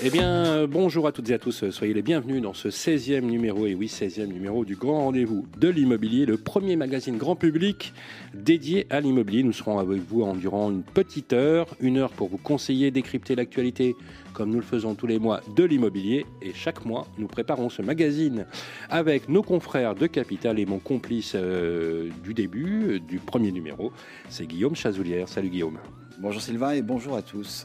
Eh 0.00 0.10
bien, 0.10 0.68
bonjour 0.68 1.08
à 1.08 1.12
toutes 1.12 1.28
et 1.30 1.34
à 1.34 1.40
tous. 1.40 1.70
Soyez 1.70 1.92
les 1.92 2.02
bienvenus 2.02 2.40
dans 2.40 2.54
ce 2.54 2.68
16e 2.68 3.22
numéro, 3.22 3.66
et 3.66 3.74
oui, 3.74 3.86
16e 3.86 4.26
numéro 4.26 4.64
du 4.64 4.76
Grand 4.76 5.00
Rendez-vous 5.06 5.44
de 5.58 5.68
l'immobilier, 5.68 6.24
le 6.24 6.36
premier 6.36 6.76
magazine 6.76 7.16
grand 7.16 7.34
public 7.34 7.92
dédié 8.32 8.86
à 8.90 9.00
l'immobilier. 9.00 9.42
Nous 9.42 9.52
serons 9.52 9.80
avec 9.80 10.00
vous 10.00 10.22
en 10.22 10.36
durant 10.36 10.70
une 10.70 10.84
petite 10.84 11.32
heure, 11.32 11.66
une 11.80 11.96
heure 11.96 12.12
pour 12.12 12.28
vous 12.28 12.38
conseiller, 12.38 12.92
décrypter 12.92 13.34
l'actualité, 13.34 13.96
comme 14.34 14.50
nous 14.50 14.60
le 14.60 14.64
faisons 14.64 14.94
tous 14.94 15.08
les 15.08 15.18
mois, 15.18 15.40
de 15.56 15.64
l'immobilier. 15.64 16.26
Et 16.42 16.52
chaque 16.54 16.84
mois, 16.84 17.08
nous 17.18 17.26
préparons 17.26 17.68
ce 17.68 17.82
magazine 17.82 18.46
avec 18.90 19.28
nos 19.28 19.42
confrères 19.42 19.96
de 19.96 20.06
Capital 20.06 20.60
et 20.60 20.66
mon 20.66 20.78
complice 20.78 21.32
euh, 21.34 22.08
du 22.22 22.34
début, 22.34 22.84
euh, 22.84 23.00
du 23.00 23.18
premier 23.18 23.50
numéro, 23.50 23.90
c'est 24.28 24.46
Guillaume 24.46 24.76
Chazoulière. 24.76 25.28
Salut 25.28 25.48
Guillaume. 25.48 25.78
Bonjour 26.20 26.42
Sylvain 26.42 26.72
et 26.72 26.82
bonjour 26.82 27.16
à 27.16 27.22
tous. 27.22 27.64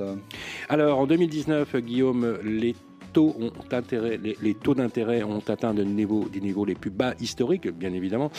Alors 0.70 1.00
en 1.00 1.08
2019, 1.08 1.76
Guillaume, 1.78 2.38
les 2.44 2.76
les, 3.16 4.54
taux 4.56 4.76
d'intérêt 4.76 5.24
ont 5.24 5.44
atteint 5.48 5.74
des 5.74 5.86
niveaux, 5.86 6.66
les 6.66 6.76
plus 6.76 6.90
bas 6.90 7.14
historiques, 7.20 7.68
bien 7.68 7.94
évidemment. 7.94 8.32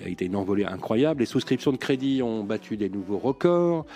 Il 0.00 0.06
a 0.06 0.08
été 0.10 0.24
une 0.26 0.36
envolée 0.36 0.64
incroyable. 0.64 1.20
Les 1.20 1.26
souscriptions 1.26 1.72
de 1.72 1.76
crédit 1.76 2.22
ont 2.22 2.44
battu 2.44 2.76
des 2.76 2.88
nouveaux 2.88 3.18
records. 3.18 3.86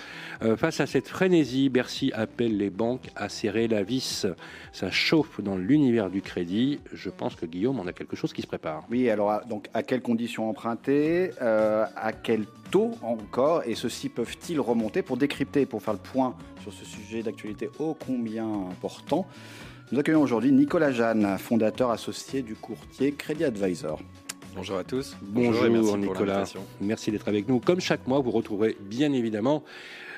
Euh, 0.43 0.57
face 0.57 0.81
à 0.81 0.87
cette 0.87 1.09
frénésie, 1.09 1.69
Bercy 1.69 2.11
appelle 2.15 2.57
les 2.57 2.71
banques 2.71 3.09
à 3.17 3.29
serrer 3.29 3.69
la 3.69 3.83
vis. 3.83 4.27
Ça 4.73 4.91
chauffe 4.91 5.41
dans 5.41 5.57
l'univers 5.57 6.11
du 6.11 6.23
crédit. 6.23 6.81
Je 6.93 7.11
pense 7.11 7.35
que 7.35 7.47
Guillaume, 7.47 7.79
on 7.79 7.87
a 7.87 7.93
quelque 7.93 8.17
chose 8.17 8.33
qui 8.33 8.43
se 8.43 8.47
prépare. 8.47 8.85
Oui, 8.91 9.09
alors 9.09 9.45
donc 9.47 9.69
à 9.75 9.83
quelles 9.83 10.03
conditions 10.03 10.49
emprunter, 10.49 11.31
euh, 11.41 11.85
à 11.97 12.13
quel 12.13 12.45
taux 12.71 12.93
encore, 13.03 13.63
et 13.67 13.75
ceux-ci 13.75 14.09
peuvent-ils 14.09 14.61
remonter? 14.61 15.03
Pour 15.03 15.17
décrypter, 15.17 15.67
pour 15.67 15.83
faire 15.83 15.95
le 15.95 16.01
point 16.01 16.35
sur 16.63 16.73
ce 16.73 16.85
sujet 16.85 17.23
d'actualité 17.23 17.69
ô 17.79 17.95
combien 17.95 18.47
important 18.47 19.27
Nous 19.93 19.99
accueillons 19.99 20.23
aujourd'hui 20.23 20.53
Nicolas 20.53 20.91
Jeanne, 20.91 21.37
fondateur 21.37 21.91
associé 21.91 22.41
du 22.41 22.55
courtier 22.55 23.13
Credit 23.13 23.45
Advisor. 23.45 24.01
Bonjour 24.57 24.79
à 24.79 24.85
tous. 24.85 25.15
Bonjour, 25.21 25.69
merci 25.69 25.97
Nicolas. 25.99 26.45
Merci 26.81 27.11
d'être 27.11 27.29
avec 27.29 27.47
nous. 27.47 27.61
Comme 27.61 27.79
chaque 27.79 28.07
mois, 28.07 28.19
vous 28.21 28.31
retrouverez 28.31 28.75
bien 28.81 29.13
évidemment 29.13 29.63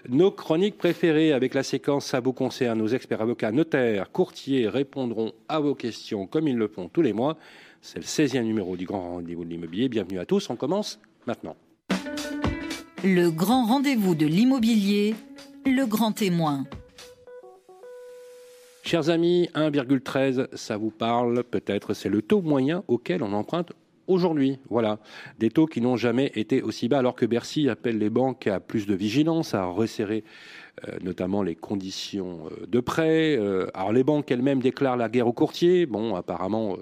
nos 0.09 0.31
chroniques 0.31 0.79
préférées 0.79 1.33
avec 1.33 1.55
la 1.55 1.65
séquence 1.65 2.07
Ça 2.07 2.21
vous 2.21 2.33
concerne. 2.33 2.79
Nos 2.79 2.87
experts 2.87 3.21
avocats, 3.21 3.51
notaires, 3.51 4.13
courtiers 4.13 4.69
répondront 4.69 5.33
à 5.49 5.59
vos 5.59 5.75
questions 5.75 6.29
comme 6.29 6.47
ils 6.47 6.57
le 6.57 6.69
font 6.69 6.89
tous 6.89 7.03
les 7.03 7.13
mois. 7.13 7.37
C'est 7.83 7.99
le 7.99 8.05
16e 8.05 8.45
numéro 8.45 8.77
du 8.77 8.87
Grand 8.87 9.15
Rendez-vous 9.15 9.45
de 9.45 9.51
l'immobilier. 9.51 9.89
Bienvenue 9.89 10.21
à 10.21 10.25
tous. 10.25 10.51
On 10.51 10.57
commence 10.57 11.01
maintenant. 11.27 11.57
Le 13.03 13.29
grand 13.31 13.67
rendez-vous 13.67 14.15
de 14.15 14.27
l'immobilier, 14.27 15.17
le 15.67 15.85
grand 15.85 16.13
témoin. 16.13 16.65
Chers 18.87 19.09
amis, 19.09 19.49
1,13, 19.55 20.55
ça 20.55 20.77
vous 20.77 20.91
parle 20.91 21.43
peut-être, 21.43 21.95
c'est 21.95 22.11
le 22.11 22.21
taux 22.21 22.43
moyen 22.43 22.85
auquel 22.87 23.23
on 23.23 23.33
emprunte 23.33 23.73
aujourd'hui. 24.09 24.59
Voilà, 24.69 24.99
des 25.39 25.49
taux 25.49 25.65
qui 25.65 25.81
n'ont 25.81 25.97
jamais 25.97 26.31
été 26.35 26.61
aussi 26.61 26.89
bas, 26.89 26.99
alors 26.99 27.15
que 27.15 27.25
Bercy 27.25 27.71
appelle 27.71 27.97
les 27.97 28.11
banques 28.11 28.47
à 28.47 28.61
plus 28.61 28.87
de 28.87 28.95
vigilance, 28.95 29.55
à 29.55 29.65
resserrer 29.65 30.23
notamment 31.03 31.43
les 31.43 31.55
conditions 31.55 32.47
euh, 32.51 32.67
de 32.67 32.81
prêt. 32.81 33.37
Euh, 33.37 33.69
alors 33.75 33.93
les 33.93 34.05
banques 34.05 34.31
elles-mêmes 34.31 34.61
déclarent 34.61 34.97
la 34.97 35.09
guerre 35.09 35.27
aux 35.27 35.33
courtiers. 35.33 35.87
Bon, 35.87 36.15
apparemment, 36.15 36.77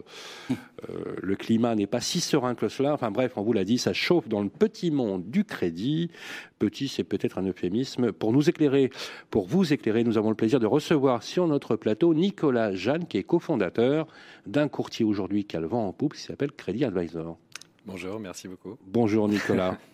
le 1.22 1.36
climat 1.36 1.74
n'est 1.74 1.86
pas 1.86 2.00
si 2.00 2.20
serein 2.20 2.54
que 2.54 2.68
cela. 2.68 2.94
Enfin 2.94 3.10
bref, 3.10 3.32
on 3.36 3.42
vous 3.42 3.52
l'a 3.52 3.64
dit, 3.64 3.78
ça 3.78 3.92
chauffe 3.92 4.28
dans 4.28 4.42
le 4.42 4.48
petit 4.48 4.90
monde 4.90 5.28
du 5.30 5.44
crédit. 5.44 6.10
Petit, 6.58 6.88
c'est 6.88 7.04
peut-être 7.04 7.38
un 7.38 7.46
euphémisme. 7.46 8.12
Pour 8.12 8.32
nous 8.32 8.48
éclairer, 8.48 8.90
pour 9.30 9.46
vous 9.46 9.72
éclairer, 9.72 10.04
nous 10.04 10.18
avons 10.18 10.30
le 10.30 10.36
plaisir 10.36 10.60
de 10.60 10.66
recevoir 10.66 11.22
sur 11.22 11.46
notre 11.46 11.76
plateau 11.76 12.14
Nicolas 12.14 12.74
Jeanne, 12.74 13.06
qui 13.06 13.18
est 13.18 13.24
cofondateur 13.24 14.06
d'un 14.46 14.68
courtier 14.68 15.04
aujourd'hui 15.04 15.44
qui 15.44 15.56
a 15.56 15.60
le 15.60 15.66
vent 15.66 15.86
en 15.86 15.92
poupe, 15.92 16.14
qui 16.14 16.22
s'appelle 16.22 16.52
Crédit 16.52 16.84
Advisor. 16.84 17.38
Bonjour, 17.84 18.20
merci 18.20 18.48
beaucoup. 18.48 18.76
Bonjour 18.86 19.28
Nicolas. 19.28 19.76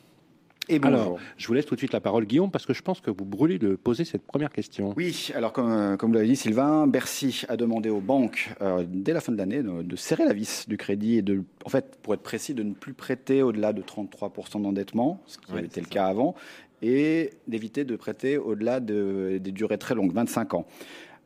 Et 0.69 0.79
Alors, 0.83 1.19
je 1.37 1.47
vous 1.47 1.55
laisse 1.55 1.65
tout 1.65 1.75
de 1.75 1.81
suite 1.81 1.93
la 1.93 2.01
parole, 2.01 2.27
Guillaume, 2.27 2.51
parce 2.51 2.67
que 2.67 2.75
je 2.75 2.83
pense 2.83 3.01
que 3.01 3.11
vous 3.11 3.25
brûlez 3.25 3.59
de 3.59 3.75
poser 3.75 4.05
cette 4.05 4.23
première 4.23 4.51
question. 4.51 4.93
Oui, 4.97 5.31
alors 5.35 5.53
comme, 5.53 5.97
comme 5.97 6.11
vous 6.11 6.15
l'avez 6.15 6.29
dit, 6.29 6.37
Sylvain, 6.37 6.87
Bercy 6.87 7.45
a 7.49 7.57
demandé 7.57 7.89
aux 7.89 8.01
banques, 8.01 8.51
euh, 8.61 8.85
dès 8.87 9.13
la 9.13 9.21
fin 9.21 9.33
de 9.33 9.39
l'année, 9.39 9.63
de, 9.63 9.97
serrer 9.97 10.25
la 10.25 10.33
vis 10.33 10.69
du 10.69 10.77
crédit 10.77 11.17
et 11.17 11.23
de, 11.23 11.43
en 11.65 11.69
fait, 11.71 11.99
pour 12.03 12.15
être 12.15 12.23
précis, 12.23 12.55
de 12.55 12.63
ne 12.63 12.75
plus 12.75 12.93
prêter 12.93 13.43
au-delà 13.43 13.73
de 13.73 13.83
33% 13.83 14.63
d'endettement, 14.63 15.23
ce 15.27 15.39
qui 15.39 15.51
avait 15.53 15.65
été 15.65 15.81
le 15.81 15.87
cas 15.87 16.07
avant, 16.07 16.35
et 16.83 17.31
d'éviter 17.47 17.85
de 17.85 17.97
prêter 17.97 18.37
au-delà 18.37 18.81
de, 18.81 19.39
des 19.43 19.53
durées 19.53 19.79
très 19.79 19.95
longues, 19.95 20.13
25 20.13 20.55
ans. 20.55 20.67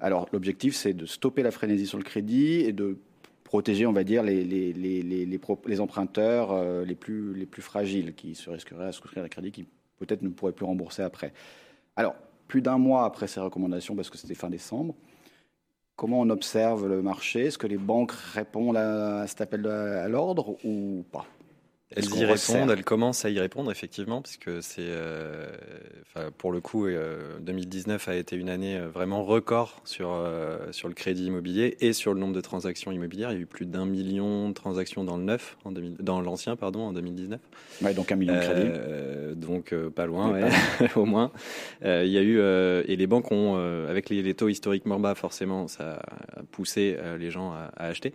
Alors, 0.01 0.29
l'objectif, 0.33 0.75
c'est 0.75 0.95
de 0.95 1.07
stopper 1.07 1.43
la 1.43 1.51
frénésie 1.51 1.87
sur 1.87 1.99
le 1.99 2.05
crédit 2.05 2.61
et 2.61 2.73
de 2.73 2.99
protéger, 3.53 3.85
on 3.85 3.93
va 3.93 4.03
dire, 4.03 4.23
les, 4.23 4.45
les, 4.45 4.73
les, 4.73 5.81
emprunteurs 5.81 6.53
euh, 6.53 6.87
les, 6.87 6.95
plus, 6.95 7.35
les 7.35 7.45
plus 7.45 7.61
fragiles 7.61 8.15
qui 8.15 8.35
se 8.35 8.49
risqueraient 8.49 8.87
à 8.87 8.93
souscrire 8.93 9.25
un 9.25 9.29
crédit 9.29 9.53
qui 9.53 9.67
peut-être 9.99 10.23
ne 10.23 10.31
pourraient 10.31 10.55
plus 10.55 10.65
rembourser 10.65 11.03
après. 11.03 11.35
Alors, 11.95 12.15
plus 12.49 12.63
d'un 12.63 12.79
mois 12.79 13.05
après 13.05 13.27
ces 13.27 13.41
recommandations, 13.41 13.95
parce 13.95 14.09
que 14.09 14.17
c'était 14.17 14.35
fin 14.35 14.49
décembre, 14.49 14.95
comment 15.97 16.21
on 16.21 16.31
observe 16.31 16.89
le 16.89 17.03
marché? 17.03 17.45
Est-ce 17.49 17.59
que 17.59 17.67
les 17.67 17.77
banques 17.77 18.13
répondent 18.13 18.79
à 18.79 19.27
cet 19.27 19.43
appel 19.43 19.67
à 19.67 20.09
l'ordre 20.09 20.57
ou 20.65 21.05
pas? 21.13 21.27
Elles 21.97 22.05
y 22.05 22.25
répondent, 22.25 22.71
elles 22.71 22.85
commencent 22.85 23.25
à 23.25 23.31
y 23.31 23.39
répondre 23.39 23.71
effectivement, 23.71 24.23
puisque 24.23 24.63
c'est, 24.63 24.81
euh, 24.81 25.49
pour 26.39 26.53
le 26.53 26.61
coup, 26.61 26.87
2019 27.41 28.09
euh, 28.09 28.13
a 28.13 28.15
été 28.15 28.37
une 28.37 28.49
année 28.49 28.77
euh, 28.77 28.89
vraiment 28.89 29.25
record 29.25 29.81
sur 29.85 30.13
sur 30.71 30.89
le 30.89 30.95
crédit 30.95 31.27
immobilier 31.27 31.77
et 31.81 31.93
sur 31.93 32.15
le 32.15 32.21
nombre 32.21 32.35
de 32.35 32.41
transactions 32.41 32.93
immobilières. 32.93 33.33
Il 33.33 33.35
y 33.35 33.39
a 33.39 33.43
eu 33.43 33.47
plus 33.47 33.67
d'un 33.67 33.87
million 33.87 34.49
de 34.49 34.55
transactions 34.55 35.05
dans 35.05 35.17
le 35.17 35.25
neuf, 35.25 35.57
en 35.65 35.73
dans 35.73 36.21
l'ancien 36.21 36.57
pardon, 36.57 36.81
en 36.81 36.93
2019. 36.93 37.41
Ouais, 37.83 37.95
donc 37.95 38.13
un 38.13 38.17
million 38.17 38.35
de 38.35 38.41
crédits. 38.41 39.37
donc 39.37 39.75
pas 39.95 40.07
loin, 40.07 40.39
au 40.97 41.05
moins. 41.05 41.31
il 41.83 42.09
y 42.09 42.19
a 42.19 42.23
eu 42.23 42.41
et 42.41 42.97
les 42.97 43.07
banques 43.07 43.31
ont, 43.33 43.57
avec 43.89 44.09
les, 44.11 44.35
taux 44.35 44.49
historiquement 44.49 44.99
bas, 44.99 45.15
forcément, 45.15 45.69
ça 45.69 46.03
a 46.37 46.43
poussé 46.51 46.97
les 47.19 47.31
gens 47.31 47.53
à, 47.53 47.71
à 47.77 47.87
acheter. 47.87 48.15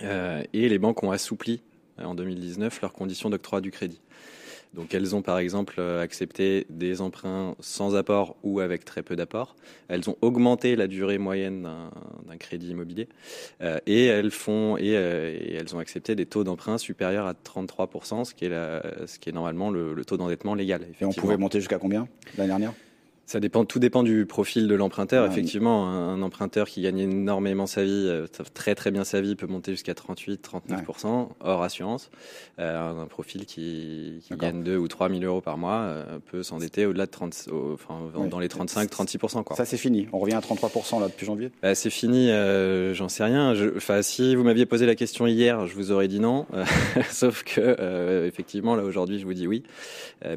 et 0.00 0.68
les 0.68 0.78
banques 0.78 1.02
ont 1.02 1.10
assoupli 1.10 1.62
en 2.02 2.14
2019 2.14 2.80
leurs 2.82 2.92
conditions 2.92 3.30
d'octroi 3.30 3.60
du 3.60 3.70
crédit. 3.70 4.00
Donc 4.74 4.94
elles 4.94 5.14
ont 5.14 5.22
par 5.22 5.38
exemple 5.38 5.76
euh, 5.78 6.02
accepté 6.02 6.66
des 6.70 7.00
emprunts 7.00 7.54
sans 7.60 7.96
apport 7.96 8.36
ou 8.42 8.60
avec 8.60 8.84
très 8.84 9.02
peu 9.02 9.16
d'apport. 9.16 9.56
Elles 9.88 10.08
ont 10.10 10.16
augmenté 10.20 10.76
la 10.76 10.86
durée 10.86 11.18
moyenne 11.18 11.66
d'un 12.26 12.36
crédit 12.36 12.70
immobilier 12.70 13.08
euh, 13.62 13.78
et 13.86 14.06
elles 14.06 14.30
font 14.30 14.76
euh, 14.80 15.38
et, 15.40 15.54
elles 15.54 15.74
ont 15.74 15.78
accepté 15.78 16.14
des 16.14 16.26
taux 16.26 16.44
d'emprunt 16.44 16.78
supérieurs 16.78 17.26
à 17.26 17.32
33%, 17.32 18.24
ce 18.24 18.34
qui 18.34 18.44
est, 18.44 18.50
la, 18.50 18.82
ce 19.06 19.18
qui 19.18 19.30
est 19.30 19.32
normalement 19.32 19.70
le, 19.70 19.94
le 19.94 20.04
taux 20.04 20.16
d'endettement 20.16 20.54
légal. 20.54 20.82
Et 21.00 21.04
on 21.04 21.12
pouvait 21.12 21.36
monter 21.36 21.60
jusqu'à 21.60 21.78
combien 21.78 22.08
l'année 22.36 22.48
dernière? 22.48 22.72
Ça 23.28 23.40
dépend, 23.40 23.66
tout 23.66 23.78
dépend 23.78 24.02
du 24.02 24.24
profil 24.24 24.68
de 24.68 24.74
l'emprunteur. 24.74 25.26
Effectivement, 25.26 25.86
un, 25.86 26.22
emprunteur 26.22 26.66
qui 26.66 26.80
gagne 26.80 27.00
énormément 27.00 27.66
sa 27.66 27.84
vie, 27.84 28.06
euh, 28.08 28.26
très 28.54 28.74
très 28.74 28.90
bien 28.90 29.04
sa 29.04 29.20
vie, 29.20 29.36
peut 29.36 29.46
monter 29.46 29.72
jusqu'à 29.72 29.94
38, 29.94 30.42
39% 30.42 31.28
hors 31.40 31.62
assurance. 31.62 32.10
Euh, 32.58 33.02
un 33.02 33.06
profil 33.06 33.44
qui, 33.44 34.22
qui 34.26 34.34
gagne 34.34 34.62
2 34.64 34.78
ou 34.78 34.88
3 34.88 35.10
000 35.10 35.22
euros 35.24 35.42
par 35.42 35.58
mois 35.58 35.80
euh, 35.80 36.18
peut 36.30 36.42
s'endetter 36.42 36.86
au-delà 36.86 37.04
de 37.04 37.10
30, 37.10 37.50
enfin 37.74 38.00
dans 38.30 38.38
les 38.38 38.48
35, 38.48 38.90
36%. 38.90 39.44
Quoi. 39.44 39.56
Ça 39.56 39.66
c'est 39.66 39.76
fini. 39.76 40.08
On 40.14 40.18
revient 40.18 40.34
à 40.34 40.40
33% 40.40 40.98
là 40.98 41.08
depuis 41.08 41.26
janvier. 41.26 41.50
Bah, 41.62 41.74
c'est 41.74 41.90
fini. 41.90 42.30
Euh, 42.30 42.94
J'en 42.94 43.10
sais 43.10 43.24
rien. 43.24 43.54
Enfin, 43.76 44.00
si 44.00 44.34
vous 44.36 44.42
m'aviez 44.42 44.64
posé 44.64 44.86
la 44.86 44.94
question 44.94 45.26
hier, 45.26 45.66
je 45.66 45.74
vous 45.74 45.92
aurais 45.92 46.08
dit 46.08 46.18
non. 46.18 46.46
Sauf 47.10 47.44
que 47.44 48.26
effectivement 48.26 48.74
là 48.74 48.84
aujourd'hui, 48.84 49.18
je 49.18 49.26
vous 49.26 49.34
dis 49.34 49.46
oui, 49.46 49.64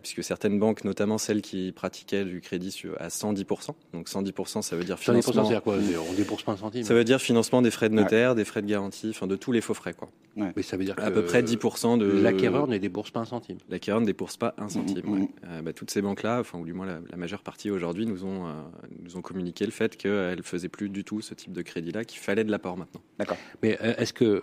puisque 0.03 0.25
certaines 0.25 0.59
banques, 0.59 0.83
notamment 0.83 1.17
celles 1.17 1.41
qui 1.41 1.71
pratiquaient 1.71 2.25
du 2.25 2.41
crédit 2.41 2.71
à 2.99 3.07
110%. 3.07 3.71
Donc 3.93 4.07
110%, 4.07 4.61
ça 4.61 4.75
veut 4.75 4.83
dire 4.83 4.99
financement. 4.99 5.43
110%, 5.43 5.47
c'est 5.47 5.61
quoi 5.61 5.77
On 6.09 6.13
débourse 6.13 6.43
pas 6.43 6.53
un 6.53 6.57
centime. 6.57 6.83
Ça 6.83 6.93
veut 6.93 7.03
dire 7.03 7.21
financement 7.21 7.61
des 7.61 7.71
frais 7.71 7.89
de 7.89 7.95
notaire, 7.95 8.35
des 8.35 8.45
frais 8.45 8.61
de 8.61 8.67
garantie, 8.67 9.09
enfin 9.09 9.27
de 9.27 9.35
tous 9.35 9.51
les 9.51 9.61
faux 9.61 9.73
frais, 9.73 9.93
quoi. 9.93 10.09
Mais 10.35 10.61
ça 10.61 10.77
veut 10.77 10.85
dire 10.85 10.95
à 10.97 11.11
peu 11.11 11.23
près 11.23 11.41
10% 11.41 11.97
de. 11.97 12.05
L'acquéreur 12.05 12.67
ne 12.67 12.77
débourse 12.77 13.11
pas 13.11 13.19
un 13.21 13.25
centime. 13.25 13.57
L'acquéreur 13.69 14.01
ne 14.01 14.05
débourse 14.05 14.37
pas 14.37 14.53
un 14.57 14.69
centime. 14.69 15.27
Euh, 15.45 15.61
bah, 15.61 15.73
toutes 15.73 15.91
ces 15.91 16.01
banques-là, 16.01 16.39
enfin 16.39 16.57
ou 16.59 16.65
du 16.65 16.73
moins 16.73 16.85
la, 16.85 17.17
majeure 17.17 17.41
partie 17.41 17.69
aujourd'hui, 17.69 18.05
nous 18.05 18.25
ont 18.25 18.47
euh, 18.47 18.51
nous 19.03 19.17
ont 19.17 19.21
communiqué 19.21 19.65
le 19.65 19.71
fait 19.71 19.97
qu'elles 19.97 20.43
faisaient 20.43 20.69
plus 20.69 20.89
du 20.89 21.03
tout 21.03 21.21
ce 21.21 21.33
type 21.33 21.51
de 21.51 21.61
crédit-là, 21.61 22.05
qu'il 22.05 22.19
fallait 22.19 22.43
de 22.43 22.51
l'apport 22.51 22.77
maintenant. 22.77 23.01
D'accord. 23.19 23.37
Mais 23.61 23.77
euh, 23.81 23.93
est-ce 23.97 24.13
que 24.13 24.41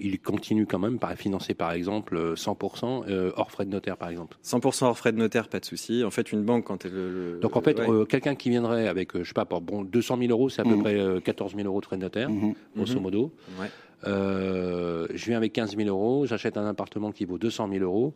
il 0.00 0.20
continue 0.20 0.66
quand 0.66 0.78
même 0.78 0.98
par 0.98 1.12
financer 1.14 1.54
par 1.54 1.72
exemple 1.72 2.34
100% 2.34 3.32
hors 3.36 3.50
frais 3.50 3.64
de 3.64 3.70
notaire 3.70 3.96
par 3.96 4.08
exemple? 4.08 4.36
100% 4.44 4.84
hors 4.84 4.98
frais 4.98 5.12
de 5.12 5.18
notaire, 5.18 5.48
pas 5.48 5.60
de 5.60 5.64
souci. 5.64 6.04
En 6.04 6.10
fait, 6.10 6.32
une 6.32 6.42
banque 6.42 6.64
quand 6.64 6.84
elle. 6.84 7.38
Donc 7.40 7.56
en 7.56 7.60
fait, 7.60 7.77
euh, 7.86 8.04
quelqu'un 8.04 8.34
qui 8.34 8.50
viendrait 8.50 8.88
avec, 8.88 9.16
je 9.16 9.24
sais 9.24 9.32
pas, 9.34 9.44
bon, 9.44 9.82
200 9.82 10.16
000 10.18 10.30
euros, 10.30 10.48
c'est 10.48 10.60
à 10.62 10.64
peu 10.64 10.74
Mhm. 10.76 10.82
près 10.82 10.98
14 11.24 11.54
000 11.54 11.66
euros 11.66 11.80
de 11.80 11.86
frais 11.86 11.96
de 11.96 12.02
notaire, 12.02 12.30
Mhm. 12.30 12.54
grosso 12.76 12.94
Mhm. 12.96 13.02
modo. 13.02 13.32
Ouais. 13.60 13.68
Euh, 14.06 15.06
je 15.14 15.24
viens 15.26 15.36
avec 15.36 15.52
15 15.52 15.76
000 15.76 15.88
euros, 15.88 16.26
j'achète 16.26 16.56
un 16.56 16.66
appartement 16.66 17.10
qui 17.12 17.24
vaut 17.24 17.38
200 17.38 17.68
000 17.70 17.82
euros, 17.84 18.14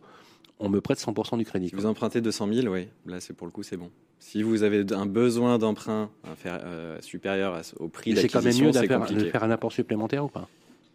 on 0.59 0.69
me 0.69 0.79
prête 0.81 0.97
100% 0.99 1.37
du 1.37 1.45
crédit. 1.45 1.69
Quoi. 1.71 1.79
vous 1.79 1.85
empruntez 1.85 2.21
200 2.21 2.47
000, 2.53 2.67
oui, 2.73 2.87
là, 3.05 3.19
c'est 3.19 3.33
pour 3.33 3.47
le 3.47 3.51
coup, 3.51 3.63
c'est 3.63 3.77
bon. 3.77 3.89
Si 4.19 4.41
vous 4.41 4.63
avez 4.63 4.85
un 4.93 5.05
besoin 5.05 5.57
d'emprunt 5.57 6.09
euh, 6.45 6.97
supérieur 7.01 7.53
à- 7.55 7.61
au 7.79 7.89
prix 7.89 8.11
Mais 8.13 8.21
C'est 8.21 8.27
quand 8.29 8.39
même 8.39 8.45
d'acquisition, 8.45 8.65
mieux 8.67 8.71
de 9.25 9.29
faire 9.29 9.43
un 9.43 9.51
apport 9.51 9.71
supplémentaire 9.73 10.23
ou 10.23 10.29
pas? 10.29 10.47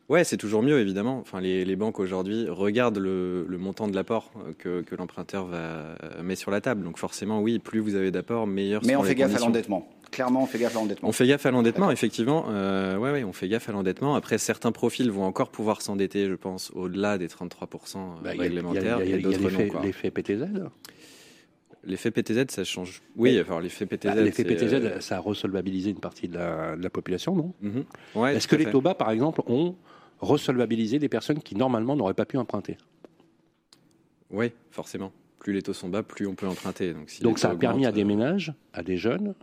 Ouais, 0.08 0.24
c'est 0.24 0.38
toujours 0.38 0.62
mieux, 0.62 0.78
évidemment. 0.80 1.18
Enfin, 1.20 1.40
les, 1.40 1.66
les 1.66 1.76
banques 1.76 2.00
aujourd'hui 2.00 2.48
regardent 2.48 2.96
le, 2.98 3.44
le 3.46 3.58
montant 3.58 3.88
de 3.88 3.94
l'apport 3.94 4.30
euh, 4.38 4.52
que, 4.56 4.80
que 4.80 4.94
l'emprunteur 4.96 5.44
va 5.46 5.56
euh, 5.58 6.22
met 6.22 6.34
sur 6.34 6.50
la 6.50 6.62
table. 6.62 6.82
Donc 6.82 6.96
forcément, 6.98 7.42
oui, 7.42 7.58
plus 7.58 7.80
vous 7.80 7.94
avez 7.94 8.10
d'apport, 8.10 8.46
meilleur 8.46 8.80
Mais 8.86 8.94
sont 8.94 9.00
on 9.00 9.02
les 9.02 9.10
fait 9.10 9.14
gaffe 9.16 9.26
à 9.26 9.32
conditions. 9.32 9.46
l'endettement. 9.48 9.88
Clairement, 10.10 10.42
on 10.44 10.46
fait 10.46 10.58
gaffe 10.58 10.74
à 10.74 10.78
l'endettement. 10.80 11.08
On 11.10 11.12
fait 11.12 11.26
gaffe 11.26 11.44
à 11.44 11.50
l'endettement, 11.50 11.80
D'accord. 11.80 11.92
effectivement. 11.92 12.46
Euh, 12.48 12.96
ouais, 12.96 13.12
ouais, 13.12 13.24
on 13.24 13.34
fait 13.34 13.48
gaffe 13.48 13.68
à 13.68 13.72
l'endettement. 13.72 14.14
Après, 14.14 14.38
certains 14.38 14.72
profils 14.72 15.10
vont 15.10 15.24
encore 15.24 15.50
pouvoir 15.50 15.82
s'endetter, 15.82 16.26
je 16.26 16.34
pense, 16.36 16.70
au-delà 16.74 17.18
des 17.18 17.28
33% 17.28 17.98
Bah, 18.24 18.34
il 18.34 18.38
y 18.38 18.40
a- 18.40 18.46
il 18.46 18.54
y 18.54 18.58
a- 18.58 18.62
réglementaires, 18.62 18.98
il 19.02 19.10
y 19.10 19.12
a- 19.12 19.16
et 19.16 19.18
il 19.18 19.26
y 19.26 19.34
a 19.34 19.36
d'autres 19.38 19.40
non. 19.42 19.48
l'effet- 19.48 19.68
quoi. 19.68 19.82
L'effet 19.82 20.10
PTZ 20.10 20.46
L'effet 21.84 22.10
PTZ, 22.10 22.46
ça 22.50 22.64
change. 22.64 23.02
Oui, 23.16 23.38
enfin, 23.40 23.60
l'effet 23.60 23.86
PTZ. 23.86 24.14
Bah, 24.14 24.20
L'effet 24.22 24.42
c'est, 24.42 24.44
PTZ, 24.44 24.74
euh, 24.74 25.00
ça 25.00 25.16
a 25.16 25.20
resolvabilisé 25.20 25.90
une 25.90 26.00
partie 26.00 26.28
de 26.28 26.36
la, 26.36 26.76
de 26.76 26.82
la 26.82 26.90
population, 26.90 27.34
non? 27.36 27.54
Mhm. 27.62 27.84
Ouais, 28.16 28.34
Est-ce 28.36 28.46
tout 28.46 28.50
que 28.50 28.56
à 28.56 28.58
les 28.58 28.64
fait. 28.66 28.70
taux 28.72 28.80
bas, 28.80 28.94
par 28.94 29.10
exemple, 29.10 29.42
ont 29.46 29.76
resolvabilisé 30.20 30.98
des 30.98 31.08
personnes 31.08 31.40
qui 31.40 31.54
normalement 31.54 31.96
n'auraient 31.96 32.14
pas 32.14 32.26
pu 32.26 32.38
emprunter 32.38 32.76
Oui, 34.30 34.52
forcément. 34.70 35.12
Plus 35.38 35.52
les 35.52 35.62
taux 35.62 35.72
sont 35.72 35.88
bas, 35.88 36.02
plus 36.02 36.26
on 36.26 36.34
peut 36.34 36.48
emprunter. 36.48 36.92
Donc, 36.92 37.10
si 37.10 37.22
Donc 37.22 37.38
ça 37.38 37.50
a 37.50 37.56
permis 37.56 37.86
à 37.86 37.92
des 37.92 38.02
euh, 38.02 38.06
ménages, 38.06 38.52
à 38.72 38.82
des 38.82 38.96
jeunes, 38.96 39.34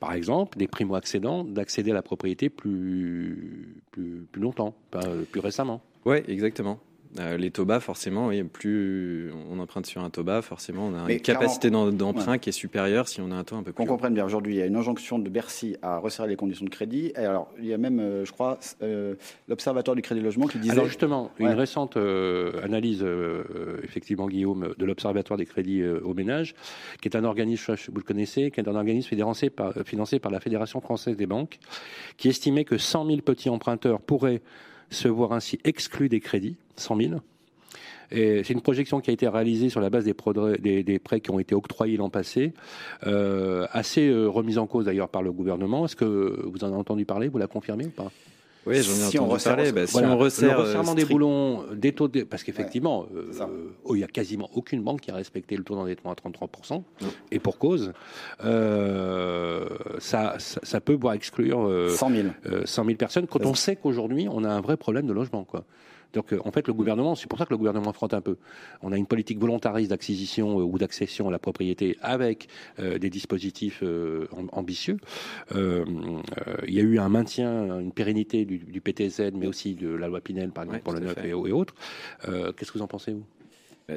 par 0.00 0.12
exemple, 0.12 0.58
des 0.58 0.66
primo-accédants, 0.66 1.44
d'accéder 1.44 1.92
à 1.92 1.94
la 1.94 2.02
propriété 2.02 2.48
plus, 2.48 3.82
plus, 3.92 4.26
plus 4.32 4.42
longtemps, 4.42 4.74
euh, 4.96 5.22
plus 5.24 5.40
récemment. 5.40 5.82
Ouais, 6.04 6.24
exactement. 6.26 6.80
Euh, 7.18 7.36
les 7.36 7.50
bas, 7.50 7.80
forcément, 7.80 8.28
oui, 8.28 8.42
plus 8.44 9.32
on 9.50 9.58
emprunte 9.58 9.86
sur 9.86 10.02
un 10.02 10.10
bas, 10.22 10.42
forcément, 10.42 10.86
on 10.86 10.94
a 10.94 11.04
Mais 11.06 11.14
une 11.14 11.20
capacité 11.20 11.70
d'emprunt 11.70 12.38
qui 12.38 12.50
est 12.50 12.52
supérieure 12.52 13.08
si 13.08 13.20
on 13.20 13.30
a 13.32 13.34
un 13.34 13.44
taux 13.44 13.56
un 13.56 13.62
peu 13.62 13.72
Qu'on 13.72 13.82
plus 13.82 13.90
haut. 13.90 13.94
comprenne 13.94 14.14
bien, 14.14 14.24
aujourd'hui, 14.24 14.54
il 14.54 14.58
y 14.58 14.62
a 14.62 14.66
une 14.66 14.76
injonction 14.76 15.18
de 15.18 15.28
Bercy 15.28 15.76
à 15.82 15.98
resserrer 15.98 16.28
les 16.28 16.36
conditions 16.36 16.64
de 16.64 16.70
crédit. 16.70 17.12
Et 17.16 17.24
alors, 17.24 17.48
il 17.58 17.66
y 17.66 17.74
a 17.74 17.78
même, 17.78 17.98
euh, 17.98 18.24
je 18.24 18.32
crois, 18.32 18.58
euh, 18.82 19.14
l'Observatoire 19.48 19.96
du 19.96 20.02
crédit 20.02 20.20
logement 20.20 20.46
qui 20.46 20.58
disait. 20.58 20.72
Alors 20.72 20.86
justement, 20.86 21.30
une 21.38 21.48
récente 21.48 21.96
euh, 21.96 22.62
analyse, 22.62 23.04
effectivement, 23.82 24.28
Guillaume, 24.28 24.74
de 24.78 24.84
l'Observatoire 24.84 25.36
des 25.36 25.46
crédits 25.46 25.82
euh, 25.82 26.00
aux 26.04 26.14
ménages, 26.14 26.54
qui 27.02 27.08
est 27.08 27.16
un 27.16 27.24
organisme, 27.24 27.74
vous 27.88 27.98
le 27.98 28.02
connaissez, 28.02 28.50
qui 28.50 28.60
est 28.60 28.68
un 28.68 28.74
organisme 28.74 29.08
financé 29.08 29.50
par, 29.50 29.74
financé 29.84 30.18
par 30.18 30.30
la 30.30 30.40
Fédération 30.40 30.80
française 30.80 31.16
des 31.16 31.26
banques, 31.26 31.58
qui 32.16 32.28
estimait 32.28 32.64
que 32.64 32.78
100 32.78 33.06
000 33.06 33.18
petits 33.20 33.48
emprunteurs 33.48 34.00
pourraient 34.00 34.42
se 34.90 35.08
voir 35.08 35.32
ainsi 35.32 35.58
exclus 35.64 36.08
des 36.08 36.20
crédits, 36.20 36.56
100 36.76 36.96
000. 36.96 37.14
Et 38.12 38.42
c'est 38.42 38.52
une 38.52 38.60
projection 38.60 39.00
qui 39.00 39.10
a 39.10 39.12
été 39.12 39.28
réalisée 39.28 39.68
sur 39.68 39.80
la 39.80 39.88
base 39.88 40.04
des 40.04 40.98
prêts 40.98 41.20
qui 41.20 41.30
ont 41.30 41.38
été 41.38 41.54
octroyés 41.54 41.96
l'an 41.96 42.10
passé, 42.10 42.52
euh, 43.06 43.66
assez 43.72 44.08
euh, 44.08 44.26
remise 44.26 44.58
en 44.58 44.66
cause 44.66 44.86
d'ailleurs 44.86 45.08
par 45.08 45.22
le 45.22 45.30
gouvernement. 45.30 45.84
Est-ce 45.84 45.96
que 45.96 46.44
vous 46.44 46.64
en 46.64 46.68
avez 46.68 46.76
entendu 46.76 47.04
parler 47.04 47.28
Vous 47.28 47.38
la 47.38 47.46
confirmez 47.46 47.86
ou 47.86 47.90
pas? 47.90 48.10
Oui, 48.66 48.76
j'en 48.82 48.92
ai 48.92 48.94
Si 49.10 49.18
on 49.18 49.22
entendu 49.22 49.34
resserre- 49.34 49.56
parler. 49.56 49.72
Bah, 49.72 49.86
si 49.86 49.92
voilà, 49.92 50.10
on 50.10 50.18
resserre, 50.18 50.56
le 50.58 50.62
resserrement 50.64 50.92
euh, 50.92 50.94
des 50.94 51.00
strict- 51.02 51.12
boulons, 51.14 51.64
des 51.74 51.92
taux 51.92 52.08
de, 52.08 52.22
parce 52.24 52.42
qu'effectivement, 52.44 53.06
euh, 53.16 53.32
oh, 53.84 53.94
il 53.96 54.00
y 54.00 54.04
a 54.04 54.06
quasiment 54.06 54.50
aucune 54.54 54.82
banque 54.82 55.00
qui 55.00 55.10
a 55.10 55.14
respecté 55.14 55.56
le 55.56 55.64
taux 55.64 55.74
d'endettement 55.74 56.12
à 56.12 56.14
33%, 56.14 56.82
Non. 57.00 57.08
et 57.30 57.38
pour 57.38 57.56
cause, 57.58 57.92
euh, 58.44 59.66
ça, 59.98 60.34
ça, 60.38 60.60
ça 60.62 60.80
peut 60.80 60.94
voir 60.94 61.14
exclure 61.14 61.60
euh, 61.66 61.88
100 61.88 62.10
000. 62.10 62.28
euh, 62.46 62.62
100 62.64 62.84
000 62.84 62.96
personnes 62.96 63.26
quand 63.26 63.44
on 63.46 63.54
sait 63.54 63.76
qu'aujourd'hui 63.76 64.28
on 64.30 64.44
a 64.44 64.50
un 64.50 64.60
vrai 64.60 64.76
problème 64.76 65.06
de 65.06 65.12
logement, 65.12 65.44
quoi. 65.44 65.64
Donc, 66.12 66.32
euh, 66.32 66.38
en 66.44 66.50
fait, 66.50 66.66
le 66.66 66.74
gouvernement, 66.74 67.14
c'est 67.14 67.28
pour 67.28 67.38
ça 67.38 67.46
que 67.46 67.50
le 67.50 67.56
gouvernement 67.58 67.92
frotte 67.92 68.14
un 68.14 68.20
peu. 68.20 68.36
On 68.82 68.92
a 68.92 68.96
une 68.96 69.06
politique 69.06 69.38
volontariste 69.38 69.90
d'acquisition 69.90 70.58
euh, 70.58 70.62
ou 70.64 70.78
d'accession 70.78 71.28
à 71.28 71.30
la 71.30 71.38
propriété 71.38 71.96
avec 72.02 72.48
euh, 72.78 72.98
des 72.98 73.10
dispositifs 73.10 73.82
am- 73.82 74.48
ambitieux. 74.52 74.96
Il 75.54 76.74
y 76.74 76.78
a 76.80 76.82
eu 76.82 76.98
un 76.98 77.08
maintien, 77.08 77.80
une 77.80 77.92
pérennité 77.92 78.44
du, 78.44 78.58
du 78.58 78.80
PTZ, 78.80 79.30
mais 79.34 79.46
aussi 79.46 79.74
de 79.74 79.88
la 79.88 80.08
loi 80.08 80.20
Pinel, 80.20 80.50
par 80.50 80.64
exemple, 80.64 80.78
Ouais, 80.78 80.82
pour 80.82 80.92
le 80.92 81.00
neuf 81.00 81.14
et, 81.24 81.30
et 81.30 81.52
autres. 81.52 81.74
Qu'est-ce 82.24 82.72
que 82.72 82.78
vous 82.78 82.82
en 82.84 82.88
pensez, 82.88 83.12
vous? 83.12 83.24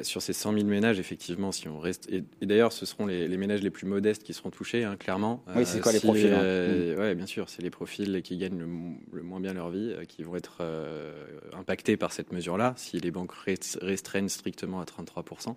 Sur 0.02 0.20
ces 0.22 0.32
100 0.32 0.52
000 0.54 0.64
ménages, 0.64 0.98
effectivement, 0.98 1.52
si 1.52 1.68
on 1.68 1.78
reste. 1.78 2.08
Et, 2.10 2.24
et 2.40 2.46
d'ailleurs, 2.46 2.72
ce 2.72 2.86
seront 2.86 3.06
les, 3.06 3.28
les 3.28 3.36
ménages 3.36 3.62
les 3.62 3.70
plus 3.70 3.86
modestes 3.86 4.22
qui 4.22 4.32
seront 4.34 4.50
touchés, 4.50 4.84
hein, 4.84 4.96
clairement. 4.96 5.44
Oui, 5.54 5.64
c'est 5.66 5.80
quoi 5.80 5.92
les 5.92 6.00
profils, 6.00 6.32
hein 6.32 6.42
euh, 6.42 6.96
Ouais, 6.98 7.14
bien 7.14 7.26
sûr, 7.26 7.48
c'est 7.48 7.62
les 7.62 7.70
profils 7.70 8.22
qui 8.22 8.36
gagnent 8.36 8.58
le, 8.58 8.66
mo- 8.66 8.96
le 9.12 9.22
moins 9.22 9.40
bien 9.40 9.52
leur 9.54 9.70
vie, 9.70 9.92
euh, 9.92 10.04
qui 10.04 10.22
vont 10.22 10.36
être 10.36 10.58
euh, 10.60 11.12
impactés 11.52 11.96
par 11.96 12.12
cette 12.12 12.32
mesure-là, 12.32 12.74
si 12.76 12.98
les 12.98 13.10
banques 13.10 13.32
rest- 13.32 13.78
restreignent 13.82 14.28
strictement 14.28 14.80
à 14.80 14.84
33%. 14.84 15.54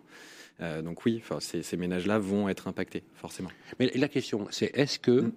Euh, 0.61 0.81
donc 0.81 1.05
oui, 1.05 1.21
ces, 1.39 1.61
ces 1.63 1.77
ménages-là 1.77 2.19
vont 2.19 2.49
être 2.49 2.67
impactés, 2.67 3.03
forcément. 3.13 3.49
Mais 3.79 3.91
la 3.95 4.07
question, 4.07 4.47
c'est 4.51 4.71
est-ce 4.77 4.99
que 4.99 5.21
Mm. 5.21 5.31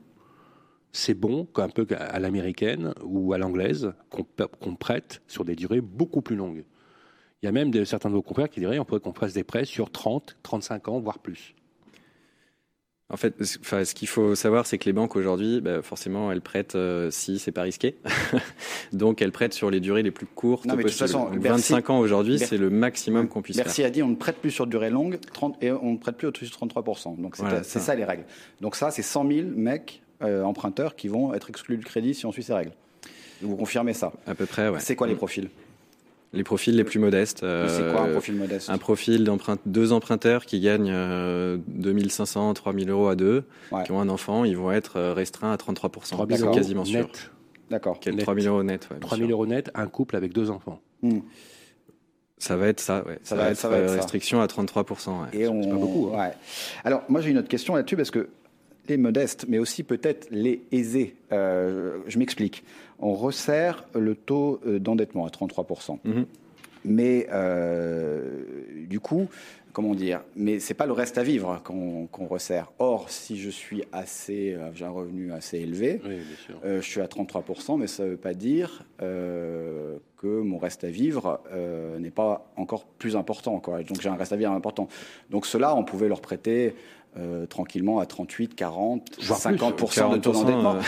c'est 0.92 1.14
bon, 1.14 1.46
un 1.56 1.68
peu 1.68 1.86
à 1.96 2.18
l'américaine 2.18 2.94
ou 3.04 3.32
à 3.32 3.38
l'anglaise, 3.38 3.92
qu'on 4.10 4.74
prête 4.74 5.22
sur 5.28 5.44
des 5.44 5.54
durées 5.54 5.80
beaucoup 5.80 6.20
plus 6.22 6.36
longues? 6.36 6.64
Il 7.42 7.46
y 7.46 7.48
a 7.48 7.52
même 7.52 7.70
de, 7.70 7.84
certains 7.84 8.10
de 8.10 8.14
vos 8.14 8.22
confrères 8.22 8.50
qui 8.50 8.60
diraient 8.60 8.78
on 8.78 8.84
pourrait 8.84 9.00
qu'on 9.00 9.12
fasse 9.14 9.32
des 9.32 9.44
prêts 9.44 9.64
sur 9.64 9.90
30, 9.90 10.36
35 10.42 10.88
ans, 10.88 11.00
voire 11.00 11.18
plus. 11.18 11.54
En 13.12 13.16
fait, 13.16 13.42
ce- 13.42 13.58
enfin, 13.58 13.84
ce 13.84 13.92
qu'il 13.94 14.06
faut 14.06 14.36
savoir, 14.36 14.66
c'est 14.66 14.78
que 14.78 14.84
les 14.84 14.92
banques 14.92 15.16
aujourd'hui, 15.16 15.60
bah, 15.60 15.82
forcément, 15.82 16.30
elles 16.30 16.42
prêtent 16.42 16.76
euh, 16.76 17.10
si 17.10 17.40
c'est 17.40 17.50
pas 17.50 17.62
risqué. 17.62 17.96
Donc, 18.92 19.20
elles 19.20 19.32
prêtent 19.32 19.54
sur 19.54 19.68
les 19.70 19.80
durées 19.80 20.04
les 20.04 20.12
plus 20.12 20.26
courtes 20.26 20.64
Non, 20.64 20.76
mais 20.76 20.84
de 20.84 20.88
toute 20.90 20.98
façon, 20.98 21.24
Donc, 21.24 21.40
Bercy- 21.40 21.72
25 21.72 21.90
ans 21.90 21.98
aujourd'hui, 21.98 22.38
Ber- 22.38 22.46
c'est 22.46 22.56
le 22.58 22.70
maximum 22.70 23.26
qu'on 23.26 23.42
puisse 23.42 23.56
Bercy 23.56 23.82
a 23.82 23.90
dit 23.90 24.02
on 24.04 24.08
ne 24.08 24.14
prête 24.14 24.36
plus 24.36 24.52
sur 24.52 24.66
durée 24.68 24.90
longue 24.90 25.18
30, 25.32 25.60
et 25.60 25.72
on 25.72 25.92
ne 25.92 25.96
prête 25.98 26.16
plus 26.18 26.28
au-dessus 26.28 26.44
de 26.44 26.50
33%. 26.50 27.16
Donc 27.20 27.34
c'est 27.34 27.42
Voilà, 27.42 27.64
ça. 27.64 27.80
ça 27.80 27.94
les 27.96 28.04
règles. 28.04 28.24
Donc 28.60 28.76
ça, 28.76 28.92
c'est 28.92 29.02
100 29.02 29.26
000 29.26 29.48
mecs 29.56 30.02
euh, 30.22 30.44
emprunteurs 30.44 30.94
qui 30.94 31.08
vont 31.08 31.34
être 31.34 31.48
exclus 31.50 31.78
du 31.78 31.84
crédit 31.84 32.14
si 32.14 32.26
on 32.26 32.32
suit 32.32 32.44
ces 32.44 32.54
règles. 32.54 32.72
Vous 33.42 33.56
confirmez 33.56 33.94
ça? 33.94 34.10
Faire. 34.10 34.32
À 34.32 34.34
peu 34.36 34.46
près, 34.46 34.68
ouais. 34.68 34.78
C'est 34.78 34.94
quoi 34.94 35.08
les 35.08 35.14
Mm. 35.14 35.16
profils? 35.16 35.48
Les 36.32 36.44
profils 36.44 36.76
les 36.76 36.84
plus 36.84 37.00
modestes. 37.00 37.42
euh, 37.42 37.66
C'est 37.68 37.92
quoi 37.92 38.02
un 38.06 38.12
profil 38.12 38.36
modeste 38.36 38.70
un 38.70 38.78
profil 38.78 39.24
d'emprunt, 39.24 39.56
deux 39.66 39.92
emprunteurs 39.92 40.46
qui 40.46 40.60
gagnent 40.60 40.90
euh, 40.92 41.56
2500, 41.66 42.54
3000 42.54 42.88
euros 42.90 43.08
à 43.08 43.16
deux, 43.16 43.42
Ouais. 43.72 43.82
qui 43.82 43.90
ont 43.92 44.00
un 44.00 44.08
enfant, 44.08 44.44
ils 44.44 44.56
vont 44.56 44.70
être 44.70 44.96
euh, 44.96 45.12
restreints 45.12 45.50
à 45.52 45.56
33%. 45.56 46.10
3 46.10 46.26
000 46.26 46.38
C'est 46.38 46.44
euros 46.44 46.54
quasiment 46.54 46.84
sûr. 46.84 47.00
net. 47.00 47.30
D'accord. 47.68 47.98
Quel- 48.00 48.14
Net. 48.14 48.24
3000 48.24 48.46
euros 48.48 48.62
net, 48.62 48.82
ouais, 48.90 48.96
bien 48.98 49.06
3 49.06 49.16
000 49.18 49.28
sûr. 49.28 49.34
euros 49.36 49.46
net, 49.46 49.70
un 49.74 49.86
couple 49.88 50.14
avec 50.16 50.32
deux 50.32 50.50
enfants. 50.50 50.80
Hmm. 51.02 51.18
Ça 52.38 52.56
va 52.56 52.68
être 52.68 52.80
ça, 52.80 53.04
ouais. 53.06 53.18
Ça, 53.22 53.34
va 53.36 53.50
être, 53.50 53.56
ça 53.58 53.68
va 53.68 53.76
être 53.78 53.82
euh, 53.84 53.88
ça. 53.88 53.94
restriction 53.96 54.40
à 54.40 54.46
33%. 54.46 55.08
ouais. 55.10 55.38
Et 55.40 55.46
on... 55.48 55.60
pas 55.60 55.74
beaucoup, 55.74 56.10
hein. 56.14 56.18
ouais. 56.28 56.32
Alors, 56.84 57.02
moi, 57.08 57.20
j'ai 57.20 57.30
une 57.30 57.38
autre 57.38 57.48
question 57.48 57.74
là-dessus 57.74 57.96
parce 57.96 58.10
que 58.10 58.28
les 58.90 58.98
modestes, 58.98 59.46
mais 59.48 59.58
aussi 59.58 59.82
peut-être 59.82 60.28
les 60.30 60.62
aisés, 60.72 61.14
euh, 61.32 61.98
je 62.06 62.18
m'explique. 62.18 62.64
On 62.98 63.14
resserre 63.14 63.86
le 63.94 64.14
taux 64.14 64.60
euh, 64.66 64.78
d'endettement 64.78 65.26
à 65.26 65.30
33%. 65.30 65.98
Mhm. 66.04 66.26
Mais 66.84 67.26
euh, 67.30 68.42
du 68.88 69.00
coup, 69.00 69.28
comment 69.72 69.94
dire 69.94 70.22
Mais 70.34 70.60
c'est 70.60 70.72
pas 70.74 70.86
le 70.86 70.92
reste 70.92 71.18
à 71.18 71.22
vivre 71.22 71.60
qu'on 71.62 72.26
resserre. 72.26 72.72
Or, 72.78 73.10
si 73.10 73.38
je 73.38 73.50
suis 73.50 73.82
assez, 73.92 74.56
j'ai 74.74 74.84
un 74.86 74.90
revenu 74.90 75.30
assez 75.32 75.58
élevé, 75.58 76.00
Oui, 76.04 76.16
bien 76.16 76.36
sûr. 76.46 76.54
euh, 76.64 76.80
je 76.80 76.86
suis 76.88 77.00
à 77.02 77.06
33%, 77.06 77.78
mais 77.78 77.86
ça 77.86 78.04
ne 78.04 78.10
veut 78.10 78.16
pas 78.16 78.32
dire 78.32 78.82
euh, 79.02 79.98
que 80.16 80.40
mon 80.40 80.56
reste 80.58 80.84
à 80.84 80.88
vivre 80.90 81.40
euh, 81.52 81.98
n'est 81.98 82.10
pas 82.10 82.50
encore 82.56 82.86
plus 82.86 83.14
important. 83.14 83.58
Quoi. 83.60 83.82
Donc 83.82 84.00
j'ai 84.00 84.08
un 84.08 84.16
reste 84.16 84.32
à 84.32 84.36
vivre 84.36 84.52
important. 84.52 84.88
Donc 85.28 85.44
ceux-là, 85.46 85.74
on 85.76 85.84
pouvait 85.84 86.08
leur 86.08 86.22
prêter 86.22 86.74
euh, 87.18 87.44
tranquillement 87.46 87.98
à 87.98 88.06
38, 88.06 88.54
40, 88.54 89.02
Voire 89.22 89.40
plus, 89.40 89.56
50% 89.56 90.12
de 90.12 90.18
taux 90.18 90.32
40%, 90.32 90.32
d'endettement. 90.32 90.76
euh, 90.76 90.80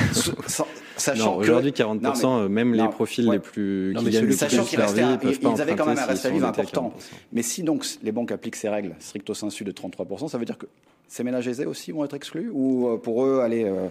Sa- 0.47 0.67
Sachant 0.97 1.37
aujourd'hui, 1.38 1.73
40%, 1.73 2.23
Non, 2.23 2.38
euh, 2.43 2.49
même 2.49 2.75
non, 2.76 2.85
les 2.85 2.91
profils 2.91 3.26
ouais. 3.29 3.37
les 3.37 3.41
plus 3.41 3.93
Non, 3.95 4.00
qui 4.00 4.07
mais 4.07 4.11
gagnent 4.12 4.26
le 4.26 4.33
celui- 4.33 4.47
plus 4.49 4.57
Sachant 4.57 4.64
qu'il 4.64 4.79
leur 4.79 4.88
restait 4.88 5.02
vie, 5.02 5.09
un- 5.09 5.55
ils 5.55 5.61
avaient 5.61 5.75
quand 5.75 5.87
même 5.87 5.99
un 5.99 6.05
reste 6.07 6.25
à 6.26 6.31
vivre 6.31 6.47
important. 6.47 6.93
40%. 6.97 7.17
Mais 7.33 7.43
si 7.43 7.62
donc 7.64 7.85
les 8.02 8.12
banques 8.12 8.31
appliquent 8.31 8.57
ces 8.57 8.69
règles 8.69 8.95
stricto 9.00 9.35
sensu 9.35 9.64
de 9.64 9.73
33%, 9.73 10.29
ça 10.29 10.38
veut 10.38 10.45
dire 10.45 10.59
que 10.59 10.67
ces 11.09 11.25
ménages 11.25 11.49
aisés 11.49 11.67
aussi 11.67 11.91
vont 11.93 12.05
être 12.05 12.14
exclus 12.14 12.50
Ou 12.52 12.97
pour 13.02 13.25
eux, 13.25 13.41
allez, 13.41 13.64
euh, 13.64 13.88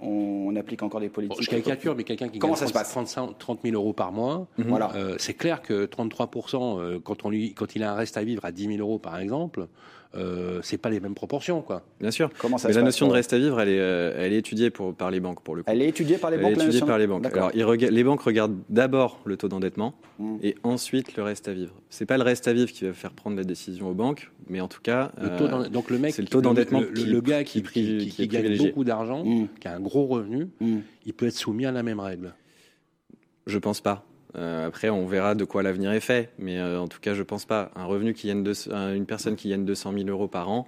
on, 0.00 0.54
applique 0.56 0.82
encore 0.82 1.00
des 1.00 1.08
Bon, 1.08 1.14
politiques 1.14 1.42
je 1.44 1.50
caricature, 1.50 1.94
mais 1.96 2.04
quelqu'un 2.04 2.28
qui 2.28 2.38
Comment 2.38 2.52
gagne 2.54 2.60
ça 2.60 2.66
se 2.66 2.72
30, 2.72 2.82
passe 2.82 2.92
35 2.92 3.38
30 3.38 3.58
000 3.64 3.74
euros 3.74 3.92
par 3.92 4.12
mois, 4.12 4.46
Voilà. 4.58 4.92
euh, 4.96 5.16
c'est 5.18 5.34
clair 5.34 5.62
que 5.62 5.86
33%, 5.86 6.78
euh, 6.78 6.98
quand, 7.02 7.24
on 7.24 7.30
lui, 7.30 7.54
quand 7.54 7.74
il 7.74 7.82
a 7.82 7.92
un 7.92 7.94
reste 7.94 8.16
à 8.16 8.22
vivre 8.24 8.44
à 8.44 8.52
10 8.52 8.66
000 8.66 8.78
euros 8.78 8.98
par 8.98 9.18
exemple, 9.18 9.66
euh, 10.14 10.60
c'est 10.62 10.78
pas 10.78 10.90
les 10.90 11.00
mêmes 11.00 11.14
proportions, 11.14 11.62
quoi. 11.62 11.82
Bien 12.00 12.10
sûr. 12.10 12.30
Comment 12.38 12.58
ça 12.58 12.68
Mais 12.68 12.74
la 12.74 12.82
notion 12.82 13.08
de 13.08 13.12
reste 13.12 13.32
à 13.32 13.38
vivre, 13.38 13.60
elle 13.60 13.68
est, 13.68 13.80
euh, 13.80 14.14
elle 14.16 14.32
est 14.32 14.38
étudiée 14.38 14.70
pour, 14.70 14.94
par 14.94 15.10
les 15.10 15.20
banques, 15.20 15.42
pour 15.42 15.56
le 15.56 15.62
coup. 15.62 15.70
Elle 15.70 15.80
est 15.80 15.88
étudiée 15.88 16.18
par 16.18 16.30
les 16.30 16.36
elle 16.36 16.42
banques. 16.42 16.52
Est 16.52 16.62
étudiée 16.62 16.80
par 16.82 16.98
les 16.98 17.06
banques. 17.06 17.26
Alors, 17.26 17.50
les 17.52 18.04
banques 18.04 18.20
regardent 18.20 18.58
d'abord 18.68 19.20
le 19.24 19.36
taux 19.36 19.48
d'endettement 19.48 19.94
hmm. 20.18 20.36
et 20.42 20.54
ensuite 20.62 21.16
le 21.16 21.22
reste 21.22 21.48
à 21.48 21.54
vivre. 21.54 21.74
C'est 21.88 22.06
pas 22.06 22.18
le 22.18 22.24
reste 22.24 22.46
à 22.48 22.52
vivre 22.52 22.70
qui 22.70 22.84
va 22.84 22.92
faire 22.92 23.12
prendre 23.12 23.36
la 23.36 23.44
décision 23.44 23.88
aux 23.88 23.94
banques, 23.94 24.30
mais 24.48 24.60
en 24.60 24.68
tout 24.68 24.82
cas, 24.82 25.12
le 25.20 25.36
taux 25.36 25.44
euh, 25.44 25.68
donc 25.68 25.90
le 25.90 25.98
mec, 25.98 26.14
c'est 26.14 26.22
le 26.22 26.28
taux 26.28 26.42
d'endettement. 26.42 26.80
Le, 26.80 27.20
gars 27.20 27.44
qui, 27.44 27.62
qui, 27.62 28.08
qui, 28.08 28.28
gagne 28.28 28.56
beaucoup 28.58 28.84
d'argent, 28.84 29.24
hmm. 29.24 29.48
qui 29.60 29.68
a 29.68 29.74
un 29.74 29.80
gros 29.80 30.06
revenu, 30.06 30.48
hmm. 30.60 30.80
il 31.06 31.14
peut 31.14 31.26
être 31.26 31.36
soumis 31.36 31.66
à 31.66 31.72
la 31.72 31.82
même 31.82 32.00
règle. 32.00 32.34
Je 33.46 33.58
pense 33.58 33.80
pas. 33.80 34.04
Euh, 34.36 34.66
après, 34.66 34.88
on 34.88 35.06
verra 35.06 35.34
de 35.34 35.44
quoi 35.44 35.62
l'avenir 35.62 35.92
est 35.92 36.00
fait, 36.00 36.30
mais 36.38 36.58
euh, 36.58 36.80
en 36.80 36.88
tout 36.88 37.00
cas, 37.00 37.14
je 37.14 37.22
pense 37.22 37.44
pas. 37.44 37.70
Un 37.76 37.84
revenu 37.84 38.14
qui 38.14 38.30
une 38.30 39.06
personne 39.06 39.36
qui 39.36 39.50
gagne 39.50 39.64
200 39.64 39.92
000 39.92 40.08
euros 40.08 40.28
par 40.28 40.50
an, 40.50 40.66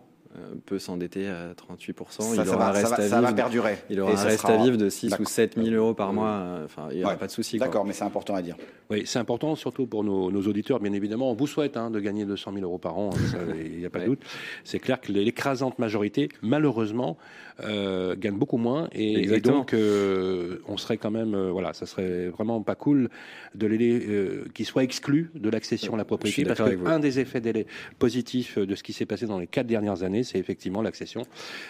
peut 0.66 0.78
s'endetter 0.78 1.28
à 1.28 1.52
38%. 1.52 2.34
il 2.34 2.48
aura 2.48 2.68
un 2.68 2.72
reste 2.72 2.92
à 2.92 3.20
vivre, 3.20 3.34
perdurer. 3.34 3.78
Il 3.90 4.00
aura 4.00 4.12
un 4.12 4.24
reste 4.24 4.44
à 4.44 4.56
vivre 4.56 4.76
de 4.76 4.88
6 4.88 5.14
ou 5.20 5.24
7 5.24 5.54
000 5.56 5.68
euros 5.74 5.94
par 5.94 6.12
mois. 6.12 6.28
Euh, 6.28 6.64
enfin, 6.64 6.88
il 6.90 6.98
n'y 6.98 7.04
aura 7.04 7.16
pas 7.16 7.26
de 7.26 7.32
souci. 7.32 7.58
D'accord, 7.58 7.84
mais 7.84 7.92
c'est 7.92 8.04
important 8.04 8.34
à 8.34 8.42
dire. 8.42 8.56
Oui, 8.90 9.02
c'est 9.06 9.18
important, 9.18 9.54
surtout 9.54 9.86
pour 9.86 10.02
nos, 10.04 10.30
auditeurs, 10.30 10.80
bien 10.80 10.92
évidemment. 10.92 11.30
On 11.30 11.34
vous 11.34 11.46
souhaite 11.46 11.76
hein, 11.76 11.90
de 11.90 12.00
gagner 12.00 12.24
200 12.24 12.52
000 12.54 12.64
euros 12.64 12.78
par 12.78 12.98
an, 12.98 13.10
hein, 13.14 13.38
il 13.54 13.78
n'y 13.78 13.86
a 13.86 13.90
pas 13.90 14.00
de 14.00 14.06
doute. 14.06 14.22
C'est 14.64 14.78
clair 14.78 15.00
que 15.00 15.12
l'écrasante 15.12 15.78
majorité, 15.78 16.28
malheureusement, 16.42 17.16
euh, 17.64 18.16
gagne 18.16 18.36
beaucoup 18.36 18.58
moins. 18.58 18.88
Et, 18.92 19.40
donc, 19.40 19.74
on 19.74 20.76
serait 20.76 20.96
quand 20.96 21.10
même, 21.10 21.36
voilà, 21.50 21.72
ça 21.72 21.86
serait 21.86 22.28
vraiment 22.28 22.60
pas 22.62 22.74
cool 22.74 23.08
de 23.54 23.66
les 23.66 24.44
qu'ils 24.52 24.66
soient 24.66 24.82
exclus 24.82 25.30
de 25.34 25.48
l'accession 25.48 25.94
à 25.94 25.96
la 25.96 26.04
propriété. 26.04 26.44
Parce 26.44 26.60
qu'un 26.60 26.98
des 26.98 27.20
effets 27.20 27.66
positifs 27.98 28.58
de 28.58 28.74
ce 28.74 28.82
qui 28.82 28.92
s'est 28.92 29.06
passé 29.06 29.26
dans 29.26 29.38
les 29.38 29.46
quatre 29.46 29.66
dernières 29.66 30.02
années, 30.02 30.23
c'est 30.24 30.38
effectivement 30.38 30.82
l'accession 30.82 31.22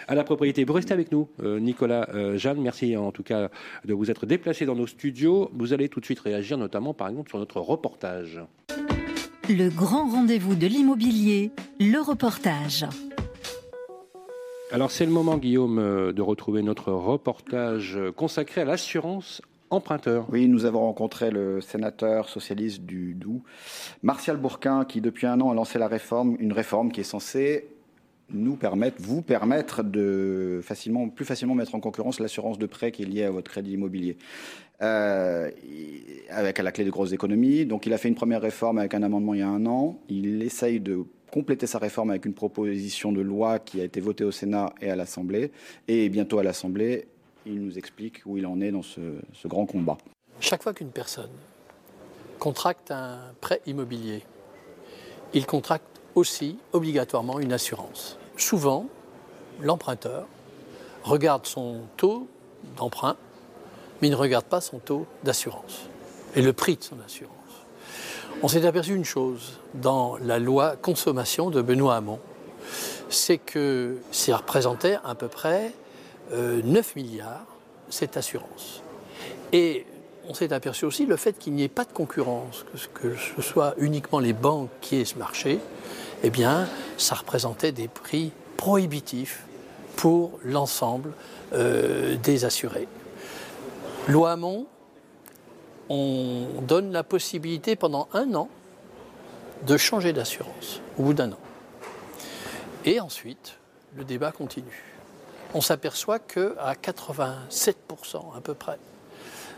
à 0.07 0.15
la 0.15 0.23
propriété. 0.23 0.63
Vous 0.63 0.73
restez 0.73 0.93
avec 0.93 1.11
nous, 1.11 1.27
euh, 1.41 1.59
Nicolas 1.59 2.09
euh, 2.13 2.37
Jeanne. 2.37 2.61
Merci 2.61 2.95
en 2.97 3.11
tout 3.11 3.23
cas 3.23 3.49
de 3.85 3.93
vous 3.93 4.11
être 4.11 4.25
déplacé 4.25 4.65
dans 4.65 4.75
nos 4.75 4.87
studios. 4.87 5.49
Vous 5.53 5.73
allez 5.73 5.89
tout 5.89 5.99
de 5.99 6.05
suite 6.05 6.19
réagir, 6.19 6.57
notamment 6.57 6.93
par 6.93 7.09
exemple 7.09 7.29
sur 7.29 7.39
notre 7.39 7.59
reportage. 7.59 8.41
Le 9.49 9.69
grand 9.69 10.09
rendez-vous 10.09 10.55
de 10.55 10.67
l'immobilier, 10.67 11.51
le 11.79 11.99
reportage. 11.99 12.85
Alors 14.71 14.89
c'est 14.89 15.05
le 15.05 15.11
moment, 15.11 15.37
Guillaume, 15.37 15.79
euh, 15.79 16.11
de 16.11 16.21
retrouver 16.21 16.63
notre 16.63 16.91
reportage 16.91 17.99
consacré 18.15 18.61
à 18.61 18.65
l'assurance 18.65 19.41
emprunteur. 19.69 20.25
Oui, 20.31 20.47
nous 20.47 20.65
avons 20.65 20.81
rencontré 20.81 21.31
le 21.31 21.61
sénateur 21.61 22.29
socialiste 22.29 22.83
du 22.83 23.13
Doubs, 23.13 23.41
Martial 24.03 24.37
Bourquin, 24.37 24.85
qui 24.85 25.01
depuis 25.01 25.27
un 25.27 25.41
an 25.41 25.51
a 25.51 25.53
lancé 25.53 25.79
la 25.79 25.87
réforme, 25.87 26.35
une 26.39 26.53
réforme 26.53 26.91
qui 26.91 27.01
est 27.01 27.05
censée 27.05 27.67
nous 28.31 28.55
permettre, 28.55 28.97
vous 29.01 29.21
permettre 29.21 29.83
de 29.83 30.59
facilement, 30.63 31.09
plus 31.09 31.25
facilement 31.25 31.55
mettre 31.55 31.75
en 31.75 31.79
concurrence 31.79 32.19
l'assurance 32.19 32.57
de 32.57 32.65
prêt 32.65 32.91
qui 32.91 33.03
est 33.03 33.05
liée 33.05 33.23
à 33.23 33.31
votre 33.31 33.51
crédit 33.51 33.73
immobilier. 33.73 34.17
Euh, 34.81 35.49
avec 36.29 36.59
à 36.59 36.63
la 36.63 36.71
clé 36.73 36.83
de 36.83 36.89
grosses 36.89 37.13
économies. 37.13 37.65
Donc 37.65 37.85
il 37.85 37.93
a 37.93 37.97
fait 37.97 38.09
une 38.09 38.15
première 38.15 38.41
réforme 38.41 38.77
avec 38.77 38.93
un 38.93 39.03
amendement 39.03 39.33
il 39.33 39.39
y 39.39 39.43
a 39.43 39.47
un 39.47 39.65
an. 39.65 40.01
Il 40.09 40.43
essaye 40.43 40.81
de 40.81 41.05
compléter 41.31 41.65
sa 41.65 41.79
réforme 41.79 42.09
avec 42.09 42.25
une 42.25 42.33
proposition 42.33 43.13
de 43.13 43.21
loi 43.21 43.59
qui 43.59 43.79
a 43.79 43.85
été 43.85 44.01
votée 44.01 44.25
au 44.25 44.31
Sénat 44.31 44.73
et 44.81 44.89
à 44.89 44.97
l'Assemblée. 44.97 45.51
Et 45.87 46.09
bientôt 46.09 46.39
à 46.39 46.43
l'Assemblée, 46.43 47.07
il 47.45 47.61
nous 47.61 47.77
explique 47.77 48.21
où 48.25 48.37
il 48.37 48.45
en 48.45 48.59
est 48.59 48.71
dans 48.71 48.81
ce, 48.81 48.99
ce 49.33 49.47
grand 49.47 49.65
combat. 49.65 49.97
Chaque 50.41 50.61
fois 50.61 50.73
qu'une 50.73 50.91
personne 50.91 51.31
contracte 52.39 52.91
un 52.91 53.19
prêt 53.39 53.61
immobilier, 53.65 54.23
il 55.33 55.45
contracte 55.45 55.94
aussi 56.15 56.57
obligatoirement 56.73 57.39
une 57.39 57.53
assurance. 57.53 58.17
Souvent, 58.37 58.87
l'emprunteur 59.61 60.25
regarde 61.03 61.45
son 61.45 61.81
taux 61.97 62.27
d'emprunt, 62.77 63.15
mais 64.01 64.07
il 64.07 64.11
ne 64.11 64.15
regarde 64.15 64.45
pas 64.45 64.61
son 64.61 64.79
taux 64.79 65.05
d'assurance 65.23 65.87
et 66.35 66.41
le 66.41 66.53
prix 66.53 66.75
de 66.75 66.83
son 66.83 66.97
assurance. 67.05 67.31
On 68.43 68.47
s'est 68.47 68.65
aperçu 68.65 68.95
une 68.95 69.05
chose 69.05 69.59
dans 69.75 70.17
la 70.17 70.39
loi 70.39 70.75
consommation 70.75 71.49
de 71.49 71.61
Benoît 71.61 71.95
Hamon, 71.95 72.19
c'est 73.09 73.37
que 73.37 73.97
ça 74.11 74.37
représentait 74.37 74.97
à 75.03 75.15
peu 75.15 75.27
près 75.27 75.73
9 76.31 76.33
euh, 76.33 76.81
milliards, 76.95 77.45
cette 77.89 78.17
assurance. 78.17 78.81
Et 79.53 79.85
on 80.27 80.33
s'est 80.33 80.51
aperçu 80.53 80.85
aussi 80.85 81.05
le 81.05 81.15
fait 81.15 81.37
qu'il 81.37 81.53
n'y 81.53 81.63
ait 81.63 81.69
pas 81.69 81.85
de 81.85 81.91
concurrence, 81.91 82.65
que 82.93 83.15
ce 83.15 83.41
soit 83.41 83.75
uniquement 83.77 84.19
les 84.19 84.33
banques 84.33 84.69
qui 84.81 84.97
aient 84.97 85.05
ce 85.05 85.17
marché, 85.17 85.59
eh 86.25 86.31
bien, 86.31 86.67
ça 86.97 87.13
représentait 87.13 87.71
des 87.71 87.87
prix 87.87 88.31
prohibitifs 88.57 89.43
pour 89.95 90.39
l'ensemble 90.43 91.11
euh, 91.53 92.15
des 92.17 92.45
assurés. 92.45 92.87
Loi 94.07 94.35
on 95.87 96.47
donne 96.63 96.91
la 96.91 97.03
possibilité 97.03 97.75
pendant 97.75 98.07
un 98.13 98.33
an 98.33 98.49
de 99.67 99.77
changer 99.77 100.13
d'assurance, 100.13 100.81
au 100.97 101.03
bout 101.03 101.13
d'un 101.13 101.31
an. 101.31 101.39
Et 102.85 102.99
ensuite, 102.99 103.59
le 103.95 104.03
débat 104.03 104.31
continue. 104.31 104.83
On 105.53 105.61
s'aperçoit 105.61 106.17
qu'à 106.17 106.73
87% 106.73 108.35
à 108.35 108.41
peu 108.41 108.55
près, 108.55 108.79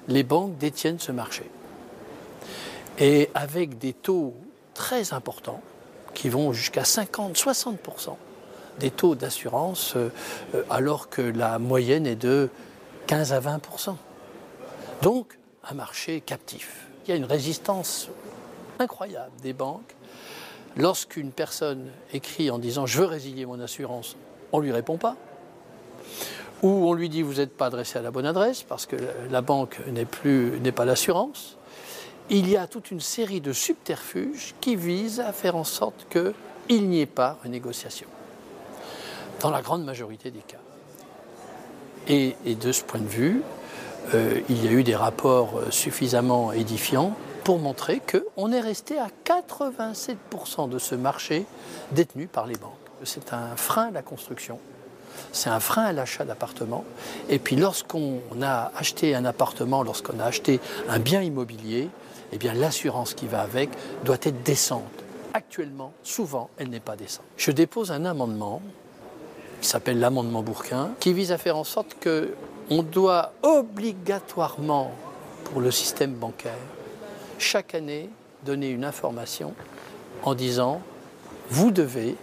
les 0.10 0.24
banques 0.24 0.58
détiennent 0.58 1.00
ce 1.00 1.14
marché. 1.14 1.50
Et 3.00 3.30
avec 3.36 3.78
des 3.78 3.94
taux 3.94 4.34
très 4.74 5.14
importants, 5.14 5.62
qui 6.18 6.30
vont 6.30 6.52
jusqu'à 6.52 6.82
50-60% 6.82 8.16
des 8.80 8.90
taux 8.90 9.14
d'assurance, 9.14 9.96
euh, 9.96 10.12
euh, 10.56 10.64
alors 10.68 11.10
que 11.10 11.22
la 11.22 11.60
moyenne 11.60 12.08
est 12.08 12.16
de 12.16 12.50
15 13.06 13.34
à 13.34 13.40
20%. 13.40 13.96
Donc, 15.04 15.38
un 15.64 15.76
marché 15.76 16.22
captif. 16.22 16.88
Il 17.06 17.12
y 17.12 17.14
a 17.14 17.18
une 17.18 17.26
résistance 17.26 18.10
incroyable 18.80 19.32
des 19.44 19.54
banques. 19.54 19.96
Lorsqu'une 20.76 21.32
personne 21.32 21.86
écrit 22.14 22.50
en 22.50 22.58
disant 22.58 22.88
je 22.88 22.98
veux 22.98 23.06
résilier 23.06 23.46
mon 23.46 23.60
assurance, 23.60 24.16
on 24.52 24.60
ne 24.60 24.64
lui 24.64 24.72
répond 24.72 24.98
pas. 24.98 25.16
Ou 26.64 26.70
on 26.70 26.94
lui 26.94 27.10
dit 27.10 27.22
vous 27.22 27.36
n'êtes 27.36 27.56
pas 27.56 27.68
adressé 27.68 28.00
à 28.00 28.02
la 28.02 28.10
bonne 28.10 28.26
adresse 28.26 28.64
parce 28.64 28.88
que 28.88 28.96
la 29.30 29.42
banque 29.42 29.78
n'est 29.88 30.06
plus 30.06 30.60
n'est 30.62 30.72
pas 30.72 30.86
l'assurance 30.86 31.57
il 32.30 32.50
y 32.50 32.58
a 32.58 32.68
toute 32.68 32.92
une 32.92 33.00
série 33.00 33.42
de 33.42 33.54
subterfuges 33.54 34.54
qui 34.60 34.76
visent 34.76 35.20
à 35.20 35.32
faire 35.32 35.56
en 35.56 35.64
sorte 35.64 36.08
qu'il 36.10 36.90
n'y 36.90 37.02
ait 37.02 37.06
pas 37.06 37.38
de 37.44 37.50
négociation, 37.50 38.08
dans 39.40 39.50
la 39.50 39.62
grande 39.62 39.86
majorité 39.86 40.32
des 40.32 40.40
cas. 40.40 40.58
Et, 42.08 42.36
de 42.46 42.72
ce 42.72 42.84
point 42.84 43.02
de 43.02 43.08
vue, 43.08 43.42
euh, 44.14 44.40
il 44.50 44.64
y 44.64 44.68
a 44.68 44.72
eu 44.72 44.84
des 44.84 44.96
rapports 44.96 45.58
euh, 45.58 45.72
suffisamment 45.72 46.54
édifiants 46.54 47.14
pour 47.44 47.60
montrer 47.60 48.02
qu'on 48.02 48.52
est 48.52 48.62
resté 48.62 48.98
à 48.98 49.08
87% 49.26 50.70
de 50.70 50.80
ce 50.80 50.96
marché 50.96 51.46
détenu 51.92 52.28
par 52.28 52.46
les 52.46 52.56
banques. 52.56 52.72
C'est 53.04 53.34
un 53.34 53.56
frein 53.56 53.88
à 53.88 53.92
la 53.92 54.02
construction, 54.02 54.60
c'est 55.34 55.50
un 55.50 55.60
frein 55.60 55.84
à 55.84 55.92
l'achat 55.92 56.26
d'appartements. 56.26 56.86
Et 57.30 57.40
puis 57.40 57.56
lorsqu'on 57.56 58.22
a 58.42 58.72
acheté 58.76 59.14
un 59.14 59.26
appartement, 59.26 59.84
lorsqu'on 59.84 60.20
a 60.20 60.26
acheté 60.26 60.60
un 60.90 61.00
bien 61.00 61.22
immobilier, 61.22 61.90
eh 62.32 62.38
bien 62.38 62.54
l'assurance 62.54 63.14
qui 63.14 63.28
va 63.28 63.42
avec 63.42 63.70
doit 64.04 64.18
être 64.22 64.44
décente. 64.44 64.84
Actuellement, 65.34 65.94
souvent, 66.04 66.50
elle 66.58 66.70
n'est 66.70 66.80
pas 66.80 66.96
décente. 66.96 67.26
Je 67.38 67.52
dépose 67.52 67.92
un 67.92 68.06
amendement 68.06 68.62
qui 69.62 69.68
s'appelle 69.68 70.00
l'amendement 70.00 70.44
Bourquin, 70.44 70.92
qui 71.00 71.14
vise 71.14 71.32
à 71.32 71.38
faire 71.38 71.58
en 71.58 71.64
sorte 71.64 71.96
que 72.00 72.34
on 72.70 72.84
doit 72.84 73.32
obligatoirement, 73.44 74.92
pour 75.46 75.62
le 75.62 75.72
système 75.72 76.14
bancaire, 76.14 76.54
chaque 77.40 77.76
année 77.76 78.10
donner 78.46 78.70
une 78.70 78.84
information 78.84 79.54
en 80.24 80.36
disant 80.36 80.82
vous 81.50 81.72
devez 81.72 82.16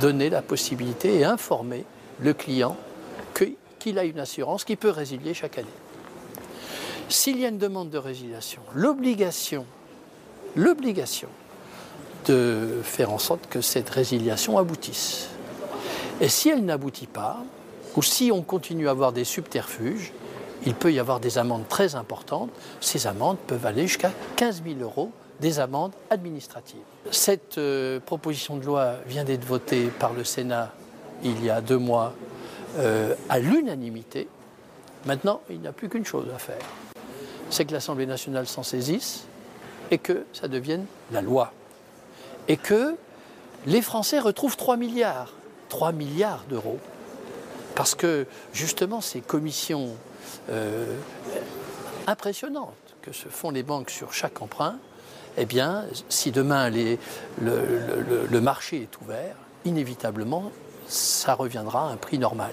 donner 0.00 0.30
la 0.30 0.42
possibilité 0.42 1.18
et 1.18 1.24
informer 1.24 1.84
le 2.20 2.32
client 2.32 2.76
qu'il 3.78 3.98
a 3.98 4.04
une 4.04 4.18
assurance 4.18 4.64
qui 4.64 4.74
peut 4.74 4.90
résilier 4.90 5.34
chaque 5.34 5.58
année. 5.58 5.68
S'il 7.08 7.38
y 7.38 7.44
a 7.44 7.48
une 7.48 7.58
demande 7.58 7.90
de 7.90 7.98
résiliation, 7.98 8.62
l'obligation, 8.74 9.64
l'obligation 10.56 11.28
de 12.26 12.80
faire 12.82 13.12
en 13.12 13.18
sorte 13.18 13.46
que 13.48 13.60
cette 13.60 13.88
résiliation 13.88 14.58
aboutisse. 14.58 15.28
Et 16.20 16.28
si 16.28 16.48
elle 16.48 16.64
n'aboutit 16.64 17.06
pas, 17.06 17.38
ou 17.94 18.02
si 18.02 18.32
on 18.32 18.42
continue 18.42 18.88
à 18.88 18.90
avoir 18.90 19.12
des 19.12 19.24
subterfuges, 19.24 20.12
il 20.64 20.74
peut 20.74 20.92
y 20.92 20.98
avoir 20.98 21.20
des 21.20 21.38
amendes 21.38 21.68
très 21.68 21.94
importantes. 21.94 22.50
Ces 22.80 23.06
amendes 23.06 23.38
peuvent 23.46 23.64
aller 23.64 23.86
jusqu'à 23.86 24.10
15 24.36 24.62
000 24.64 24.80
euros, 24.80 25.12
des 25.40 25.60
amendes 25.60 25.92
administratives. 26.10 26.80
Cette 27.10 27.58
euh, 27.58 28.00
proposition 28.00 28.56
de 28.56 28.64
loi 28.64 28.94
vient 29.06 29.24
d'être 29.24 29.44
votée 29.44 29.90
par 29.98 30.12
le 30.12 30.24
Sénat 30.24 30.72
il 31.22 31.44
y 31.44 31.50
a 31.50 31.60
deux 31.60 31.78
mois 31.78 32.14
euh, 32.78 33.14
à 33.28 33.38
l'unanimité. 33.38 34.28
Maintenant, 35.04 35.40
il 35.50 35.60
n'y 35.60 35.66
a 35.66 35.72
plus 35.72 35.88
qu'une 35.88 36.04
chose 36.04 36.26
à 36.34 36.38
faire 36.38 36.58
c'est 37.50 37.64
que 37.64 37.72
l'Assemblée 37.72 38.06
nationale 38.06 38.46
s'en 38.46 38.62
saisisse 38.62 39.24
et 39.90 39.98
que 39.98 40.24
ça 40.32 40.48
devienne 40.48 40.86
la 41.12 41.22
loi. 41.22 41.52
Et 42.48 42.56
que 42.56 42.96
les 43.66 43.82
Français 43.82 44.18
retrouvent 44.18 44.56
3 44.56 44.76
milliards. 44.76 45.32
3 45.68 45.92
milliards 45.92 46.44
d'euros. 46.48 46.78
Parce 47.74 47.94
que 47.94 48.26
justement, 48.52 49.00
ces 49.00 49.20
commissions 49.20 49.90
euh, 50.50 50.96
impressionnantes 52.06 52.74
que 53.02 53.12
se 53.12 53.28
font 53.28 53.50
les 53.50 53.62
banques 53.62 53.90
sur 53.90 54.12
chaque 54.12 54.40
emprunt, 54.40 54.78
eh 55.36 55.44
bien, 55.44 55.84
si 56.08 56.32
demain 56.32 56.70
le, 56.70 58.40
marché 58.40 58.82
est 58.82 59.00
ouvert, 59.02 59.36
inévitablement, 59.64 60.50
ça 60.88 61.34
reviendra 61.34 61.88
à 61.88 61.92
un 61.92 61.96
prix 61.96 62.18
normal. 62.18 62.52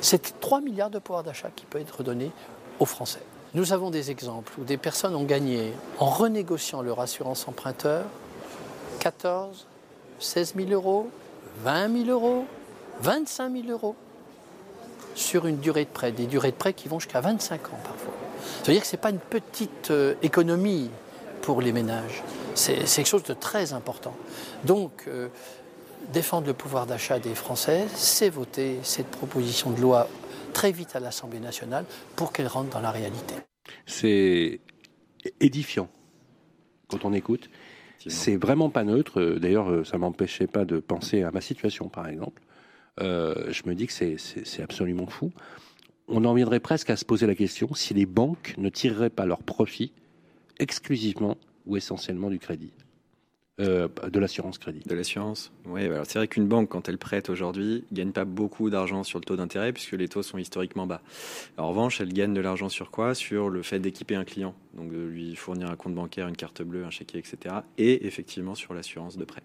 C'est 0.00 0.38
3 0.40 0.60
milliards 0.60 0.90
de 0.90 0.98
pouvoir 0.98 1.24
d'achat 1.24 1.48
qui 1.54 1.66
peut 1.66 1.80
être 1.80 2.02
donné 2.02 2.30
aux 2.78 2.86
Français. 2.86 3.22
Nous 3.54 3.72
avons 3.72 3.90
des 3.90 4.10
exemples 4.10 4.52
où 4.58 4.64
des 4.64 4.76
personnes 4.76 5.14
ont 5.14 5.22
gagné, 5.22 5.72
en 6.00 6.06
renégociant 6.06 6.82
leur 6.82 6.98
assurance 6.98 7.46
emprunteur, 7.46 8.04
14, 8.98 9.66
16 10.18 10.54
000 10.56 10.70
euros, 10.70 11.08
20 11.62 12.04
000 12.04 12.10
euros, 12.10 12.46
25 13.00 13.52
000 13.52 13.68
euros 13.68 13.94
sur 15.14 15.46
une 15.46 15.58
durée 15.58 15.84
de 15.84 15.90
prêt, 15.90 16.10
des 16.10 16.26
durées 16.26 16.50
de 16.50 16.56
prêt 16.56 16.72
qui 16.72 16.88
vont 16.88 16.98
jusqu'à 16.98 17.20
25 17.20 17.66
ans 17.68 17.78
parfois. 17.84 18.14
Ça 18.62 18.66
veut 18.66 18.72
dire 18.72 18.82
que 18.82 18.88
ce 18.88 18.96
n'est 18.96 19.00
pas 19.00 19.10
une 19.10 19.20
petite 19.20 19.92
euh, 19.92 20.14
économie 20.22 20.90
pour 21.40 21.60
les 21.60 21.72
ménages, 21.72 22.24
c'est 22.56 22.84
quelque 22.84 23.06
chose 23.06 23.22
de 23.22 23.34
très 23.34 23.72
important. 23.72 24.16
Donc, 24.64 25.04
euh, 25.06 25.28
défendre 26.12 26.46
le 26.48 26.54
pouvoir 26.54 26.86
d'achat 26.86 27.20
des 27.20 27.34
Français, 27.34 27.86
c'est 27.94 28.30
voter 28.30 28.80
cette 28.82 29.08
proposition 29.08 29.70
de 29.70 29.80
loi 29.80 30.08
très 30.54 30.72
vite 30.72 30.96
à 30.96 31.00
l'Assemblée 31.00 31.40
nationale 31.40 31.84
pour 32.16 32.32
qu'elle 32.32 32.46
rentre 32.46 32.70
dans 32.70 32.80
la 32.80 32.90
réalité. 32.90 33.34
C'est 33.84 34.60
édifiant 35.40 35.90
quand 36.88 37.04
on 37.04 37.12
écoute. 37.12 37.50
C'est 38.06 38.36
vraiment 38.36 38.70
pas 38.70 38.84
neutre. 38.84 39.38
D'ailleurs, 39.38 39.86
ça 39.86 39.98
m'empêchait 39.98 40.46
pas 40.46 40.64
de 40.64 40.78
penser 40.78 41.22
à 41.22 41.30
ma 41.30 41.40
situation, 41.40 41.88
par 41.88 42.08
exemple. 42.08 42.42
Euh, 43.00 43.50
je 43.50 43.62
me 43.66 43.74
dis 43.74 43.86
que 43.86 43.92
c'est 43.92 44.62
absolument 44.62 45.06
fou. 45.06 45.32
On 46.06 46.24
en 46.24 46.34
viendrait 46.34 46.60
presque 46.60 46.90
à 46.90 46.96
se 46.96 47.04
poser 47.04 47.26
la 47.26 47.34
question 47.34 47.74
si 47.74 47.94
les 47.94 48.06
banques 48.06 48.54
ne 48.58 48.68
tireraient 48.68 49.10
pas 49.10 49.26
leur 49.26 49.42
profit 49.42 49.92
exclusivement 50.58 51.36
ou 51.66 51.76
essentiellement 51.76 52.30
du 52.30 52.38
crédit. 52.38 52.72
Euh, 53.60 53.86
de 54.10 54.18
l'assurance 54.18 54.58
crédit. 54.58 54.80
De 54.84 54.94
l'assurance. 54.96 55.52
Oui, 55.66 55.86
bah 55.86 55.94
alors 55.94 56.06
c'est 56.06 56.18
vrai 56.18 56.26
qu'une 56.26 56.48
banque, 56.48 56.70
quand 56.70 56.88
elle 56.88 56.98
prête 56.98 57.30
aujourd'hui, 57.30 57.84
gagne 57.92 58.10
pas 58.10 58.24
beaucoup 58.24 58.68
d'argent 58.68 59.04
sur 59.04 59.20
le 59.20 59.24
taux 59.24 59.36
d'intérêt 59.36 59.72
puisque 59.72 59.92
les 59.92 60.08
taux 60.08 60.24
sont 60.24 60.38
historiquement 60.38 60.88
bas. 60.88 61.02
en 61.56 61.68
revanche, 61.68 62.00
elle 62.00 62.12
gagne 62.12 62.34
de 62.34 62.40
l'argent 62.40 62.68
sur 62.68 62.90
quoi? 62.90 63.14
Sur 63.14 63.50
le 63.50 63.62
fait 63.62 63.78
d'équiper 63.78 64.16
un 64.16 64.24
client, 64.24 64.56
donc 64.76 64.90
de 64.90 65.04
lui 65.04 65.36
fournir 65.36 65.70
un 65.70 65.76
compte 65.76 65.94
bancaire, 65.94 66.26
une 66.26 66.36
carte 66.36 66.62
bleue, 66.62 66.84
un 66.84 66.90
chéquier, 66.90 67.20
etc. 67.20 67.54
Et 67.78 68.06
effectivement 68.08 68.56
sur 68.56 68.74
l'assurance 68.74 69.16
de 69.16 69.24
prêt. 69.24 69.42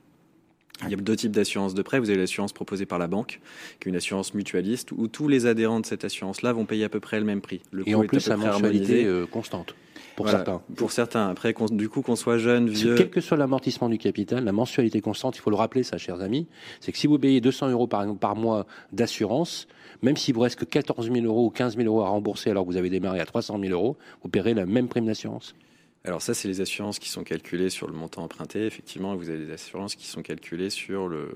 Il 0.85 0.89
y 0.89 0.93
a 0.93 0.97
deux 0.97 1.15
types 1.15 1.31
d'assurance 1.31 1.75
de 1.75 1.81
prêt. 1.83 1.99
Vous 1.99 2.09
avez 2.09 2.17
l'assurance 2.17 2.53
proposée 2.53 2.87
par 2.87 2.97
la 2.97 3.07
banque, 3.07 3.41
qui 3.79 3.89
est 3.89 3.91
une 3.91 3.97
assurance 3.97 4.33
mutualiste, 4.33 4.91
où 4.91 5.07
tous 5.07 5.27
les 5.27 5.45
adhérents 5.45 5.81
de 5.81 5.85
cette 5.85 6.05
assurance-là 6.05 6.53
vont 6.53 6.65
payer 6.65 6.85
à 6.85 6.89
peu 6.89 7.01
près 7.01 7.19
le 7.19 7.25
même 7.25 7.41
prix. 7.41 7.61
Le 7.71 7.87
Et 7.87 7.95
en 7.95 8.05
plus, 8.05 8.29
à 8.29 8.37
mensualité 8.37 9.05
euh, 9.05 9.27
constante 9.27 9.75
pour 10.19 10.29
certains. 10.29 10.61
Pour 10.75 10.91
certains. 10.91 11.29
Après, 11.29 11.53
du 11.71 11.87
coup, 11.87 12.01
qu'on 12.01 12.17
soit 12.17 12.37
jeune, 12.37 12.67
vieux. 12.67 12.95
Quel 12.95 13.09
que 13.09 13.21
soit 13.21 13.37
l'amortissement 13.37 13.87
du 13.87 13.97
capital, 13.97 14.43
la 14.43 14.51
mensualité 14.51 14.99
constante, 14.99 15.37
il 15.37 15.39
faut 15.39 15.49
le 15.49 15.55
rappeler, 15.55 15.83
ça, 15.83 15.97
chers 15.97 16.19
amis, 16.21 16.47
c'est 16.81 16.91
que 16.91 16.97
si 16.97 17.07
vous 17.07 17.17
payez 17.17 17.39
200 17.39 17.69
euros 17.69 17.87
par, 17.87 18.05
par 18.17 18.35
mois 18.35 18.65
d'assurance, 18.91 19.67
même 20.01 20.17
s'il 20.17 20.35
vous 20.35 20.41
reste 20.41 20.59
que 20.59 20.65
14 20.65 21.09
000 21.11 21.25
euros 21.25 21.45
ou 21.45 21.49
15 21.49 21.77
000 21.77 21.87
euros 21.87 22.01
à 22.01 22.09
rembourser 22.09 22.49
alors 22.49 22.65
que 22.65 22.71
vous 22.71 22.77
avez 22.77 22.89
démarré 22.89 23.19
à 23.21 23.25
300 23.25 23.59
000 23.59 23.71
euros, 23.71 23.97
vous 24.21 24.29
paierez 24.29 24.53
la 24.53 24.65
même 24.65 24.87
prime 24.89 25.05
d'assurance. 25.05 25.55
Alors 26.03 26.21
ça, 26.21 26.33
c'est 26.33 26.47
les 26.47 26.61
assurances 26.61 26.99
qui 26.99 27.09
sont 27.09 27.23
calculées 27.23 27.69
sur 27.69 27.87
le 27.87 27.93
montant 27.93 28.23
emprunté. 28.23 28.65
Effectivement, 28.65 29.15
vous 29.15 29.29
avez 29.29 29.45
des 29.45 29.51
assurances 29.51 29.95
qui 29.95 30.07
sont 30.07 30.21
calculées 30.21 30.69
sur 30.69 31.07
le, 31.07 31.29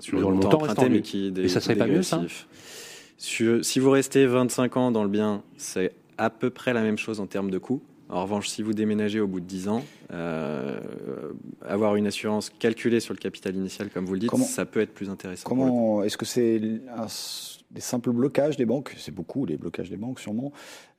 sur 0.00 0.18
le, 0.18 0.24
montant, 0.24 0.54
emprunté, 0.54 0.88
mais 0.88 1.02
qui 1.02 1.32
Et 1.36 1.48
ça 1.48 1.60
serait 1.60 1.76
pas 1.76 1.86
mieux 1.86 2.02
ça 2.02 2.22
Si 3.18 3.78
vous 3.78 3.90
restez 3.90 4.26
25 4.26 4.76
ans 4.76 4.90
dans 4.90 5.02
le 5.02 5.08
bien, 5.08 5.42
c'est 5.56 5.92
à 6.18 6.30
peu 6.30 6.50
près 6.50 6.72
la 6.72 6.82
même 6.82 6.98
chose 6.98 7.20
en 7.20 7.26
termes 7.26 7.50
de 7.50 7.58
coût. 7.58 7.82
En 8.14 8.22
revanche, 8.22 8.46
si 8.46 8.62
vous 8.62 8.74
déménagez 8.74 9.18
au 9.18 9.26
bout 9.26 9.40
de 9.40 9.44
10 9.44 9.66
ans, 9.66 9.82
euh, 10.12 10.78
avoir 11.66 11.96
une 11.96 12.06
assurance 12.06 12.48
calculée 12.48 13.00
sur 13.00 13.12
le 13.12 13.18
capital 13.18 13.56
initial, 13.56 13.90
comme 13.90 14.04
vous 14.04 14.14
le 14.14 14.20
dites, 14.20 14.36
ça 14.36 14.64
peut 14.66 14.80
être 14.80 14.94
plus 14.94 15.10
intéressant. 15.10 15.48
Comment 15.48 16.00
est-ce 16.04 16.16
que 16.16 16.24
c'est 16.24 16.60
des 16.60 17.80
simples 17.80 18.12
blocages 18.12 18.56
des 18.56 18.66
banques? 18.66 18.94
C'est 18.98 19.12
beaucoup 19.12 19.46
les 19.46 19.56
blocages 19.56 19.90
des 19.90 19.96
banques, 19.96 20.20
sûrement, 20.20 20.52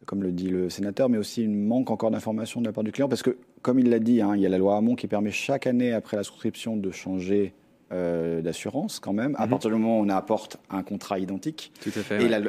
comme 0.06 0.24
le 0.24 0.34
dit 0.34 0.50
le 0.50 0.70
sénateur, 0.70 1.08
mais 1.08 1.18
aussi 1.18 1.42
une 1.42 1.66
manque 1.66 1.90
encore 1.90 2.12
d'informations 2.12 2.60
de 2.60 2.66
la 2.66 2.74
part 2.74 2.84
du 2.84 2.92
client, 2.92 3.08
parce 3.08 3.24
que, 3.24 3.38
comme 3.62 3.80
il 3.80 3.90
l'a 3.90 4.00
dit, 4.00 4.22
hein, 4.22 4.36
il 4.36 4.42
y 4.42 4.46
a 4.46 4.50
la 4.50 4.58
loi 4.58 4.76
Hamon 4.76 4.96
qui 4.96 5.08
permet 5.08 5.32
chaque 5.32 5.68
année 5.68 5.94
après 5.94 6.18
la 6.18 6.24
souscription 6.24 6.76
de 6.76 6.92
changer 6.92 7.54
euh, 7.96 8.42
d'assurance 8.42 9.00
quand 9.00 9.14
même, 9.14 9.36
à 9.38 9.46
mhm. 9.46 9.50
partir 9.52 9.70
du 9.70 9.78
moment 9.78 10.00
où 10.00 10.04
on 10.04 10.10
apporte 10.10 10.58
un 10.70 10.84
contrat 10.84 11.18
identique. 11.18 11.72
Tout 11.82 11.92
à 11.96 12.02
fait. 12.02 12.24
Et 12.24 12.28
la, 12.28 12.42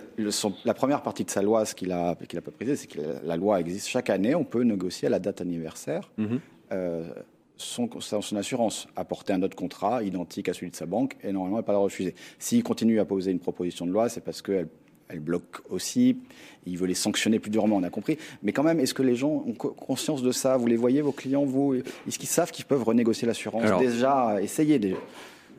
la, 0.65 0.75
première 0.75 1.03
partie 1.03 1.25
de 1.25 1.31
sa 1.31 1.41
loi, 1.41 1.65
ce 1.65 1.75
qu'il 1.75 1.93
a, 1.93 2.17
qu'il 2.17 2.39
a 2.39 2.43
pas 2.43 2.51
précisé, 2.51 2.77
c'est 2.77 2.87
que 2.89 3.01
la, 3.25 3.37
loi 3.37 3.61
existe 3.61 3.87
chaque 3.87 4.11
année, 4.11 4.35
on 4.35 4.45
peut 4.45 4.63
négocier 4.63 5.07
à 5.07 5.11
la 5.11 5.21
date 5.21 5.41
anniversaire. 5.41 6.11
Mhm. 6.19 6.41
Euh, 6.73 7.09
son, 7.57 7.89
son, 8.01 8.37
assurance, 8.37 8.89
apporter 8.97 9.33
un 9.33 9.43
autre 9.43 9.57
contrat 9.57 10.03
identique 10.03 10.49
à 10.49 10.53
celui 10.53 10.71
de 10.71 10.77
sa 10.77 10.85
banque 10.85 11.17
et 11.23 11.33
normalement, 11.33 11.59
elle 11.59 11.63
ne 11.63 11.67
pas 11.67 11.73
le 11.73 11.79
refuser. 11.79 12.15
S'il 12.39 12.63
continue 12.63 12.99
à 12.99 13.05
poser 13.05 13.31
une 13.31 13.39
proposition 13.39 13.87
de 13.87 13.93
loi, 13.93 14.09
c'est 14.09 14.21
parce 14.21 14.43
qu'elle 14.43 14.69
elle 15.09 15.21
bloque 15.21 15.61
aussi. 15.71 16.19
Il 16.67 16.79
veut 16.79 16.87
les 16.87 16.95
sanctionner 16.95 17.39
plus 17.39 17.51
durement, 17.51 17.77
on 17.77 17.83
a 17.83 17.91
compris. 17.91 18.19
Mais 18.43 18.53
quand 18.53 18.63
même, 18.63 18.81
est-ce 18.81 18.95
que 18.95 19.03
les 19.03 19.15
gens 19.15 19.45
ont 19.47 19.53
conscience 19.53 20.23
de 20.23 20.33
ça? 20.33 20.57
Vous 20.57 20.67
les 20.67 20.77
voyez, 20.77 21.01
vos 21.01 21.13
clients, 21.13 21.45
vous? 21.45 21.75
Est-ce 21.75 22.19
qu'ils 22.19 22.29
savent 22.29 22.51
qu'ils 22.51 22.65
peuvent 22.65 22.83
renégocier 22.83 23.27
l'assurance? 23.27 23.79
Déjà, 23.79 24.43
essayez 24.43 24.79
déjà. 24.79 24.97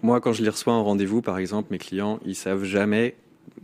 Moi, 0.01 0.21
quand 0.21 0.33
je 0.33 0.43
les 0.43 0.49
reçois 0.49 0.73
en 0.73 0.83
rendez-vous, 0.83 1.21
par 1.21 1.37
exemple, 1.37 1.69
mes 1.71 1.77
clients, 1.77 2.19
ils 2.25 2.35
savent 2.35 2.63
jamais 2.63 3.15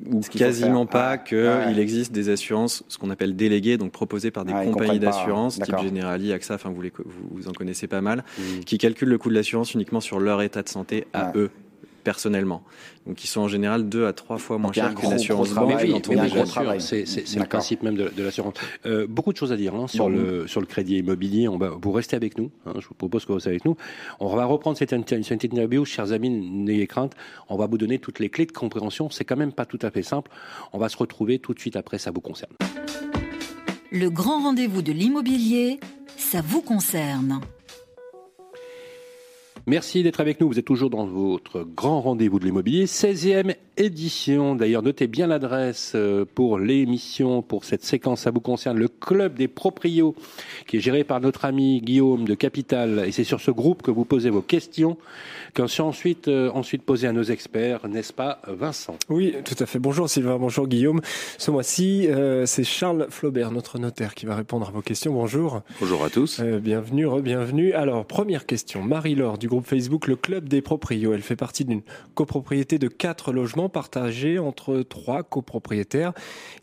ou 0.10 0.22
quasiment 0.22 0.86
pas 0.86 1.17
qu'il 1.17 1.78
existe 1.78 2.12
des 2.12 2.30
assurances, 2.30 2.84
ce 2.88 2.98
qu'on 2.98 3.10
appelle 3.10 3.36
déléguées, 3.36 3.78
donc 3.78 3.91
proposées 3.91 4.32
par 4.32 4.46
des 4.46 4.54
compagnies 4.54 5.00
d'assurance, 5.00 5.60
type 5.60 5.78
Generali, 5.78 6.34
AXA, 6.34 6.56
enfin 6.56 6.69
vous, 6.69 6.82
les, 6.82 6.91
vous, 7.06 7.48
en 7.48 7.52
connaissez 7.52 7.88
pas 7.88 8.02
mal, 8.02 8.24
mmh. 8.38 8.60
qui 8.65 8.78
calculent 8.78 9.10
le 9.10 9.17
coût 9.17 9.30
de 9.30 9.36
l'assurance 9.36 9.74
uniquement 9.74 10.02
sur 10.02 10.19
leur 10.19 10.41
état 10.41 10.63
de 10.63 10.69
santé 10.69 11.06
à 11.13 11.32
eux 11.36 11.52
personnellement. 12.04 12.63
Donc 13.08 13.24
ils 13.24 13.28
sont 13.28 13.42
en 13.42 13.48
général 13.48 13.89
deux 13.89 14.06
à 14.06 14.13
trois 14.13 14.38
fois 14.38 14.58
moins 14.58 14.72
chers 14.72 14.94
qu'une 14.96 15.13
assurance 15.13 15.52
banque. 15.54 15.74
c'est 15.80 17.36
le 17.36 17.46
principe 17.46 17.84
même 17.84 17.96
de, 17.96 18.24
l'assurance. 18.24 18.54
Euh, 18.86 19.08
beaucoup 19.08 19.34
de 19.34 19.38
choses 19.38 19.52
à 19.52 19.58
dire 19.58 19.76
hein, 19.76 19.88
sur, 19.88 20.10
le, 20.10 20.48
sur 20.48 20.62
le 20.62 20.68
crédit 20.68 20.98
immobilier. 20.98 21.48
On 21.48 21.58
va, 21.58 21.70
vous 21.70 21.92
restez 21.92 22.16
avec 22.16 22.38
nous. 22.38 22.52
Hein, 22.66 22.74
je 22.80 22.88
vous 22.88 22.94
propose 22.94 23.24
que 23.24 23.30
vous 23.30 23.36
restez 23.36 23.50
avec 23.50 23.66
nous. 23.66 23.76
On 24.20 24.36
va 24.36 24.46
reprendre 24.46 24.78
cette, 24.78 24.94
cette 25.24 25.44
interview. 25.44 25.86
Chers 25.86 26.12
amis, 26.12 26.30
n'ayez 26.30 26.88
crainte. 26.88 27.13
On 27.50 27.58
va 27.58 27.68
vous 27.68 27.78
donner 27.78 28.00
toutes 28.00 28.20
les 28.20 28.30
clés 28.30 28.46
de 28.46 28.52
compréhension. 28.52 29.10
C'est 29.10 29.26
quand 29.26 29.38
même 29.38 29.54
pas 29.54 29.66
tout 29.66 29.80
à 29.82 29.92
fait 29.92 30.04
simple. 30.04 30.32
On 30.72 30.78
va 30.78 30.89
se 30.89 30.98
retrouver 30.98 31.39
tout 31.39 31.54
de 31.54 31.60
suite 31.60 31.76
après. 31.76 31.98
Ça 31.98 32.12
vous 32.12 32.22
concerne. 32.22 32.54
Le 33.92 34.10
grand 34.10 34.42
rendez-vous 34.42 34.82
de 34.82 34.92
l'immobilier, 34.92 35.80
ça 36.18 36.42
vous 36.42 36.62
concerne. 36.62 37.42
Merci 39.65 40.04
d'être 40.04 40.19
avec 40.19 40.41
nous. 40.41 40.47
Vous 40.47 40.60
êtes 40.60 40.65
toujours 40.65 40.89
dans 40.89 41.06
votre 41.06 41.63
grand 41.63 42.02
rendez-vous 42.02 42.38
de 42.38 42.45
l'immobilier, 42.45 42.86
16e 42.86 43.56
édition. 43.78 44.56
D'ailleurs, 44.56 44.84
notez 44.84 45.08
bien 45.08 45.28
l'adresse 45.28 45.94
euh, 45.96 46.26
pour 46.36 46.60
l'émission, 46.60 47.42
pour 47.42 47.66
cette 47.66 47.84
séquence. 47.84 48.22
Ça 48.22 48.32
vous 48.32 48.40
concerne 48.40 48.78
le 48.78 48.88
Club 48.88 49.36
des 49.36 49.48
Proprios, 49.48 50.16
qui 50.68 50.78
est 50.78 50.80
géré 50.80 51.04
par 51.04 51.20
notre 51.22 51.46
ami 51.46 51.82
Guillaume 51.82 52.26
de 52.26 52.36
Capital. 52.36 53.04
Et 53.06 53.12
c'est 53.12 53.24
sur 53.24 53.42
ce 53.42 53.52
groupe 53.52 53.82
que 53.82 53.92
vous 53.92 54.06
posez 54.06 54.30
vos 54.30 54.42
questions, 54.42 54.98
qu'en 55.54 55.66
ensuite, 55.80 56.28
euh, 56.28 56.52
ensuite 56.54 56.84
posées 56.84 57.08
à 57.08 57.14
nos 57.14 57.24
experts, 57.24 57.88
n'est-ce 57.88 58.14
pas, 58.14 58.42
Vincent? 58.48 58.98
Oui, 59.10 59.36
tout 59.44 59.56
à 59.60 59.66
fait. 59.66 59.80
Bonjour 59.80 60.10
Sylvain, 60.10 60.38
bonjour 60.38 60.68
Guillaume. 60.68 61.02
Ce 61.38 61.52
mois-ci, 61.52 62.08
euh, 62.08 62.46
c'est 62.46 62.64
Charles 62.64 63.08
Flaubert, 63.10 63.52
notre 63.52 63.80
notaire, 63.80 64.14
qui 64.14 64.26
va 64.26 64.36
répondre 64.36 64.68
à 64.68 64.72
vos 64.72 64.82
questions. 64.82 65.14
Bonjour. 65.14 65.62
Bonjour 65.80 66.04
à 66.04 66.10
tous. 66.10 66.42
bienvenue, 66.42 67.08
re-bienvenue. 67.08 67.74
Alors, 67.74 68.06
première 68.06 68.46
question. 68.46 68.84
Marie-Laure 68.84 69.38
du 69.38 69.48
groupe 69.48 69.66
Facebook 69.66 70.08
Le 70.08 70.16
Club 70.16 70.48
des 70.48 70.62
Proprios. 70.62 71.14
Elle 71.14 71.22
fait 71.22 71.36
partie 71.36 71.66
d'une 71.66 71.82
copropriété 72.14 72.78
de 72.78 72.88
quatre 72.88 73.32
logements 73.32 73.62
partagés 73.69 74.39
entre 74.39 74.82
trois 74.82 75.23
copropriétaires. 75.23 76.13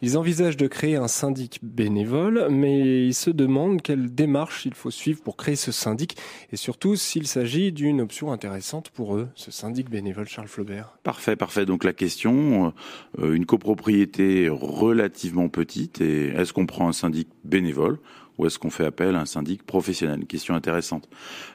Ils 0.02 0.16
envisagent 0.18 0.56
de 0.56 0.66
créer 0.66 0.96
un 0.96 1.08
syndic 1.08 1.58
bénévole, 1.62 2.48
mais 2.50 3.06
ils 3.06 3.14
se 3.14 3.30
demandent 3.30 3.82
quelle 3.82 4.14
démarche 4.14 4.66
il 4.66 4.74
faut 4.74 4.90
suivre 4.90 5.22
pour 5.22 5.36
créer 5.36 5.56
ce 5.56 5.72
syndic 5.72 6.16
et 6.52 6.56
surtout 6.56 6.96
s'il 6.96 7.26
s'agit 7.26 7.72
d'une 7.72 8.00
option 8.00 8.32
intéressante 8.32 8.90
pour 8.90 9.16
eux, 9.16 9.28
ce 9.34 9.50
syndic 9.50 9.90
bénévole 9.90 10.28
Charles 10.28 10.48
Flaubert. 10.48 10.98
Parfait, 11.02 11.36
parfait. 11.36 11.66
Donc 11.66 11.84
la 11.84 11.92
question, 11.92 12.72
euh, 13.18 13.34
une 13.34 13.46
copropriété 13.46 14.48
relativement 14.48 15.48
petite, 15.48 16.00
et 16.00 16.28
est-ce 16.28 16.52
qu'on 16.52 16.66
prend 16.66 16.88
un 16.88 16.92
syndic 16.92 17.28
bénévole? 17.44 17.98
Ou 18.40 18.46
est-ce 18.46 18.59
qu'on 18.59 18.70
fait 18.70 18.87
appel 18.87 19.16
à 19.16 19.20
un 19.20 19.26
syndic 19.26 19.62
professionnel? 19.64 20.24
Question 20.26 20.55
intéressante. 20.55 21.09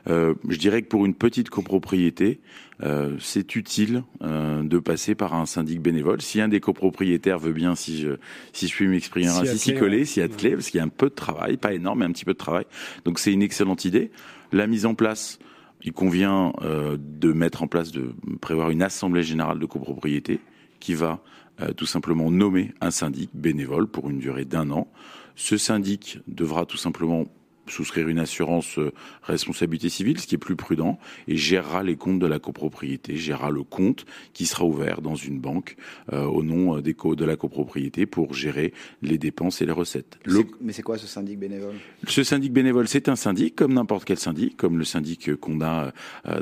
Euh, 0.08 0.36
je 0.48 0.58
dirais 0.58 0.84
que 0.84 0.88
pour 0.88 1.06
une 1.06 1.16
petite 1.16 1.50
copropriété, 1.50 2.40
euh, 2.84 3.16
c'est 3.20 3.56
utile 3.56 4.04
euh, 4.22 4.62
de 4.62 4.78
passer 4.78 5.16
par 5.16 5.34
un 5.34 5.48
syndic 5.48 5.82
bénévole. 5.82 6.22
Si 6.22 6.40
un 6.40 6.48
des 6.48 6.60
copropriétaires 6.60 7.40
veut 7.40 7.54
bien, 7.54 7.74
si 7.74 7.98
je, 7.98 8.12
si 8.54 8.68
je 8.68 8.76
puis 8.76 8.88
m'exprimer 8.88 9.28
ainsi, 9.28 9.58
s'y 9.58 9.74
coller, 9.74 10.06
s'y 10.06 10.22
atteler, 10.22 10.52
parce 10.52 10.70
qu'il 10.70 10.78
y 10.78 10.82
a 10.82 10.86
un 10.86 10.90
peu 10.90 11.10
de 11.10 11.16
travail, 11.16 11.58
pas 11.58 11.74
énorme, 11.74 12.00
mais 12.00 12.06
un 12.06 12.12
petit 12.12 12.26
peu 12.26 12.34
de 12.34 12.38
travail. 12.38 12.66
Donc 13.04 13.18
c'est 13.18 13.34
une 13.34 13.42
excellente 13.42 13.84
idée. 13.86 14.12
La 14.52 14.68
mise 14.68 14.86
en 14.86 14.94
place, 14.94 15.40
il 15.84 15.92
convient 15.92 16.54
euh, 16.62 16.98
de 17.00 17.34
mettre 17.34 17.64
en 17.64 17.68
place, 17.68 17.92
de 17.92 18.14
prévoir 18.42 18.70
une 18.70 18.84
assemblée 18.84 19.24
générale 19.24 19.58
de 19.58 19.66
copropriété 19.66 20.40
qui 20.80 20.94
va 20.94 21.20
euh, 21.62 21.72
tout 21.72 21.86
simplement 21.86 22.30
nommer 22.32 22.74
un 22.82 22.92
syndic 22.92 23.30
bénévole 23.34 23.88
pour 23.88 24.10
une 24.10 24.20
durée 24.20 24.46
d'un 24.46 24.72
an. 24.72 24.88
Ce 25.36 25.58
syndic 25.58 26.20
devra 26.28 26.66
tout 26.66 26.78
simplement 26.78 27.28
souscrire 27.68 28.08
une 28.08 28.20
assurance 28.20 28.78
euh, 28.78 28.92
responsabilité 29.24 29.90
civile, 29.90 30.20
ce 30.20 30.28
qui 30.28 30.36
est 30.36 30.40
plus 30.40 30.56
prudent, 30.56 31.00
et 31.28 31.38
gérera 31.38 31.84
les 31.84 31.96
comptes 31.96 32.20
de 32.20 32.28
la 32.28 32.40
copropriété, 32.40 33.16
gérera 33.16 33.50
le 33.50 33.64
compte 33.64 34.06
qui 34.34 34.46
sera 34.46 34.66
ouvert 34.66 35.02
dans 35.02 35.16
une 35.16 35.40
banque 35.40 35.76
euh, 36.14 36.26
au 36.26 36.44
nom 36.44 36.78
euh, 36.78 36.82
des 36.82 36.94
co 36.94 37.16
de 37.16 37.26
la 37.26 37.36
copropriété 37.36 38.06
pour 38.06 38.34
gérer 38.34 38.74
les 39.02 39.18
dépenses 39.18 39.62
et 39.62 39.66
les 39.66 39.72
recettes. 39.72 40.20
Mais 40.62 40.74
c'est 40.74 40.84
quoi 40.84 40.98
ce 40.98 41.08
syndic 41.08 41.40
bénévole? 41.40 41.76
Ce 42.08 42.24
syndic 42.24 42.54
bénévole, 42.54 42.88
c'est 42.88 43.10
un 43.10 43.16
syndic 43.16 43.56
comme 43.56 43.74
n'importe 43.74 44.06
quel 44.06 44.20
syndic, 44.20 44.58
comme 44.58 44.78
le 44.78 44.86
syndic 44.86 45.36
qu'on 45.36 45.62
a 45.62 45.92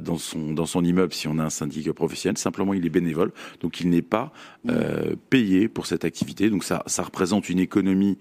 dans 0.02 0.18
son 0.18 0.54
dans 0.54 0.66
son 0.66 0.84
immeuble 0.84 1.14
si 1.14 1.28
on 1.28 1.40
a 1.40 1.44
un 1.44 1.50
syndic 1.50 1.92
professionnel. 1.92 2.38
Simplement, 2.38 2.74
il 2.74 2.86
est 2.86 2.90
bénévole, 2.90 3.32
donc 3.62 3.80
il 3.80 3.90
n'est 3.90 4.02
pas 4.02 4.34
euh, 4.70 5.16
payé 5.30 5.68
pour 5.68 5.86
cette 5.86 6.06
activité. 6.06 6.50
Donc 6.50 6.64
ça 6.64 6.84
ça 6.88 7.04
représente 7.04 7.50
une 7.50 7.60
économie 7.60 8.18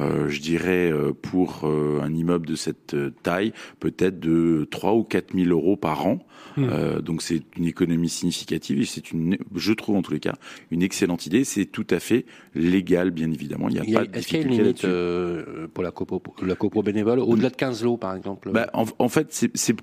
euh, 0.00 0.28
je 0.28 0.40
dirais, 0.40 0.90
euh, 0.90 1.12
pour 1.12 1.62
euh, 1.64 2.00
un 2.02 2.14
immeuble 2.14 2.46
de 2.46 2.54
cette 2.54 2.96
taille, 3.22 3.52
peut-être 3.78 4.18
de 4.20 4.66
3 4.70 4.94
ou 4.94 5.04
4 5.04 5.34
000 5.34 5.48
euros 5.50 5.76
par 5.76 6.06
an. 6.06 6.18
Hmm. 6.56 7.00
donc 7.00 7.22
c'est 7.22 7.42
une 7.56 7.66
économie 7.66 8.08
significative 8.08 8.80
et 8.80 8.84
c'est 8.84 9.12
une, 9.12 9.38
je 9.54 9.72
trouve 9.72 9.94
en 9.94 10.02
tous 10.02 10.12
les 10.12 10.18
cas, 10.18 10.34
une 10.72 10.82
excellente 10.82 11.24
idée. 11.24 11.44
C'est 11.44 11.64
tout 11.64 11.86
à 11.90 12.00
fait 12.00 12.26
légal, 12.56 13.12
bien 13.12 13.30
évidemment. 13.30 13.68
Il 13.68 13.80
n'y 13.80 13.94
a, 13.96 14.00
pas 14.00 14.06
de 14.06 14.18
Est-ce 14.18 14.26
qu'il 14.26 14.38
y 14.38 14.42
a 14.42 14.46
une 14.46 14.52
limite 14.52 14.84
pour 15.72 15.84
la 15.84 15.92
copro, 15.92 16.20
la 16.42 16.56
copro 16.56 16.82
bénévole 16.82 17.20
au-delà 17.20 17.50
de 17.50 17.56
15 17.56 17.84
lots, 17.84 17.96
par 17.96 18.16
exemple? 18.16 18.50
Bah, 18.50 18.68
en, 18.72 19.08
fait, 19.08 19.28
c'est, 19.30 19.56
c'est, 19.56 19.76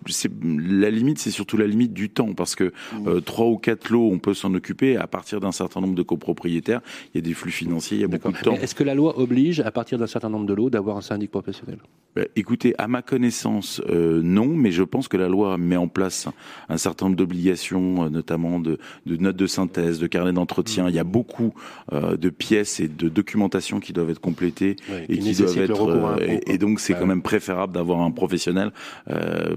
la 0.43 0.89
limite, 0.89 1.19
c'est 1.19 1.31
surtout 1.31 1.55
la 1.55 1.67
limite 1.67 1.93
du 1.93 2.09
temps, 2.09 2.33
parce 2.33 2.55
que 2.55 2.73
hmm. 2.93 3.21
trois 3.21 3.47
ou 3.47 3.57
quatre 3.57 3.89
lots, 3.89 4.09
on 4.11 4.19
peut 4.19 4.33
s'en 4.33 4.53
occuper. 4.53 4.97
À 4.97 5.07
partir 5.07 5.39
d'un 5.39 5.53
certain 5.53 5.79
nombre 5.79 5.95
de 5.95 6.03
copropriétaires, 6.03 6.81
il 7.13 7.17
y 7.17 7.19
a 7.19 7.21
des 7.21 7.33
flux 7.33 7.51
financiers, 7.51 7.97
il 7.97 8.01
y 8.01 8.03
a 8.05 8.09
beaucoup 8.09 8.33
de 8.33 8.39
temps. 8.39 8.55
Est-ce 8.55 8.75
que 8.75 8.83
la 8.83 8.93
loi 8.93 9.17
oblige, 9.17 9.61
à 9.61 9.71
partir 9.71 9.97
d'un 9.97 10.06
un 10.07 10.11
certain 10.11 10.29
nombre 10.29 10.45
de 10.45 10.53
lots 10.53 10.69
d'avoir 10.69 10.95
un 10.95 11.01
syndic 11.01 11.31
professionnel 11.31 11.79
bah, 12.15 12.21
Écoutez, 12.35 12.73
à 12.77 12.87
ma 12.87 13.01
connaissance, 13.01 13.81
euh, 13.89 14.21
non, 14.23 14.47
mais 14.47 14.71
je 14.71 14.83
pense 14.83 15.09
que 15.09 15.17
la 15.17 15.27
loi 15.27 15.57
met 15.57 15.75
en 15.75 15.89
place 15.89 16.27
un 16.69 16.77
certain 16.77 17.05
nombre 17.05 17.17
d'obligations, 17.17 18.05
euh, 18.05 18.09
notamment 18.09 18.59
de, 18.59 18.79
de, 19.05 19.17
notes 19.17 19.35
de 19.35 19.47
synthèse, 19.47 19.99
de 19.99 20.07
carnet 20.07 20.31
d'entretien. 20.31 20.85
Mmh. 20.85 20.89
Il 20.89 20.95
y 20.95 20.99
a 20.99 21.03
beaucoup 21.03 21.53
euh, 21.91 22.15
de 22.15 22.29
pièces 22.29 22.79
et 22.79 22.87
de 22.87 23.09
documentation 23.09 23.79
qui 23.81 23.91
doivent 23.91 24.09
être 24.09 24.21
complétées 24.21 24.77
et 25.09 25.17
qui, 25.17 25.33
doivent 25.33 25.57
être. 25.57 26.19
Et, 26.47 26.57
donc, 26.57 26.79
c'est 26.79 26.93
quand 26.93 27.05
même 27.05 27.21
préférable 27.21 27.73
d'avoir 27.73 28.01
un 28.01 28.11
professionnel 28.11 28.71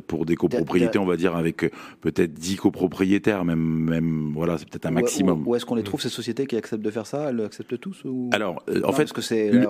pour 0.08 0.26
des 0.26 0.34
copropriétés, 0.34 0.98
on 0.98 1.06
va 1.06 1.16
dire, 1.16 1.36
avec 1.36 1.70
peut-être 2.00 2.34
10 2.34 2.56
copropriétaires, 2.56 3.44
même, 3.44 3.60
même 3.60 4.32
voilà, 4.34 4.58
c'est 4.58 4.68
peut-être 4.68 4.86
un 4.86 4.90
maximum. 4.90 5.44
Où, 5.46 5.54
est-ce 5.54 5.64
qu'on 5.64 5.76
les 5.76 5.84
trouve 5.84 6.00
ces 6.00 6.08
sociétés 6.08 6.46
qui 6.46 6.56
acceptent 6.56 6.82
de 6.82 6.90
faire 6.90 7.06
ça? 7.06 7.30
Elles 7.30 7.40
acceptent 7.40 7.78
tous 7.78 8.02
ou... 8.04 8.30
Alors, 8.32 8.62
en 8.84 8.92
fait, 8.92 9.12
que 9.12 9.22
c'est 9.22 9.50
le 9.50 9.68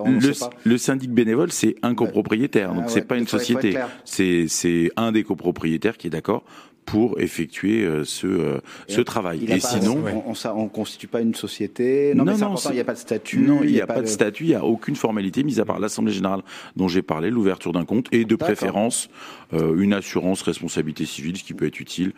syndic 0.77 1.11
bénévole, 1.11 1.51
c'est 1.51 1.75
un 1.81 1.95
copropriétaire, 1.95 2.73
donc 2.73 2.85
ah 2.87 2.89
c'est 2.89 3.07
pas 3.07 3.17
une 3.17 3.27
société. 3.27 3.77
C'est 4.05 4.91
un 4.95 5.11
des 5.11 5.23
copropriétaires 5.23 5.97
qui 5.97 6.07
est 6.07 6.11
d'accord 6.11 6.43
pour 6.85 7.19
effectuer 7.19 7.83
euh, 7.83 8.03
ce, 8.03 8.27
euh, 8.27 8.59
ce 8.87 9.01
travail. 9.01 9.45
Et 9.47 9.59
sinon, 9.59 10.03
on, 10.25 10.33
on, 10.49 10.67
constitue 10.67 11.07
pas 11.07 11.21
une 11.21 11.35
société. 11.35 12.13
Non, 12.15 12.25
non, 12.25 12.37
non 12.37 12.55
il 12.69 12.73
n'y 12.73 12.79
a 12.79 12.83
pas 12.83 12.93
de 12.93 12.99
statut. 12.99 13.39
Non, 13.39 13.59
il 13.63 13.71
n'y 13.71 13.81
a, 13.81 13.87
pas 13.87 14.01
de, 14.01 14.07
statut. 14.07 14.45
Il 14.45 14.49
n'y 14.49 14.55
a 14.55 14.65
aucune 14.65 14.95
formalité, 14.95 15.43
mise 15.43 15.59
à 15.59 15.65
part 15.65 15.79
l'assemblée 15.79 16.11
générale 16.11 16.41
dont 16.75 16.87
j'ai 16.87 17.01
parlé, 17.01 17.29
l'ouverture 17.29 17.71
d'un 17.71 17.85
compte 17.85 18.07
et 18.11 18.25
de 18.25 18.35
préférence 18.35 19.09
euh, 19.53 19.79
une 19.79 19.93
assurance 19.93 20.41
responsabilité 20.41 21.05
civile, 21.05 21.37
ce 21.37 21.43
qui 21.43 21.53
peut 21.53 21.67
être 21.67 21.79
utile 21.79 22.13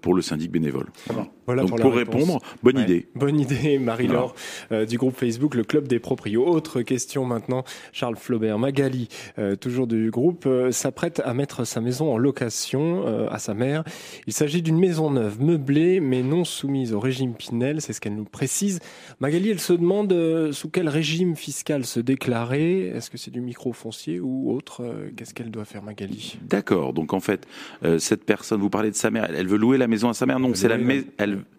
pour 0.00 0.14
le 0.14 0.22
syndic 0.22 0.50
bénévole. 0.50 0.86
Voilà 1.46 1.62
Donc 1.62 1.80
pour, 1.80 1.94
répondre, 1.94 2.40
bonne 2.62 2.78
idée. 2.78 3.06
Bonne 3.14 3.40
idée, 3.40 3.78
Marie-Laure 3.80 4.34
du 4.88 4.98
groupe 4.98 5.16
Facebook, 5.16 5.54
le 5.54 5.64
club 5.64 5.88
des 5.88 5.98
proprios. 5.98 6.46
Autre 6.46 6.82
question 6.82 7.24
maintenant, 7.24 7.64
Charles 7.92 8.16
Flaubert, 8.16 8.58
Magali, 8.58 9.08
toujours 9.60 9.86
du 9.86 10.10
groupe, 10.10 10.48
s'apprête 10.70 11.20
à 11.24 11.34
mettre 11.34 11.64
sa 11.64 11.80
maison 11.80 12.12
en 12.12 12.18
location 12.18 13.04
à 13.28 13.38
sa 13.38 13.54
mère 13.54 13.84
il 14.26 14.32
s'agit 14.32 14.62
d'une 14.62 14.78
maison 14.78 15.10
neuve, 15.10 15.40
meublée, 15.40 16.00
mais 16.00 16.22
non 16.22 16.44
soumise 16.44 16.92
au 16.92 17.00
régime 17.00 17.34
Pinel, 17.34 17.80
c'est 17.80 17.92
ce 17.92 18.00
qu'elle 18.00 18.14
nous 18.14 18.24
précise. 18.24 18.80
Magali, 19.20 19.50
elle 19.50 19.60
se 19.60 19.72
demande 19.72 20.12
euh, 20.12 20.52
sous 20.52 20.68
quel 20.68 20.88
régime 20.88 21.36
fiscal 21.36 21.84
se 21.84 22.00
déclarer. 22.00 22.88
Est-ce 22.88 23.10
que 23.10 23.18
c'est 23.18 23.30
du 23.30 23.40
micro-foncier 23.40 24.20
ou 24.20 24.52
autre 24.52 24.82
euh, 24.82 25.10
Qu'est-ce 25.16 25.34
qu'elle 25.34 25.50
doit 25.50 25.64
faire, 25.64 25.82
Magali? 25.82 26.38
D'accord. 26.42 26.92
Donc 26.92 27.12
en 27.12 27.20
fait, 27.20 27.46
euh, 27.84 27.98
cette 27.98 28.24
personne, 28.24 28.60
vous 28.60 28.70
parlez 28.70 28.90
de 28.90 28.96
sa 28.96 29.10
mère, 29.10 29.28
elle 29.34 29.46
veut 29.46 29.58
louer 29.58 29.78
la 29.78 29.86
maison 29.86 30.08
à 30.08 30.14
sa 30.14 30.26
mère 30.26 30.38
Non, 30.38 30.52
c'est 30.54 30.68
la 30.68 30.78
maison. 30.78 31.04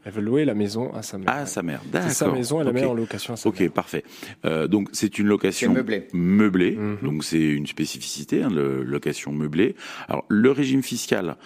Elle... 0.04 0.12
veut 0.12 0.22
louer 0.22 0.46
la 0.46 0.54
maison 0.54 0.94
à 0.94 1.02
sa 1.02 1.18
mère. 1.18 1.30
À 1.30 1.46
sa 1.46 1.64
mère, 1.64 1.82
d'accord. 1.92 2.10
C'est 2.10 2.16
sa 2.16 2.32
maison, 2.32 2.60
elle 2.60 2.68
la 2.68 2.74
met 2.74 2.86
en 2.86 2.94
location 2.94 3.34
à 3.34 3.38
sa 3.38 3.50
mère. 3.50 3.62
Ok, 3.62 3.70
parfait. 3.70 4.04
donc 4.70 4.90
c'est 4.94 5.20
une 5.20 5.28
location 5.28 5.74
meublée. 5.74 6.08
Meublée. 6.14 6.76
Mhm. 6.76 6.98
Donc 7.02 7.24
c'est 7.24 7.42
une 7.42 7.68
spécificité, 7.68 8.44
hein, 8.44 8.50
location 8.50 9.32
meublée. 9.32 9.76
Alors 10.08 10.26
le 10.30 10.52
régime 10.52 10.84
fiscal, 10.84 11.38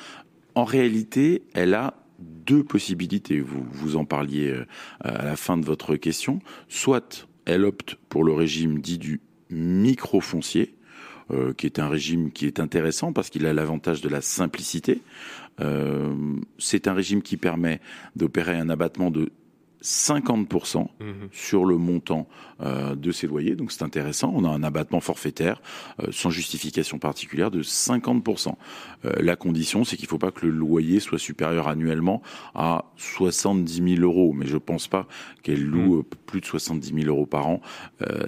en 0.56 0.64
réalité, 0.64 1.44
elle 1.54 1.74
a 1.74 1.94
deux 2.20 2.64
possibilités. 2.64 3.40
Vous, 3.40 3.66
vous 3.72 3.96
en 3.96 4.06
parliez 4.06 4.50
euh, 4.50 4.66
à 5.02 5.24
la 5.24 5.36
fin 5.36 5.58
de 5.58 5.66
votre 5.66 5.96
question. 5.96 6.40
Soit 6.68 7.28
elle 7.46 7.66
opte 7.66 7.96
pour 8.10 8.24
le 8.24 8.34
régime 8.34 8.80
dit 8.80 8.98
du 8.98 9.22
micro-foncier, 9.50 10.76
euh, 11.32 11.54
qui 11.54 11.66
est 11.66 11.80
un 11.80 11.88
régime 11.88 12.32
qui 12.32 12.46
est 12.46 12.60
intéressant 12.60 13.14
parce 13.14 13.30
qu'il 13.30 13.46
a 13.46 13.54
l'avantage 13.54 14.02
de 14.02 14.10
la 14.10 14.22
simplicité. 14.22 15.02
Euh, 15.60 16.14
c'est 16.58 16.88
un 16.88 16.94
régime 16.94 17.22
qui 17.22 17.38
permet 17.38 17.80
d'opérer 18.16 18.58
un 18.58 18.70
abattement 18.70 19.12
de 19.12 19.32
50% 19.82 20.88
mhm. 21.00 21.30
sur 21.32 21.66
le 21.66 21.78
montant 21.78 22.28
euh, 22.62 22.96
de 22.96 23.12
ces 23.12 23.28
loyers. 23.28 23.56
Donc 23.56 23.72
c'est 23.72 23.84
intéressant. 23.84 24.32
On 24.36 24.44
a 24.44 24.50
un 24.50 24.64
abattement 24.64 25.00
forfaitaire 25.00 25.62
euh, 26.02 26.08
sans 26.12 26.30
justification 26.30 27.00
particulière 27.00 27.52
de 27.52 27.64
50%. 27.64 28.56
Euh, 29.06 29.14
la 29.20 29.36
condition, 29.36 29.84
c'est 29.84 29.96
qu'il 29.96 30.06
ne 30.06 30.10
faut 30.10 30.18
pas 30.18 30.32
que 30.32 30.46
le 30.46 30.52
loyer 30.52 31.00
soit 31.00 31.20
supérieur 31.20 31.68
annuellement 31.68 32.22
à 32.56 32.86
70 32.98 33.96
000 33.96 34.02
euros. 34.02 34.34
Mais 34.34 34.46
je 34.46 34.56
ne 34.56 34.60
pense 34.60 34.88
pas 34.88 35.08
qu'elle 35.44 35.64
loue 35.64 35.98
mhm. 35.98 36.04
plus 36.26 36.42
de 36.42 36.46
70 36.46 36.94
000 36.94 37.08
euros 37.08 37.26
par 37.26 37.48
an 37.48 37.62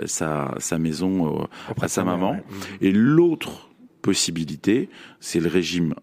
sa, 0.06 0.56
sa 0.60 0.78
maison 0.78 1.48
à 1.82 1.88
sa 1.88 2.04
maman. 2.04 2.34
Mhm. 2.34 2.42
Et 2.82 2.92
l'autre 2.92 3.70
possibilité, 4.02 4.90
c'est 5.20 5.40
le 5.40 5.50
régime 5.50 5.96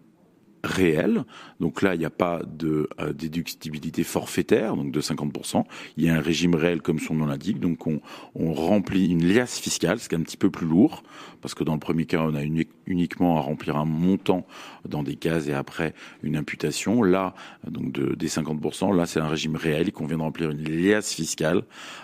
réel. 0.63 1.23
Donc 1.59 1.81
là, 1.81 1.95
il 1.95 1.99
n'y 1.99 2.05
a 2.05 2.09
pas 2.09 2.41
de 2.45 2.89
euh, 2.99 3.13
déductibilité 3.13 4.03
forfaitaire, 4.03 4.75
donc 4.75 4.91
de 4.91 5.01
50%. 5.01 5.63
Il 5.97 6.05
y 6.05 6.09
a 6.09 6.15
un 6.15 6.21
régime 6.21 6.55
réel 6.55 6.81
comme 6.81 6.99
son 6.99 7.15
nom 7.15 7.25
l'indique. 7.25 7.59
Donc 7.59 7.87
on, 7.87 7.99
remplit 8.35 9.09
une 9.09 9.25
liasse 9.25 9.59
fiscale, 9.59 9.99
ce 9.99 10.09
qui 10.09 10.15
est 10.15 10.17
un 10.17 10.21
petit 10.21 10.37
peu 10.37 10.49
plus 10.49 10.67
lourd, 10.67 11.03
parce 11.41 11.53
que 11.53 11.63
dans 11.63 11.73
le 11.73 11.79
premier 11.79 12.05
cas, 12.05 12.21
on 12.21 12.35
a 12.35 12.41
uniquement 12.87 13.37
à 13.37 13.41
remplir 13.41 13.77
un 13.77 13.85
montant 13.85 14.45
dans 14.87 15.03
des 15.03 15.15
cases 15.15 15.47
et 15.47 15.53
après 15.53 15.93
une 16.23 16.35
imputation. 16.35 17.03
Là, 17.03 17.33
donc 17.67 17.91
de, 17.91 18.15
des 18.15 18.27
50%, 18.27 18.95
là 18.95 19.05
c'est 19.05 19.19
un 19.19 19.27
régime 19.27 19.55
réel 19.55 19.91
qu'on 19.91 20.07
vient 20.07 20.17
de 20.17 20.23
remplir 20.23 20.51
une 20.51 20.63
liasse 20.63 21.13
fiscale 21.13 21.63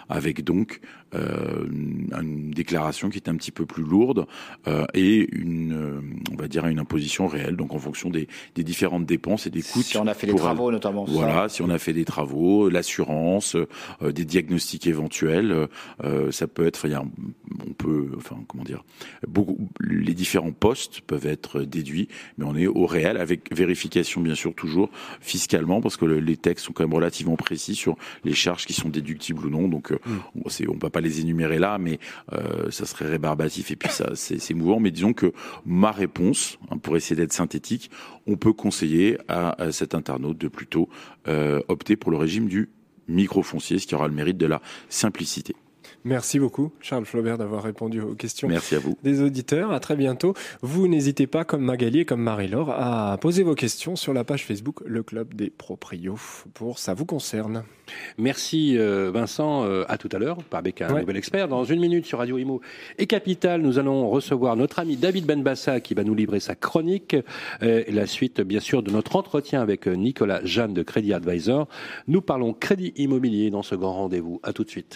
avec 0.10 0.44
donc 0.44 0.82
une 1.14 2.52
déclaration 2.52 3.10
qui 3.10 3.18
est 3.18 3.30
un 3.30 3.36
petit 3.36 3.52
peu 3.52 3.66
plus 3.66 3.84
lourde 3.84 4.26
euh, 4.68 4.86
et 4.94 5.28
une, 5.36 5.74
euh, 5.74 6.02
on 6.32 6.36
va 6.36 6.48
dire 6.48 6.66
une 6.66 6.80
imposition 6.80 7.28
réelle, 7.28 7.56
donc 7.56 7.74
en 7.74 7.80
fonction 7.80 8.10
des, 8.10 8.28
des 8.56 8.64
différentes 8.64 9.06
dépenses 9.06 9.48
et 9.48 9.50
des 9.50 9.62
coûts. 9.62 9.82
Si 9.82 9.98
on 9.98 10.08
a 10.08 10.14
fait 10.14 10.28
des 10.28 10.36
travaux 10.36 10.72
notamment. 10.72 11.06
Voilà, 11.06 11.50
si 11.50 11.62
on 11.62 11.70
a 11.70 11.78
fait 11.78 11.94
des 11.94 12.06
travaux, 12.06 12.70
l'assurance, 12.70 13.56
euh, 13.56 14.12
des 14.12 14.26
diagnostics 14.26 14.88
éventuels, 14.88 15.68
euh, 16.04 16.32
ça 16.32 16.48
peut 16.48 16.66
être, 16.66 16.88
on 17.68 17.74
peut, 17.74 18.12
enfin 18.18 18.38
comment 18.48 18.64
dire, 18.64 18.84
beaucoup, 19.28 19.70
les 19.80 20.14
différents 20.14 20.52
postes 20.52 21.02
peuvent 21.02 21.28
être 21.28 21.62
déduits, 21.62 22.08
mais 22.38 22.46
on 22.46 22.56
est 22.56 22.68
au 22.68 22.86
réel 22.86 23.18
avec 23.18 23.56
vérification 23.56 24.22
bien 24.22 24.36
sûr 24.36 24.54
toujours 24.56 24.90
fiscalement 25.22 25.82
parce 25.82 25.98
que 25.98 26.06
les 26.06 26.38
textes 26.38 26.66
sont 26.66 26.74
quand 26.74 26.84
même 26.84 26.94
relativement 26.94 27.36
précis 27.36 27.76
sur 27.76 27.98
les 28.24 28.34
charges 28.34 28.66
qui 28.66 28.74
sont 28.74 28.90
déductibles 28.90 29.46
ou 29.46 29.50
non, 29.50 29.68
donc 29.68 29.92
mm. 29.92 29.98
on, 30.36 30.50
on 30.70 30.78
peut 30.78 30.88
pas 30.96 31.02
les 31.02 31.20
énumérer 31.20 31.60
là, 31.60 31.78
mais 31.78 32.00
euh, 32.32 32.72
ça 32.72 32.86
serait 32.86 33.10
rébarbatif 33.10 33.70
et 33.70 33.76
puis 33.76 33.90
ça 33.90 34.12
c'est 34.16 34.54
mouvant. 34.54 34.80
Mais 34.80 34.92
disons 34.92 35.12
que 35.12 35.34
ma 35.66 35.92
réponse, 35.92 36.58
hein, 36.72 36.78
pour 36.78 36.96
essayer 36.96 37.18
d'être 37.18 37.34
synthétique, 37.34 37.92
on 38.28 38.38
peut 38.38 38.54
conseiller 38.54 39.18
à, 39.28 39.58
cet 39.72 39.94
internaute 39.94 40.38
de 40.38 40.48
plutôt 40.48 40.88
euh, 41.28 41.62
opter 41.68 41.98
pour 41.98 42.12
le 42.12 42.18
régime 42.18 42.48
du 42.48 42.70
micro-foncier, 43.10 43.78
ce 43.78 43.88
qui 43.88 43.94
aura 43.94 44.08
le 44.08 44.14
mérite 44.14 44.38
de 44.38 44.46
la 44.46 44.62
simplicité. 44.88 45.54
Merci 46.08 46.38
beaucoup, 46.38 46.72
Charles 46.82 47.06
Flaubert, 47.06 47.40
d'avoir 47.40 47.64
répondu 47.64 48.00
aux 48.00 48.14
questions 48.14 48.48
Merci 48.48 48.76
à 48.76 48.80
vous. 48.80 48.96
des 49.02 49.22
auditeurs. 49.22 49.72
À 49.72 49.80
très 49.80 49.96
bientôt. 49.96 50.36
Vous 50.62 50.88
n'hésitez 50.88 51.26
pas, 51.26 51.44
comme 51.46 51.64
Magali 51.64 52.02
et 52.02 52.06
comme 52.06 52.22
Marie-Laure, 52.22 52.70
à 52.70 53.18
poser 53.20 53.42
vos 53.42 53.56
questions 53.56 53.96
sur 53.96 54.14
la 54.14 54.24
page 54.24 54.46
Facebook 54.46 54.82
Le 54.86 55.02
Club 55.02 55.34
des 55.34 55.50
Proprios 55.50 56.20
pour 56.54 56.78
Ça 56.78 56.94
vous 56.94 57.06
concerne. 57.06 57.64
Merci 58.20 58.78
euh, 58.78 59.10
Vincent, 59.12 59.64
euh, 59.66 59.84
à 59.88 59.98
tout 59.98 60.10
à 60.12 60.20
l'heure, 60.20 60.38
par 60.44 60.62
Becca, 60.62 60.88
un 60.90 60.94
Ouais. 60.94 61.02
nouvel 61.02 61.18
expert. 61.18 61.48
Dans 61.48 61.64
une 61.64 61.80
minute 61.80 62.06
sur 62.06 62.20
Radio 62.20 62.38
Imo 62.38 62.62
et 63.00 63.08
Capital, 63.08 63.62
nous 63.62 63.80
allons 63.80 64.08
recevoir 64.10 64.56
notre 64.56 64.78
ami 64.78 64.98
David 64.98 65.26
Benbassa 65.26 65.80
qui 65.80 65.96
va 65.96 66.04
nous 66.04 66.14
livrer 66.16 66.40
sa 66.40 66.54
chronique. 66.54 67.16
Euh, 67.64 67.84
et 67.88 67.92
la 67.92 68.06
suite, 68.06 68.42
bien 68.42 68.60
sûr, 68.60 68.84
de 68.84 68.92
notre 68.92 69.16
entretien 69.16 69.60
avec 69.60 69.88
Nicolas 69.88 70.42
Jeanne 70.46 70.76
de 70.76 70.84
Crédit 70.84 71.14
Advisor. 71.14 71.68
Nous 72.08 72.22
parlons 72.22 72.54
crédit 72.54 72.94
immobilier 72.96 73.50
dans 73.50 73.64
ce 73.64 73.74
grand 73.74 73.94
rendez-vous. 73.94 74.40
À 74.44 74.54
tout 74.54 74.64
de 74.64 74.70
suite. 74.70 74.96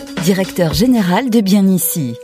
directeur 0.21 0.73
général 0.73 1.31
de 1.31 1.41
Bien 1.41 1.67
Ici. 1.67 2.15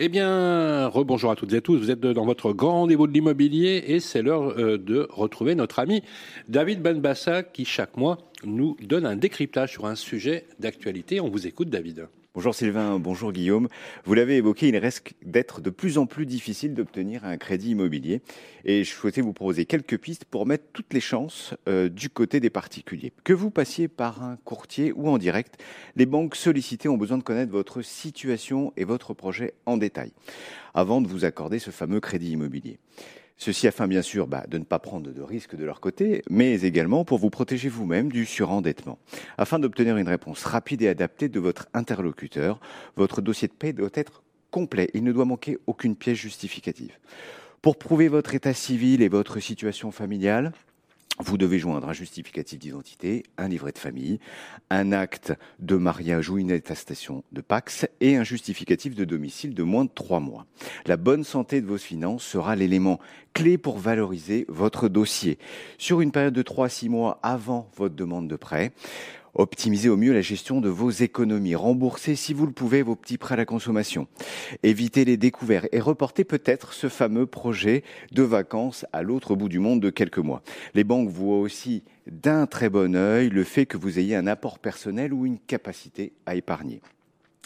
Eh 0.00 0.08
bien, 0.08 0.88
rebonjour 0.88 1.30
à 1.30 1.36
toutes 1.36 1.52
et 1.52 1.60
tous. 1.60 1.76
Vous 1.76 1.90
êtes 1.90 2.00
dans 2.00 2.24
votre 2.24 2.52
grand 2.52 2.72
rendez-vous 2.80 3.06
de 3.06 3.12
l'immobilier 3.12 3.84
et 3.86 4.00
c'est 4.00 4.22
l'heure 4.22 4.58
euh, 4.58 4.76
de 4.76 5.06
retrouver 5.10 5.54
notre 5.54 5.78
ami 5.78 6.02
David 6.48 6.82
Benbassa 6.82 7.44
qui, 7.44 7.64
chaque 7.64 7.96
mois, 7.96 8.18
nous 8.44 8.76
donne 8.82 9.06
un 9.06 9.14
décryptage 9.14 9.72
sur 9.72 9.86
un 9.86 9.94
sujet 9.94 10.46
d'actualité. 10.58 11.20
On 11.20 11.28
vous 11.28 11.46
écoute, 11.46 11.70
David. 11.70 12.08
Bonjour 12.32 12.54
Sylvain, 12.54 13.00
bonjour 13.00 13.32
Guillaume. 13.32 13.66
Vous 14.04 14.14
l'avez 14.14 14.36
évoqué, 14.36 14.68
il 14.68 14.76
risque 14.76 15.14
d'être 15.24 15.60
de 15.60 15.68
plus 15.68 15.98
en 15.98 16.06
plus 16.06 16.26
difficile 16.26 16.74
d'obtenir 16.74 17.24
un 17.24 17.36
crédit 17.36 17.72
immobilier. 17.72 18.22
Et 18.64 18.84
je 18.84 18.90
souhaitais 18.92 19.20
vous 19.20 19.32
proposer 19.32 19.64
quelques 19.64 19.98
pistes 19.98 20.24
pour 20.26 20.46
mettre 20.46 20.62
toutes 20.72 20.94
les 20.94 21.00
chances 21.00 21.54
euh, 21.68 21.88
du 21.88 22.08
côté 22.08 22.38
des 22.38 22.48
particuliers. 22.48 23.12
Que 23.24 23.32
vous 23.32 23.50
passiez 23.50 23.88
par 23.88 24.22
un 24.22 24.36
courtier 24.44 24.92
ou 24.92 25.08
en 25.08 25.18
direct, 25.18 25.60
les 25.96 26.06
banques 26.06 26.36
sollicitées 26.36 26.88
ont 26.88 26.96
besoin 26.96 27.18
de 27.18 27.24
connaître 27.24 27.50
votre 27.50 27.82
situation 27.82 28.72
et 28.76 28.84
votre 28.84 29.12
projet 29.12 29.54
en 29.66 29.76
détail 29.76 30.12
avant 30.72 31.00
de 31.00 31.08
vous 31.08 31.24
accorder 31.24 31.58
ce 31.58 31.72
fameux 31.72 31.98
crédit 31.98 32.30
immobilier. 32.30 32.78
Ceci 33.42 33.66
afin 33.66 33.88
bien 33.88 34.02
sûr 34.02 34.26
bah, 34.26 34.44
de 34.46 34.58
ne 34.58 34.64
pas 34.64 34.78
prendre 34.78 35.10
de 35.10 35.22
risques 35.22 35.56
de 35.56 35.64
leur 35.64 35.80
côté, 35.80 36.22
mais 36.28 36.60
également 36.60 37.06
pour 37.06 37.16
vous 37.16 37.30
protéger 37.30 37.70
vous-même 37.70 38.12
du 38.12 38.26
surendettement. 38.26 38.98
Afin 39.38 39.58
d'obtenir 39.58 39.96
une 39.96 40.08
réponse 40.08 40.44
rapide 40.44 40.82
et 40.82 40.88
adaptée 40.88 41.30
de 41.30 41.40
votre 41.40 41.66
interlocuteur, 41.72 42.60
votre 42.96 43.22
dossier 43.22 43.48
de 43.48 43.54
paie 43.54 43.72
doit 43.72 43.88
être 43.94 44.22
complet. 44.50 44.90
Il 44.92 45.04
ne 45.04 45.12
doit 45.12 45.24
manquer 45.24 45.56
aucune 45.66 45.96
pièce 45.96 46.18
justificative. 46.18 46.98
Pour 47.62 47.78
prouver 47.78 48.08
votre 48.08 48.34
état 48.34 48.52
civil 48.52 49.00
et 49.00 49.08
votre 49.08 49.40
situation 49.40 49.90
familiale, 49.90 50.52
vous 51.20 51.38
devez 51.38 51.58
joindre 51.58 51.88
un 51.88 51.92
justificatif 51.92 52.58
d'identité, 52.58 53.24
un 53.36 53.48
livret 53.48 53.72
de 53.72 53.78
famille, 53.78 54.20
un 54.70 54.92
acte 54.92 55.32
de 55.58 55.76
mariage 55.76 56.30
ou 56.30 56.38
une 56.38 56.50
attestation 56.50 57.24
de 57.32 57.40
Pax 57.40 57.86
et 58.00 58.16
un 58.16 58.24
justificatif 58.24 58.94
de 58.94 59.04
domicile 59.04 59.54
de 59.54 59.62
moins 59.62 59.84
de 59.84 59.90
trois 59.94 60.20
mois. 60.20 60.46
La 60.86 60.96
bonne 60.96 61.24
santé 61.24 61.60
de 61.60 61.66
vos 61.66 61.78
finances 61.78 62.24
sera 62.24 62.56
l'élément 62.56 62.98
clé 63.34 63.58
pour 63.58 63.78
valoriser 63.78 64.46
votre 64.48 64.88
dossier. 64.88 65.38
Sur 65.78 66.00
une 66.00 66.12
période 66.12 66.34
de 66.34 66.42
3 66.42 66.66
à 66.66 66.68
6 66.68 66.88
mois 66.88 67.20
avant 67.22 67.70
votre 67.76 67.94
demande 67.94 68.28
de 68.28 68.36
prêt, 68.36 68.72
Optimisez 69.34 69.88
au 69.88 69.96
mieux 69.96 70.12
la 70.12 70.20
gestion 70.20 70.60
de 70.60 70.68
vos 70.68 70.90
économies. 70.90 71.54
Remboursez, 71.54 72.16
si 72.16 72.34
vous 72.34 72.46
le 72.46 72.52
pouvez, 72.52 72.82
vos 72.82 72.96
petits 72.96 73.18
prêts 73.18 73.34
à 73.34 73.36
la 73.36 73.46
consommation. 73.46 74.08
Évitez 74.62 75.04
les 75.04 75.16
découvertes 75.16 75.68
et 75.72 75.80
reportez 75.80 76.24
peut-être 76.24 76.72
ce 76.72 76.88
fameux 76.88 77.26
projet 77.26 77.84
de 78.12 78.22
vacances 78.22 78.86
à 78.92 79.02
l'autre 79.02 79.34
bout 79.34 79.48
du 79.48 79.58
monde 79.58 79.80
de 79.80 79.90
quelques 79.90 80.18
mois. 80.18 80.42
Les 80.74 80.84
banques 80.84 81.08
voient 81.08 81.38
aussi 81.38 81.82
d'un 82.06 82.46
très 82.46 82.68
bon 82.68 82.96
œil 82.96 83.28
le 83.28 83.44
fait 83.44 83.66
que 83.66 83.76
vous 83.76 83.98
ayez 83.98 84.16
un 84.16 84.26
apport 84.26 84.58
personnel 84.58 85.12
ou 85.12 85.26
une 85.26 85.38
capacité 85.38 86.12
à 86.26 86.34
épargner. 86.34 86.80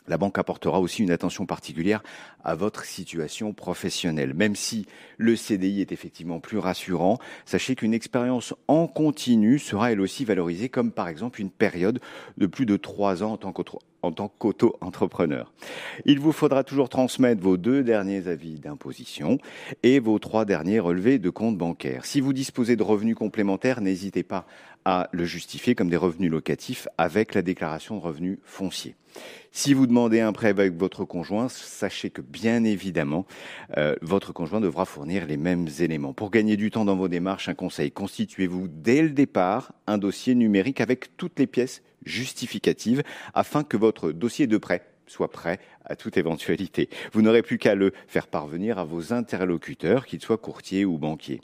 La 0.07 0.19
banque 0.19 0.39
apportera 0.39 0.81
aussi 0.81 1.03
une 1.03 1.11
attention 1.11 1.47
particulière 1.47 2.03
à 2.45 2.55
votre 2.55 2.85
situation 2.85 3.55
professionnelle. 3.55 4.35
Même 4.35 4.55
si 4.55 4.87
le 5.17 5.35
CDI 5.35 5.81
est 5.81 5.93
effectivement 5.93 6.41
plus 6.41 6.59
rassurant, 6.59 7.19
sachez 7.47 7.75
qu'une 7.75 7.95
expérience 7.95 8.55
en 8.69 8.87
continu 8.87 9.59
sera 9.59 9.93
elle 9.93 10.03
aussi 10.03 10.27
valorisée, 10.27 10.69
comme 10.69 10.91
par 10.91 11.09
exemple 11.09 11.41
une 11.41 11.51
période 11.51 12.01
de 12.37 12.47
plus 12.47 12.67
de 12.67 12.77
trois 12.77 13.23
ans 13.23 13.39
en 14.03 14.13
tant 14.13 14.29
qu'auto-entrepreneur. 14.29 15.53
Il 16.05 16.21
vous 16.21 16.33
faudra 16.33 16.65
toujours 16.65 16.91
transmettre 16.91 17.43
vos 17.43 17.57
deux 17.57 17.83
derniers 17.83 18.29
avis 18.29 18.59
d'imposition 18.59 19.39
et 19.83 20.01
vos 20.01 20.19
trois 20.19 20.45
derniers 20.45 20.81
relevés 20.81 21.19
de 21.19 21.31
compte 21.31 21.57
bancaire. 21.57 22.05
Si 22.05 22.21
vous 22.21 22.35
disposez 22.35 22.77
de 22.77 22.83
revenus 22.83 23.17
complémentaires, 23.17 23.81
n'hésitez 23.81 24.23
pas 24.23 24.47
à 24.85 25.09
le 25.13 25.25
justifier 25.25 25.75
comme 25.75 25.91
des 25.91 25.97
revenus 25.97 26.31
locatifs 26.31 26.89
avec 26.99 27.35
la 27.35 27.43
déclaration 27.43 27.97
de 27.97 28.03
revenus 28.03 28.39
fonciers. 28.45 28.97
Si 29.53 29.73
vous 29.73 29.87
demandez 29.87 30.21
un 30.21 30.33
prêt 30.33 30.49
avec 30.49 30.75
votre 30.75 31.05
conjoint, 31.05 31.49
sachez 31.49 32.11
que 32.11 32.21
bien 32.21 32.65
évidemment, 32.65 33.27
euh, 33.77 33.95
votre 34.03 34.33
conjoint 34.33 34.61
devra 34.61 34.85
fournir 34.85 35.27
les 35.27 35.37
mêmes 35.37 35.69
éléments. 35.79 36.13
Pour 36.13 36.31
gagner 36.31 36.57
du 36.57 36.71
temps 36.71 36.85
dans 36.85 36.97
vos 36.97 37.09
démarches, 37.09 37.49
un 37.49 37.55
conseil, 37.55 37.93
constituez-vous 37.93 38.67
dès 38.69 39.03
le 39.03 39.11
départ 39.11 39.73
un 39.87 39.99
dossier 39.99 40.35
numérique 40.35 40.81
avec 40.81 41.17
toutes 41.17 41.39
les 41.39 41.47
pièces 41.47 41.83
justificatives 42.05 43.03
afin 43.33 43.63
que 43.63 43.77
votre 43.77 44.11
dossier 44.11 44.47
de 44.47 44.59
prêt 44.59 44.83
soit 45.07 45.31
prêt 45.31 45.61
à 45.85 45.97
toute 45.97 46.17
éventualité. 46.17 46.89
Vous 47.13 47.23
n'aurez 47.23 47.43
plus 47.43 47.59
qu'à 47.59 47.75
le 47.75 47.93
faire 48.07 48.27
parvenir 48.27 48.79
à 48.79 48.85
vos 48.85 49.13
interlocuteurs, 49.13 50.07
qu'ils 50.07 50.23
soient 50.23 50.39
courtiers 50.39 50.85
ou 50.85 50.99
banquiers. 50.99 51.41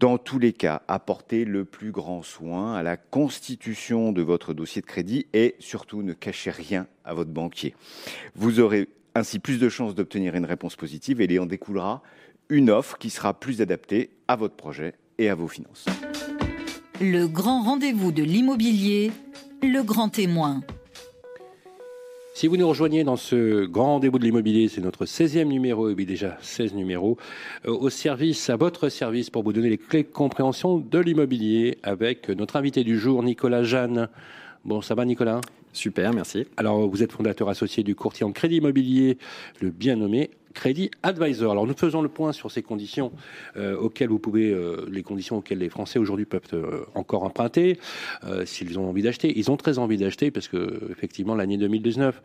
Dans 0.00 0.16
tous 0.16 0.38
les 0.38 0.54
cas, 0.54 0.80
apportez 0.88 1.44
le 1.44 1.66
plus 1.66 1.90
grand 1.90 2.22
soin 2.22 2.74
à 2.74 2.82
la 2.82 2.96
constitution 2.96 4.12
de 4.12 4.22
votre 4.22 4.54
dossier 4.54 4.80
de 4.80 4.86
crédit 4.86 5.26
et 5.34 5.56
surtout 5.58 6.02
ne 6.02 6.14
cachez 6.14 6.50
rien 6.50 6.86
à 7.04 7.12
votre 7.12 7.28
banquier. 7.28 7.74
Vous 8.34 8.60
aurez 8.60 8.88
ainsi 9.14 9.38
plus 9.38 9.58
de 9.58 9.68
chances 9.68 9.94
d'obtenir 9.94 10.34
une 10.36 10.46
réponse 10.46 10.74
positive 10.74 11.20
et 11.20 11.26
il 11.26 11.38
en 11.38 11.44
découlera 11.44 12.02
une 12.48 12.70
offre 12.70 12.96
qui 12.96 13.10
sera 13.10 13.38
plus 13.38 13.60
adaptée 13.60 14.08
à 14.26 14.36
votre 14.36 14.56
projet 14.56 14.94
et 15.18 15.28
à 15.28 15.34
vos 15.34 15.48
finances. 15.48 15.84
Le 16.98 17.26
grand 17.26 17.62
rendez-vous 17.62 18.10
de 18.10 18.22
l'immobilier, 18.22 19.12
le 19.62 19.82
grand 19.82 20.08
témoin. 20.08 20.62
Si 22.40 22.46
vous 22.46 22.56
nous 22.56 22.70
rejoignez 22.70 23.04
dans 23.04 23.16
ce 23.16 23.66
grand 23.66 23.96
rendez-vous 23.96 24.18
de 24.18 24.24
l'immobilier, 24.24 24.68
c'est 24.68 24.80
notre 24.80 25.04
16e 25.04 25.44
numéro, 25.44 25.90
et 25.90 25.92
oui 25.92 26.06
déjà 26.06 26.38
16 26.40 26.72
numéros, 26.72 27.18
euh, 27.66 27.70
au 27.70 27.90
service, 27.90 28.48
à 28.48 28.56
votre 28.56 28.88
service 28.88 29.28
pour 29.28 29.42
vous 29.42 29.52
donner 29.52 29.68
les 29.68 29.76
clés 29.76 30.04
de 30.04 30.08
compréhension 30.08 30.78
de 30.78 30.98
l'immobilier 30.98 31.76
avec 31.82 32.30
notre 32.30 32.56
invité 32.56 32.82
du 32.82 32.98
jour, 32.98 33.22
Nicolas 33.22 33.62
Jeanne. 33.62 34.08
Bon, 34.64 34.80
ça 34.80 34.94
va 34.94 35.04
Nicolas? 35.04 35.42
Super, 35.74 36.14
merci. 36.14 36.46
Alors, 36.56 36.88
vous 36.88 37.02
êtes 37.02 37.12
fondateur 37.12 37.50
associé 37.50 37.82
du 37.82 37.94
courtier 37.94 38.24
en 38.24 38.32
crédit 38.32 38.56
immobilier, 38.56 39.18
le 39.60 39.68
bien 39.68 39.96
nommé 39.96 40.30
Crédit 40.54 40.90
Advisor. 41.02 41.52
Alors 41.52 41.66
nous 41.66 41.76
faisons 41.76 42.02
le 42.02 42.08
point 42.08 42.32
sur 42.32 42.50
ces 42.50 42.62
conditions 42.62 43.12
euh, 43.56 43.76
auxquelles 43.76 44.08
vous 44.08 44.18
pouvez, 44.18 44.50
euh, 44.50 44.86
les 44.90 45.02
conditions 45.02 45.38
auxquelles 45.38 45.58
les 45.58 45.68
Français 45.68 45.98
aujourd'hui 45.98 46.24
peuvent 46.24 46.42
euh, 46.54 46.84
encore 46.94 47.22
emprunter, 47.22 47.78
s'ils 48.44 48.78
ont 48.78 48.88
envie 48.88 49.02
d'acheter. 49.02 49.38
Ils 49.38 49.50
ont 49.50 49.56
très 49.56 49.78
envie 49.78 49.96
d'acheter 49.96 50.30
parce 50.30 50.48
que 50.48 50.88
effectivement 50.90 51.34
l'année 51.34 51.56
2019 51.56 52.22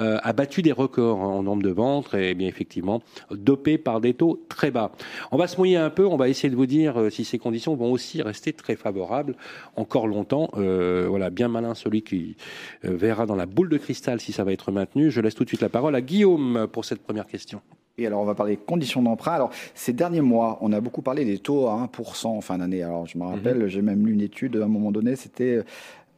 euh, 0.00 0.18
a 0.22 0.32
battu 0.32 0.62
des 0.62 0.72
records 0.72 1.20
en 1.20 1.42
nombre 1.42 1.62
de 1.62 1.70
ventes 1.70 2.14
et 2.14 2.34
bien 2.34 2.48
effectivement 2.48 3.02
dopé 3.30 3.78
par 3.78 4.00
des 4.00 4.14
taux 4.14 4.44
très 4.48 4.70
bas. 4.70 4.92
On 5.30 5.36
va 5.36 5.46
se 5.46 5.56
mouiller 5.56 5.76
un 5.76 5.90
peu, 5.90 6.06
on 6.06 6.16
va 6.16 6.28
essayer 6.28 6.50
de 6.50 6.56
vous 6.56 6.66
dire 6.66 7.08
si 7.10 7.24
ces 7.24 7.38
conditions 7.38 7.74
vont 7.74 7.92
aussi 7.92 8.22
rester 8.22 8.52
très 8.52 8.76
favorables 8.76 9.36
encore 9.76 10.06
longtemps. 10.06 10.50
Voilà, 10.54 11.30
bien 11.30 11.48
malin 11.48 11.74
celui 11.74 12.02
qui 12.02 12.36
verra 12.82 13.26
dans 13.26 13.36
la 13.36 13.46
boule 13.46 13.68
de 13.68 13.78
cristal 13.78 14.20
si 14.20 14.32
ça 14.32 14.44
va 14.44 14.52
être 14.52 14.72
maintenu. 14.72 15.10
Je 15.10 15.20
laisse 15.20 15.34
tout 15.34 15.44
de 15.44 15.48
suite 15.48 15.62
la 15.62 15.68
parole 15.68 15.94
à 15.94 16.00
Guillaume 16.00 16.66
pour 16.72 16.84
cette 16.84 17.02
première 17.02 17.26
question. 17.26 17.57
Et 18.00 18.06
alors, 18.06 18.20
on 18.20 18.24
va 18.24 18.34
parler 18.36 18.54
des 18.56 18.62
conditions 18.62 19.02
d'emprunt. 19.02 19.32
Alors, 19.32 19.50
ces 19.74 19.92
derniers 19.92 20.20
mois, 20.20 20.58
on 20.60 20.72
a 20.72 20.80
beaucoup 20.80 21.02
parlé 21.02 21.24
des 21.24 21.38
taux 21.38 21.66
à 21.66 21.74
1% 21.92 22.26
en 22.28 22.40
fin 22.40 22.58
d'année. 22.58 22.82
Alors, 22.84 23.06
je 23.06 23.18
me 23.18 23.24
rappelle, 23.24 23.66
j'ai 23.68 23.82
même 23.82 24.06
lu 24.06 24.12
une 24.12 24.20
étude 24.20 24.56
à 24.56 24.64
un 24.64 24.68
moment 24.68 24.92
donné, 24.92 25.16
c'était, 25.16 25.62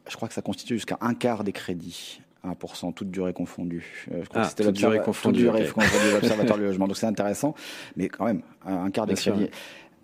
je 0.09 0.17
crois 0.17 0.29
que 0.29 0.35
ça 0.35 0.43
constitue 0.43 0.75
jusqu'à 0.75 0.99
un 1.01 1.15
quart 1.15 1.43
des 1.43 1.53
crédits. 1.53 2.21
1%, 2.45 2.93
toute 2.95 3.11
durée 3.11 3.33
confondue. 3.35 4.07
Euh, 4.13 4.21
je 4.23 4.29
crois 4.29 4.43
Ah, 4.43 4.45
que 4.45 4.51
c'était 4.51 4.65
toute 4.65 4.77
durée 4.77 4.97
l'observa- 4.97 5.05
confondue, 5.05 5.35
toute 5.45 5.53
durée 5.53 5.67
ok. 5.69 5.73
confondue 5.75 6.13
l'Observatoire 6.15 6.59
du 6.59 6.65
logement. 6.65 6.87
Donc, 6.87 6.97
c'est 6.97 7.07
intéressant. 7.07 7.55
Mais 7.97 8.09
quand 8.09 8.25
même, 8.27 8.43
un 8.67 8.91
quart 8.91 9.07
des 9.07 9.15
Bien 9.15 9.33
crédits. 9.33 9.51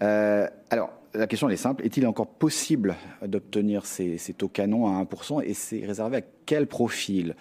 Euh, 0.02 0.46
alors, 0.70 0.90
la 1.14 1.26
question 1.26 1.46
elle 1.48 1.54
est 1.54 1.58
simple. 1.58 1.82
Est-il 1.84 2.06
encore 2.06 2.26
possible 2.26 2.94
d'obtenir 3.26 3.86
ces, 3.86 4.18
ces 4.18 4.34
taux 4.34 4.48
canons 4.48 4.86
à 4.86 5.02
1% 5.02 5.42
Et 5.44 5.54
c'est 5.54 5.84
réservé 5.86 6.18
à 6.18 6.20
quel 6.44 6.66
profil? 6.66 7.34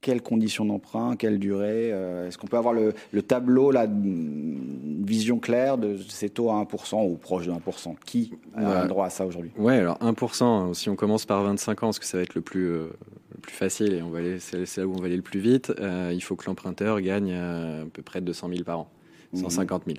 Quelles 0.00 0.22
conditions 0.22 0.64
d'emprunt, 0.64 1.14
quelle 1.16 1.38
durée 1.38 1.90
euh, 1.92 2.26
Est-ce 2.26 2.38
qu'on 2.38 2.46
peut 2.46 2.56
avoir 2.56 2.72
le, 2.74 2.94
le 3.12 3.22
tableau, 3.22 3.72
une 3.72 5.04
vision 5.06 5.38
claire 5.38 5.76
de 5.78 5.96
ces 6.08 6.30
taux 6.30 6.50
à 6.50 6.54
1% 6.62 7.06
ou 7.06 7.16
proche 7.16 7.46
de 7.46 7.52
1% 7.52 7.94
Qui 8.04 8.32
a 8.54 8.62
Bah, 8.62 8.82
un 8.82 8.86
droit 8.86 9.06
à 9.06 9.10
ça 9.10 9.26
aujourd'hui? 9.26 9.50
Ouais, 9.58 9.76
alors 9.76 9.98
1%, 9.98 10.72
si 10.74 10.88
on 10.88 10.96
commence 10.96 11.26
par 11.26 11.42
25 11.42 11.82
ans, 11.82 11.86
parce 11.88 11.98
que 11.98 12.06
ça 12.06 12.16
va 12.16 12.22
être 12.22 12.34
le 12.34 12.40
plus, 12.40 12.66
euh, 12.66 12.86
le 13.34 13.40
plus 13.40 13.52
facile 13.54 13.92
et 13.92 14.02
on 14.02 14.10
va 14.10 14.18
aller, 14.20 14.38
c'est 14.38 14.76
là 14.78 14.86
où 14.86 14.94
on 14.94 15.00
va 15.00 15.06
aller 15.06 15.16
le 15.16 15.22
plus 15.22 15.40
vite, 15.40 15.72
euh, 15.80 16.10
il 16.14 16.20
faut 16.22 16.36
que 16.36 16.46
l'emprunteur 16.46 17.00
gagne 17.00 17.32
euh, 17.32 17.82
à 17.82 17.86
peu 17.86 18.02
près 18.02 18.20
200 18.20 18.48
000 18.50 18.64
par 18.64 18.80
an. 18.80 18.90
150 19.32 19.84
000. 19.86 19.98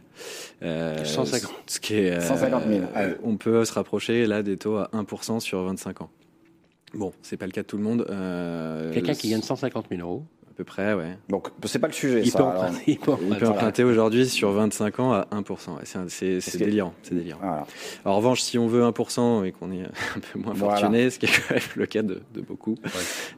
Euh, 0.64 1.06
150. 1.06 1.52
Ce 1.66 1.80
qui 1.80 1.94
est, 1.94 2.12
euh, 2.18 2.20
150 2.20 2.64
000, 2.68 2.82
ouais. 2.82 3.18
On 3.24 3.38
peut 3.38 3.64
se 3.64 3.72
rapprocher 3.72 4.26
là 4.26 4.44
des 4.44 4.58
taux 4.58 4.76
à 4.76 4.90
1% 4.94 5.40
sur 5.40 5.64
25 5.64 6.02
ans. 6.02 6.10
Bon, 6.94 7.14
c'est 7.22 7.38
pas 7.38 7.46
le 7.46 7.52
cas 7.52 7.62
de 7.62 7.68
tout 7.68 7.78
le 7.78 7.84
monde. 7.84 8.06
euh, 8.10 8.92
Quelqu'un 8.94 9.14
qui 9.14 9.30
gagne 9.30 9.42
150 9.42 9.86
000 9.90 10.02
euros, 10.02 10.24
À 10.50 10.54
peu 10.54 10.64
près, 10.66 10.94
ouais. 10.94 11.18
Donc, 11.30 11.48
c'est 11.66 11.80
pas 11.80 11.88
le 11.88 11.94
sujet, 11.94 12.22
il 12.22 12.30
ça. 12.32 12.40
peut 12.40 12.44
alors. 12.44 12.64
emprunter. 12.64 12.84
Il 12.88 13.00
peut 13.00 13.12
emprunter. 13.14 13.46
emprunter 13.48 13.84
aujourd'hui 13.86 14.28
sur 14.28 14.52
25 14.52 15.00
ans 15.00 15.14
à 15.14 15.26
1%. 15.32 15.76
Ouais, 15.76 15.82
c'est 15.86 15.98
un- 15.98 16.10
c'est 16.10 16.58
délirant. 16.58 16.94
C'est 17.04 17.16
délirant. 17.16 17.40
Voilà. 17.42 17.66
En 18.04 18.18
revanche, 18.18 18.42
si 18.42 18.58
on 18.60 18.68
veut 18.68 18.84
1% 18.84 19.44
et 19.46 19.52
qu'on 19.54 19.72
est 19.72 19.84
un 20.16 20.20
peu 20.34 20.40
moins 20.40 20.54
Voilà. 20.54 20.76
fortuné, 20.78 21.10
ce 21.10 21.18
qui 21.20 21.28
est 21.28 21.30
quand 21.30 21.54
même 21.54 21.64
le 21.78 21.86
cas 21.86 22.02
de, 22.02 22.22
de 22.34 22.42
beaucoup, 22.42 22.76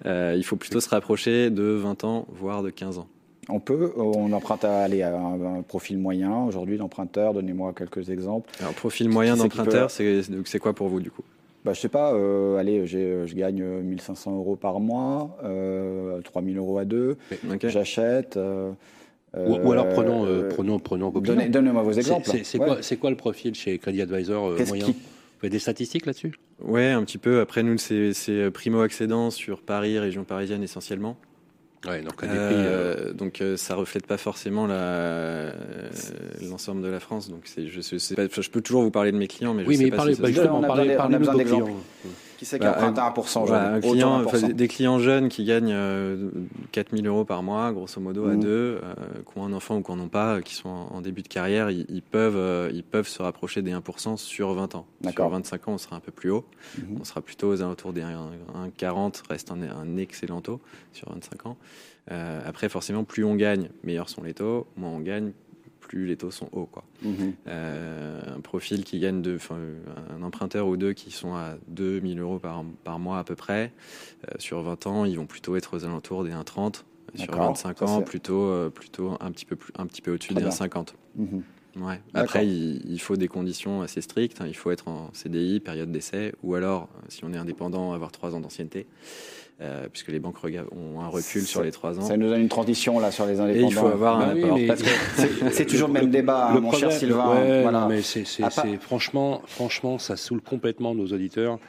euh, 0.05 0.33
il 0.35 0.43
faut 0.43 0.55
plutôt 0.55 0.79
se 0.79 0.89
rapprocher 0.89 1.49
de 1.51 1.63
20 1.63 2.03
ans, 2.03 2.25
voire 2.31 2.63
de 2.63 2.71
15 2.71 2.97
ans. 2.97 3.07
On 3.49 3.59
peut, 3.59 3.91
on 3.97 4.31
emprunte 4.31 4.63
à, 4.63 4.83
aller 4.83 5.01
à 5.03 5.15
un, 5.15 5.57
un 5.57 5.61
profil 5.63 5.97
moyen 5.99 6.33
aujourd'hui 6.45 6.77
d'emprunteur. 6.77 7.33
Donnez-moi 7.33 7.73
quelques 7.77 8.09
exemples. 8.09 8.49
Alors, 8.61 8.73
profil 8.73 9.09
moyen 9.09 9.35
d'emprunteur, 9.35 9.89
peut- 9.95 10.21
c'est 10.45 10.59
quoi 10.59 10.73
pour 10.73 10.87
vous 10.87 11.01
du 11.01 11.11
coup? 11.11 11.23
Bah, 11.65 11.71
je 11.73 11.79
sais 11.79 11.89
pas, 11.89 12.13
euh, 12.13 12.57
allez, 12.57 12.85
j'ai- 12.85 13.25
je 13.25 13.35
gagne 13.35 13.63
1500 13.63 14.35
euros 14.35 14.55
par 14.57 14.79
mois, 14.81 15.37
euh, 15.43 16.19
3000 16.21 16.57
euros 16.57 16.77
à 16.77 16.85
deux, 16.85 17.17
j'achète. 17.63 18.35
euh, 18.37 18.71
Ou, 19.35 19.55
ou 19.67 19.71
alors 19.71 19.87
prenons, 19.89 20.25
euh, 20.25 20.43
euh, 20.43 20.49
prenons, 20.49 20.77
prenons 20.77 21.09
vos 21.09 21.19
donnez- 21.21 21.37
clients. 21.43 21.51
Donnez-moi 21.51 21.81
vos 21.83 21.91
exemples. 21.93 22.27
C'est 22.29 22.43
c'est 22.43 22.59
Ouais. 22.59 22.65
quoi, 22.67 22.77
c'est 22.81 22.97
quoi 22.97 23.09
le 23.09 23.15
profil 23.15 23.55
chez 23.55 23.79
Credit 23.79 24.01
Advisor 24.03 24.45
euh, 24.49 24.55
Qu'est-ce 24.57 24.69
moyen 24.69 24.85
qui- 24.85 24.91
Vous 24.91 25.47
avez 25.47 25.49
des 25.49 25.59
statistiques 25.59 26.05
là-dessus? 26.05 26.33
Ouais, 26.63 26.91
un 26.91 27.03
petit 27.03 27.17
peu. 27.17 27.39
Après, 27.39 27.63
nous, 27.63 27.77
c'est 27.77 28.13
c'est 28.13 28.51
primo-accédant 28.51 29.31
sur 29.31 29.61
Paris, 29.61 29.97
région 29.99 30.23
parisienne 30.23 30.61
essentiellement. 30.63 31.17
Ouais, 31.85 32.01
donc 32.01 32.23
à 32.23 32.27
des 32.27 32.33
prix. 32.33 32.37
euh, 32.65 32.95
Euh, 33.09 33.13
donc 33.13 33.41
euh, 33.41 33.57
ça 33.57 33.75
reflète 33.75 34.07
pas 34.07 34.17
forcément 34.17 34.67
la- 34.67 34.75
euh, 34.75 35.51
l'ensemble 36.49 36.81
de 36.81 36.87
la 36.87 36.99
France. 37.01 37.29
Donc 37.29 37.41
c'est, 37.45 37.67
je, 37.67 37.81
sais- 37.81 37.99
sais 37.99 38.15
pas- 38.15 38.25
enfin, 38.25 38.41
je 38.41 38.49
peux 38.49 38.61
toujours 38.61 38.83
vous 38.83 38.91
parler 38.91 39.11
de 39.11 39.17
mes 39.17 39.27
clients, 39.27 39.53
mais 39.53 39.63
je 39.63 39.67
Oui, 39.67 39.75
sais 39.77 39.83
mais 39.85 39.89
pas 39.91 39.97
parlez, 39.97 40.13
si 40.13 40.17
ça 40.17 40.23
bah, 40.23 40.29
justement, 40.29 40.59
On 40.59 40.63
a 40.63 40.67
parlez, 40.67 40.87
besoin- 40.89 41.07
on 41.09 41.13
a 41.13 41.17
besoin 41.19 41.35
d'exemples. 41.35 41.71
Qui 42.43 42.49
c'est 42.49 42.59
qui 42.59 42.65
Bah, 42.65 42.73
emprunte 42.75 42.97
à 42.99 43.09
1% 43.09 43.19
aujourd'hui 43.43 43.47
Voilà, 43.47 43.69
un 43.73 43.77
Autour 43.77 43.91
de 43.91 43.93
client, 43.95 44.21
1%. 44.21 44.25
enfin, 44.25 44.49
des 44.49 44.67
clients 44.67 44.99
jeunes 44.99 45.29
qui 45.29 45.45
gagnent 45.45 45.71
euh, 45.73 46.29
4000 46.73 47.07
euros 47.07 47.23
par 47.25 47.41
mois, 47.41 47.71
grosso 47.71 48.01
modo, 48.01 48.25
à 48.27 48.33
Mhm. 48.33 48.39
deux, 48.41 48.79
euh, 48.83 48.93
qui 49.25 49.37
ont 49.39 49.45
un 49.45 49.53
enfant 49.53 49.77
ou 49.77 49.81
qui 49.81 49.91
n'en 49.91 49.99
ont 50.03 50.07
pas, 50.09 50.35
euh, 50.35 50.41
qui 50.41 50.53
sont 50.55 50.67
en, 50.69 50.87
en 50.95 51.01
début 51.01 51.21
de 51.21 51.27
carrière, 51.29 51.69
ils, 51.71 51.85
ils 51.89 52.01
peuvent, 52.01 52.35
euh, 52.35 52.69
ils 52.73 52.83
peuvent 52.83 53.07
se 53.07 53.21
rapprocher 53.21 53.61
des 53.61 53.71
1% 53.71 54.17
sur 54.17 54.53
20 54.53 54.75
ans. 54.75 54.85
Sur 55.01 55.09
D'accord. 55.11 55.29
25 55.29 55.67
ans, 55.69 55.71
on 55.73 55.77
sera 55.77 55.95
un 55.95 55.99
peu 56.01 56.11
plus 56.11 56.31
haut. 56.31 56.45
Mhm. 56.77 56.97
On 56.99 57.03
sera 57.05 57.21
plutôt 57.21 57.47
aux 57.49 57.61
alentours 57.61 57.93
des 57.93 58.01
1,40, 58.01 59.23
reste 59.29 59.51
un, 59.51 59.61
un 59.61 59.97
excellent 59.97 60.41
taux 60.41 60.59
sur 60.91 61.09
25 61.11 61.45
ans. 61.45 61.57
Euh, 62.11 62.41
après, 62.45 62.67
forcément, 62.67 63.03
plus 63.05 63.23
on 63.23 63.35
gagne, 63.35 63.69
meilleurs 63.83 64.09
sont 64.09 64.23
les 64.23 64.33
taux, 64.33 64.67
moins 64.75 64.89
on 64.89 64.99
gagne, 64.99 65.31
plus 65.93 66.05
les 66.07 66.17
taux 66.17 66.31
sont 66.31 66.49
hauts. 66.51 66.65
Quoi. 66.71 66.83
Mhm. 67.03 67.33
Euh, 67.47 68.19
un 68.35 68.39
profil 68.41 68.83
qui 68.83 68.99
gagne 68.99 69.21
de, 69.21 69.37
un 70.09 70.23
emprunteur 70.23 70.67
ou 70.67 70.75
deux 70.75 70.93
qui 70.93 71.11
sont 71.11 71.35
à 71.35 71.55
2000 71.67 72.19
euros 72.19 72.39
par, 72.39 72.63
par 72.83 72.97
mois 72.97 73.19
à 73.19 73.23
peu 73.23 73.35
près, 73.35 73.71
euh, 74.27 74.33
sur 74.39 74.61
20 74.63 74.87
ans, 74.87 75.05
ils 75.05 75.17
vont 75.17 75.27
plutôt 75.27 75.55
être 75.55 75.77
aux 75.77 75.85
alentours 75.85 76.23
des 76.23 76.31
1,30. 76.31 76.83
Sur 77.15 77.27
D'accord. 77.27 77.49
25 77.49 77.77
Ça, 77.77 77.85
ans, 77.85 78.01
plutôt, 78.01 78.41
euh, 78.41 78.69
plutôt 78.71 79.17
un 79.19 79.31
petit 79.31 79.45
peu, 79.45 79.55
plus, 79.55 79.71
un 79.77 79.85
petit 79.85 80.01
peu 80.01 80.13
au-dessus 80.13 80.33
des 80.33 80.41
bien. 80.41 80.49
1,50. 80.49 80.95
Mhm. 81.15 81.43
Ouais. 81.75 81.99
Après, 82.15 82.47
il, 82.47 82.81
il 82.91 82.99
faut 82.99 83.15
des 83.15 83.27
conditions 83.27 83.83
assez 83.83 84.01
strictes. 84.01 84.41
hein. 84.41 84.45
Il 84.47 84.55
faut 84.55 84.71
être 84.71 84.87
en 84.87 85.11
CDI, 85.13 85.59
période 85.59 85.91
d'essai, 85.91 86.33
ou 86.41 86.55
alors, 86.55 86.89
si 87.09 87.23
on 87.23 87.31
est 87.33 87.37
indépendant, 87.37 87.93
avoir 87.93 88.11
trois 88.11 88.33
ans 88.33 88.39
d'ancienneté, 88.39 88.87
euh, 89.63 89.87
puisque 89.91 90.09
les 90.09 90.19
banques 90.19 90.35
ont 90.43 90.99
un 91.01 91.07
recul 91.07 91.41
sur 91.43 91.63
les 91.63 91.71
trois 91.71 91.97
ans. 91.97 92.01
Ça 92.03 92.17
nous 92.17 92.27
donne 92.27 92.41
une 92.41 92.49
transition 92.49 92.99
là 92.99 93.11
sur 93.11 93.25
les 93.25 93.37
Et 93.37 93.39
indépendants. 93.39 93.67
il 93.69 93.73
faut 93.75 93.87
avoir 93.87 94.19
Bah 94.19 94.25
un 94.31 94.33
oui, 94.35 94.69
apport. 94.69 94.85
c'est- 95.51 95.65
toujours 95.65 95.87
le 95.87 95.93
même 95.93 96.09
débat, 96.11 96.49
hein, 96.49 96.55
Le 96.55 96.61
mon 96.61 96.69
problème- 96.69 96.89
cher 96.91 96.99
Sylvain. 96.99 97.33
ouais, 97.35 97.61
voilà. 97.63 97.79
non, 97.81 97.87
mais 97.89 98.01
c'est- 98.01 98.25
franchement, 98.81 99.41
franchement, 99.47 99.97
ça 99.99 100.15
saoule 100.17 100.41
complètement 100.41 100.93
nos 100.93 101.07
auditeurs. 101.07 101.59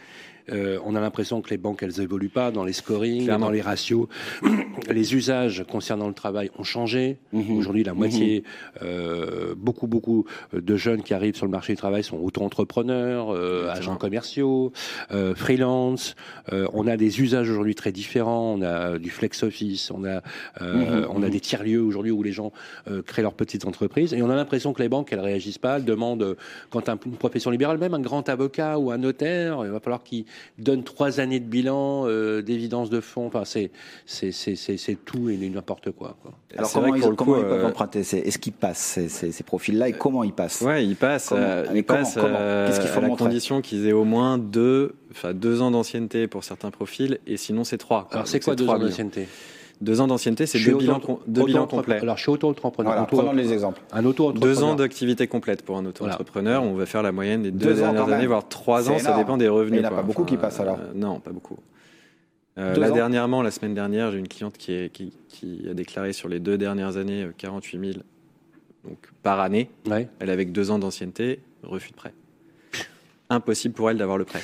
Euh, 0.52 0.78
on 0.84 0.94
a 0.94 1.00
l'impression 1.00 1.40
que 1.40 1.50
les 1.50 1.56
banques, 1.56 1.82
elles 1.82 2.00
évoluent 2.00 2.28
pas 2.28 2.50
dans 2.50 2.64
les 2.64 2.72
scorings, 2.72 3.24
Clairement. 3.24 3.46
dans 3.46 3.52
les 3.52 3.60
ratios. 3.60 4.08
les 4.90 5.14
usages 5.14 5.64
concernant 5.70 6.08
le 6.08 6.14
travail 6.14 6.50
ont 6.58 6.64
changé. 6.64 7.18
Mhm. 7.32 7.56
Aujourd'hui, 7.56 7.84
la 7.84 7.94
moitié, 7.94 8.44
euh, 8.82 9.54
beaucoup, 9.56 9.86
beaucoup 9.86 10.24
de 10.52 10.76
jeunes 10.76 11.02
qui 11.02 11.14
arrivent 11.14 11.36
sur 11.36 11.46
le 11.46 11.52
marché 11.52 11.72
du 11.72 11.76
travail 11.78 12.04
sont 12.04 12.18
auto-entrepreneurs, 12.18 13.34
euh, 13.34 13.70
agents 13.70 13.96
commerciaux, 13.96 14.72
euh, 15.12 15.34
freelance. 15.34 16.14
Euh, 16.52 16.68
on 16.72 16.86
a 16.86 16.96
des 16.96 17.20
usages 17.20 17.48
aujourd'hui 17.50 17.74
très 17.74 17.92
différents. 17.92 18.54
On 18.58 18.62
a 18.62 18.98
du 18.98 19.10
flex 19.10 19.42
office, 19.42 19.90
on 19.90 20.04
a, 20.04 20.22
euh, 20.60 20.74
Mhm, 21.02 21.06
on 21.10 21.22
a 21.22 21.26
mhm. 21.26 21.30
des 21.30 21.40
tiers-lieux 21.40 21.82
aujourd'hui 21.82 22.10
où 22.10 22.22
les 22.22 22.32
gens 22.32 22.52
euh, 22.90 23.02
créent 23.02 23.22
leurs 23.22 23.34
petites 23.34 23.64
entreprises. 23.64 24.12
Et 24.12 24.22
on 24.22 24.30
a 24.30 24.36
l'impression 24.36 24.72
que 24.72 24.82
les 24.82 24.88
banques, 24.88 25.12
elles 25.12 25.20
réagissent 25.20 25.58
pas. 25.58 25.76
Elles 25.76 25.84
demandent, 25.84 26.36
quand 26.70 26.88
un, 26.88 26.98
une 27.06 27.16
profession 27.16 27.50
libérale, 27.50 27.78
même 27.78 27.94
un 27.94 28.00
grand 28.00 28.28
avocat 28.28 28.78
ou 28.78 28.90
un 28.90 28.98
notaire, 28.98 29.60
il 29.64 29.70
va 29.70 29.80
falloir 29.80 30.02
qu'il 30.02 30.24
donne 30.58 30.84
trois 30.84 31.20
années 31.20 31.40
de 31.40 31.44
bilan, 31.46 32.04
euh, 32.06 32.42
d'évidence 32.42 32.90
de 32.90 33.00
fonds. 33.00 33.26
Enfin, 33.26 33.44
c'est, 33.44 33.70
c'est, 34.06 34.32
c'est, 34.32 34.56
c'est, 34.56 34.76
c'est 34.76 34.94
tout 35.04 35.28
et 35.30 35.36
n'importe 35.36 35.90
quoi. 35.90 36.16
quoi. 36.22 36.32
Alors 36.56 36.70
C'est 36.70 36.78
vrai 36.78 36.90
comment, 36.90 36.94
que 36.94 36.98
ils, 36.98 37.00
pour 37.02 37.10
le 37.10 37.16
comment 37.16 37.32
coup, 37.34 37.38
ils 37.40 37.44
peuvent 37.48 37.64
euh, 37.64 37.68
emprunter 37.68 38.04
C'est- 38.04 38.18
Est-ce 38.20 38.38
qu'ils 38.38 38.52
passent 38.52 38.78
ces, 38.78 39.08
ces- 39.08 39.32
ces 39.32 39.42
profils-là 39.44 39.88
et 39.88 39.92
comment 39.92 40.24
ils 40.24 40.32
passent? 40.32 40.60
Ouais, 40.60 40.84
ils 40.84 40.96
passent, 40.96 41.28
Comment 41.30 41.42
euh, 41.42 41.66
Mais 41.72 41.80
ils 41.80 41.84
comment 41.84 42.00
passent 42.02 42.14
Comment? 42.20 42.38
Qu'est-ce 42.66 42.80
qu'il 42.80 42.88
faut 42.88 43.00
à 43.00 43.08
la 43.08 43.16
condition 43.16 43.60
qu'ils 43.60 43.86
aient 43.86 43.92
au 43.92 44.04
moins 44.04 44.38
deux, 44.38 44.94
enfin 45.10 45.34
deux 45.34 45.60
ans 45.62 45.70
d'ancienneté 45.70 46.26
pour 46.28 46.44
certains 46.44 46.70
profils, 46.70 47.18
et 47.26 47.36
sinon 47.36 47.64
c'est 47.64 47.78
trois. 47.78 48.04
quoi. 48.04 48.12
Alors, 48.12 48.24
Donc, 48.24 48.30
c'est 48.30 48.40
quoi 48.44 48.54
deux 48.54 48.64
trois 48.64 48.76
ans 48.76 48.78
d'ancienneté? 48.80 49.26
Deux 49.80 50.00
ans 50.00 50.06
d'ancienneté, 50.06 50.46
c'est 50.46 50.58
deux 50.60 50.76
bilans, 50.76 50.96
auto- 50.96 51.20
deux 51.26 51.44
complets. 51.66 51.98
Alors, 52.00 52.16
je 52.16 52.22
suis 52.22 52.30
auto-entrepreneur. 52.30 52.92
Voilà, 52.92 53.06
Auto- 53.06 53.16
prenons 53.16 53.32
les 53.32 53.52
exemples. 53.52 53.80
un 53.92 54.04
auto-entrepreneur. 54.04 54.54
Deux 54.56 54.62
ans 54.62 54.74
d'activité 54.74 55.26
complète 55.26 55.62
pour 55.62 55.76
un 55.76 55.84
auto-entrepreneur. 55.84 56.62
On 56.62 56.74
va 56.74 56.86
faire 56.86 57.02
la 57.02 57.12
moyenne 57.12 57.42
des 57.42 57.50
deux, 57.50 57.66
Deux 57.74 57.82
ans 57.82 57.92
dernières 57.92 58.14
années, 58.14 58.26
voire 58.26 58.48
trois 58.48 58.90
ans. 58.90 58.98
Ça 58.98 59.16
dépend 59.16 59.36
des 59.36 59.48
revenus. 59.48 59.72
Mais 59.72 59.78
il 59.78 59.82
y 59.82 59.86
en 59.86 59.92
a 59.92 59.94
pas 59.96 60.02
beaucoup 60.02 60.24
qui 60.24 60.36
passent, 60.36 60.60
alors. 60.60 60.78
euh, 60.80 60.92
Non, 60.94 61.20
pas 61.20 61.32
beaucoup. 61.32 61.56
Euh, 62.56 62.76
là, 62.76 62.90
ans 62.90 62.94
dernièrement, 62.94 63.42
la 63.42 63.50
semaine 63.50 63.74
dernière, 63.74 64.12
j'ai 64.12 64.18
une 64.18 64.28
cliente 64.28 64.56
qui, 64.56 64.72
est, 64.72 64.88
qui, 64.92 65.12
qui 65.28 65.66
a 65.68 65.74
déclaré 65.74 66.12
sur 66.12 66.28
les 66.28 66.38
deux 66.38 66.56
dernières 66.56 66.96
années 66.96 67.24
euh, 67.24 67.32
48 67.36 67.80
000 67.80 67.92
donc, 68.84 68.98
par 69.24 69.40
année. 69.40 69.70
Ouais. 69.90 70.08
Elle 70.20 70.30
avait 70.30 70.46
que 70.46 70.52
deux 70.52 70.70
ans 70.70 70.78
d'ancienneté, 70.78 71.40
refus 71.64 71.90
de 71.90 71.96
prêt. 71.96 72.12
impossible 73.28 73.74
pour 73.74 73.90
elle 73.90 73.96
d'avoir 73.98 74.18
le 74.18 74.24
prêt. 74.24 74.40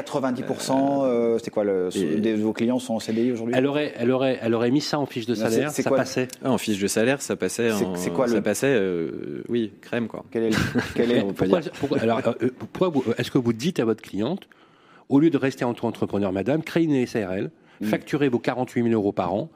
90%, 0.00 1.04
euh, 1.04 1.38
c'est 1.42 1.50
quoi 1.50 1.64
le, 1.64 1.88
et- 1.96 2.20
des, 2.20 2.34
vos 2.34 2.52
clients 2.52 2.78
sont 2.78 2.94
en 2.94 3.00
CDI 3.00 3.32
aujourd'hui? 3.32 3.54
Elle 3.56 3.66
aurait, 3.66 3.92
elle, 3.96 4.10
aurait, 4.10 4.38
elle 4.42 4.54
aurait 4.54 4.70
mis 4.70 4.80
ça 4.80 4.98
en 4.98 5.06
fiche 5.06 5.26
de 5.26 5.34
salaire, 5.34 5.70
c'est- 5.70 5.76
c'est 5.76 5.82
ça 5.82 5.90
quoi 5.90 5.98
passait. 5.98 6.28
Ah, 6.44 6.50
en 6.52 6.58
fiche 6.58 6.78
de 6.80 6.86
salaire, 6.86 7.20
ça 7.22 7.36
passait. 7.36 7.70
C'est- 7.70 7.84
en- 7.84 7.96
c'est 7.96 8.10
quoi 8.10 8.28
ça 8.28 8.34
le- 8.34 8.42
passait, 8.42 8.74
euh, 8.74 9.42
oui, 9.48 9.72
crème 9.80 10.08
quoi. 10.08 10.24
Quel 10.30 10.44
est, 10.44 10.50
le- 10.50 10.80
quel 10.94 11.12
est- 11.12 11.24
Pourquoi, 11.80 11.98
alors, 12.00 12.18
euh, 12.26 12.32
euh, 12.42 12.50
pourquoi 12.58 12.88
vous- 12.88 13.04
est-ce 13.18 13.30
que 13.30 13.38
vous 13.38 13.52
dites 13.52 13.80
à 13.80 13.84
votre 13.84 14.02
cliente, 14.02 14.48
au 15.08 15.20
lieu 15.20 15.30
de 15.30 15.38
rester 15.38 15.64
auto-entrepreneur, 15.64 16.32
madame, 16.32 16.62
créez 16.62 16.84
une 16.84 17.06
SARL, 17.06 17.50
Mm. 17.80 17.84
facturez 17.86 18.28
vos 18.28 18.38
48 18.38 18.82
000 18.84 18.94
euros 18.94 19.12
par 19.12 19.34
an, 19.34 19.50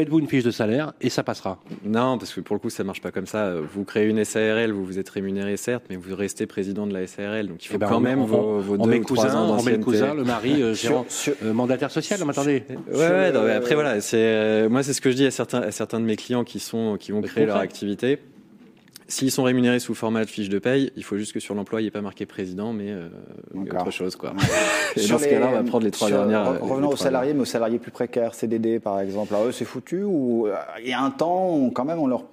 faites-vous 0.00 0.18
une 0.18 0.28
fiche 0.28 0.44
de 0.44 0.50
salaire 0.50 0.92
et 1.00 1.10
ça 1.10 1.22
passera. 1.22 1.58
Non, 1.84 2.16
parce 2.16 2.32
que 2.32 2.40
pour 2.40 2.56
le 2.56 2.60
coup, 2.60 2.70
ça 2.70 2.84
marche 2.84 3.00
pas 3.02 3.10
comme 3.10 3.26
ça. 3.26 3.54
Vous 3.74 3.84
créez 3.84 4.08
une 4.08 4.24
SARL, 4.24 4.72
vous 4.72 4.84
vous 4.84 4.98
êtes 4.98 5.08
rémunéré 5.10 5.56
certes, 5.58 5.84
mais 5.90 5.96
vous 5.96 6.14
restez 6.16 6.46
président 6.46 6.86
de 6.86 6.92
la 6.94 7.06
SARL, 7.06 7.48
donc 7.48 7.62
il 7.64 7.68
faut 7.68 7.74
Eh 7.74 7.78
ben, 7.78 7.86
quand 7.88 7.98
on- 7.98 8.00
même 8.00 8.20
on- 8.20 8.24
vos, 8.24 8.60
vos 8.60 8.74
on 8.78 8.84
deux 8.84 8.90
met 8.90 9.00
ou 9.00 9.04
trois 9.04 9.36
ans 9.36 9.56
on 9.58 9.62
met 9.62 9.72
le 9.72 9.78
cousin, 9.78 10.14
le 10.14 10.24
mari, 10.24 10.62
euh, 10.62 10.72
gérant, 10.74 11.04
sur- 11.08 11.34
euh, 11.44 11.52
mandataire 11.52 11.90
social. 11.90 12.18
Mais 12.24 12.30
attendez. 12.30 12.62
Ouais, 12.68 12.76
Sur 12.94 12.98
ouais, 13.00 13.28
le- 13.32 13.38
non, 13.38 13.44
mais 13.44 13.52
après 13.52 13.74
voilà, 13.74 14.00
c'est 14.00 14.16
euh, 14.18 14.68
moi 14.70 14.82
c'est 14.82 14.92
ce 14.94 15.00
que 15.02 15.10
je 15.10 15.16
dis 15.16 15.26
à 15.26 15.30
certains 15.30 15.60
à 15.60 15.70
certains 15.70 16.00
de 16.00 16.04
mes 16.06 16.16
clients 16.16 16.44
qui 16.44 16.60
sont 16.60 16.96
qui 16.98 17.12
vont 17.12 17.20
créer 17.20 17.44
leur 17.46 17.56
activité. 17.58 18.18
S'ils 19.10 19.30
sont 19.30 19.42
rémunérés 19.42 19.80
sous 19.80 19.94
format 19.94 20.24
de 20.24 20.30
fiche 20.30 20.48
de 20.48 20.58
paye, 20.58 20.92
il 20.96 21.02
faut 21.04 21.16
juste 21.18 21.32
que 21.32 21.40
sur 21.40 21.54
l'emploi 21.54 21.80
il 21.80 21.84
n'y 21.84 21.88
ait 21.88 21.90
pas 21.90 22.00
marqué 22.00 22.26
président, 22.26 22.72
mais, 22.72 22.90
euh, 22.90 23.08
mais 23.52 23.70
autre 23.70 23.90
chose 23.90 24.14
quoi. 24.16 24.32
Et 24.96 25.06
dans 25.08 25.18
ce 25.18 25.24
cas-là, 25.26 25.48
on 25.48 25.52
va 25.52 25.62
prendre 25.64 25.84
les 25.84 25.90
trois 25.90 26.08
sur- 26.08 26.16
dernières. 26.18 26.44
re- 26.44 26.56
euh, 26.56 26.58
Revenons 26.60 26.88
aux 26.90 26.96
salariés, 26.96 27.34
mais 27.34 27.40
aux 27.40 27.44
salariés 27.44 27.78
plus 27.78 27.90
précaires, 27.90 28.34
CDD 28.34 28.78
par 28.78 29.00
exemple. 29.00 29.34
Alors 29.34 29.48
eux, 29.48 29.52
c'est 29.52 29.64
foutu 29.64 30.02
ou 30.04 30.46
euh, 30.46 30.54
il 30.82 30.88
y 30.88 30.92
a 30.92 31.00
un 31.02 31.10
temps, 31.10 31.48
on- 31.50 31.70
quand 31.70 31.84
même, 31.84 31.98
on 31.98 32.06
leur. 32.06 32.24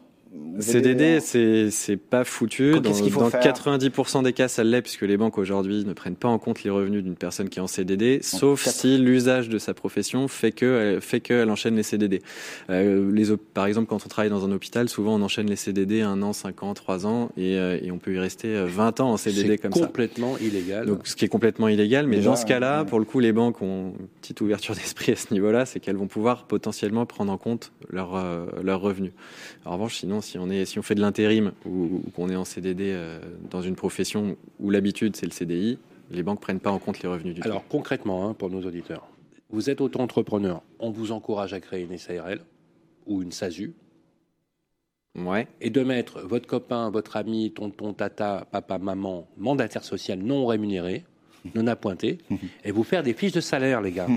CDD, 0.59 0.89
aidez, 0.89 1.19
c'est 1.19 1.69
c'est 1.71 1.97
pas 1.97 2.23
foutu. 2.23 2.79
Dans, 2.79 2.91
qu'il 2.91 3.11
faut 3.11 3.19
dans 3.19 3.29
faire 3.29 3.41
90% 3.41 4.23
des 4.23 4.33
cas, 4.33 4.47
ça 4.47 4.63
l'est, 4.63 4.81
puisque 4.81 5.03
les 5.03 5.17
banques 5.17 5.37
aujourd'hui 5.37 5.85
ne 5.85 5.93
prennent 5.93 6.15
pas 6.15 6.27
en 6.27 6.39
compte 6.39 6.63
les 6.63 6.69
revenus 6.69 7.03
d'une 7.03 7.15
personne 7.15 7.49
qui 7.49 7.59
est 7.59 7.61
en 7.61 7.67
CDD, 7.67 8.19
sauf 8.21 8.65
si 8.65 8.97
l'usage 8.97 9.49
de 9.49 9.57
sa 9.59 9.73
profession 9.73 10.27
fait 10.27 10.51
que 10.51 10.99
fait 11.01 11.19
qu'elle 11.19 11.49
enchaîne 11.49 11.75
les 11.75 11.83
CDD. 11.83 12.21
Euh, 12.69 13.11
les, 13.11 13.35
par 13.53 13.65
exemple, 13.65 13.87
quand 13.87 14.03
on 14.05 14.09
travaille 14.09 14.29
dans 14.29 14.45
un 14.45 14.51
hôpital, 14.51 14.89
souvent 14.89 15.15
on 15.15 15.21
enchaîne 15.21 15.47
les 15.47 15.55
CDD 15.55 16.01
un 16.01 16.21
an, 16.21 16.33
cinq 16.33 16.63
ans, 16.63 16.73
trois 16.73 17.05
ans, 17.05 17.29
et, 17.37 17.57
euh, 17.57 17.79
et 17.81 17.91
on 17.91 17.97
peut 17.97 18.13
y 18.13 18.19
rester 18.19 18.55
euh, 18.55 18.65
20 18.65 18.99
ans 18.99 19.11
en 19.11 19.17
CDD 19.17 19.47
C'est 19.49 19.57
comme 19.57 19.73
ça. 19.73 19.85
complètement 19.85 20.37
illégal. 20.37 20.85
Donc, 20.85 21.07
ce 21.07 21.15
qui 21.15 21.25
est 21.25 21.29
complètement 21.29 21.67
illégal, 21.67 22.07
mais 22.07 22.17
Déjà, 22.17 22.31
dans 22.31 22.35
ce 22.35 22.45
cas-là, 22.45 22.81
ouais. 22.81 22.87
pour 22.87 22.99
le 22.99 23.05
coup, 23.05 23.19
les 23.19 23.31
banques 23.31 23.61
ont 23.61 23.93
une 23.99 24.07
petite 24.21 24.41
ouverture 24.41 24.75
d'esprit 24.75 25.11
à 25.11 25.15
ce 25.15 25.33
niveau-là, 25.33 25.65
c'est 25.65 25.79
qu'elles 25.79 25.97
vont 25.97 26.07
pouvoir 26.07 26.45
potentiellement 26.45 27.05
prendre 27.05 27.31
en 27.31 27.37
compte 27.37 27.71
leurs 27.89 28.15
euh, 28.15 28.45
leurs 28.63 28.81
revenus. 28.81 29.11
En 29.65 29.73
revanche, 29.73 29.97
sinon, 29.97 30.21
si 30.27 30.37
on 30.37 30.49
est, 30.49 30.65
si 30.65 30.77
on 30.77 30.81
fait 30.81 30.95
de 30.95 31.01
l'intérim 31.01 31.53
ou, 31.65 32.01
ou 32.05 32.11
qu'on 32.15 32.29
est 32.29 32.35
en 32.35 32.45
CDD 32.45 32.91
euh, 32.93 33.19
dans 33.49 33.61
une 33.61 33.75
profession 33.75 34.35
où 34.59 34.69
l'habitude 34.69 35.15
c'est 35.15 35.25
le 35.25 35.31
CDI, 35.31 35.79
les 36.11 36.23
banques 36.23 36.41
prennent 36.41 36.59
pas 36.59 36.71
en 36.71 36.79
compte 36.79 37.01
les 37.01 37.09
revenus 37.09 37.33
du 37.33 37.41
Alors 37.41 37.67
concrètement, 37.67 38.27
hein, 38.27 38.33
pour 38.33 38.49
nos 38.49 38.61
auditeurs, 38.63 39.07
vous 39.49 39.69
êtes 39.69 39.81
auto-entrepreneur, 39.81 40.61
on 40.79 40.91
vous 40.91 41.11
encourage 41.11 41.53
à 41.53 41.59
créer 41.59 41.83
une 41.83 41.97
SARL 41.97 42.39
ou 43.05 43.21
une 43.21 43.31
SASU. 43.31 43.73
Ouais. 45.15 45.47
et 45.61 45.71
de 45.71 45.81
mettre 45.81 46.19
votre 46.19 46.45
copain, 46.45 46.91
votre 46.91 47.17
ami, 47.17 47.51
tonton, 47.51 47.91
tata, 47.91 48.45
papa, 48.51 48.77
maman, 48.77 49.27
mandataire 49.35 49.83
social 49.83 50.19
non 50.19 50.45
rémunéré, 50.45 51.05
non 51.55 51.67
appointé, 51.67 52.17
et 52.65 52.71
vous 52.71 52.83
faire 52.83 53.03
des 53.03 53.13
fiches 53.13 53.31
de 53.31 53.41
salaire, 53.41 53.81
les 53.81 53.91
gars. 53.91 54.07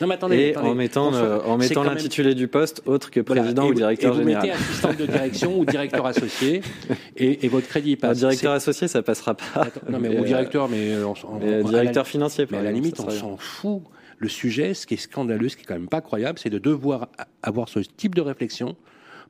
Non 0.00 0.06
mais 0.06 0.14
attendez, 0.14 0.36
Et 0.36 0.50
attendez. 0.50 0.68
en 0.68 0.74
mettant, 0.74 1.14
euh, 1.14 1.40
en 1.44 1.52
c'est 1.60 1.68
mettant 1.68 1.82
quand 1.82 1.88
même- 1.88 1.96
l'intitulé 1.98 2.34
du 2.34 2.48
poste 2.48 2.82
autre 2.86 3.10
que 3.10 3.20
président 3.20 3.62
et 3.62 3.66
ou 3.66 3.68
vous- 3.68 3.74
directeur 3.74 4.12
et 4.12 4.14
vous 4.16 4.22
général. 4.22 4.46
mettez 4.48 4.56
assistante 4.58 4.96
de 4.98 5.06
direction 5.06 5.58
ou 5.58 5.64
directeur 5.64 6.06
associé, 6.06 6.62
et, 7.16 7.44
et 7.44 7.48
votre 7.48 7.68
crédit 7.68 7.92
Un 7.94 7.96
passe. 8.08 8.18
directeur 8.18 8.52
associé, 8.52 8.88
ça 8.88 9.02
passera 9.02 9.34
pas. 9.34 9.44
Attends, 9.54 9.80
non 9.90 9.98
mais 9.98 10.08
Mais, 10.10 10.18
au 10.18 10.22
euh, 10.22 10.26
directeur, 10.26 10.68
mais 10.68 10.92
euh, 10.94 11.06
on- 11.06 11.38
mais, 11.38 11.62
directeur 11.64 12.06
financier. 12.06 12.46
Mais 12.50 12.58
à 12.58 12.62
la 12.62 12.70
exemple, 12.70 12.84
limite, 12.84 13.00
on 13.00 13.10
s'en 13.10 13.36
fout. 13.36 13.82
Le 14.18 14.28
sujet, 14.28 14.72
ce 14.74 14.86
qui 14.86 14.94
est 14.94 14.98
scandaleux, 14.98 15.48
ce 15.48 15.56
qui 15.56 15.62
est 15.62 15.66
quand 15.66 15.74
même 15.74 15.88
pas 15.88 16.00
croyable, 16.00 16.38
c'est 16.38 16.48
de 16.50 16.58
devoir 16.58 17.08
avoir 17.42 17.68
ce 17.68 17.80
type 17.80 18.14
de 18.14 18.20
réflexion 18.20 18.76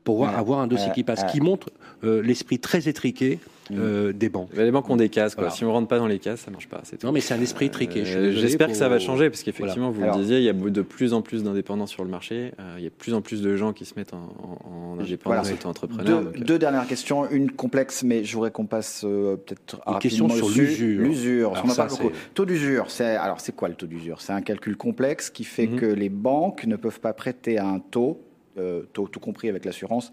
pour 0.04 0.16
voir- 0.16 0.36
avoir 0.38 0.58
un 0.60 0.66
dossier 0.66 0.88
ouais, 0.88 0.94
qui 0.94 1.04
passe, 1.04 1.22
ouais. 1.22 1.28
qui 1.30 1.40
montre 1.40 1.70
euh, 2.04 2.20
l'esprit 2.22 2.58
très 2.58 2.88
étriqué 2.88 3.38
Mm. 3.70 3.76
euh, 3.78 4.12
des 4.12 4.28
banques. 4.28 4.48
Les 4.56 4.72
banques 4.72 4.90
ont 4.90 4.96
des 4.96 5.08
cases, 5.08 5.36
quoi. 5.36 5.44
Voilà. 5.44 5.54
Si 5.54 5.64
on 5.64 5.72
rentre 5.72 5.86
pas 5.86 5.98
dans 5.98 6.08
les 6.08 6.18
cases, 6.18 6.40
ça 6.40 6.50
marche 6.50 6.68
pas. 6.68 6.80
C'est. 6.82 7.02
Non, 7.04 7.12
mais 7.12 7.20
c'est 7.20 7.32
un 7.32 7.40
esprit 7.40 7.70
triqué. 7.70 8.02
Euh, 8.04 8.32
J'espère 8.32 8.66
que 8.66 8.74
ça 8.74 8.88
va 8.88 8.98
changer 8.98 9.30
parce 9.30 9.44
qu'effectivement, 9.44 9.90
Voilà. 9.92 9.96
vous 9.98 10.02
Alors- 10.02 10.16
le 10.16 10.22
disiez, 10.22 10.38
il 10.38 10.42
y 10.44 10.48
a 10.48 10.52
de 10.52 10.82
plus 10.82 11.14
en 11.14 11.22
plus 11.22 11.44
d'indépendants 11.44 11.86
sur 11.86 12.02
le 12.02 12.10
marché. 12.10 12.50
euh, 12.58 12.74
il 12.78 12.82
y 12.82 12.86
a 12.86 12.90
de 12.90 12.94
plus 12.94 13.14
en 13.14 13.20
plus 13.22 13.40
de 13.40 13.56
gens 13.56 13.72
qui 13.72 13.84
se 13.84 13.94
mettent 13.96 14.14
en, 14.14 14.18
en, 14.64 14.94
en 14.96 14.98
indépendance, 15.00 15.46
Voilà. 15.46 15.54
auto-entrepreneurs. 15.54 16.04
Deux, 16.04 16.24
donc, 16.24 16.36
euh, 16.36 16.44
deux 16.44 16.58
dernières 16.58 16.88
questions, 16.88 17.30
une 17.30 17.52
complexe, 17.52 18.02
mais 18.02 18.24
je 18.24 18.34
voudrais 18.34 18.50
qu'on 18.50 18.66
passe 18.66 19.02
euh, 19.04 19.36
peut-être 19.36 19.80
Une 19.86 19.92
rapidement 19.92 20.26
question 20.28 20.48
sur 20.48 20.48
l'usure. 20.60 21.00
L'usure, 21.00 21.50
en 21.52 21.74
parle 21.74 21.88
beaucoup. 21.88 22.10
Taux 22.34 22.44
d'usure, 22.44 22.86
c'est 22.88 23.14
alors 23.14 23.40
c'est 23.40 23.54
quoi 23.54 23.68
le 23.68 23.74
taux 23.76 23.86
d'usure? 23.86 24.20
C'est 24.20 24.32
un 24.32 24.42
calcul 24.42 24.76
complexe 24.76 25.30
qui 25.30 25.44
fait 25.44 25.68
Mhm. 25.68 25.76
que 25.78 25.86
les 25.86 26.08
banques 26.08 26.66
ne 26.66 26.74
peuvent 26.74 27.00
pas 27.00 27.12
prêter 27.12 27.58
à 27.58 27.68
un 27.68 27.78
taux, 27.78 28.20
euh, 28.58 28.82
taux 28.92 29.08
tout 29.08 29.20
compris 29.20 29.48
avec 29.48 29.64
l'assurance, 29.64 30.12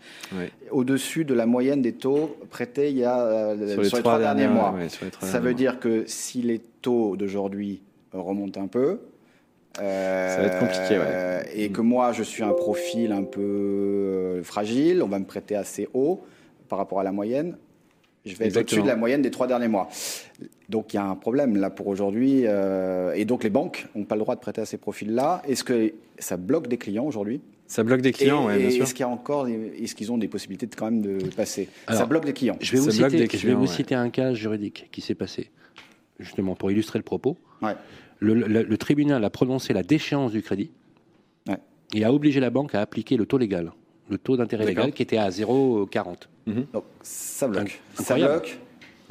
au-dessus 0.72 1.26
de 1.26 1.34
la 1.34 1.46
moyenne 1.46 1.82
des 1.82 1.94
taux 1.94 2.38
prêtés 2.50 2.90
il 2.92 2.98
y 2.98 3.04
a 3.04 3.20
euh, 3.22 3.74
sur 3.74 3.98
les 3.98 4.02
trois, 4.04 4.20
derniers 4.20 4.48
mois. 4.48 4.72
ouais, 4.74 4.90
sur 4.90 5.06
les 5.06 5.12
trois 5.12 5.28
Ça 5.28 5.34
derniers 5.40 5.46
veut 5.48 5.52
mois. 5.52 5.58
dire 5.74 5.80
que 5.80 6.04
si 6.08 6.42
les 6.42 6.60
taux 6.82 7.18
d'aujourd'hui 7.18 7.82
remontent 8.14 8.62
un 8.62 8.68
peu, 8.68 9.00
euh, 9.82 10.36
Ça 10.36 10.42
va 10.42 10.48
être 10.48 10.60
compliqué, 10.60 10.98
ouais. 10.98 11.46
Et 11.56 11.70
que 11.70 11.82
moi, 11.82 12.12
je 12.12 12.24
suis 12.24 12.44
un 12.44 12.54
profil 12.54 13.12
un 13.12 13.24
peu 13.24 14.42
fragile, 14.44 15.02
on 15.04 15.08
va 15.08 15.20
me 15.20 15.26
prêter 15.26 15.56
assez 15.56 15.88
haut 15.94 16.22
par 16.68 16.80
rapport 16.80 17.00
à 17.00 17.04
la 17.04 17.12
moyenne. 17.12 17.56
Je 18.26 18.36
vais 18.36 18.48
être 18.48 18.58
au-dessus 18.58 18.82
de 18.82 18.88
la 18.88 18.96
moyenne 18.98 19.22
des 19.22 19.32
trois 19.32 19.48
derniers 19.48 19.70
mois. 19.70 19.88
Donc 20.68 20.94
il 20.94 20.98
y 20.98 21.00
a 21.00 21.06
un 21.06 21.16
problème 21.16 21.56
là 21.56 21.70
pour 21.70 21.88
aujourd'hui. 21.88 22.44
euh, 22.46 23.14
et 23.14 23.26
donc 23.26 23.44
les 23.44 23.50
banques 23.50 23.88
n'ont 23.96 24.04
pas 24.04 24.16
le 24.16 24.22
droit 24.22 24.36
de 24.36 24.42
prêter 24.42 24.62
à 24.62 24.66
ces 24.66 24.78
profils-là. 24.78 25.42
Est-ce 25.48 25.64
que 25.64 25.94
ça 26.18 26.36
bloque 26.38 26.68
des 26.68 26.78
clients 26.78 27.06
aujourd'hui? 27.06 27.42
Ça 27.72 27.84
bloque 27.84 28.02
des 28.02 28.12
clients, 28.12 28.48
ouais, 28.48 28.58
bien 28.58 28.68
et 28.68 28.72
sûr. 28.72 28.84
est-ce 28.84 28.94
qu'il 28.96 29.02
y 29.04 29.08
a 29.08 29.10
encore, 29.10 29.48
est-ce 29.48 29.94
qu'ils 29.94 30.12
ont 30.12 30.18
des 30.18 30.28
possibilités 30.28 30.66
de, 30.66 30.76
quand 30.76 30.86
même 30.90 31.02
de 31.02 31.24
passer? 31.28 31.70
Ça 31.88 32.06
bloque 32.08 32.26
des 32.26 32.34
clients. 32.34 32.58
Je 32.60 32.72
vais 32.72 32.80
vous, 32.80 32.90
Ça 32.90 32.98
bloque 32.98 33.12
citer, 33.12 33.28
des 33.28 33.38
je 33.38 33.46
vais 33.48 33.54
vous 33.54 33.60
clients, 33.60 33.72
ouais. 33.72 33.76
citer 33.78 33.94
un 33.96 34.10
cas 34.10 34.34
juridique 34.34 34.90
qui 34.92 35.02
s'est 35.02 35.14
passé, 35.14 35.52
justement 36.20 36.56
pour 36.56 36.72
illustrer 36.72 36.98
le 36.98 37.04
propos. 37.04 37.38
Ouais. 37.62 37.76
Le, 38.20 38.34
le- 38.34 38.64
le 38.64 38.78
tribunal 38.78 39.24
a 39.24 39.30
prononcé 39.30 39.72
la 39.74 39.84
déchéance 39.84 40.32
du 40.32 40.42
crédit 40.42 40.72
Ouais. 41.48 41.58
et 41.94 42.04
a 42.04 42.12
obligé 42.12 42.40
la 42.40 42.50
banque 42.50 42.74
à 42.74 42.82
appliquer 42.82 43.18
le 43.18 43.28
taux 43.28 43.38
légal, 43.38 43.72
le 44.10 44.18
taux 44.18 44.36
d'intérêt 44.36 44.66
légal 44.66 44.92
qui 44.92 45.04
était 45.04 45.18
à 45.18 45.30
0,40. 45.30 46.28
Donc 46.74 46.84
ça 47.04 47.48
bloque. 47.48 47.80
Ça 47.94 48.02
Incroyable. 48.16 48.32
bloque. 48.34 48.60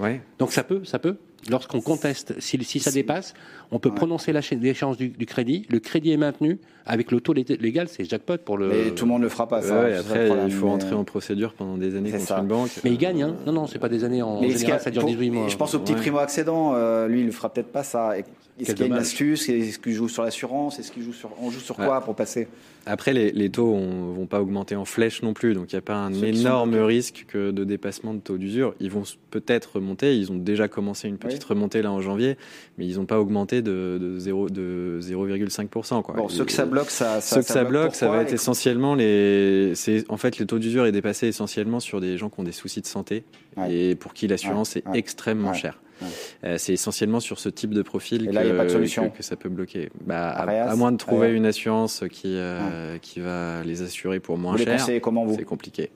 Ouais. 0.00 0.20
Donc 0.40 0.50
ça 0.52 0.64
peut, 0.64 0.84
ça 0.84 0.98
peut. 0.98 1.16
Lorsqu'on 1.49 1.80
conteste, 1.80 2.34
si, 2.41 2.62
si 2.64 2.80
ça 2.80 2.91
dépasse, 2.91 3.32
on 3.70 3.78
peut 3.78 3.89
Ouais. 3.89 3.95
prononcer 3.95 4.32
déchéance 4.61 4.97
du, 4.97 5.09
du 5.09 5.24
crédit. 5.24 5.66
Le 5.70 5.78
crédit 5.78 6.11
est 6.12 6.16
maintenu 6.16 6.59
avec 6.84 7.11
le 7.12 7.20
taux 7.20 7.32
lé- 7.32 7.45
légal, 7.61 7.89
c'est 7.89 8.05
jackpot 8.05 8.39
pour 8.39 8.59
le. 8.59 8.68
Mais 8.68 8.91
tout 8.91 9.05
le 9.05 9.11
monde 9.11 9.20
ne 9.20 9.24
le 9.26 9.30
fera 9.30 9.47
pas. 9.49 9.62
Ça, 9.62 9.80
Ouais, 9.80 9.97
après, 9.97 10.26
problème, 10.26 10.49
il 10.49 10.53
faut 10.53 10.66
mais- 10.66 10.72
rentrer 10.72 10.95
en 10.95 11.05
procédure 11.05 11.55
pendant 11.55 11.76
des 11.78 11.95
années 11.97 12.11
C'est 12.11 12.16
contre 12.18 12.28
ça. 12.28 12.39
une 12.41 12.49
banque. 12.49 12.70
Mais 12.84 12.91
il 12.91 12.99
gagne, 12.99 13.22
hein 13.22 13.36
Non, 13.47 13.53
non, 13.53 13.66
c'est 13.66 13.78
pas 13.78 13.89
des 13.89 14.05
années 14.05 14.20
en 14.20 14.41
Mais 14.41 14.49
est-ce 14.49 14.55
qu'il 14.55 14.57
y 14.57 14.61
général, 14.62 14.80
a- 14.80 14.84
ça 14.84 14.91
dure 14.91 15.03
pour- 15.03 15.11
18 15.11 15.30
mois. 15.30 15.49
Je 15.49 15.57
pense 15.57 15.74
au 15.74 15.78
petit 15.78 15.93
Ouais. 15.95 15.99
primo-accédant, 16.01 16.74
euh, 16.74 17.07
lui, 17.07 17.20
il 17.20 17.26
ne 17.26 17.30
fera 17.30 17.51
peut-être 17.53 17.72
pas 17.72 17.84
ça. 17.84 18.14
Est-ce 18.61 18.72
qu'il 18.72 18.80
y 18.80 18.82
a 18.84 18.86
une 18.86 19.00
astuce? 19.00 19.48
Est-ce 19.48 19.78
qu'il 19.78 19.92
joue 19.92 20.09
sur 20.09 20.22
l'assurance? 20.22 20.78
Est-ce 20.78 20.90
qu'il 20.92 21.02
joue 21.02 21.12
sur, 21.12 21.30
on 21.40 21.50
joue 21.50 21.61
sur 21.61 21.76
quoi 21.76 22.00
pour 22.00 22.14
passer? 22.14 22.48
Après, 22.86 23.12
les, 23.12 23.32
les 23.32 23.50
taux 23.50 23.76
ne 23.76 24.14
vont 24.14 24.26
pas 24.26 24.40
augmenter 24.40 24.74
en 24.74 24.86
flèche 24.86 25.22
non 25.22 25.34
plus, 25.34 25.52
donc 25.52 25.70
il 25.72 25.74
n'y 25.74 25.78
a 25.78 25.82
pas 25.82 25.96
un 25.96 26.12
Ceux 26.12 26.26
qui 26.26 26.36
sont 26.36 26.40
énorme 26.40 26.74
risque 26.76 27.26
que 27.28 27.50
de 27.50 27.64
dépassement 27.64 28.14
de 28.14 28.20
taux 28.20 28.38
d'usure. 28.38 28.74
Ils 28.80 28.90
vont 28.90 29.02
peut-être 29.30 29.76
remonter, 29.76 30.16
ils 30.16 30.32
ont 30.32 30.36
déjà 30.36 30.68
commencé 30.68 31.06
une 31.06 31.18
petite 31.18 31.44
remontée 31.44 31.82
là 31.82 31.92
en 31.92 32.00
janvier, 32.00 32.38
mais 32.78 32.86
ils 32.86 32.96
n'ont 32.96 33.04
pas 33.04 33.20
augmenté 33.20 33.61
de, 33.61 33.98
de, 34.00 34.18
0 34.18 34.48
de 34.48 35.00
0,5%. 35.02 36.02
Quoi. 36.02 36.14
Bon, 36.14 36.28
ceux 36.28 36.44
que 36.46 36.52
ça 36.52 36.64
bloque, 36.64 36.90
ça, 36.90 37.20
ça, 37.20 37.36
Ceux 37.36 37.42
que 37.42 37.48
ça 37.48 37.64
bloque, 37.64 37.94
ça 37.94 38.09
va 38.09 38.22
être 38.22 38.32
essentiellement 38.32 38.94
les. 38.94 39.74
En 40.09 40.16
fait 40.16 40.38
le 40.38 40.46
taux 40.46 40.59
d'usure 40.59 40.86
est 40.86 40.92
dépassé 40.92 41.26
essentiellement 41.26 41.80
sur 41.80 42.00
des 42.00 42.16
gens 42.16 42.30
qui 42.30 42.40
ont 42.40 42.44
des 42.44 42.52
soucis 42.52 42.80
de 42.80 42.86
santé 42.86 43.24
Ouais. 43.56 43.74
et 43.74 43.94
pour 43.96 44.14
qui 44.14 44.28
l'assurance 44.28 44.76
Ouais, 44.76 44.82
est 44.94 44.98
extrêmement 44.98 45.52
chère. 45.52 45.80
Ouais. 46.01 46.09
Euh, 46.44 46.59
c'est 46.59 46.72
essentiellement 46.72 47.20
sur 47.20 47.38
ce 47.38 47.49
type 47.49 47.74
de 47.74 47.82
profil 47.82 48.24
Et 48.24 48.28
que, 48.28 48.34
là, 48.34 48.44
il 48.44 48.49
y 48.49 48.51
a 48.51 48.55
pas 48.55 48.64
de 48.64 48.70
solution. 48.70 49.11
que, 49.11 49.18
que 49.18 49.22
ça 49.22 49.36
peut 49.36 49.49
bloquer. 49.49 49.90
Bah, 50.05 50.28
à, 50.30 50.42
Arias, 50.42 50.70
à 50.70 50.76
moins 50.76 50.92
de 50.92 50.96
trouver 50.96 51.32
une 51.32 51.46
assurance 51.46 52.05
qui 52.11 52.36
euh, 52.36 52.99
qui 52.99 53.20
va 53.20 53.62
les 53.64 53.82
assurer 53.82 54.20
pour 54.20 54.38
moins 54.38 54.53
Vous 54.53 54.64
cher. 54.64 54.80
C'est 54.80 55.01
compliqué. 55.44 55.90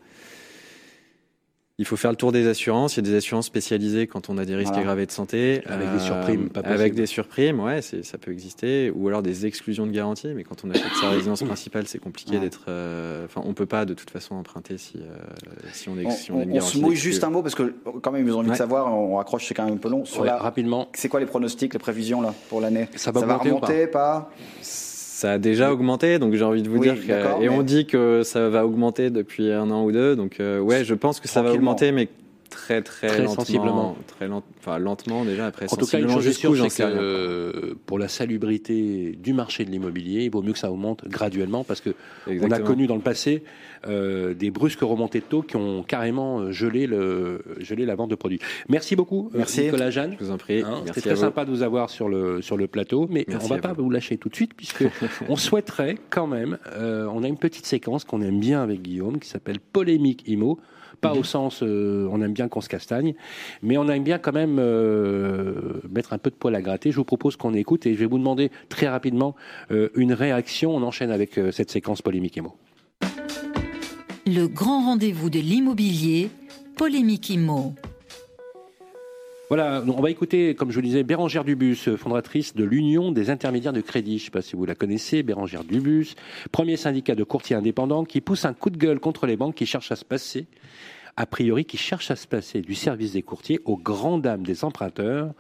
Il 1.78 1.86
faut 1.86 1.96
faire 1.96 2.10
le 2.10 2.16
tour 2.16 2.32
des 2.32 2.46
assurances. 2.46 2.96
Il 2.96 3.04
y 3.04 3.08
a 3.08 3.10
des 3.10 3.16
assurances 3.16 3.46
spécialisées 3.46 4.06
quand 4.06 4.28
on 4.28 4.36
a 4.36 4.44
des 4.44 4.54
risques 4.54 4.68
Voilà. 4.68 4.82
aggravés 4.82 5.06
de 5.06 5.10
santé. 5.10 5.62
Avec 5.66 5.90
des 5.90 5.98
surprimes, 6.00 6.48
pas 6.50 6.60
Avec 6.60 6.94
des 6.94 7.06
surprimes, 7.06 7.60
ouais, 7.60 7.80
ça 7.82 8.18
peut 8.18 8.30
exister. 8.30 8.92
Ou 8.94 9.08
alors 9.08 9.22
des 9.22 9.46
exclusions 9.46 9.86
de 9.86 9.90
garantie. 9.90 10.28
Mais 10.34 10.44
quand 10.44 10.64
on 10.64 10.70
achète 10.70 10.92
sa 11.00 11.08
résidence 11.08 11.42
principale, 11.42 11.86
c'est 11.86 11.98
compliqué 11.98 12.34
Ouais. 12.34 12.40
d'être. 12.40 12.66
euh, 12.68 13.24
Enfin, 13.24 13.40
on 13.46 13.54
peut 13.54 13.66
pas 13.66 13.84
de 13.86 13.94
toute 13.94 14.10
façon 14.10 14.34
emprunter 14.34 14.76
si, 14.76 14.98
euh, 14.98 15.16
si 15.72 15.88
on 15.88 15.98
est. 15.98 16.04
On, 16.06 16.10
si 16.10 16.30
on 16.30 16.60
se 16.60 16.78
mouille 16.78 16.94
juste 16.96 17.24
un 17.24 17.30
mot 17.30 17.42
parce 17.42 17.54
que 17.54 17.74
quand 18.02 18.12
même 18.12 18.26
ils 18.28 18.32
ont 18.34 18.40
envie 18.40 18.50
de 18.50 18.54
savoir. 18.54 18.92
On 18.94 19.16
raccroche, 19.16 19.46
c'est 19.46 19.54
quand 19.54 19.64
même 19.64 19.74
un 19.74 19.78
peu 19.78 19.88
long. 19.88 20.04
Sur 20.04 20.20
Ouais, 20.20 20.26
la- 20.26 20.36
rapidement. 20.38 20.88
C'est 20.94 21.08
quoi 21.08 21.20
les 21.20 21.26
pronostics, 21.26 21.72
les 21.72 21.78
prévisions 21.78 22.20
là 22.20 22.34
pour 22.50 22.60
l'année? 22.60 22.88
Ça 22.96 23.10
va 23.12 23.20
augmenter 23.20 23.50
ou 23.50 23.58
pas? 23.58 23.66
remonter, 23.68 23.86
pas? 23.86 24.30
Ça 25.22 25.30
a 25.34 25.38
déjà 25.38 25.72
augmenté, 25.72 26.18
donc 26.18 26.34
j'ai 26.34 26.42
envie 26.42 26.62
de 26.62 26.68
vous 26.68 26.78
Oui, 26.78 26.90
dire 26.90 27.06
que, 27.06 27.12
et 27.44 27.48
mais- 27.48 27.48
on 27.48 27.62
dit 27.62 27.86
que 27.86 28.24
ça 28.24 28.48
va 28.48 28.66
augmenter 28.66 29.08
depuis 29.08 29.52
un 29.52 29.70
an 29.70 29.84
ou 29.84 29.92
deux, 29.92 30.16
donc 30.16 30.40
euh, 30.40 30.58
ouais, 30.58 30.82
je 30.82 30.94
pense 30.94 31.20
que 31.20 31.28
ça 31.28 31.42
va 31.42 31.52
augmenter, 31.52 31.92
mais 31.92 32.08
très 32.62 32.82
très, 32.82 33.08
Très 33.08 33.18
lentement, 33.18 33.34
sensiblement. 33.34 33.96
très 34.06 34.28
lent, 34.28 34.42
enfin 34.60 34.78
lentement 34.78 35.24
déjà 35.24 35.46
après 35.46 35.66
En 35.72 35.76
tout 35.76 35.86
cas, 35.86 35.98
une 35.98 36.08
chose 36.08 36.26
est 36.26 36.32
sûre, 36.32 36.54
c'est 36.70 36.82
que 36.82 36.88
euh, 36.88 37.74
pour 37.86 37.98
la 37.98 38.08
salubrité 38.08 39.18
du 39.20 39.32
marché 39.32 39.64
de 39.64 39.70
l'immobilier, 39.70 40.24
il 40.24 40.30
vaut 40.30 40.42
mieux 40.42 40.52
que 40.52 40.58
ça 40.58 40.70
augmente 40.70 41.04
graduellement 41.08 41.64
parce 41.64 41.80
que 41.80 41.90
on 42.28 42.50
a 42.50 42.60
connu 42.60 42.86
dans 42.86 42.94
le 42.94 43.00
passé 43.00 43.42
euh, 43.88 44.32
des 44.34 44.50
brusques 44.52 44.80
remontées 44.80 45.18
de 45.18 45.24
taux 45.24 45.42
qui 45.42 45.56
ont 45.56 45.82
carrément 45.82 46.38
euh, 46.38 46.52
gelé, 46.52 46.86
le, 46.86 47.42
gelé 47.58 47.84
la 47.84 47.96
vente 47.96 48.10
de 48.10 48.14
produits. 48.14 48.38
Merci 48.68 48.94
beaucoup, 48.94 49.30
euh, 49.34 49.38
Merci. 49.38 49.62
Nicolas 49.62 49.90
Jeanne. 49.90 50.14
Je 50.20 50.24
vous 50.24 50.30
en 50.30 50.38
prie. 50.38 50.62
Hein, 50.62 50.82
C'était 50.86 51.00
très 51.00 51.16
sympa 51.16 51.44
de 51.44 51.50
vous 51.50 51.62
avoir 51.62 51.90
sur 51.90 52.08
le, 52.08 52.40
sur 52.42 52.56
le 52.56 52.68
plateau, 52.68 53.08
mais 53.10 53.24
Merci 53.26 53.44
on 53.44 53.48
va 53.54 53.58
pas 53.60 53.72
vous. 53.72 53.84
vous 53.84 53.90
lâcher 53.90 54.18
tout 54.18 54.28
de 54.28 54.36
suite 54.36 54.54
puisque 54.54 54.84
on 55.28 55.34
souhaiterait 55.34 55.96
quand 56.10 56.28
même, 56.28 56.58
euh, 56.76 57.08
on 57.12 57.24
a 57.24 57.28
une 57.28 57.38
petite 57.38 57.66
séquence 57.66 58.04
qu'on 58.04 58.22
aime 58.22 58.38
bien 58.38 58.62
avec 58.62 58.82
Guillaume 58.82 59.18
qui 59.18 59.28
s'appelle 59.28 59.58
Polémique 59.58 60.22
IMO. 60.28 60.60
Pas 61.02 61.14
au 61.14 61.24
sens, 61.24 61.64
euh, 61.64 62.08
on 62.12 62.22
aime 62.22 62.32
bien 62.32 62.46
qu'on 62.46 62.60
se 62.60 62.68
castagne, 62.68 63.14
mais 63.60 63.76
on 63.76 63.88
aime 63.88 64.04
bien 64.04 64.18
quand 64.18 64.32
même 64.32 64.58
euh, 64.60 65.80
mettre 65.90 66.12
un 66.12 66.18
peu 66.18 66.30
de 66.30 66.36
poil 66.36 66.54
à 66.54 66.62
gratter. 66.62 66.92
Je 66.92 66.96
vous 66.96 67.04
propose 67.04 67.34
qu'on 67.34 67.54
écoute 67.54 67.86
et 67.86 67.94
je 67.94 67.98
vais 67.98 68.06
vous 68.06 68.18
demander 68.18 68.52
très 68.68 68.86
rapidement 68.86 69.34
euh, 69.72 69.88
une 69.96 70.12
réaction. 70.12 70.74
On 70.74 70.82
enchaîne 70.84 71.10
avec 71.10 71.40
cette 71.50 71.72
séquence 71.72 72.02
Polémique 72.02 72.36
IMO. 72.36 72.54
Le 74.26 74.46
grand 74.46 74.84
rendez-vous 74.84 75.28
de 75.28 75.40
l'immobilier, 75.40 76.30
Polémique 76.76 77.30
Immo. 77.30 77.74
Voilà, 79.54 79.84
on 79.86 80.00
va 80.00 80.08
écouter, 80.08 80.54
comme 80.54 80.70
je 80.70 80.76
vous 80.76 80.80
le 80.80 80.86
disais, 80.86 81.02
Bérangère 81.02 81.44
Dubus, 81.44 81.94
fondatrice 81.98 82.54
de 82.54 82.64
l'Union 82.64 83.12
des 83.12 83.28
intermédiaires 83.28 83.74
de 83.74 83.82
crédit. 83.82 84.16
Je 84.16 84.22
ne 84.22 84.24
sais 84.24 84.30
pas 84.30 84.40
si 84.40 84.56
vous 84.56 84.64
la 84.64 84.74
connaissez, 84.74 85.22
Bérangère 85.22 85.62
Dubus, 85.62 86.14
premier 86.52 86.78
syndicat 86.78 87.14
de 87.14 87.22
courtiers 87.22 87.54
indépendants 87.54 88.06
qui 88.06 88.22
pousse 88.22 88.46
un 88.46 88.54
coup 88.54 88.70
de 88.70 88.78
gueule 88.78 88.98
contre 88.98 89.26
les 89.26 89.36
banques 89.36 89.54
qui 89.54 89.66
cherchent 89.66 89.92
à 89.92 89.96
se 89.96 90.06
passer, 90.06 90.46
a 91.18 91.26
priori, 91.26 91.66
qui 91.66 91.76
cherchent 91.76 92.10
à 92.10 92.16
se 92.16 92.26
passer 92.26 92.62
du 92.62 92.74
service 92.74 93.12
des 93.12 93.20
courtiers 93.20 93.60
aux 93.66 93.76
grandes 93.76 94.22
dames 94.22 94.42
des 94.42 94.64
emprunteurs. 94.64 95.34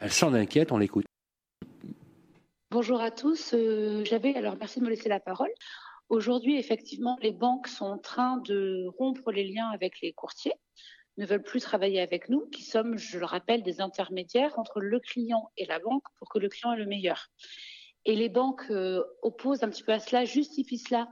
Elle 0.00 0.10
s'en 0.10 0.32
inquiète, 0.32 0.72
on 0.72 0.78
l'écoute. 0.78 1.04
Bonjour 2.70 3.02
à 3.02 3.10
tous. 3.10 3.52
Euh, 3.52 4.06
J'avais 4.06 4.34
alors 4.36 4.56
merci 4.58 4.80
de 4.80 4.86
me 4.86 4.88
laisser 4.88 5.10
la 5.10 5.20
parole. 5.20 5.50
Aujourd'hui, 6.08 6.58
effectivement, 6.58 7.18
les 7.20 7.32
banques 7.32 7.68
sont 7.68 7.84
en 7.84 7.98
train 7.98 8.38
de 8.38 8.86
rompre 8.98 9.30
les 9.30 9.44
liens 9.44 9.68
avec 9.68 10.00
les 10.00 10.14
courtiers, 10.14 10.54
ne 11.20 11.26
veulent 11.26 11.42
plus 11.42 11.60
travailler 11.60 12.00
avec 12.00 12.28
nous, 12.30 12.46
qui 12.46 12.62
sommes, 12.62 12.96
je 12.96 13.18
le 13.18 13.26
rappelle, 13.26 13.62
des 13.62 13.80
intermédiaires 13.80 14.58
entre 14.58 14.80
le 14.80 14.98
client 14.98 15.50
et 15.56 15.66
la 15.66 15.78
banque 15.78 16.02
pour 16.18 16.30
que 16.30 16.38
le 16.38 16.48
client 16.48 16.72
ait 16.72 16.78
le 16.78 16.86
meilleur. 16.86 17.28
Et 18.06 18.16
les 18.16 18.30
banques 18.30 18.64
euh, 18.70 19.04
opposent 19.20 19.62
un 19.62 19.68
petit 19.68 19.82
peu 19.82 19.92
à 19.92 20.00
cela, 20.00 20.24
justifient 20.24 20.78
cela 20.78 21.08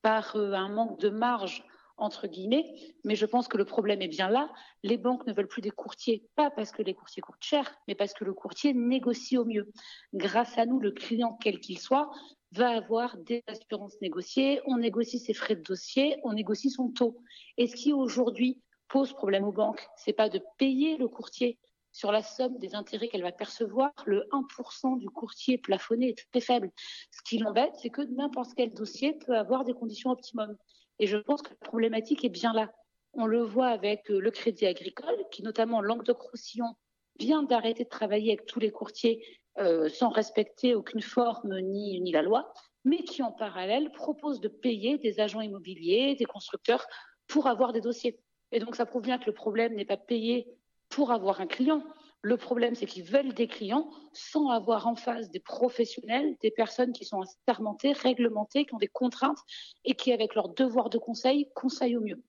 par 0.00 0.36
euh, 0.36 0.52
un 0.52 0.68
manque 0.68 1.00
de 1.00 1.10
marge 1.10 1.64
entre 1.96 2.28
guillemets, 2.28 2.72
mais 3.02 3.16
je 3.16 3.26
pense 3.26 3.48
que 3.48 3.56
le 3.56 3.64
problème 3.64 4.00
est 4.00 4.06
bien 4.08 4.30
là. 4.30 4.48
Les 4.84 4.96
banques 4.96 5.26
ne 5.26 5.32
veulent 5.32 5.48
plus 5.48 5.62
des 5.62 5.72
courtiers, 5.72 6.24
pas 6.36 6.48
parce 6.48 6.70
que 6.70 6.80
les 6.80 6.94
courtiers 6.94 7.20
coûtent 7.20 7.34
cher, 7.40 7.74
mais 7.88 7.96
parce 7.96 8.14
que 8.14 8.24
le 8.24 8.34
courtier 8.34 8.72
négocie 8.72 9.36
au 9.36 9.44
mieux. 9.44 9.72
Grâce 10.14 10.56
à 10.58 10.66
nous, 10.66 10.78
le 10.78 10.92
client, 10.92 11.36
quel 11.42 11.58
qu'il 11.58 11.80
soit, 11.80 12.08
va 12.52 12.70
avoir 12.70 13.16
des 13.16 13.42
assurances 13.48 14.00
négociées, 14.00 14.60
on 14.66 14.76
négocie 14.76 15.18
ses 15.18 15.34
frais 15.34 15.56
de 15.56 15.62
dossier, 15.62 16.16
on 16.22 16.34
négocie 16.34 16.70
son 16.70 16.88
taux. 16.88 17.20
Et 17.56 17.66
ce 17.66 17.74
qui 17.74 17.92
aujourd'hui 17.92 18.62
pose 18.88 19.12
problème 19.12 19.44
aux 19.44 19.52
banques, 19.52 19.86
c'est 19.96 20.12
pas 20.12 20.28
de 20.28 20.40
payer 20.58 20.96
le 20.96 21.08
courtier 21.08 21.58
sur 21.92 22.12
la 22.12 22.22
somme 22.22 22.58
des 22.58 22.74
intérêts 22.74 23.08
qu'elle 23.08 23.22
va 23.22 23.32
percevoir. 23.32 23.90
Le 24.06 24.24
1% 24.32 24.98
du 24.98 25.08
courtier 25.08 25.58
plafonné 25.58 26.10
est 26.10 26.28
très 26.30 26.40
faible. 26.40 26.70
Ce 27.10 27.22
qui 27.22 27.38
l'embête, 27.38 27.74
c'est 27.80 27.90
que 27.90 28.02
n'importe 28.02 28.52
quel 28.56 28.72
dossier 28.72 29.14
peut 29.14 29.36
avoir 29.36 29.64
des 29.64 29.74
conditions 29.74 30.10
optimum. 30.10 30.56
Et 30.98 31.06
je 31.06 31.16
pense 31.16 31.42
que 31.42 31.50
la 31.50 31.68
problématique 31.68 32.24
est 32.24 32.28
bien 32.28 32.52
là. 32.52 32.70
On 33.14 33.26
le 33.26 33.42
voit 33.42 33.68
avec 33.68 34.10
euh, 34.10 34.20
le 34.20 34.30
crédit 34.30 34.66
agricole, 34.66 35.16
qui 35.30 35.42
notamment 35.42 35.80
Languedoc-Roussillon 35.80 36.76
vient 37.18 37.42
d'arrêter 37.42 37.84
de 37.84 37.88
travailler 37.88 38.32
avec 38.32 38.46
tous 38.46 38.60
les 38.60 38.70
courtiers 38.70 39.24
euh, 39.58 39.88
sans 39.88 40.10
respecter 40.10 40.74
aucune 40.74 41.00
forme 41.00 41.58
ni, 41.60 42.00
ni 42.00 42.12
la 42.12 42.22
loi, 42.22 42.52
mais 42.84 43.02
qui 43.02 43.22
en 43.22 43.32
parallèle 43.32 43.90
propose 43.90 44.40
de 44.40 44.48
payer 44.48 44.98
des 44.98 45.18
agents 45.18 45.40
immobiliers, 45.40 46.14
des 46.14 46.26
constructeurs 46.26 46.86
pour 47.26 47.48
avoir 47.48 47.72
des 47.72 47.80
dossiers. 47.80 48.20
Et 48.52 48.60
donc 48.60 48.76
ça 48.76 48.86
prouve 48.86 49.02
bien 49.02 49.18
que 49.18 49.26
le 49.26 49.34
problème 49.34 49.74
n'est 49.74 49.84
pas 49.84 49.96
payé 49.96 50.48
pour 50.88 51.12
avoir 51.12 51.40
un 51.40 51.46
client. 51.46 51.82
Le 52.20 52.36
problème, 52.36 52.74
c'est 52.74 52.86
qu'ils 52.86 53.04
veulent 53.04 53.32
des 53.32 53.46
clients 53.46 53.88
sans 54.12 54.48
avoir 54.48 54.88
en 54.88 54.96
face 54.96 55.30
des 55.30 55.38
professionnels, 55.38 56.36
des 56.42 56.50
personnes 56.50 56.92
qui 56.92 57.04
sont 57.04 57.20
assermentées, 57.20 57.92
réglementées, 57.92 58.64
qui 58.64 58.74
ont 58.74 58.78
des 58.78 58.88
contraintes 58.88 59.38
et 59.84 59.94
qui, 59.94 60.12
avec 60.12 60.34
leur 60.34 60.48
devoir 60.48 60.90
de 60.90 60.98
conseil, 60.98 61.48
conseillent 61.54 61.96
au 61.96 62.00
mieux. 62.00 62.20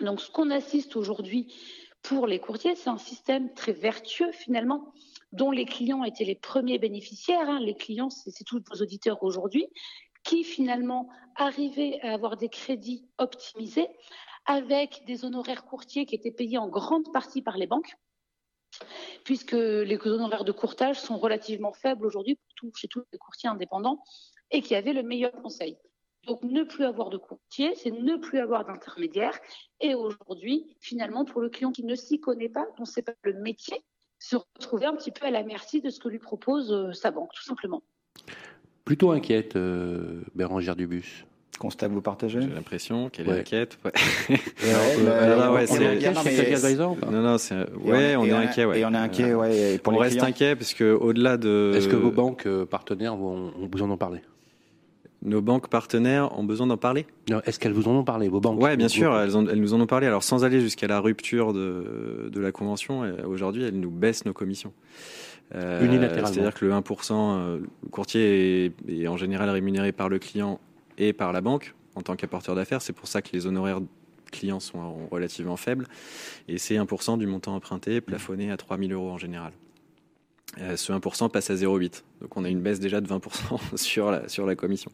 Donc, 0.00 0.20
ce 0.20 0.30
qu'on 0.30 0.50
assiste 0.50 0.96
aujourd'hui 0.96 1.54
pour 2.02 2.26
les 2.26 2.40
courtiers, 2.40 2.74
c'est 2.74 2.90
un 2.90 2.98
système 2.98 3.54
très 3.54 3.72
vertueux 3.72 4.32
finalement, 4.32 4.92
dont 5.30 5.52
les 5.52 5.66
clients 5.66 6.02
étaient 6.02 6.24
les 6.24 6.34
premiers 6.34 6.78
bénéficiaires. 6.78 7.48
hein. 7.48 7.60
Les 7.60 7.74
clients, 7.74 8.10
c'est 8.10 8.44
tous 8.44 8.60
vos 8.68 8.82
auditeurs 8.82 9.22
aujourd'hui, 9.22 9.68
qui 10.24 10.42
finalement 10.42 11.08
arrivaient 11.36 12.00
à 12.02 12.12
avoir 12.12 12.36
des 12.36 12.48
crédits 12.48 13.06
optimisés 13.18 13.88
avec 14.46 15.02
des 15.06 15.24
honoraires 15.24 15.64
courtiers 15.64 16.06
qui 16.06 16.14
étaient 16.14 16.32
payés 16.32 16.58
en 16.58 16.68
grande 16.68 17.12
partie 17.12 17.42
par 17.42 17.56
les 17.56 17.66
banques 17.66 17.96
puisque 19.24 19.52
les 19.52 19.98
honoraires 20.04 20.44
de 20.44 20.52
courtage 20.52 21.00
sont 21.00 21.18
relativement 21.18 21.72
faibles 21.72 22.06
aujourd'hui 22.06 22.38
chez 22.74 22.88
tous 22.88 23.04
les 23.12 23.18
courtiers 23.18 23.48
indépendants 23.48 24.02
et 24.50 24.62
qui 24.62 24.74
avaient 24.74 24.92
le 24.92 25.02
meilleur 25.02 25.32
conseil. 25.32 25.76
Donc 26.26 26.42
ne 26.44 26.62
plus 26.62 26.84
avoir 26.84 27.10
de 27.10 27.18
courtier, 27.18 27.74
c'est 27.74 27.90
ne 27.90 28.16
plus 28.16 28.38
avoir 28.38 28.64
d'intermédiaire. 28.64 29.36
Et 29.80 29.94
aujourd'hui, 29.94 30.76
finalement, 30.80 31.24
pour 31.24 31.40
le 31.40 31.48
client 31.48 31.72
qui 31.72 31.84
ne 31.84 31.96
s'y 31.96 32.20
connaît 32.20 32.48
pas, 32.48 32.66
dont 32.78 32.84
c'est 32.84 33.02
pas 33.02 33.14
le 33.24 33.34
métier, 33.40 33.82
se 34.20 34.36
retrouver 34.36 34.86
un 34.86 34.94
petit 34.94 35.10
peu 35.10 35.26
à 35.26 35.30
la 35.32 35.42
merci 35.42 35.80
de 35.80 35.90
ce 35.90 35.98
que 35.98 36.08
lui 36.08 36.20
propose 36.20 36.72
euh, 36.72 36.92
sa 36.92 37.10
banque, 37.10 37.32
tout 37.34 37.42
simplement. 37.42 37.82
Plutôt 38.84 39.10
inquiète, 39.10 39.56
euh, 39.56 40.22
Bérangère 40.36 40.76
Dubus. 40.76 41.26
Constat 41.58 41.88
que 41.88 41.92
vous 41.92 42.00
partagez? 42.00 42.40
J'ai 42.40 42.48
l'impression 42.48 43.08
qu'elle 43.08 43.28
Ouais. 43.28 43.36
est 43.36 43.40
inquiète. 43.40 43.78
Ouais. 43.84 44.36
Non, 46.76 46.96
Non, 47.10 47.22
non, 47.22 47.38
c'est 47.38 47.54
ouais, 47.84 48.16
on, 48.16 48.24
est 48.24 48.32
inquiet, 48.32 48.64
ouais. 48.64 48.80
Et 48.80 48.84
on 48.84 48.92
est 48.92 48.96
inquiet, 48.96 49.34
ouais. 49.34 49.80
on 49.86 49.96
reste 49.96 50.16
clients. 50.16 50.28
inquiet 50.28 50.56
parce 50.56 50.74
que 50.74 50.92
au-delà 50.92 51.36
de 51.36 51.72
Est-ce 51.76 51.88
que 51.88 51.96
vos 51.96 52.10
banques 52.10 52.46
euh, 52.46 52.64
partenaires 52.64 53.16
vont, 53.16 53.52
vous 53.70 53.82
en 53.82 53.90
ont 53.90 53.96
parlé 53.96 54.20
nos 55.24 55.40
banques 55.40 55.68
partenaires 55.68 56.36
ont 56.36 56.42
besoin 56.42 56.66
d'en 56.66 56.76
parler? 56.76 57.06
Est-ce 57.46 57.60
qu'elles 57.60 57.72
vous 57.72 57.86
en 57.86 57.92
ont 57.92 58.02
parlé, 58.02 58.28
vos 58.28 58.40
banques? 58.40 58.60
Ouais, 58.60 58.76
bien 58.76 58.88
sûr, 58.88 59.16
elles, 59.16 59.36
ont- 59.36 59.46
elles 59.46 59.60
nous 59.60 59.72
en 59.72 59.80
ont 59.80 59.86
parlé. 59.86 60.08
Alors 60.08 60.24
sans 60.24 60.44
aller 60.44 60.60
jusqu'à 60.60 60.88
la 60.88 60.98
rupture 60.98 61.52
de, 61.52 62.28
de 62.28 62.40
la 62.40 62.50
convention, 62.50 63.04
euh, 63.04 63.12
aujourd'hui, 63.28 63.62
elles 63.62 63.78
nous 63.78 63.92
baissent 63.92 64.24
nos 64.24 64.32
commissions. 64.32 64.72
Euh, 65.54 65.84
Unilatéralement. 65.84 66.26
C'est-à-dire 66.26 66.54
que 66.54 66.64
le 66.64 66.72
1%, 66.72 67.12
euh, 67.12 67.58
le 67.84 67.88
courtier 67.90 68.64
est, 68.64 68.72
est 68.88 69.06
en 69.06 69.16
général 69.16 69.48
rémunéré 69.50 69.92
par 69.92 70.08
le 70.08 70.18
client 70.18 70.58
et 70.98 71.12
par 71.12 71.32
la 71.32 71.40
banque 71.40 71.74
en 71.94 72.02
tant 72.02 72.16
qu'apporteur 72.16 72.54
d'affaires. 72.54 72.82
C'est 72.82 72.92
pour 72.92 73.08
ça 73.08 73.22
que 73.22 73.30
les 73.32 73.46
honoraires 73.46 73.80
clients 74.30 74.60
sont 74.60 75.06
relativement 75.10 75.56
faibles. 75.56 75.86
Et 76.48 76.58
c'est 76.58 76.76
1% 76.76 77.18
du 77.18 77.26
montant 77.26 77.54
emprunté 77.54 78.00
plafonné 78.00 78.50
à 78.50 78.56
3 78.56 78.78
000 78.78 78.92
euros 78.92 79.10
en 79.10 79.18
général. 79.18 79.52
Euh, 80.58 80.76
ce 80.76 80.92
1% 80.92 81.30
passe 81.30 81.50
à 81.50 81.54
0,8. 81.54 82.02
Donc 82.22 82.36
on 82.36 82.44
a 82.44 82.48
une 82.48 82.60
baisse 82.60 82.78
déjà 82.80 83.00
de 83.00 83.08
20% 83.08 83.20
sur 83.76 84.10
la, 84.10 84.28
sur 84.28 84.46
la 84.46 84.54
commission. 84.54 84.90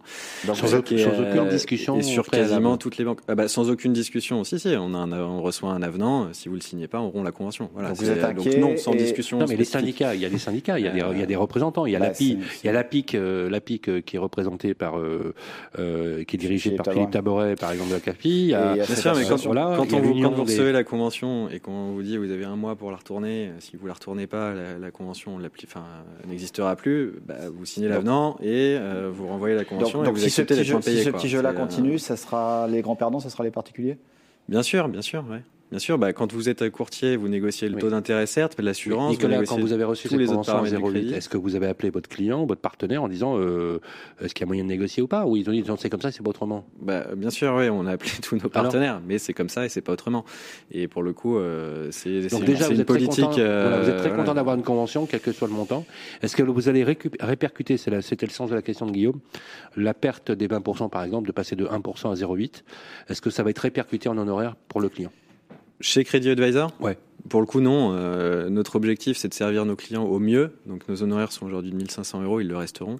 Donc, 0.46 0.56
sans, 0.56 0.74
aucune 0.74 1.48
discussion 1.50 1.98
Et 1.98 2.02
sur 2.02 2.26
quasiment 2.26 2.76
toutes 2.78 2.96
les 2.96 3.04
banques. 3.04 3.20
Ah 3.28 3.34
bah, 3.34 3.48
sans 3.48 3.70
aucune 3.70 3.92
discussion. 3.92 4.42
Si, 4.44 4.58
si, 4.58 4.68
on, 4.78 4.94
a 4.94 4.98
un- 4.98 5.12
on 5.12 5.42
reçoit 5.42 5.70
un 5.70 5.82
avenant. 5.82 6.32
Si 6.32 6.48
vous 6.48 6.54
le 6.54 6.60
signez 6.60 6.88
pas, 6.88 7.00
on 7.00 7.10
rompt 7.10 7.24
la 7.24 7.32
convention. 7.32 7.68
Voilà, 7.74 7.90
Donc 7.90 7.98
vous 7.98 8.04
c'est- 8.06 8.12
êtes 8.12 8.20
donc 8.22 8.46
inquiet 8.46 8.58
non, 8.58 8.76
sans 8.76 8.92
et- 8.92 8.96
discussion. 8.96 9.38
Non, 9.38 9.46
mais 9.48 9.56
les 9.56 9.64
syndicats, 9.64 10.14
il 10.14 10.20
y 10.20 10.24
a 10.24 10.30
des 10.30 10.38
syndicats, 10.38 10.78
il 10.78 10.84
y 10.84 10.88
a, 10.88 10.92
des, 10.92 11.02
Euh, 11.02 11.12
il 11.12 11.18
y 11.20 11.22
a 11.22 11.26
des 11.26 11.36
représentants. 11.36 11.86
Il 11.86 11.92
y 11.92 11.96
a 11.96 11.98
bah, 11.98 12.06
l'API, 12.06 12.38
il 12.62 12.66
y 12.66 12.68
a 12.68 12.72
l'APIC, 12.72 13.14
euh, 13.14 13.50
l'APIC 13.50 13.88
euh, 13.88 14.00
qui 14.00 14.16
est 14.16 14.18
représenté 14.18 14.72
par, 14.74 14.98
euh, 14.98 15.34
euh, 15.78 16.24
qui 16.24 16.36
est 16.36 16.38
dirigé 16.38 16.70
Philippe 16.70 16.82
par 16.82 16.94
Philippe 16.94 17.10
Taboret, 17.10 17.54
par 17.56 17.72
exemple 17.72 17.90
de 17.90 17.94
la 17.94 18.00
CAFI. 18.00 18.28
Il 18.28 18.46
y 18.48 18.54
a, 18.54 18.70
Et 18.72 18.74
il 18.74 18.78
y 18.78 18.80
a 18.80 18.86
Bien 18.86 18.96
sûr, 18.96 19.14
mais 19.14 19.24
quand, 19.28 19.36
voilà, 19.44 19.68
on 19.78 19.84
vous, 19.84 20.00
l'union 20.14 20.30
quand 20.30 20.36
vous 20.36 20.44
des- 20.44 20.52
recevez 20.54 20.72
la 20.72 20.84
convention 20.84 21.48
et 21.50 21.60
qu'on 21.60 21.92
vous 21.92 22.02
dit 22.02 22.16
vous 22.16 22.30
avez 22.30 22.44
un 22.44 22.56
mois 22.56 22.74
pour 22.76 22.90
la 22.90 22.96
retourner, 22.96 23.50
si 23.60 23.76
vous 23.76 23.86
la 23.86 23.92
retournez 23.94 24.26
pas, 24.26 24.54
la, 24.54 24.78
la 24.78 24.90
convention 24.90 25.38
n'existera 26.26 26.76
plus, 26.76 27.14
bah, 27.24 27.34
vous 27.52 27.64
signez 27.64 27.88
l'avenant 27.88 28.36
et 28.40 28.76
euh, 28.78 29.10
vous 29.12 29.26
renvoyez 29.28 29.54
la 29.54 29.62
Donc, 29.62 29.70
convention 29.70 30.02
et 30.02 30.06
donc 30.06 30.14
vous 30.14 30.20
si 30.20 30.30
ce 30.30 30.42
acceptez 30.42 30.54
d'être 30.62 30.82
si 30.84 31.02
ce 31.04 31.10
quoi. 31.10 31.18
petit 31.18 31.28
jeu-là 31.28 31.50
euh, 31.50 31.54
continue, 31.54 31.98
ça 31.98 32.16
sera 32.16 32.66
les 32.68 32.82
grands 32.82 32.96
perdants, 32.96 33.20
ça 33.20 33.30
sera 33.30 33.44
les 33.44 33.50
particuliers? 33.50 33.98
Bien 34.48 34.62
sûr, 34.62 34.88
bien 34.88 35.02
sûr, 35.02 35.24
ouais. 35.30 35.42
Bien 35.70 35.78
sûr, 35.78 35.98
bah, 35.98 36.14
quand 36.14 36.32
vous 36.32 36.48
êtes 36.48 36.70
courtier, 36.70 37.16
vous 37.16 37.28
négociez 37.28 37.68
le 37.68 37.74
Oui. 37.74 37.80
taux 37.82 37.90
d'intérêt, 37.90 38.24
certes, 38.24 38.54
mais 38.56 38.64
l'assurance. 38.64 39.10
Nicolas, 39.10 39.34
négociez 39.34 39.56
quand 39.56 39.60
vous 39.60 39.72
avez 39.74 39.84
reçu 39.84 40.04
tous 40.04 40.12
cette 40.14 40.18
les 40.18 40.24
autres 40.24 40.32
convention 40.32 40.52
à 40.52 40.56
paramètres 40.56 40.76
du 40.76 40.82
08, 40.82 40.90
crédit. 40.92 41.14
est-ce 41.14 41.28
que 41.28 41.36
vous 41.36 41.56
avez 41.56 41.66
appelé 41.66 41.90
votre 41.90 42.08
client, 42.08 42.46
votre 42.46 42.62
partenaire 42.62 43.02
en 43.02 43.08
disant 43.08 43.36
euh, 43.38 43.78
est-ce 44.22 44.32
qu'il 44.32 44.40
y 44.42 44.44
a 44.44 44.46
moyen 44.46 44.64
de 44.64 44.68
négocier 44.68 45.02
ou 45.02 45.06
pas? 45.08 45.26
Ou 45.26 45.36
ils 45.36 45.46
ont 45.50 45.52
dit 45.52 45.62
non, 45.62 45.76
c'est 45.76 45.90
comme 45.90 46.00
ça, 46.00 46.10
c'est 46.10 46.22
pas 46.22 46.30
autrement? 46.30 46.64
Bah, 46.80 47.08
bien 47.14 47.28
sûr, 47.28 47.52
oui, 47.54 47.68
on 47.68 47.84
a 47.86 47.92
appelé 47.92 48.10
tous 48.22 48.36
nos 48.36 48.40
Alors 48.40 48.50
partenaires, 48.50 49.02
mais 49.06 49.18
c'est 49.18 49.34
comme 49.34 49.50
ça 49.50 49.66
et 49.66 49.68
c'est 49.68 49.82
pas 49.82 49.92
autrement. 49.92 50.24
Et 50.70 50.88
pour 50.88 51.02
le 51.02 51.12
coup, 51.12 51.36
euh, 51.36 51.88
c'est 51.90 52.08
déjà, 52.40 52.68
vous 52.68 52.74
une 52.74 52.84
politique. 52.86 53.24
content, 53.24 53.32
voilà, 53.32 53.80
vous 53.82 53.90
êtes 53.90 53.98
très 53.98 54.10
euh, 54.10 54.16
content 54.16 54.32
d'avoir 54.32 54.56
une 54.56 54.62
convention, 54.62 55.04
quel 55.04 55.20
que 55.20 55.32
soit 55.32 55.48
le 55.48 55.54
montant. 55.54 55.84
Est-ce 56.22 56.34
que 56.34 56.42
vous 56.42 56.70
allez 56.70 56.82
répercuter, 57.20 57.76
c'était 57.76 58.26
le 58.26 58.32
sens 58.32 58.48
de 58.48 58.54
la 58.54 58.62
question 58.62 58.86
de 58.86 58.92
Guillaume, 58.92 59.20
la 59.76 59.92
perte 59.92 60.32
des 60.32 60.48
20% 60.48 60.88
par 60.88 61.04
exemple, 61.04 61.26
de 61.26 61.32
passer 61.32 61.56
de 61.56 61.66
1% 61.66 62.10
à 62.10 62.14
0,8 62.14 62.62
Est-ce 63.10 63.20
que 63.20 63.28
ça 63.28 63.42
va 63.42 63.50
être 63.50 63.58
répercuté 63.58 64.08
en 64.08 64.16
honoraire 64.16 64.56
pour 64.68 64.80
le 64.80 64.88
client? 64.88 65.12
Chez 65.80 66.04
Crédit 66.04 66.30
Advisor 66.30 66.72
Ouais. 66.80 66.98
Pour 67.28 67.40
le 67.40 67.46
coup, 67.46 67.60
non. 67.60 67.92
Euh, 67.92 68.48
notre 68.48 68.76
objectif, 68.76 69.16
c'est 69.16 69.28
de 69.28 69.34
servir 69.34 69.64
nos 69.64 69.76
clients 69.76 70.04
au 70.04 70.18
mieux. 70.18 70.52
Donc, 70.66 70.88
nos 70.88 71.02
honoraires 71.02 71.32
sont 71.32 71.46
aujourd'hui 71.46 71.70
de 71.72 71.76
1500 71.76 72.22
euros, 72.22 72.40
ils 72.40 72.48
le 72.48 72.56
resteront. 72.56 72.98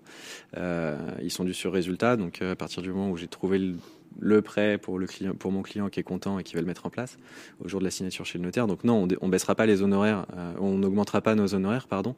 Euh, 0.57 0.97
ils 1.23 1.31
sont 1.31 1.45
du 1.45 1.55
sur-résultat. 1.55 2.17
Donc, 2.17 2.43
euh, 2.43 2.53
à 2.53 2.57
partir 2.57 2.83
du 2.83 2.91
moment 2.91 3.11
où 3.11 3.17
j'ai 3.17 3.29
trouvé 3.29 3.59
le, 3.59 3.75
le 4.21 4.43
prêt 4.43 4.77
pour, 4.77 4.99
le 4.99 5.07
client, 5.07 5.35
pour 5.35 5.51
mon 5.51 5.63
client 5.63 5.89
qui 5.89 6.01
est 6.01 6.03
content 6.03 6.39
et 6.39 6.43
qui 6.43 6.55
va 6.57 6.61
le 6.61 6.67
mettre 6.67 6.85
en 6.85 6.91
place 6.91 7.17
au 7.65 7.69
jour 7.69 7.81
de 7.81 7.85
la 7.85 7.91
signature 7.91 8.27
chez 8.27 8.39
le 8.39 8.45
notaire. 8.45 8.67
Donc, 8.67 8.85
non, 8.85 9.05
on, 9.05 9.09
on 9.23 9.29
baissera 9.29 9.55
pas 9.55 9.65
les 9.67 9.83
honoraires, 9.83 10.27
euh, 10.37 10.53
on 10.61 10.77
n'augmentera 10.77 11.21
pas 11.23 11.35
nos 11.35 11.55
honoraires, 11.55 11.87
pardon. 11.87 12.15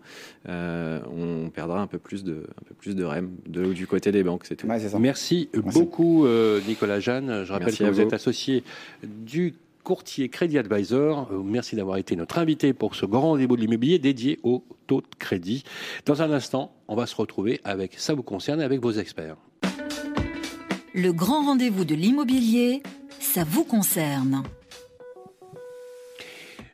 Euh, 0.49 1.01
on 1.15 1.51
perdra 1.51 1.81
un 1.81 1.87
peu 1.87 1.99
plus 1.99 2.25
de, 2.25 2.45
un 2.61 2.65
peu 2.67 2.75
plus 2.75 2.97
de 2.97 3.05
REM 3.05 3.31
de, 3.47 3.73
du 3.73 3.87
côté 3.87 4.11
des 4.11 4.25
banques, 4.25 4.47
c'est 4.47 4.57
tout. 4.57 4.67
Ouais. 4.67 4.79
Merci 4.99 5.49
beaucoup, 5.55 6.27
euh, 6.27 6.61
Nicolas 6.67 6.99
Jeanne. 6.99 7.45
Je 7.45 7.53
rappelle 7.53 7.67
Merci 7.67 7.79
que 7.85 7.89
vous 7.89 7.95
vous. 7.95 8.01
êtes 8.01 8.13
associé 8.15 8.65
du 9.05 9.55
courtier 9.83 10.29
Crédit 10.29 10.59
Advisor. 10.59 11.29
Euh, 11.33 11.43
Merci 11.45 11.77
d'avoir 11.77 11.97
été 11.97 12.17
notre 12.17 12.39
invité 12.39 12.73
pour 12.73 12.95
ce 12.95 13.07
grand 13.07 13.23
rendez-vous 13.33 13.57
de 13.57 13.61
l'immobilier 13.63 13.99
dédié 13.99 14.39
au 14.43 14.65
taux 14.87 15.01
de 15.01 15.15
crédit. 15.19 15.65
Dans 16.07 16.23
un 16.23 16.31
instant, 16.31 16.73
on 16.89 16.95
va 16.95 17.07
se 17.07 17.17
retrouver 17.17 17.61
avec 17.65 17.99
Ça 17.99 18.15
vous 18.15 18.23
concerne 18.23 18.61
et 18.61 18.65
avec 18.65 18.81
vos 18.81 18.93
experts. 18.93 19.37
Le 20.95 21.13
grand 21.13 21.45
rendez-vous 21.45 21.85
de 21.85 21.95
l'immobilier, 21.95 22.83
ça 23.21 23.45
vous 23.45 23.65
concerne. 23.65 24.43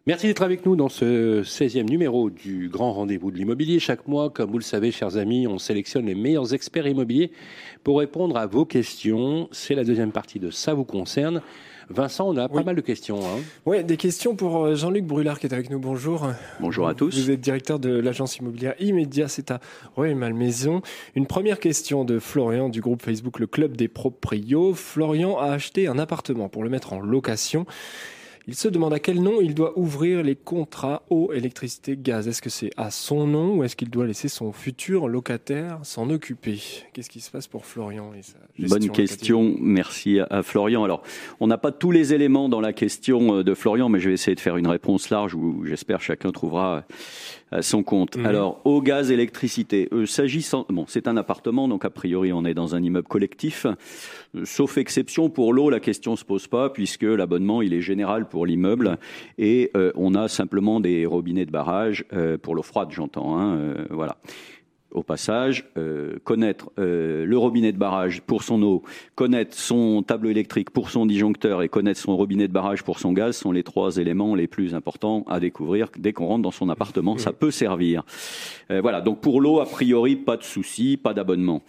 Merci 0.08 0.28
d'être 0.28 0.42
avec 0.42 0.64
nous 0.64 0.76
dans 0.76 0.88
ce 0.88 1.42
16e 1.42 1.90
numéro 1.90 2.30
du 2.30 2.68
Grand 2.68 2.92
Rendez-vous 2.92 3.32
de 3.32 3.36
l'immobilier. 3.36 3.80
Chaque 3.80 4.06
mois, 4.06 4.30
comme 4.30 4.52
vous 4.52 4.58
le 4.58 4.62
savez, 4.62 4.92
chers 4.92 5.16
amis, 5.16 5.48
on 5.48 5.58
sélectionne 5.58 6.06
les 6.06 6.14
meilleurs 6.14 6.54
experts 6.54 6.86
immobiliers 6.86 7.32
pour 7.82 7.98
répondre 7.98 8.36
à 8.36 8.46
vos 8.46 8.64
questions. 8.64 9.48
C'est 9.50 9.74
la 9.74 9.82
deuxième 9.82 10.12
partie 10.12 10.38
de 10.38 10.50
Ça 10.50 10.74
vous 10.74 10.84
concerne. 10.84 11.42
Vincent, 11.88 12.28
on 12.28 12.36
a 12.36 12.48
pas 12.48 12.56
Oui. 12.56 12.64
mal 12.64 12.74
de 12.74 12.80
questions. 12.80 13.20
Hein. 13.20 13.40
Ouais, 13.64 13.84
des 13.84 13.96
questions 13.96 14.34
pour 14.34 14.64
euh, 14.64 14.74
Jean-Luc 14.74 15.04
Brulard 15.04 15.38
qui 15.38 15.46
est 15.46 15.52
avec 15.52 15.70
nous. 15.70 15.78
Bonjour. 15.78 16.26
Bonjour 16.58 16.88
à 16.88 16.94
tous. 16.94 17.14
Vous 17.16 17.30
êtes 17.30 17.40
directeur 17.40 17.78
de 17.78 17.90
l'agence 17.90 18.36
immobilière 18.38 18.74
Immédiat, 18.80 19.28
c'est 19.28 19.50
à 19.52 19.60
Rueil-Malmaison. 19.96 20.82
Une 21.14 21.26
première 21.26 21.60
question 21.60 22.04
de 22.04 22.18
Florian 22.18 22.68
du 22.68 22.80
groupe 22.80 23.02
Facebook 23.02 23.38
Le 23.38 23.46
Club 23.46 23.76
des 23.76 23.86
Proprios. 23.88 24.74
Florian 24.74 25.38
a 25.38 25.46
acheté 25.52 25.86
un 25.86 25.98
appartement 25.98 26.48
pour 26.48 26.64
le 26.64 26.70
mettre 26.70 26.92
en 26.92 27.00
location. 27.00 27.66
Il 28.48 28.54
se 28.54 28.68
demande 28.68 28.92
à 28.94 29.00
quel 29.00 29.20
nom 29.20 29.40
il 29.40 29.54
doit 29.56 29.76
ouvrir 29.76 30.22
les 30.22 30.36
contrats 30.36 31.02
eau, 31.10 31.32
électricité, 31.32 31.96
gaz. 32.00 32.28
Est-ce 32.28 32.40
que 32.40 32.48
c'est 32.48 32.70
à 32.76 32.92
son 32.92 33.26
nom 33.26 33.56
ou 33.56 33.64
est-ce 33.64 33.74
qu'il 33.74 33.90
doit 33.90 34.06
laisser 34.06 34.28
son 34.28 34.52
futur 34.52 35.08
locataire 35.08 35.80
s'en 35.82 36.10
occuper? 36.10 36.60
Qu'est-ce 36.92 37.10
qui 37.10 37.20
se 37.20 37.28
passe 37.32 37.48
pour 37.48 37.66
Florian 37.66 38.12
et 38.16 38.22
sa 38.22 38.38
gestion 38.56 38.68
Bonne 38.78 38.86
locative? 38.86 38.94
question, 39.18 39.54
merci 39.60 40.20
à- 40.20 40.44
Florian. 40.44 40.84
Alors, 40.84 41.02
on 41.40 41.48
n'a 41.48 41.58
pas 41.58 41.72
tous 41.72 41.90
les 41.90 42.14
éléments 42.14 42.48
dans 42.48 42.60
la 42.60 42.72
question 42.72 43.38
euh, 43.38 43.42
de 43.42 43.52
Florian, 43.52 43.88
mais 43.88 43.98
je 43.98 44.08
vais 44.10 44.14
essayer 44.14 44.36
de 44.36 44.40
faire 44.40 44.56
une 44.56 44.68
réponse 44.68 45.10
large 45.10 45.34
où 45.34 45.64
j'espère 45.64 46.00
chacun 46.00 46.30
trouvera 46.30 46.84
à 47.50 47.62
son 47.62 47.82
compte. 47.82 48.16
Mhm. 48.16 48.26
Alors, 48.26 48.60
eau, 48.64 48.80
gaz, 48.80 49.10
électricité. 49.10 49.88
Euh, 49.92 50.06
s'agissant, 50.06 50.66
bon, 50.68 50.84
c'est 50.86 51.08
un 51.08 51.16
appartement, 51.16 51.66
donc 51.66 51.84
a 51.84 51.90
priori 51.90 52.32
on 52.32 52.44
est 52.44 52.54
dans 52.54 52.76
un 52.76 52.82
immeuble 52.82 53.08
collectif. 53.08 53.66
Euh, 53.66 54.44
Sauf 54.44 54.76
exception 54.78 55.30
pour 55.30 55.52
l'eau, 55.54 55.70
la 55.70 55.80
question 55.80 56.14
se 56.14 56.24
pose 56.24 56.46
pas 56.46 56.68
puisque 56.68 57.02
l'abonnement 57.04 57.62
il 57.62 57.72
est 57.72 57.80
général 57.80 58.28
pour 58.28 58.35
l'immeuble 58.44 58.98
et 59.38 59.70
euh, 59.76 59.92
on 59.94 60.14
a 60.14 60.28
simplement 60.28 60.80
des 60.80 61.06
robinets 61.06 61.46
de 61.46 61.50
barrage 61.50 62.04
euh, 62.12 62.36
pour 62.38 62.54
l'eau 62.54 62.62
froide, 62.62 62.88
j'entends. 62.90 63.38
Hein, 63.38 63.56
euh, 63.56 63.86
voilà 63.90 64.16
au 64.92 65.02
passage, 65.02 65.66
connaître 66.24 66.70
le 66.78 67.34
robinet 67.34 67.70
de 67.70 67.76
barrage 67.76 68.22
pour 68.22 68.42
son 68.42 68.62
eau, 68.62 68.82
connaître 69.14 69.54
son 69.54 70.02
tableau 70.02 70.30
électrique 70.30 70.70
pour 70.70 70.88
son 70.88 71.04
disjoncteur 71.04 71.60
et 71.60 71.68
connaître 71.68 72.00
son 72.00 72.16
robinet 72.16 72.48
de 72.48 72.52
barrage 72.52 72.82
pour 72.82 72.98
son 72.98 73.12
gaz 73.12 73.36
sont 73.36 73.52
les 73.52 73.62
trois 73.62 73.98
éléments 73.98 74.34
les 74.34 74.46
plus 74.46 74.74
importants 74.74 75.26
à 75.28 75.38
découvrir 75.38 75.90
dès 75.98 76.14
qu'on 76.14 76.24
rentre 76.26 76.44
dans 76.44 76.50
son 76.50 76.70
appartement. 76.70 77.18
Ça 77.18 77.34
peut 77.34 77.50
servir. 77.50 78.04
Voilà, 78.70 79.02
donc 79.02 79.20
pour 79.20 79.42
l'eau, 79.42 79.60
a 79.60 79.66
priori, 79.66 80.16
pas 80.16 80.38
de 80.38 80.44
souci, 80.44 80.96
pas 80.96 81.12
d'abonnement. 81.12 81.60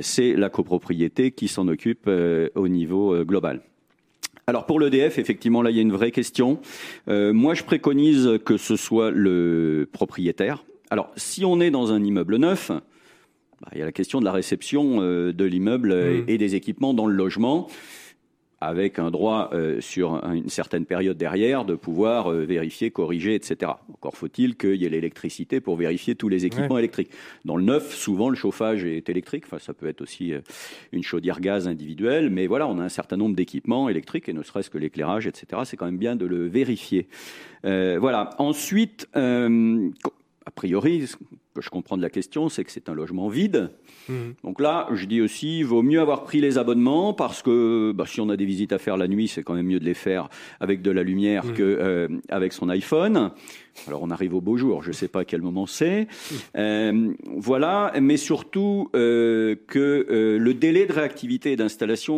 C'est 0.00 0.34
la 0.36 0.48
copropriété 0.48 1.32
qui 1.32 1.48
s'en 1.48 1.66
occupe 1.66 2.08
au 2.54 2.68
niveau 2.68 3.24
global. 3.24 3.60
Alors 4.48 4.64
pour 4.64 4.78
l'EDF, 4.78 5.18
effectivement, 5.18 5.60
là, 5.60 5.70
il 5.70 5.76
y 5.76 5.80
a 5.80 5.82
une 5.82 5.90
vraie 5.90 6.12
question. 6.12 6.60
Euh, 7.08 7.32
moi, 7.32 7.54
je 7.54 7.64
préconise 7.64 8.38
que 8.44 8.56
ce 8.56 8.76
soit 8.76 9.10
le 9.10 9.88
propriétaire. 9.90 10.64
Alors, 10.88 11.10
si 11.16 11.44
on 11.44 11.60
est 11.60 11.72
dans 11.72 11.90
un 11.92 12.04
immeuble 12.04 12.36
neuf, 12.36 12.70
bah, 12.70 13.68
il 13.72 13.80
y 13.80 13.82
a 13.82 13.84
la 13.84 13.90
question 13.90 14.20
de 14.20 14.24
la 14.24 14.30
réception 14.30 14.98
euh, 15.00 15.32
de 15.32 15.44
l'immeuble 15.44 15.90
euh, 15.90 16.20
Mm. 16.20 16.24
et 16.28 16.38
des 16.38 16.54
équipements 16.54 16.94
dans 16.94 17.06
le 17.06 17.14
logement, 17.14 17.66
avec 18.66 18.98
un 18.98 19.10
droit 19.10 19.50
euh, 19.52 19.80
sur 19.80 20.14
un- 20.24 20.34
une 20.34 20.48
certaine 20.48 20.84
période 20.86 21.16
derrière 21.16 21.64
de 21.64 21.74
pouvoir 21.74 22.30
euh, 22.32 22.44
vérifier, 22.44 22.90
corriger, 22.90 23.34
etc. 23.34 23.72
Encore 23.92 24.16
faut-il 24.16 24.56
qu'il 24.56 24.74
y 24.76 24.84
ait 24.84 24.88
l'électricité 24.88 25.60
pour 25.60 25.76
vérifier 25.76 26.14
tous 26.14 26.28
les 26.28 26.44
équipements 26.46 26.78
électriques. 26.78 27.10
Dans 27.44 27.56
le 27.56 27.64
neuf, 27.64 27.94
souvent, 27.94 28.28
le 28.28 28.36
chauffage 28.36 28.84
est 28.84 29.08
électrique. 29.08 29.44
Enfin, 29.46 29.58
ça 29.58 29.72
peut 29.74 29.86
être 29.86 30.00
aussi 30.02 30.32
euh, 30.32 30.40
une 30.92 31.02
chaudière 31.02 31.40
gaz 31.40 31.68
individuelle, 31.68 32.30
mais 32.30 32.46
voilà, 32.46 32.66
on 32.68 32.78
a 32.78 32.82
un 32.84 32.88
certain 32.88 33.16
nombre 33.16 33.34
d'équipements 33.36 33.88
électriques 33.88 34.28
et 34.28 34.32
ne 34.32 34.42
serait-ce 34.42 34.70
que 34.70 34.78
l'éclairage, 34.78 35.26
etc. 35.26 35.62
C'est 35.64 35.76
quand 35.76 35.86
même 35.86 35.98
bien 35.98 36.16
de 36.16 36.26
le 36.26 36.46
vérifier. 36.46 37.08
Voilà. 37.64 38.30
Ensuite, 38.38 39.08
a 39.14 40.50
priori, 40.54 41.04
que 41.60 41.64
je 41.66 41.70
comprends 41.70 41.96
de 41.96 42.02
la 42.02 42.10
question, 42.10 42.48
c'est 42.48 42.62
que 42.64 42.70
c'est 42.70 42.88
un 42.88 42.94
logement 42.94 43.28
vide. 43.28 43.70
Mhm. 44.08 44.34
Donc 44.44 44.60
là, 44.60 44.86
je 44.92 45.04
dis 45.06 45.20
aussi, 45.20 45.62
vaut 45.64 45.82
mieux 45.82 46.00
avoir 46.00 46.22
pris 46.22 46.40
les 46.40 46.58
abonnements 46.58 47.12
parce 47.14 47.42
que 47.42 47.92
bah, 47.92 48.04
si 48.06 48.20
on 48.20 48.28
a 48.28 48.36
des 48.36 48.44
visites 48.44 48.72
à 48.72 48.78
faire 48.78 48.96
la 48.96 49.08
nuit, 49.08 49.26
c'est 49.28 49.42
quand 49.42 49.54
même 49.54 49.66
mieux 49.66 49.80
de 49.80 49.84
les 49.84 49.94
faire 49.94 50.28
avec 50.60 50.82
de 50.82 50.90
la 50.92 51.02
lumière 51.02 51.44
Mhm. 51.44 51.52
que 51.54 51.62
euh, 51.62 52.08
avec 52.28 52.52
son 52.52 52.68
iPhone. 52.68 53.30
Alors 53.88 54.02
on 54.02 54.10
arrive 54.10 54.34
au 54.34 54.40
beau 54.40 54.56
jour, 54.56 54.82
je 54.82 54.88
ne 54.88 54.94
sais 54.94 55.08
pas 55.08 55.20
à 55.20 55.24
quel 55.26 55.42
moment 55.42 55.66
c'est. 55.66 56.06
Euh, 56.56 57.12
voilà, 57.26 57.92
mais 58.00 58.16
surtout 58.16 58.88
euh, 58.96 59.54
que 59.66 60.06
euh, 60.08 60.38
le 60.38 60.54
délai 60.54 60.86
de 60.86 60.94
réactivité 60.94 61.52
et 61.52 61.56
d'installation, 61.56 62.16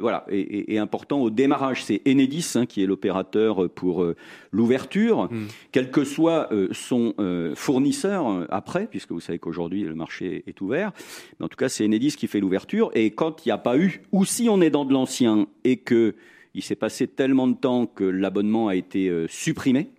voilà, 0.00 0.24
est, 0.30 0.40
est- 0.40 0.72
est 0.74 0.78
important 0.78 1.20
au 1.20 1.30
démarrage. 1.30 1.84
C'est 1.84 2.00
Enedis 2.08 2.52
hein, 2.56 2.66
qui 2.66 2.82
est 2.82 2.86
l'opérateur 2.86 3.68
pour 3.70 4.04
l'ouverture, 4.52 5.28
Mhm. 5.30 5.46
quel 5.72 5.90
que 5.90 6.04
soit 6.04 6.48
son 6.72 7.14
fournisseur 7.54 8.26
euh, 8.32 8.46
après, 8.50 8.86
puisque 8.86 9.12
vous 9.12 9.20
savez 9.20 9.38
qu'aujourd'hui 9.38 9.82
le 9.82 9.94
marché 9.94 10.44
est 10.46 10.60
ouvert. 10.60 10.92
Mais 11.38 11.46
en 11.46 11.48
tout 11.48 11.56
cas, 11.56 11.68
c'est 11.68 11.84
Enedis 11.84 12.16
qui 12.16 12.26
fait 12.26 12.40
l'ouverture. 12.40 12.90
Et 12.94 13.10
quand 13.10 13.44
il 13.44 13.48
n'y 13.48 13.52
a 13.52 13.58
pas 13.58 13.78
eu, 13.78 14.02
ou 14.12 14.24
si 14.24 14.48
on 14.48 14.60
est 14.60 14.70
dans 14.70 14.84
de 14.84 14.92
l'ancien 14.92 15.46
et 15.64 15.78
que 15.78 16.14
il 16.54 16.62
s'est 16.62 16.76
passé 16.76 17.06
tellement 17.06 17.46
de 17.46 17.54
temps 17.54 17.86
que 17.86 18.04
l'abonnement 18.04 18.68
a 18.68 18.74
été 18.74 19.08
euh, 19.08 19.26
supprimé, 19.28 19.90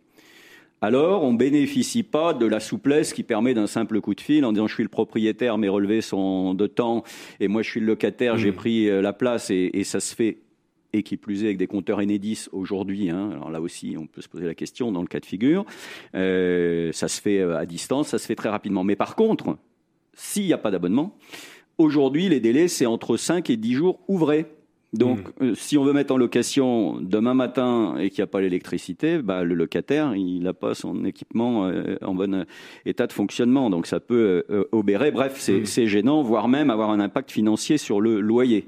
alors 0.82 1.24
on 1.24 1.34
bénéficie 1.34 2.04
pas 2.04 2.34
de 2.34 2.46
la 2.46 2.60
souplesse 2.60 3.14
qui 3.14 3.24
permet 3.24 3.54
d'un 3.54 3.68
simple 3.68 4.00
coup 4.00 4.16
de 4.16 4.22
fil 4.22 4.46
en 4.46 4.54
disant 4.54 4.68
je 4.68 4.74
suis 4.74 4.84
le 4.84 4.90
propriétaire, 4.90 5.58
mes 5.58 5.68
relevés 5.68 6.02
sont 6.02 6.54
de 6.54 6.68
temps 6.68 7.04
et 7.40 7.48
moi 7.48 7.62
je 7.62 7.70
suis 7.70 7.80
le 7.82 7.86
locataire, 7.86 8.38
j'ai 8.38 8.54
pris 8.54 8.90
euh, 8.90 9.02
la 9.02 9.14
place 9.14 9.50
et, 9.50 9.70
et 9.74 9.84
ça 9.84 10.00
se 10.00 10.16
fait 10.16 10.38
et 10.94 11.04
qui 11.04 11.18
plus 11.18 11.44
est 11.44 11.48
avec 11.48 11.58
des 11.58 11.68
compteurs 11.68 12.00
Enedis 12.00 12.48
aujourd'hui. 12.52 13.10
Hein, 13.10 13.32
alors 13.32 13.50
là 13.50 13.62
aussi, 13.62 13.96
on 13.98 14.08
peut 14.08 14.22
se 14.22 14.30
poser 14.30 14.46
la 14.46 14.56
question 14.56 14.92
dans 14.92 15.02
le 15.02 15.08
cas 15.08 15.20
de 15.20 15.26
figure. 15.26 15.66
Euh, 16.16 16.92
ça 16.92 17.08
se 17.08 17.22
fait 17.22 17.40
euh, 17.40 17.58
à 17.58 17.66
distance, 17.66 18.10
ça 18.10 18.18
se 18.18 18.26
fait 18.26 18.36
très 18.36 18.50
rapidement. 18.50 18.84
Mais 18.84 18.96
par 18.96 19.16
contre, 19.16 19.58
s'il 20.14 20.46
n'y 20.46 20.54
a 20.54 20.58
pas 20.58 20.72
d'abonnement, 20.72 21.16
aujourd'hui 21.78 22.30
les 22.30 22.40
délais 22.40 22.68
c'est 22.68 22.86
entre 22.86 23.18
5 23.18 23.50
et 23.50 23.58
10 23.58 23.74
jours 23.74 24.00
ouvrés. 24.08 24.48
Donc, 24.92 25.20
euh, 25.42 25.54
si 25.54 25.78
on 25.78 25.84
veut 25.84 25.94
mettre 25.94 26.14
en 26.14 26.18
location 26.18 27.00
demain 27.00 27.36
matin 27.36 27.96
et 28.00 28.10
qu'il 28.10 28.22
n'y 28.22 28.24
a 28.24 28.28
pas 28.28 28.42
l'électricité, 28.42 29.20
bah, 29.20 29.44
le 29.44 29.54
locataire, 29.54 30.16
il 30.16 30.42
n'a 30.42 30.54
pas 30.54 30.74
son 30.74 31.06
équipement 31.06 31.66
euh, 31.66 31.98
en 32.02 32.16
bon 32.16 32.34
euh, 32.34 32.44
état 32.86 33.06
de 33.06 33.14
fonctionnement. 33.14 33.70
Donc, 33.70 33.86
ça 33.86 34.00
peut 34.00 34.44
euh, 34.50 34.64
obérer. 34.72 35.12
Bref, 35.12 35.36
c'est 35.38 35.66
c'est 35.66 35.86
gênant, 35.86 36.24
voire 36.24 36.48
même 36.48 36.72
avoir 36.72 36.90
un 36.90 37.00
impact 37.00 37.32
financier 37.32 37.78
sur 37.78 38.02
le 38.02 38.20
loyer. 38.20 38.68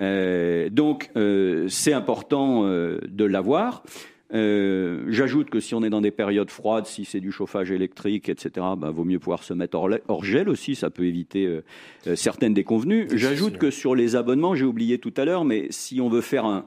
Euh, 0.00 0.68
donc, 0.68 1.10
euh, 1.16 1.66
c'est 1.68 1.92
important 1.92 2.64
euh, 2.64 2.98
de 3.08 3.24
l'avoir. 3.24 3.84
Euh, 4.32 5.04
J'ajoute 5.08 5.50
que 5.50 5.60
si 5.60 5.74
on 5.74 5.82
est 5.82 5.90
dans 5.90 6.00
des 6.00 6.10
périodes 6.10 6.50
froides, 6.50 6.86
si 6.86 7.04
c'est 7.04 7.20
du 7.20 7.30
chauffage 7.32 7.70
électrique, 7.70 8.28
etc., 8.28 8.66
bah, 8.78 8.90
vaut 8.90 9.04
mieux 9.04 9.18
pouvoir 9.18 9.42
se 9.42 9.52
mettre 9.54 9.76
hors, 10.08 10.24
gel 10.24 10.48
aussi, 10.48 10.74
ça 10.74 10.90
peut 10.90 11.04
éviter 11.04 11.46
euh, 11.46 11.62
euh, 12.06 12.16
certaines 12.16 12.54
déconvenues. 12.54 13.08
J'ajoute 13.18 13.58
que 13.58 13.70
sur 13.70 13.94
les 13.94 14.16
abonnements, 14.16 14.54
j'ai 14.54 14.64
oublié 14.64 14.98
tout 14.98 15.12
à 15.16 15.24
l'heure, 15.24 15.44
mais 15.44 15.66
si 15.70 16.00
on 16.00 16.08
veut 16.08 16.20
faire 16.22 16.44
un, 16.46 16.64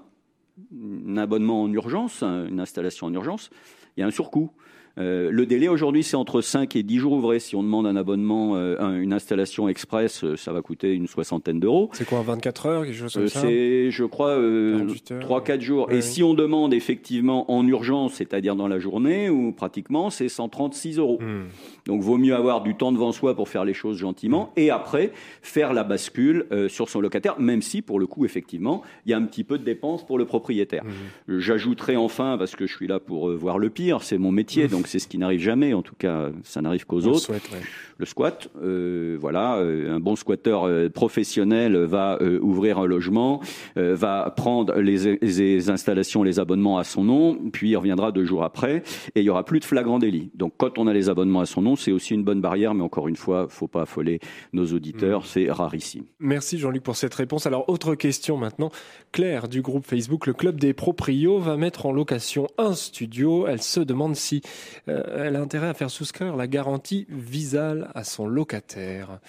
un 1.08 1.18
abonnement 1.18 1.64
en 1.64 1.72
urgence, 1.72 2.22
un- 2.24 2.48
une 2.48 2.60
installation 2.60 3.08
en 3.08 3.14
urgence, 3.14 3.50
il 3.98 4.02
y 4.02 4.04
a 4.04 4.08
un 4.08 4.12
surcoût. 4.12 4.52
Euh, 4.98 5.30
le 5.30 5.46
délai 5.46 5.68
aujourd'hui, 5.68 6.04
c'est 6.04 6.16
entre 6.16 6.40
5 6.42 6.76
et 6.76 6.84
10 6.84 7.00
jours 7.00 7.14
ouvrés. 7.14 7.40
Si 7.40 7.56
on 7.56 7.64
demande 7.64 7.86
un 7.86 7.96
abonnement, 7.98 8.56
euh, 8.56 8.78
un- 8.80 8.96
une 8.98 9.12
installation 9.12 9.68
express, 9.68 10.24
euh, 10.24 10.38
ça 10.38 10.54
va 10.54 10.62
coûter 10.62 10.94
une 10.94 11.08
soixantaine 11.08 11.60
d'euros. 11.60 11.90
C'est 11.94 12.08
quoi, 12.08 12.22
24 12.22 12.66
heures, 12.66 12.86
quelque 12.86 12.96
chose 12.98 13.14
comme 13.14 13.24
Euh, 13.24 13.28
ça 13.28 13.42
C'est, 13.42 13.92
je 13.92 14.04
crois, 14.06 14.30
euh, 14.38 14.78
48 14.78 15.12
heures. 15.12 15.20
3-4 15.22 15.62
jours. 15.62 15.88
Ouais, 15.88 15.96
et 15.96 15.98
oui. 15.98 16.04
si 16.04 16.24
on 16.24 16.34
demande 16.34 16.74
effectivement 16.74 17.52
en 17.52 17.68
urgence, 17.68 18.14
c'est-à-dire 18.14 18.56
dans 18.56 18.68
la 18.70 18.80
journée, 18.80 19.30
ou 19.30 19.52
pratiquement, 19.52 20.10
c'est 20.10 20.30
136 20.30 20.98
euros. 20.98 21.20
Hmm. 21.22 21.44
Donc, 21.88 22.02
vaut 22.02 22.18
mieux 22.18 22.36
avoir 22.36 22.62
du 22.62 22.76
temps 22.76 22.92
devant 22.92 23.12
soi 23.12 23.36
pour 23.36 23.48
faire 23.48 23.66
les 23.66 23.74
choses 23.74 23.98
gentiment, 23.98 24.52
et 24.56 24.70
après, 24.70 25.12
faire 25.42 25.74
la 25.74 25.84
bascule 25.84 26.46
euh, 26.52 26.68
sur 26.68 26.90
son 26.90 27.00
locataire, 27.00 27.40
même 27.40 27.62
si, 27.62 27.82
pour 27.82 28.00
le 28.00 28.08
coup, 28.08 28.26
effectivement, 28.26 28.82
il 29.06 29.12
y 29.12 29.14
a 29.14 29.18
un 29.18 29.24
petit 29.24 29.44
peu 29.44 29.58
de 29.58 29.64
dépenses 29.64 30.06
pour 30.06 30.18
le 30.18 30.26
propriétaire. 30.26 30.84
Hmm. 30.84 31.40
J'ajouterai 31.40 31.96
enfin, 31.96 32.38
parce 32.38 32.56
que 32.56 32.66
je 32.68 32.76
suis 32.76 32.88
là 32.88 33.00
pour 33.00 33.30
euh, 33.30 33.36
voir 33.36 33.60
le 33.60 33.70
pire, 33.70 34.02
c'est 34.02 34.18
mon 34.18 34.32
métier, 34.32 34.68
donc 34.68 34.88
c'est 34.88 35.00
ce 35.00 35.08
qui 35.08 35.18
n'arrive 35.18 35.42
jamais, 35.42 35.74
en 35.74 35.82
tout 35.82 35.96
cas, 35.98 36.30
ça 36.44 36.62
n'arrive 36.62 36.86
qu'aux 36.86 37.06
autres 37.06 37.20
souhaite, 37.20 37.50
ouais. 37.52 37.60
le 37.98 38.06
squat. 38.06 38.50
euh, 38.64 39.18
voilà, 39.20 39.58
euh, 39.58 39.96
un 39.96 40.00
bon 40.00 40.16
squatteur 40.16 40.64
euh, 40.64 40.90
professionnel 40.90 41.78
va 41.78 42.18
euh, 42.22 42.40
ouvrir 42.42 42.80
un 42.80 42.86
logement, 42.86 43.42
euh, 43.78 43.96
va 43.96 44.34
prendre 44.36 44.76
les, 44.80 45.18
les 45.22 45.70
installations, 45.70 46.24
les 46.24 46.40
abonnements 46.40 46.78
à 46.78 46.84
son 46.84 47.04
nom, 47.04 47.38
puis 47.54 47.70
il 47.70 47.78
reviendra 47.78 48.12
deux 48.12 48.26
jours 48.26 48.44
après, 48.44 48.84
et 49.16 49.22
il 49.22 49.24
y 49.24 49.30
aura 49.30 49.46
plus 49.46 49.60
de 49.60 49.66
flagrant 49.66 50.00
délit. 50.00 50.32
Donc 50.36 50.54
quand 50.58 50.78
on 50.78 50.88
a 50.88 50.94
les 50.94 51.10
abonnements 51.10 51.42
à 51.42 51.46
son 51.46 51.62
nom, 51.62 51.75
c'est 51.76 51.92
aussi 51.92 52.14
une 52.14 52.24
bonne 52.24 52.42
barrière, 52.42 52.74
mais 52.74 52.84
encore 52.84 53.08
une 53.08 53.16
fois, 53.16 53.48
faut 53.50 53.68
pas 53.68 53.84
affoler 53.84 54.20
nos 54.54 54.66
auditeurs, 54.66 55.26
c'est 55.26 55.50
rarissime. 55.52 56.06
Merci 56.20 56.58
Jean-Luc 56.58 56.84
pour 56.84 56.96
cette 56.96 57.14
réponse. 57.14 57.46
Alors, 57.46 57.70
autre 57.70 57.96
question 57.96 58.38
maintenant. 58.38 58.72
Claire 59.12 59.48
du 59.48 59.62
groupe 59.62 59.86
Facebook 59.86 60.28
Le 60.28 60.34
Club 60.34 60.60
des 60.60 60.74
Proprios 60.74 61.40
va 61.40 61.58
mettre 61.58 61.86
en 61.86 61.92
location 61.92 62.48
un 62.58 62.74
studio. 62.74 63.48
Elle 63.48 63.62
se 63.62 63.80
demande 63.80 64.16
si 64.16 64.42
euh, 64.88 65.26
elle 65.26 65.36
a 65.36 65.42
intérêt 65.42 65.68
à 65.68 65.74
faire 65.74 65.90
souscrire 65.90 66.36
la 66.36 66.48
garantie 66.48 67.06
Visal 67.10 67.92
à 67.96 68.04
son 68.04 68.28
locataire. 68.28 69.20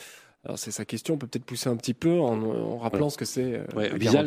Alors, 0.47 0.61
c'est 0.61 0.71
sa 0.71 0.85
question. 0.85 1.15
On 1.15 1.19
peut 1.19 1.27
peut-être 1.27 1.45
pousser 1.45 1.69
un 1.69 1.75
petit 1.75 1.93
peu 1.93 2.21
en, 2.21 2.41
en 2.41 2.79
rappelant 2.79 3.11
ce 3.11 3.19
que 3.19 3.25
c'est 3.25 3.55
euh, 3.55 3.65
Ouais, 3.75 3.91
Visal, 3.99 4.27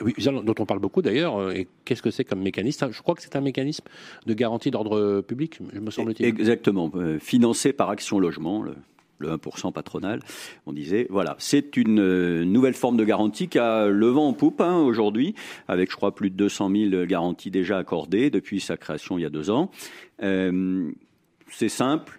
oui, 0.00 0.14
Visal, 0.16 0.42
dont 0.42 0.54
on 0.58 0.64
parle 0.64 0.80
beaucoup 0.80 1.02
d'ailleurs, 1.02 1.36
euh, 1.38 1.52
et 1.52 1.68
qu'est-ce 1.84 2.00
que 2.00 2.10
c'est 2.10 2.24
comme 2.24 2.40
mécanisme? 2.40 2.88
Je 2.90 3.02
crois 3.02 3.14
que 3.14 3.20
c'est 3.20 3.36
un 3.36 3.42
mécanisme 3.42 3.84
de 4.24 4.32
garantie 4.32 4.70
d'ordre 4.70 5.20
public, 5.20 5.60
me 5.60 5.90
semble-t-il. 5.90 6.26
Exactement, 6.26 6.90
euh, 6.94 7.18
financé 7.18 7.74
par 7.74 7.90
Action 7.90 8.18
Logement, 8.18 8.62
le, 8.62 8.76
le 9.18 9.28
1% 9.28 9.70
patronal. 9.72 10.20
On 10.64 10.72
disait, 10.72 11.06
voilà, 11.10 11.36
c'est 11.38 11.76
une 11.76 12.44
nouvelle 12.44 12.72
forme 12.72 12.96
de 12.96 13.04
garantie 13.04 13.48
qui 13.48 13.58
a 13.58 13.88
le 13.88 14.06
vent 14.06 14.28
en 14.28 14.32
poupe 14.32 14.62
hein, 14.62 14.78
aujourd'hui, 14.78 15.34
avec 15.68 15.90
je 15.90 15.96
crois 15.96 16.14
plus 16.14 16.30
de 16.30 16.36
200 16.36 16.70
000 16.90 17.04
garanties 17.04 17.50
déjà 17.50 17.76
accordées 17.76 18.30
depuis 18.30 18.60
sa 18.60 18.78
création 18.78 19.18
il 19.18 19.22
y 19.22 19.26
a 19.26 19.30
deux 19.30 19.50
ans. 19.50 19.70
Euh, 20.22 20.90
c'est 21.50 21.68
simple. 21.68 22.17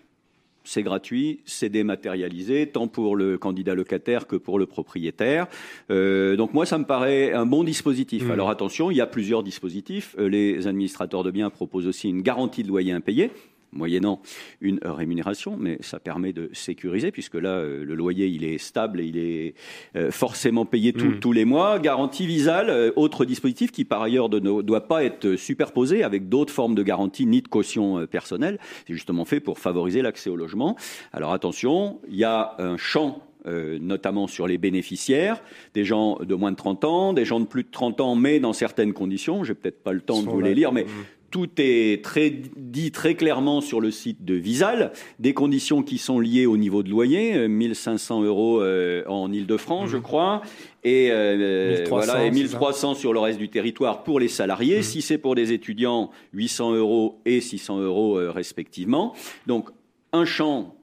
C'est 0.71 0.83
gratuit, 0.83 1.39
c'est 1.45 1.69
dématérialisé, 1.69 2.67
tant 2.67 2.87
pour 2.87 3.15
le 3.15 3.39
candidat 3.39 3.73
locataire 3.73 4.27
que 4.27 4.35
pour 4.35 4.59
le 4.59 4.67
propriétaire. 4.67 5.47
Euh, 5.89 6.35
donc 6.35 6.53
moi, 6.53 6.67
ça 6.67 6.77
me 6.77 6.83
paraît 6.83 7.33
un 7.33 7.47
bon 7.47 7.63
dispositif. 7.63 8.27
Mmh. 8.27 8.31
Alors 8.31 8.51
attention, 8.51 8.91
il 8.91 8.97
y 8.97 9.01
a 9.01 9.07
plusieurs 9.07 9.41
dispositifs. 9.41 10.15
Euh, 10.19 10.29
les 10.29 10.67
administrateurs 10.67 11.23
de 11.23 11.31
biens 11.31 11.49
proposent 11.49 11.87
aussi 11.87 12.07
une 12.07 12.21
garantie 12.21 12.61
de 12.61 12.67
loyer 12.67 12.91
impayé 12.91 13.31
moyennant 13.71 14.21
une 14.61 14.79
rémunération, 14.83 15.55
mais 15.57 15.77
ça 15.81 15.99
permet 15.99 16.33
de 16.33 16.49
sécuriser, 16.53 17.11
puisque 17.11 17.35
là, 17.35 17.49
euh, 17.57 17.83
le 17.85 17.95
loyer, 17.95 18.27
il 18.27 18.43
est 18.43 18.57
stable 18.57 18.99
et 19.01 19.05
il 19.05 19.17
est 19.17 19.53
euh, 19.95 20.11
forcément 20.11 20.65
payé 20.65 20.93
tout- 20.93 21.05
Mm. 21.05 21.19
tous 21.19 21.31
les 21.31 21.45
mois. 21.45 21.79
Garantie 21.79 22.25
Visal, 22.27 22.69
euh, 22.69 22.91
autre 22.95 23.25
dispositif 23.25 23.71
qui, 23.71 23.85
par 23.85 24.01
ailleurs, 24.01 24.29
de- 24.29 24.39
ne 24.39 24.61
doit 24.61 24.87
pas 24.87 25.03
être 25.03 25.35
superposé 25.35 26.03
avec 26.03 26.29
d'autres 26.29 26.53
formes 26.53 26.75
de 26.75 26.83
garantie 26.83 27.25
ni 27.25 27.41
de 27.41 27.47
caution 27.47 28.05
personnelle. 28.07 28.59
C'est 28.87 28.93
justement 28.93 29.25
fait 29.25 29.39
pour 29.39 29.59
favoriser 29.59 30.01
l'accès 30.01 30.29
au 30.29 30.35
logement. 30.35 30.75
Alors 31.13 31.31
attention, 31.33 31.99
il 32.09 32.15
y 32.17 32.23
a 32.23 32.55
un 32.59 32.77
champ 32.77 33.23
euh, 33.47 33.79
notamment 33.79 34.27
sur 34.27 34.47
les 34.47 34.57
bénéficiaires, 34.57 35.41
des 35.73 35.85
gens 35.85 36.17
de 36.19 36.35
moins 36.35 36.51
de 36.51 36.57
30 36.57 36.83
ans, 36.83 37.13
des 37.13 37.23
gens 37.23 37.39
de 37.39 37.45
plus 37.45 37.63
de 37.63 37.69
30 37.71 38.01
ans, 38.01 38.13
mais 38.15 38.41
dans 38.41 38.51
certaines 38.51 38.91
conditions. 38.91 39.45
J'ai 39.45 39.55
peut-être 39.55 39.81
pas 39.81 39.93
le 39.93 40.01
temps 40.01 40.21
de 40.21 40.27
vous 40.27 40.41
là. 40.41 40.49
les 40.49 40.55
lire, 40.55 40.73
mais 40.73 40.83
Mmh. 40.83 40.87
Tout 41.31 41.49
est 41.57 42.03
très 42.03 42.33
dit 42.55 42.91
très 42.91 43.15
clairement 43.15 43.61
sur 43.61 43.81
le 43.81 43.91
site 43.91 44.25
de 44.25 44.33
Visal, 44.35 44.91
des 45.19 45.33
conditions 45.33 45.83
qui 45.83 45.97
sont 45.97 46.19
liées 46.19 46.45
au 46.45 46.57
niveau 46.57 46.83
de 46.83 46.89
loyer, 46.89 47.35
euh, 47.35 47.47
1500 47.47 48.23
euros 48.23 48.61
euh, 48.61 49.03
en 49.07 49.31
Ile-de-France, 49.31 49.89
je 49.89 49.97
crois, 49.97 50.41
et, 50.83 51.09
euh, 51.11 51.69
1300, 51.69 51.89
voilà, 51.89 52.25
et 52.25 52.31
c'est 52.33 52.47
ça. 52.47 52.57
1300 52.57 52.93
sur 52.95 53.13
le 53.13 53.19
reste 53.19 53.39
du 53.39 53.49
territoire 53.49 54.03
pour 54.03 54.19
les 54.19 54.27
salariés. 54.27 54.81
Si 54.81 55.01
c'est 55.01 55.17
pour 55.17 55.35
des 55.35 55.51
étudiants, 55.51 56.11
800 56.33 56.73
euros 56.73 57.19
et 57.25 57.41
600 57.41 57.79
euros 57.79 58.17
euh, 58.17 58.31
respectivement. 58.31 59.13
Donc 59.47 59.69
un 60.13 60.25
champ 60.25 60.75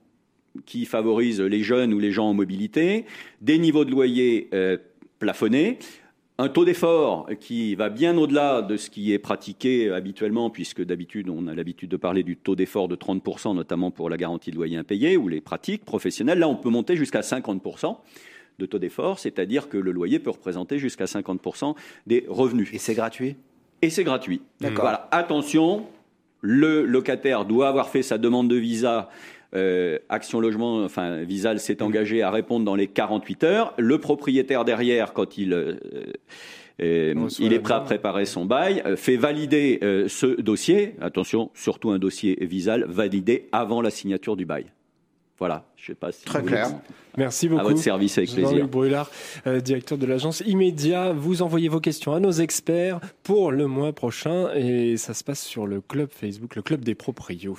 qui 0.65 0.85
favorise 0.85 1.41
les 1.41 1.63
jeunes 1.63 1.93
ou 1.93 1.99
les 1.99 2.13
gens 2.13 2.29
en 2.29 2.35
mobilité, 2.35 3.05
des 3.41 3.59
niveaux 3.59 3.85
de 3.85 3.91
loyer 3.91 4.49
euh, 4.55 4.79
plafonnés, 5.19 5.79
un 6.39 6.49
taux 6.49 6.65
d'effort 6.65 7.29
qui 7.41 7.75
va 7.75 7.89
bien 7.89 8.17
au-delà 8.19 8.61
de 8.61 8.77
ce 8.77 8.91
qui 8.91 9.13
est 9.13 9.19
pratiqué 9.19 9.91
habituellement, 9.91 10.51
puisque 10.51 10.83
d'habitude 10.85 11.31
on 11.31 11.47
a 11.47 11.55
l'habitude 11.55 11.91
de 11.91 11.97
parler 11.97 12.23
du 12.23 12.37
taux 12.37 12.57
d'effort 12.57 12.89
de 12.89 12.97
30%, 12.97 13.55
notamment 13.55 13.91
pour 13.91 14.11
la 14.11 14.17
garantie 14.17 14.51
de 14.51 14.57
loyer 14.57 14.77
impayé 14.77 15.17
ou 15.17 15.29
les 15.29 15.41
pratiques 15.41 15.85
professionnelles. 15.85 16.39
Là, 16.39 16.49
on 16.49 16.57
peut 16.57 16.69
monter 16.69 16.97
jusqu'à 16.97 17.21
50% 17.21 17.97
de 18.59 18.67
taux 18.67 18.79
d'effort, 18.79 19.19
c'est-à-dire 19.19 19.69
que 19.69 19.79
le 19.79 19.93
loyer 19.93 20.19
peut 20.19 20.31
représenter 20.31 20.79
jusqu'à 20.79 21.05
50% 21.05 21.75
des 22.07 22.25
revenus. 22.29 22.71
Et 22.73 22.79
c'est 22.79 22.95
gratuit? 22.95 23.37
Et 23.83 23.91
c'est 23.91 24.05
gratuit. 24.05 24.43
D'accord. 24.61 24.85
Voilà. 24.85 25.09
Attention, 25.13 25.87
le 26.41 26.85
locataire 26.85 27.45
doit 27.45 27.69
avoir 27.69 27.89
fait 27.89 28.03
sa 28.03 28.19
demande 28.19 28.49
de 28.49 28.57
visa. 28.57 29.11
Euh, 29.57 29.99
Action 30.09 30.39
Logement, 30.41 30.85
enfin 30.85 31.23
Visal 31.23 31.59
s'est 31.59 31.83
engagé 31.83 32.23
à 32.23 32.31
répondre 32.31 32.65
dans 32.65 32.75
les 32.75 32.87
48 32.87 33.45
heures. 33.45 33.75
Le 33.79 33.99
propriétaire 33.99 34.65
derrière, 34.65 35.13
quand 35.13 35.39
il 35.39 35.53
euh, 35.53 35.77
euh, 36.83 37.29
il 37.39 37.53
est 37.53 37.59
prêt 37.59 37.75
à 37.75 37.81
préparer 37.81 38.27
son 38.27 38.45
bail, 38.45 38.83
fait 38.97 39.17
valider 39.17 39.79
euh, 39.83 40.09
ce 40.09 40.41
dossier. 40.41 40.95
Attention, 41.01 41.51
surtout 41.55 41.91
un 41.91 41.99
dossier 41.99 42.37
Visal 42.43 42.85
validé 42.87 43.49
avant 43.53 43.81
la 43.81 43.91
signature 43.91 44.37
du 44.37 44.45
bail. 44.45 44.67
Voilà. 45.39 45.65
Je 45.77 45.87
sais 45.87 45.95
pas 45.95 46.13
si 46.13 46.25
Très 46.25 46.43
clair. 46.43 46.69
Merci 47.17 47.49
beaucoup. 47.49 47.61
À 47.61 47.65
votre 47.65 47.79
service 47.79 48.17
avec 48.19 48.31
Jean-Luc 48.31 48.47
plaisir. 48.47 48.69
Brulard, 48.69 49.11
euh, 49.47 49.61
directeur 49.61 49.99
de 49.99 50.07
l'agence 50.07 50.43
Immédiat. 50.47 51.13
Vous 51.13 51.43
envoyez 51.43 51.69
vos 51.69 51.81
questions 51.81 52.13
à 52.13 52.21
nos 52.21 52.33
experts 52.33 53.01
pour 53.23 53.53
le 53.53 53.67
mois 53.67 53.93
prochain 53.93 54.51
et 54.55 54.97
ça 54.97 55.15
se 55.15 55.25
passe 55.25 55.41
sur 55.41 55.67
le 55.67 55.81
club 55.81 56.09
Facebook, 56.11 56.57
le 56.57 56.63
club 56.63 56.85
des 56.85 56.95
proprios. 56.95 57.59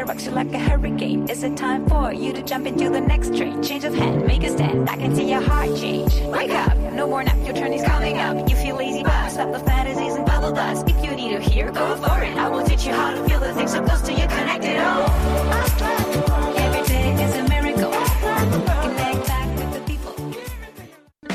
Pressure 0.00 0.12
rocks 0.12 0.26
you 0.26 0.30
like 0.32 0.52
a 0.52 0.58
hurricane. 0.58 1.28
Is 1.28 1.42
it 1.42 1.56
time 1.56 1.86
for 1.86 2.12
you 2.12 2.32
to 2.32 2.42
jump 2.42 2.66
into 2.66 2.90
the 2.90 3.00
next 3.00 3.36
train? 3.36 3.62
Change 3.62 3.84
of 3.84 3.94
hand, 3.94 4.26
make 4.26 4.42
a 4.42 4.50
stand. 4.50 4.88
I 4.88 4.96
can 4.96 5.14
see 5.14 5.28
your 5.30 5.40
heart 5.40 5.76
change. 5.76 6.14
Wake 6.32 6.50
up, 6.50 6.76
no 6.92 7.06
more 7.06 7.22
nap, 7.22 7.36
your 7.44 7.54
turn 7.54 7.72
is 7.72 7.82
coming 7.82 8.18
up. 8.18 8.48
You 8.48 8.56
feel 8.56 8.76
lazy, 8.76 9.02
but 9.02 9.30
stop 9.30 9.52
the 9.52 9.60
fantasies 9.60 10.14
and 10.14 10.26
bubble 10.26 10.52
dust. 10.52 10.88
If 10.88 11.04
you 11.04 11.10
need 11.12 11.32
to 11.36 11.40
hear, 11.40 11.70
go 11.70 11.96
for 11.96 12.22
it. 12.22 12.36
I 12.36 12.48
will 12.48 12.64
teach 12.64 12.86
you 12.86 12.92
how 12.92 13.14
to 13.14 13.28
feel 13.28 13.40
the 13.40 13.52
things 13.54 13.72
so 13.72 13.82
close 13.82 14.02
to 14.02 14.12
you, 14.12 14.26
connected. 14.26 14.76
Oh, 14.78 16.54
every 16.56 16.82
day 16.88 17.12
is 17.24 17.36
a 17.36 17.42
miracle. 17.48 17.90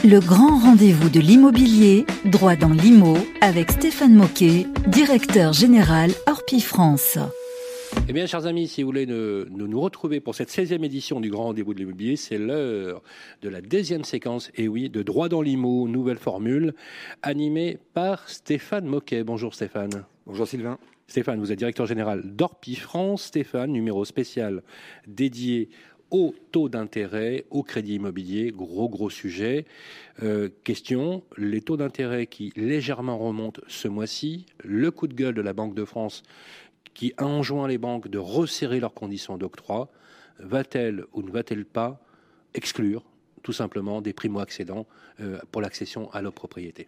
Le 0.03 0.19
grand 0.19 0.59
rendez-vous 0.59 1.09
de 1.09 1.19
l'immobilier, 1.19 2.05
droit 2.25 2.55
dans 2.55 2.69
l'IMO, 2.69 3.17
avec 3.41 3.71
Stéphane 3.71 4.13
Moquet, 4.13 4.67
directeur 4.85 5.51
général 5.51 6.11
Orpi 6.27 6.61
France. 6.61 7.17
Eh 8.07 8.13
bien, 8.13 8.25
chers 8.27 8.45
amis, 8.45 8.67
si 8.67 8.83
vous 8.83 8.89
voulez 8.89 9.05
nous, 9.05 9.45
nous, 9.49 9.67
nous 9.67 9.81
retrouver 9.81 10.19
pour 10.19 10.35
cette 10.35 10.49
16e 10.49 10.83
édition 10.83 11.19
du 11.19 11.29
Grand 11.29 11.45
Rendez-vous 11.45 11.73
de 11.73 11.79
l'immobilier, 11.79 12.15
c'est 12.15 12.37
l'heure 12.37 13.01
de 13.41 13.49
la 13.49 13.61
deuxième 13.61 14.03
séquence, 14.03 14.51
et 14.55 14.67
oui, 14.67 14.89
de 14.89 15.01
Droit 15.01 15.29
dans 15.29 15.41
l'IMO, 15.41 15.87
nouvelle 15.87 16.17
formule, 16.17 16.73
animée 17.23 17.79
par 17.93 18.29
Stéphane 18.29 18.85
Moquet. 18.85 19.23
Bonjour 19.23 19.53
Stéphane. 19.53 20.05
Bonjour 20.25 20.47
Sylvain. 20.47 20.77
Stéphane, 21.07 21.39
vous 21.39 21.51
êtes 21.51 21.59
directeur 21.59 21.85
général 21.85 22.21
d'Orpi 22.23 22.75
France. 22.75 23.25
Stéphane, 23.25 23.71
numéro 23.71 24.05
spécial 24.05 24.63
dédié 25.07 25.69
au 26.11 26.33
taux 26.51 26.69
d'intérêt, 26.69 27.45
au 27.49 27.63
crédit 27.63 27.95
immobilier, 27.95 28.51
gros 28.51 28.89
gros 28.89 29.09
sujet. 29.09 29.65
Euh, 30.23 30.49
question, 30.63 31.23
les 31.37 31.61
taux 31.61 31.77
d'intérêt 31.77 32.27
qui 32.27 32.53
légèrement 32.55 33.17
remontent 33.17 33.61
ce 33.67 33.87
mois-ci, 33.87 34.45
le 34.63 34.91
coup 34.91 35.07
de 35.07 35.13
gueule 35.13 35.33
de 35.33 35.41
la 35.41 35.53
Banque 35.53 35.75
de 35.75 35.85
France 35.85 36.23
qui 36.95 37.13
enjoint 37.19 37.67
les 37.67 37.77
banques 37.77 38.07
de 38.07 38.17
resserrer 38.17 38.79
leurs 38.79 38.95
conditions 38.95 39.37
d'octroi, 39.37 39.91
va-t-elle 40.39 41.05
ou 41.13 41.21
ne 41.21 41.29
va-t-elle 41.29 41.65
pas 41.65 42.01
exclure 42.55 43.03
tout 43.43 43.53
simplement 43.53 44.01
des 44.01 44.13
primo-accédants 44.13 44.87
euh, 45.19 45.39
pour 45.51 45.61
l'accession 45.61 46.09
à 46.11 46.23
la 46.23 46.31
propriété? 46.31 46.87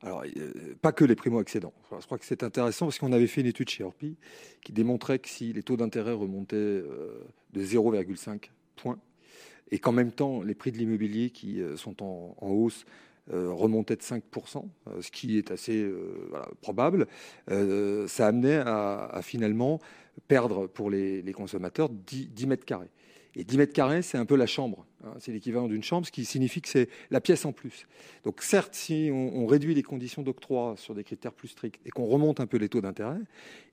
Alors, 0.00 0.24
euh, 0.36 0.74
pas 0.80 0.92
que 0.92 1.04
les 1.04 1.14
primo-accédants. 1.14 1.74
Je 1.90 2.06
crois 2.06 2.18
que 2.18 2.24
c'est 2.24 2.42
intéressant 2.42 2.86
parce 2.86 2.98
qu'on 2.98 3.12
avait 3.12 3.26
fait 3.26 3.42
une 3.42 3.46
étude 3.48 3.68
chez 3.68 3.84
Orpi 3.84 4.16
qui 4.62 4.72
démontrait 4.72 5.18
que 5.18 5.28
si 5.28 5.52
les 5.52 5.62
taux 5.62 5.76
d'intérêt 5.76 6.12
remontaient 6.12 6.56
euh, 6.56 7.22
de 7.52 7.62
0,5 7.62 8.48
points 8.76 8.98
et 9.70 9.78
qu'en 9.78 9.92
même 9.92 10.12
temps 10.12 10.42
les 10.42 10.54
prix 10.54 10.72
de 10.72 10.78
l'immobilier 10.78 11.30
qui 11.30 11.60
sont 11.76 12.02
en 12.02 12.36
hausse 12.40 12.84
euh, 13.32 13.52
remontaient 13.52 13.94
de 13.94 14.02
5%, 14.02 14.68
euh, 14.88 15.00
ce 15.00 15.12
qui 15.12 15.38
est 15.38 15.52
assez 15.52 15.76
euh, 15.76 16.28
probable, 16.60 17.06
ça 18.08 18.26
amenait 18.26 18.56
à, 18.56 19.04
à, 19.04 19.22
finalement 19.22 19.78
perdre 20.26 20.66
pour 20.66 20.90
les, 20.90 21.22
les 21.22 21.32
consommateurs 21.32 21.88
10, 21.88 22.30
10 22.30 22.46
mètres 22.48 22.64
carrés. 22.64 22.90
Et 23.36 23.44
10 23.44 23.58
mètres 23.58 23.72
carrés, 23.72 24.02
c'est 24.02 24.18
un 24.18 24.26
peu 24.26 24.34
la 24.34 24.46
chambre. 24.46 24.86
Hein, 25.04 25.14
c'est 25.18 25.32
l'équivalent 25.32 25.66
d'une 25.66 25.82
chambre, 25.82 26.06
ce 26.06 26.12
qui 26.12 26.24
signifie 26.24 26.60
que 26.60 26.68
c'est 26.68 26.88
la 27.10 27.20
pièce 27.20 27.44
en 27.44 27.52
plus. 27.52 27.86
Donc 28.24 28.42
certes, 28.42 28.74
si 28.74 29.10
on, 29.12 29.46
réduit 29.46 29.74
les 29.74 29.82
conditions 29.82 30.22
d'octroi 30.22 30.74
sur 30.76 30.94
des 30.94 31.02
critères 31.02 31.32
plus 31.32 31.48
stricts 31.48 31.80
et 31.84 31.90
qu'on 31.90 32.06
remonte 32.06 32.40
un 32.40 32.46
peu 32.46 32.56
les 32.56 32.68
taux 32.68 32.80
d'intérêt, 32.80 33.18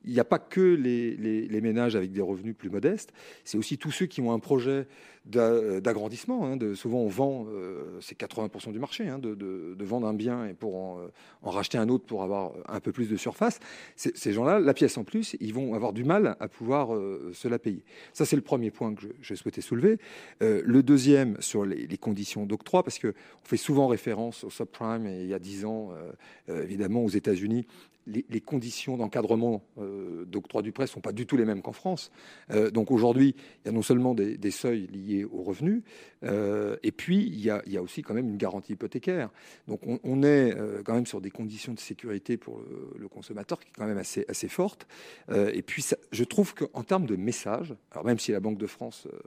il 0.06 0.14
n'y 0.14 0.20
a 0.20 0.26
pas 0.26 0.40
que 0.40 0.62
les, 0.62 1.62
ménages 1.62 1.96
avec 1.96 2.12
des 2.12 2.22
revenus 2.22 2.56
plus 2.56 2.70
modestes, 2.70 3.14
c'est 3.44 3.58
aussi 3.58 3.78
tous 3.78 3.92
ceux 3.92 4.06
qui 4.08 4.22
ont 4.22 4.32
un 4.32 4.40
projet 4.40 4.88
d'agrandissement. 5.26 6.48
Hein, 6.48 6.58
souvent, 6.74 7.00
on 7.00 7.08
vend, 7.08 7.46
euh, 7.50 8.00
c'est 8.02 8.18
80% 8.18 8.72
du 8.72 8.80
marché, 8.80 9.08
hein, 9.08 9.20
de, 9.20 9.76
vendre 9.84 10.08
un 10.08 10.14
bien 10.14 10.46
et 10.46 10.54
pour 10.54 10.78
en, 10.78 11.02
en, 11.44 11.50
racheter 11.52 11.78
un 11.78 11.90
autre 11.90 12.06
pour 12.06 12.24
avoir 12.24 12.54
un 12.68 12.80
peu 12.80 12.92
plus 12.92 13.10
de 13.10 13.18
surface. 13.18 13.60
Ces 13.96 14.34
gens-là, 14.34 14.60
la 14.60 14.74
pièce 14.74 14.98
en 14.98 15.04
plus, 15.04 15.36
ils 15.40 15.54
vont 15.54 15.76
avoir 15.76 15.94
du 15.94 16.04
mal 16.04 16.36
à 16.40 16.48
pouvoir 16.48 16.96
euh, 16.96 17.32
se 17.34 17.48
la 17.48 17.60
payer. 17.60 17.84
Ça, 18.14 18.26
c'est 18.26 18.36
le 18.36 18.42
premier 18.42 18.72
point 18.72 18.94
que 18.94 19.02
je, 19.02 19.08
je 19.22 19.36
souhaitais 19.36 19.62
soulever. 19.62 20.00
Euh, 20.42 20.62
le 20.66 20.82
deuxième, 20.84 21.19
sur 21.40 21.66
les, 21.66 21.98
conditions 21.98 22.46
d'octroi, 22.46 22.84
parce 22.84 23.00
qu'on 23.00 23.14
fait 23.44 23.58
souvent 23.58 23.88
référence 23.88 24.44
au 24.44 24.50
subprime, 24.50 25.06
et 25.08 25.22
il 25.22 25.28
y 25.28 25.34
a 25.34 25.40
10 25.40 25.66
ans, 25.66 25.90
euh, 26.50 26.64
évidemment, 26.64 27.04
aux 27.04 27.10
États-Unis, 27.10 27.66
les, 28.30 28.42
conditions 28.42 28.98
d'encadrement 28.98 29.64
euh, 29.78 30.26
d'octroi 30.26 30.62
du 30.62 30.72
prêt 30.72 30.86
ne 30.86 30.90
sont 30.90 31.02
pas 31.02 31.12
du 31.12 31.26
tout 31.26 31.38
les 31.38 31.46
mêmes 31.46 31.62
qu'en 31.62 31.72
France. 31.72 32.12
Euh, 32.52 32.72
donc 32.72 32.92
aujourd'hui, 32.92 33.36
il 33.64 33.68
y 33.68 33.70
a 33.70 33.72
non 33.72 33.82
seulement 33.82 34.14
des, 34.14 34.52
seuils 34.52 34.88
liés 34.88 35.26
aux 35.26 35.44
revenus, 35.44 35.84
euh, 36.24 36.76
et 36.84 36.92
puis 36.92 37.18
il 37.18 37.40
y, 37.40 37.50
a, 37.50 37.62
il 37.66 37.74
y, 37.74 37.78
a, 37.78 37.82
aussi 37.82 38.02
quand 38.02 38.14
même 38.14 38.28
une 38.28 38.38
garantie 38.38 38.74
hypothécaire. 38.74 39.30
Donc 39.68 39.82
on, 39.86 40.24
est 40.24 40.56
euh, 40.56 40.82
quand 40.84 40.94
même 40.94 41.06
sur 41.06 41.22
des 41.22 41.30
conditions 41.30 41.74
de 41.74 41.80
sécurité 41.80 42.38
pour 42.38 42.62
le, 42.98 43.08
consommateur 43.08 43.60
qui 43.60 43.68
est 43.68 43.74
quand 43.76 43.88
même 43.88 43.98
assez, 43.98 44.26
assez 44.28 44.48
fortes. 44.48 44.88
Euh, 45.30 45.52
et 45.54 45.62
puis 45.62 45.86
je 46.12 46.24
trouve 46.24 46.54
qu'en 46.54 46.84
termes 46.84 47.06
de 47.06 47.16
message, 47.16 47.76
alors 47.92 48.06
même 48.06 48.20
si 48.20 48.32
la 48.32 48.40
Banque 48.40 48.58
de 48.58 48.68
France 48.68 49.08
euh, 49.12 49.18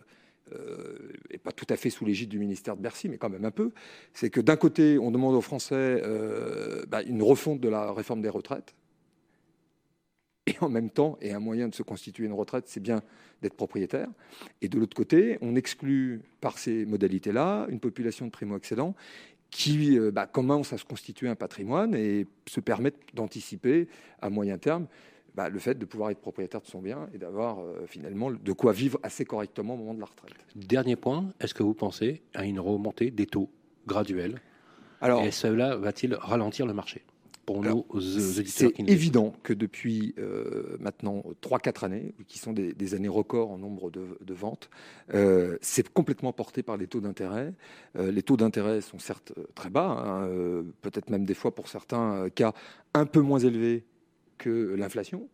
et 1.30 1.38
pas 1.38 1.53
tout 1.53 1.66
à 1.68 1.76
fait 1.76 1.90
sous 1.90 2.05
l'égide 2.05 2.28
du 2.28 2.38
ministère 2.38 2.76
de 2.76 2.82
Bercy, 2.82 3.09
mais 3.09 3.18
quand 3.18 3.30
même 3.30 3.44
un 3.44 3.50
peu, 3.50 3.72
c'est 4.12 4.30
que 4.30 4.40
d'un 4.40 4.57
côté, 4.57 4.98
on 4.98 5.11
demande 5.11 5.34
aux 5.34 5.40
Français 5.40 5.74
euh, 6.05 6.84
bah, 6.88 7.03
une 7.03 7.22
refonte 7.22 7.61
de 7.61 7.68
la 7.68 7.92
réforme 7.92 8.22
des 8.22 8.28
retraites, 8.28 8.74
et 10.46 10.57
en 10.61 10.68
même 10.68 10.90
temps, 10.90 11.18
et 11.20 11.32
un 11.32 11.38
moyen 11.38 11.68
de 11.68 11.74
se 11.74 11.82
constituer 11.82 12.26
une 12.26 12.32
retraite, 12.32 12.64
c'est 12.66 12.80
bien 12.80 13.03
d'être 13.42 13.55
propriétaire. 13.55 14.09
Et 14.61 14.68
de 14.68 14.78
l'autre 14.78 14.96
côté, 14.96 15.38
on 15.40 15.55
exclut 15.55 16.22
par 16.40 16.59
ces 16.59 16.84
modalités-là 16.84 17.66
une 17.68 17.80
population 17.80 18.26
de 18.26 18.30
primo-accédants 18.30 18.94
qui 19.50 19.98
euh, 19.98 20.11
bah, 20.11 20.26
commence 20.26 20.72
à 20.72 20.78
se 20.78 20.84
constituer 20.84 21.28
un 21.28 21.36
patrimoine 21.36 21.94
et 21.94 22.26
se 22.48 22.61
permettent 22.61 22.98
d'anticiper 23.14 23.86
à 24.20 24.30
moyen 24.30 24.59
terme 24.59 24.86
bah, 25.34 25.48
le 25.48 25.58
fait 25.58 25.78
de 25.78 25.84
pouvoir 25.84 26.10
être 26.10 26.20
propriétaire 26.20 26.60
de 26.60 26.66
son 26.66 26.80
bien 26.80 27.08
et 27.14 27.18
d'avoir 27.18 27.60
euh, 27.60 27.86
finalement 27.86 28.30
de 28.30 28.52
quoi 28.52 28.72
vivre 28.72 28.98
assez 29.02 29.24
correctement 29.24 29.74
au 29.74 29.78
moment 29.78 29.94
de 29.94 30.00
la 30.00 30.06
retraite. 30.06 30.32
Dernier 30.54 30.96
point, 30.96 31.30
est-ce 31.40 31.54
que 31.54 31.62
vous 31.62 31.74
pensez 31.74 32.22
à 32.34 32.44
une 32.44 32.60
remontée 32.60 33.10
des 33.10 33.26
taux 33.26 33.50
graduels? 33.86 34.40
Alors, 35.00 35.22
Et 35.22 35.30
cela 35.30 35.76
va-t-il 35.76 36.14
ralentir 36.14 36.66
le 36.66 36.74
marché? 36.74 37.02
Pour 37.44 37.60
nos 37.60 37.84
C'est 38.00 38.78
évident 38.78 39.34
que 39.42 39.52
depuis 39.52 40.14
euh, 40.18 40.76
maintenant 40.78 41.24
3-4 41.42 41.84
années, 41.86 42.14
qui 42.28 42.38
sont 42.38 42.52
des, 42.52 42.72
des, 42.72 42.94
années 42.94 43.08
records 43.08 43.50
en 43.50 43.58
nombre 43.58 43.90
de, 43.90 44.16
de 44.20 44.34
ventes, 44.34 44.70
euh, 45.12 45.58
c'est 45.60 45.88
complètement 45.88 46.32
porté 46.32 46.62
par 46.62 46.76
les 46.76 46.86
taux 46.86 47.00
d'intérêt. 47.00 47.52
Euh, 47.96 48.12
les 48.12 48.22
taux 48.22 48.36
d'intérêt 48.36 48.80
sont 48.80 49.00
certes 49.00 49.32
très 49.56 49.70
bas, 49.70 49.88
hein, 49.88 50.28
peut-être 50.82 51.10
même 51.10 51.24
des 51.24 51.34
fois 51.34 51.52
pour 51.52 51.66
certains 51.66 52.28
cas 52.30 52.52
un 52.94 53.06
peu 53.06 53.20
moins 53.20 53.40
élevés 53.40 53.84
que 54.43 54.74
l'inflation. 54.74 55.28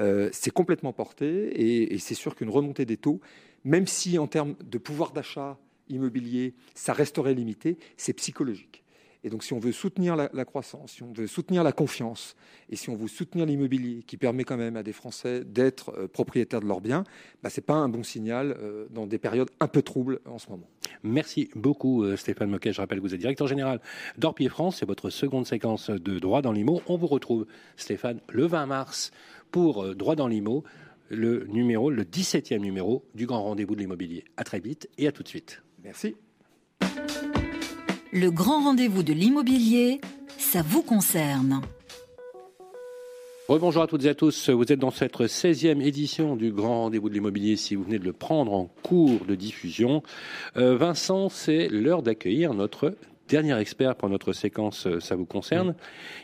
Euh, 0.00 0.28
c'est 0.32 0.50
complètement 0.50 0.92
porté 0.92 1.26
et, 1.26 1.94
et 1.94 1.98
c'est 1.98 2.14
sûr 2.14 2.34
qu'une 2.34 2.50
remontée 2.50 2.84
des 2.84 2.96
taux, 2.96 3.20
même 3.64 3.86
si 3.86 4.18
en 4.18 4.26
termes 4.26 4.56
de 4.64 4.78
pouvoir 4.78 5.12
d'achat 5.12 5.58
immobilier, 5.88 6.54
ça 6.74 6.92
resterait 6.92 7.34
limité, 7.34 7.78
c'est 7.96 8.12
psychologique. 8.14 8.83
Et 9.24 9.30
donc, 9.30 9.42
si 9.42 9.54
on 9.54 9.58
veut 9.58 9.72
soutenir 9.72 10.16
la, 10.16 10.28
la, 10.34 10.44
croissance, 10.44 10.92
si 10.92 11.02
on 11.02 11.12
veut 11.12 11.26
soutenir 11.26 11.64
la 11.64 11.72
confiance, 11.72 12.36
et 12.68 12.76
si 12.76 12.90
on 12.90 12.94
veut 12.94 13.08
soutenir 13.08 13.46
l'immobilier, 13.46 14.02
qui 14.06 14.18
permet 14.18 14.44
quand 14.44 14.58
même 14.58 14.76
à 14.76 14.82
des 14.82 14.92
Français 14.92 15.42
d'être 15.44 15.94
euh, 15.98 16.06
propriétaires 16.06 16.60
de 16.60 16.66
leurs 16.66 16.82
biens, 16.82 17.04
bah, 17.42 17.48
ce 17.48 17.60
n'est 17.60 17.64
pas 17.64 17.74
un 17.74 17.88
bon 17.88 18.02
signal 18.02 18.54
euh, 18.60 18.86
dans 18.90 19.06
des 19.06 19.16
périodes 19.16 19.48
un 19.60 19.66
peu 19.66 19.80
troubles 19.80 20.20
en 20.26 20.38
ce 20.38 20.50
moment. 20.50 20.68
Merci 21.02 21.48
beaucoup, 21.56 22.04
euh, 22.04 22.16
Stéphane 22.16 22.50
Moquet. 22.50 22.74
Je 22.74 22.82
rappelle 22.82 22.98
que 22.98 23.02
vous 23.02 23.14
êtes 23.14 23.20
directeur 23.20 23.46
général 23.46 23.80
d'Orpier 24.18 24.50
France. 24.50 24.76
C'est 24.80 24.86
votre 24.86 25.08
seconde 25.08 25.46
séquence 25.46 25.88
de 25.88 26.18
droit 26.18 26.42
dans 26.42 26.52
l'IMO. 26.52 26.82
On 26.86 26.98
vous 26.98 27.06
retrouve, 27.06 27.46
Stéphane, 27.76 28.20
le 28.28 28.44
20 28.46 28.66
mars 28.66 29.10
pour 29.50 29.94
droit 29.94 30.16
dans 30.16 30.28
l'IMO, 30.28 30.64
le 31.08 31.46
numéro, 31.46 31.90
le 31.90 32.04
17e 32.04 32.58
numéro 32.58 33.04
du 33.14 33.24
grand 33.24 33.42
rendez-vous 33.42 33.74
de 33.74 33.80
l'immobilier. 33.80 34.24
À 34.36 34.44
très 34.44 34.60
vite 34.60 34.90
et 34.98 35.06
à 35.06 35.12
tout 35.12 35.22
de 35.22 35.28
suite. 35.28 35.62
Merci. 35.82 36.16
Le 38.16 38.30
grand 38.30 38.62
rendez-vous 38.62 39.02
de 39.02 39.12
l'immobilier, 39.12 40.00
ça 40.38 40.62
vous 40.62 40.82
concerne. 40.82 41.62
Rebonjour 43.48 43.82
à 43.82 43.88
toutes 43.88 44.04
et 44.04 44.08
à 44.08 44.14
tous. 44.14 44.50
Vous 44.50 44.72
êtes 44.72 44.78
dans 44.78 44.92
cette 44.92 45.16
16e 45.16 45.82
édition 45.82 46.36
du 46.36 46.52
Grand 46.52 46.82
Rendez-vous 46.82 47.08
de 47.08 47.14
l'immobilier 47.14 47.56
si 47.56 47.74
vous 47.74 47.82
venez 47.82 47.98
de 47.98 48.04
le 48.04 48.12
prendre 48.12 48.54
en 48.54 48.70
cours 48.84 49.24
de 49.26 49.34
diffusion. 49.34 50.04
Euh, 50.56 50.76
Vincent, 50.76 51.28
c'est 51.28 51.66
l'heure 51.68 52.04
d'accueillir 52.04 52.54
notre 52.54 52.94
dernier 53.28 53.58
expert 53.58 53.96
pour 53.96 54.08
notre 54.08 54.32
séquence 54.32 54.86
euh, 54.86 55.00
Ça 55.00 55.16
vous 55.16 55.24
concerne. 55.24 55.74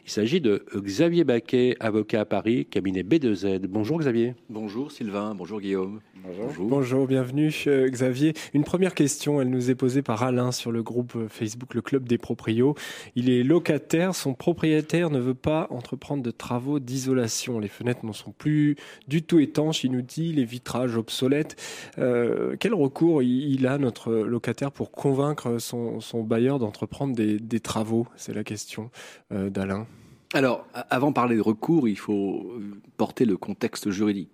Il 0.05 0.11
s'agit 0.11 0.41
de 0.41 0.65
Xavier 0.75 1.25
Baquet, 1.25 1.77
avocat 1.81 2.21
à 2.21 2.25
Paris, 2.25 2.67
cabinet 2.67 3.03
B2Z. 3.03 3.67
Bonjour 3.67 3.99
Xavier. 3.99 4.35
Bonjour 4.49 4.93
Sylvain, 4.93 5.35
bonjour 5.35 5.61
Guillaume. 5.61 6.01
Bonjour. 6.23 6.45
Bonjour, 6.47 6.69
bonjour 6.69 7.07
bienvenue 7.07 7.53
euh, 7.67 7.89
Xavier. 7.89 8.35
Une 8.53 8.65
première 8.65 8.95
question, 8.95 9.41
elle 9.41 9.49
nous 9.49 9.71
est 9.71 9.75
posée 9.75 10.03
par 10.03 10.23
Alain 10.23 10.53
sur 10.53 10.71
le 10.71 10.83
groupe 10.83 11.15
euh, 11.17 11.29
Facebook 11.29 11.75
Le 11.75 11.81
Club 11.81 12.07
des 12.07 12.19
Proprios. 12.19 12.75
Il 13.17 13.31
est 13.31 13.43
locataire, 13.43 14.15
son 14.15 14.35
propriétaire 14.35 15.09
ne 15.09 15.19
veut 15.19 15.35
pas 15.35 15.69
entreprendre 15.71 16.23
de 16.23 16.31
travaux 16.31 16.79
d'isolation. 16.79 17.59
Les 17.59 17.69
fenêtres 17.69 18.05
n'en 18.05 18.13
sont 18.13 18.33
plus 18.33 18.77
du 19.09 19.23
tout 19.23 19.39
étanches, 19.39 19.85
il 19.85 19.93
nous 19.93 20.03
dit, 20.03 20.33
les 20.33 20.45
vitrages 20.45 20.97
obsolètes. 20.97 21.57
Euh, 21.99 22.57
quel 22.61 22.75
recours 22.75 23.23
il 23.23 23.67
a, 23.67 23.79
notre 23.79 24.13
locataire, 24.13 24.73
pour 24.73 24.91
convaincre 24.91 25.59
son, 25.59 26.01
son 26.01 26.23
bailleur 26.23 26.59
d'entreprendre 26.59 26.90
des, 27.09 27.39
des, 27.39 27.61
travaux 27.61 28.07
C'est 28.17 28.35
la 28.35 28.45
question 28.45 28.91
euh, 29.33 29.51
d'Alain. 29.51 29.87
Alors, 30.33 30.67
avant 30.91 31.09
de 31.09 31.15
parler 31.15 31.37
de 31.37 31.41
recours, 31.41 31.89
il 31.89 31.99
faut 31.99 32.53
porter 32.97 33.25
le 33.25 33.37
contexte 33.37 33.91
juridique. 33.91 34.31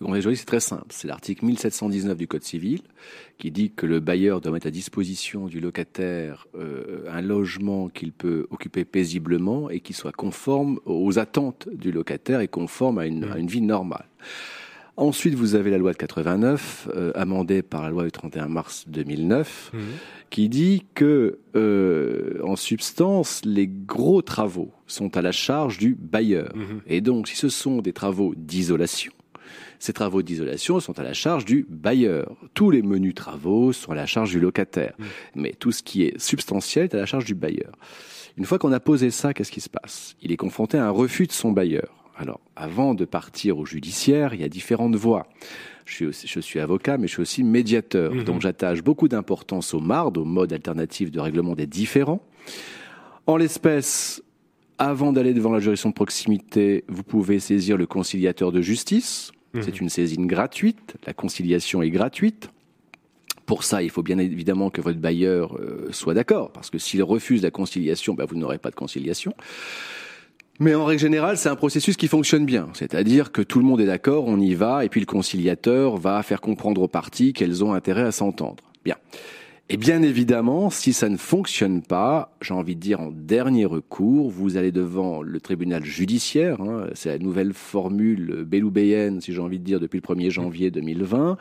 Le 0.00 0.06
contexte 0.06 0.22
juridique, 0.22 0.40
c'est 0.40 0.46
très 0.46 0.60
simple. 0.60 0.86
C'est 0.88 1.06
l'article 1.06 1.44
1719 1.44 2.16
du 2.16 2.26
Code 2.26 2.42
civil 2.42 2.82
qui 3.38 3.52
dit 3.52 3.70
que 3.70 3.86
le 3.86 4.00
bailleur 4.00 4.40
doit 4.40 4.50
mettre 4.50 4.66
à 4.66 4.70
disposition 4.72 5.46
du 5.46 5.60
locataire 5.60 6.48
euh, 6.56 7.04
un 7.08 7.20
logement 7.20 7.88
qu'il 7.88 8.12
peut 8.12 8.48
occuper 8.50 8.84
paisiblement 8.84 9.70
et 9.70 9.78
qui 9.78 9.92
soit 9.92 10.10
conforme 10.10 10.80
aux 10.84 11.18
attentes 11.20 11.68
du 11.72 11.92
locataire 11.92 12.40
et 12.40 12.48
conforme 12.48 12.98
à 12.98 13.06
une, 13.06 13.24
à 13.24 13.38
une 13.38 13.46
vie 13.46 13.60
normale. 13.60 14.06
Ensuite, 14.96 15.34
vous 15.34 15.54
avez 15.54 15.70
la 15.70 15.78
loi 15.78 15.92
de 15.92 15.98
89, 15.98 16.88
euh, 16.94 17.12
amendée 17.14 17.62
par 17.62 17.82
la 17.82 17.90
loi 17.90 18.04
du 18.04 18.10
31 18.10 18.48
mars 18.48 18.84
2009, 18.88 19.72
qui 20.30 20.48
dit 20.48 20.86
que, 20.94 21.38
euh, 21.54 22.40
en 22.42 22.56
substance, 22.56 23.42
les 23.44 23.66
gros 23.68 24.22
travaux 24.22 24.72
sont 24.86 25.16
à 25.16 25.22
la 25.22 25.32
charge 25.32 25.76
du 25.76 25.94
bailleur. 25.94 26.52
Et 26.86 27.02
donc, 27.02 27.28
si 27.28 27.36
ce 27.36 27.50
sont 27.50 27.82
des 27.82 27.92
travaux 27.92 28.34
d'isolation, 28.36 29.12
ces 29.78 29.92
travaux 29.92 30.22
d'isolation 30.22 30.80
sont 30.80 30.98
à 30.98 31.02
la 31.02 31.12
charge 31.12 31.44
du 31.44 31.66
bailleur. 31.68 32.34
Tous 32.54 32.70
les 32.70 32.80
menus 32.80 33.14
travaux 33.14 33.74
sont 33.74 33.92
à 33.92 33.94
la 33.94 34.06
charge 34.06 34.30
du 34.30 34.40
locataire. 34.40 34.94
Mais 35.34 35.52
tout 35.52 35.72
ce 35.72 35.82
qui 35.82 36.04
est 36.04 36.18
substantiel 36.18 36.84
est 36.84 36.94
à 36.94 36.98
la 36.98 37.06
charge 37.06 37.26
du 37.26 37.34
bailleur. 37.34 37.72
Une 38.38 38.44
fois 38.44 38.58
qu'on 38.58 38.72
a 38.72 38.80
posé 38.80 39.10
ça, 39.10 39.34
qu'est-ce 39.34 39.52
qui 39.52 39.60
se 39.60 39.68
passe? 39.68 40.16
Il 40.22 40.32
est 40.32 40.36
confronté 40.36 40.78
à 40.78 40.86
un 40.86 40.90
refus 40.90 41.26
de 41.26 41.32
son 41.32 41.52
bailleur. 41.52 42.05
Alors, 42.16 42.40
avant 42.56 42.94
de 42.94 43.04
partir 43.04 43.58
au 43.58 43.66
judiciaire, 43.66 44.32
il 44.34 44.40
y 44.40 44.44
a 44.44 44.48
différentes 44.48 44.96
voies. 44.96 45.26
Je 45.84 45.94
suis, 45.94 46.06
aussi- 46.06 46.26
je 46.26 46.40
suis 46.40 46.58
avocat, 46.60 46.96
mais 46.98 47.06
je 47.06 47.12
suis 47.12 47.22
aussi 47.22 47.44
médiateur. 47.44 48.12
Mhm. 48.14 48.24
Donc, 48.24 48.40
j'attache 48.40 48.82
beaucoup 48.82 49.08
d'importance 49.08 49.74
au 49.74 49.80
MARD, 49.80 50.16
au 50.18 50.24
mode 50.24 50.52
alternatif 50.52 51.10
de 51.10 51.20
règlement 51.20 51.54
des 51.54 51.66
différends. 51.66 52.20
En 53.26 53.36
l'espèce, 53.36 54.22
avant 54.78 55.12
d'aller 55.12 55.34
devant 55.34 55.52
la 55.52 55.60
juridiction 55.60 55.90
de 55.90 55.94
proximité, 55.94 56.84
vous 56.88 57.02
pouvez 57.02 57.38
saisir 57.38 57.76
le 57.76 57.86
conciliateur 57.86 58.50
de 58.52 58.60
justice. 58.60 59.32
C'est 59.62 59.80
une 59.80 59.88
saisine 59.88 60.26
gratuite. 60.26 60.96
La 61.06 61.14
conciliation 61.14 61.80
est 61.80 61.88
gratuite. 61.88 62.50
Pour 63.46 63.64
ça, 63.64 63.82
il 63.82 63.88
faut 63.88 64.02
bien 64.02 64.18
évidemment 64.18 64.68
que 64.68 64.82
votre 64.82 64.98
bailleur 64.98 65.56
euh, 65.56 65.88
soit 65.92 66.12
d'accord, 66.12 66.50
parce 66.52 66.68
que 66.68 66.76
s'il 66.78 67.02
refuse 67.02 67.42
la 67.42 67.50
conciliation, 67.50 68.12
bah, 68.12 68.26
vous 68.28 68.36
n'aurez 68.36 68.58
pas 68.58 68.68
de 68.70 68.74
conciliation. 68.74 69.32
Mais 70.58 70.74
en 70.74 70.84
règle 70.84 71.00
générale, 71.00 71.36
c'est 71.36 71.48
un 71.48 71.56
processus 71.56 71.96
qui 71.96 72.08
fonctionne 72.08 72.46
bien. 72.46 72.68
C'est-à-dire 72.72 73.32
que 73.32 73.42
tout 73.42 73.58
le 73.58 73.64
monde 73.64 73.80
est 73.80 73.86
d'accord, 73.86 74.24
on 74.26 74.40
y 74.40 74.54
va, 74.54 74.84
et 74.84 74.88
puis 74.88 75.00
le 75.00 75.06
conciliateur 75.06 75.96
va 75.96 76.22
faire 76.22 76.40
comprendre 76.40 76.80
aux 76.80 76.88
parties 76.88 77.32
qu'elles 77.32 77.62
ont 77.62 77.74
intérêt 77.74 78.04
à 78.04 78.12
s'entendre. 78.12 78.64
Bien. 78.84 78.96
Et 79.68 79.76
bien 79.76 80.00
évidemment, 80.02 80.70
si 80.70 80.92
ça 80.92 81.08
ne 81.08 81.16
fonctionne 81.16 81.82
pas, 81.82 82.36
j'ai 82.40 82.54
envie 82.54 82.76
de 82.76 82.80
dire 82.80 83.00
en 83.00 83.10
dernier 83.10 83.64
recours, 83.64 84.30
vous 84.30 84.56
allez 84.56 84.70
devant 84.70 85.22
le 85.22 85.40
tribunal 85.40 85.84
judiciaire. 85.84 86.60
hein, 86.60 86.86
c'est 86.94 87.08
la 87.08 87.18
nouvelle 87.18 87.52
formule 87.52 88.44
béloubéenne, 88.46 89.20
si 89.20 89.32
j'ai 89.32 89.40
envie 89.40 89.58
de 89.58 89.64
dire, 89.64 89.80
depuis 89.80 89.96
le 89.96 90.14
1er 90.14 90.30
janvier 90.30 90.70
2020, 90.70 91.36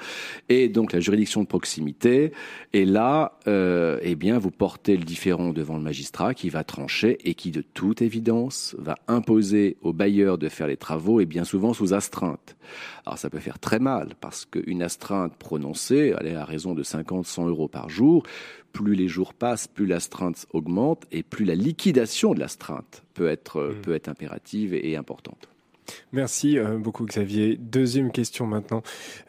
et 0.50 0.70
donc 0.70 0.92
la 0.92 1.02
juridiction 1.02 1.44
de 1.44 1.48
proximité. 1.48 2.32
Et 2.74 2.86
là, 2.86 3.38
euh, 3.48 4.00
eh 4.02 4.16
bien, 4.16 4.40
vous 4.40 4.50
portez 4.50 4.98
le 4.98 5.04
différend 5.04 5.54
devant 5.54 5.78
le 5.78 5.84
magistrat 5.84 6.34
qui 6.34 6.50
va 6.50 6.64
trancher 6.64 7.20
et 7.30 7.36
qui, 7.36 7.52
de 7.52 7.62
toute 7.62 8.02
évidence, 8.02 8.76
va 8.80 8.96
imposer 9.08 9.78
au 9.84 9.94
bailleur 9.94 10.40
de 10.40 10.50
faire 10.50 10.66
les 10.66 10.78
travaux 10.78 11.20
et 11.20 11.28
bien 11.28 11.44
souvent 11.44 11.74
sous 11.74 11.94
astreinte. 11.94 12.56
Alors 13.06 13.20
ça 13.20 13.30
peut 13.30 13.40
faire 13.40 13.60
très 13.60 13.78
mal 13.78 14.10
parce 14.20 14.46
qu'une 14.46 14.82
astreinte 14.82 15.36
prononcée, 15.36 16.14
elle 16.20 16.28
est 16.28 16.36
à 16.36 16.46
raison 16.46 16.74
de 16.74 16.82
50, 16.82 17.26
100 17.26 17.48
euros 17.48 17.68
par 17.68 17.90
jour. 17.90 18.15
Plus 18.72 18.96
les 18.96 19.08
jours 19.08 19.34
passent, 19.34 19.68
plus 19.68 19.86
l'astreinte 19.86 20.46
augmente 20.52 21.06
et 21.12 21.24
plus 21.24 21.46
la 21.46 21.56
liquidation 21.56 22.34
de 22.34 22.40
l'astreinte 22.40 23.04
peut 23.14 23.28
être, 23.28 23.60
euh, 23.60 23.76
peut 23.82 23.96
être 23.96 24.10
impérative 24.10 24.74
et, 24.74 24.92
et 24.92 24.98
importante. 24.98 25.50
Merci 26.12 26.58
euh, 26.58 26.78
beaucoup 26.78 27.06
Xavier. 27.06 27.58
Deuxième 27.60 28.12
question 28.12 28.46
maintenant. 28.46 28.82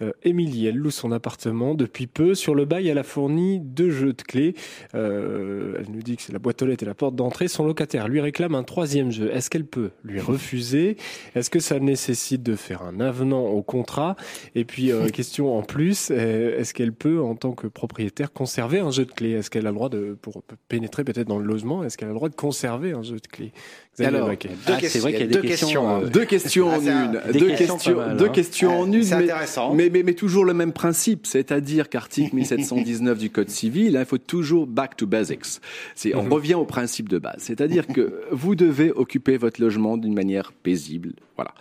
Euh, 0.03 0.13
Émilie, 0.23 0.67
elle 0.67 0.77
loue 0.77 0.91
son 0.91 1.13
appartement 1.13 1.75
depuis 1.75 2.07
peu. 2.07 2.35
Sur 2.35 2.55
le 2.55 2.65
bail, 2.65 2.89
elle 2.89 2.99
a 2.99 3.03
fourni 3.03 3.61
deux 3.61 3.91
jeux 3.91 4.13
de 4.13 4.23
clés. 4.23 4.55
Euh, 4.95 5.77
elle 5.79 5.91
nous 5.91 6.03
dit 6.03 6.17
que 6.17 6.23
c'est 6.23 6.33
la 6.33 6.39
boîte 6.39 6.63
aux 6.63 6.67
lettres 6.67 6.83
et 6.83 6.87
la 6.87 6.95
porte 6.95 7.15
d'entrée. 7.17 7.49
Son 7.49 7.67
locataire 7.67 8.09
lui 8.09 8.21
réclame 8.21 8.55
un 8.55 8.63
troisième 8.63 9.11
jeu. 9.11 9.31
Est-ce 9.33 9.51
qu'elle 9.51 9.67
peut 9.67 9.91
lui 10.05 10.21
refuser? 10.21 10.97
Est-ce 11.35 11.51
que 11.51 11.61
ça 11.61 11.79
nécessite 11.79 12.43
de 12.43 12.57
faire 12.57 12.83
un 12.83 13.01
avenant 13.01 13.47
au 13.47 13.63
contrat? 13.63 14.17
Et 14.55 14.65
puis, 14.65 14.93
euh, 14.93 15.09
question 15.17 15.57
en 15.57 15.63
plus, 15.63 16.11
est-ce 16.11 16.75
qu'elle 16.75 16.93
peut, 16.93 17.21
en 17.21 17.35
tant 17.35 17.53
que 17.53 17.67
propriétaire, 17.67 18.33
conserver 18.33 18.81
un 18.81 18.91
jeu 18.91 19.05
de 19.05 19.13
clés? 19.13 19.33
Est-ce 19.33 19.51
qu'elle 19.51 19.67
a 19.67 19.71
le 19.71 19.77
droit 19.77 19.89
de, 19.89 20.17
pour 20.21 20.43
pénétrer 20.69 21.05
peut-être 21.05 21.29
dans 21.29 21.39
le 21.39 21.47
logement, 21.47 21.85
est-ce 21.85 21.97
qu'elle 21.97 22.09
a 22.09 22.13
le 22.13 22.17
droit 22.17 22.29
de 22.29 22.35
conserver 22.35 22.93
un 22.93 23.03
jeu 23.03 23.17
de 23.17 23.27
clés? 23.27 23.53
Alors, 23.99 24.29
deux 24.29 24.37
Ah, 24.67 24.79
c'est 24.83 24.99
vrai 24.99 25.13
qu'il 25.13 25.21
y 25.21 25.37
a 25.37 25.41
des 25.41 25.49
questions, 25.49 26.03
euh, 26.03 26.07
Deux 26.07 26.25
questions 26.27 26.69
Ah, 26.71 26.77
en 26.77 26.81
une. 26.83 27.21
Deux 27.33 27.49
questions 27.53 27.95
deux 28.19 28.27
hein. 28.27 28.29
questions 28.29 28.81
en 28.81 28.93
une. 28.93 29.03
c'est 29.03 29.17
mais- 29.17 29.25
intéressant. 29.25 29.73
Mais, 29.75 29.89
mais, 29.91 30.03
mais 30.03 30.13
toujours 30.15 30.45
le 30.45 30.53
même 30.55 30.73
principe, 30.73 31.27
c'est-à-dire 31.27 31.89
qu'article 31.89 32.35
1719 32.37 33.19
du 33.19 33.31
Code 33.31 33.49
civil, 33.49 33.97
hein, 33.97 34.01
il 34.01 34.07
faut 34.07 34.19
toujours 34.19 34.67
back 34.67 34.97
to 34.97 35.07
basics. 35.07 35.61
C'est, 35.95 36.15
on 36.15 36.25
Mhm. 36.25 36.33
revient 36.33 36.55
au 36.55 36.65
principe 36.65 37.09
de 37.09 37.19
base. 37.19 37.37
C'est-à-dire 37.39 37.87
que 37.87 38.21
vous 38.31 38.55
devez 38.55 38.91
occuper 38.93 39.37
votre 39.39 39.61
logement 39.61 39.97
d'une 39.97 40.15
manière 40.15 40.53
paisible. 40.53 41.13
Voilà. 41.37 41.55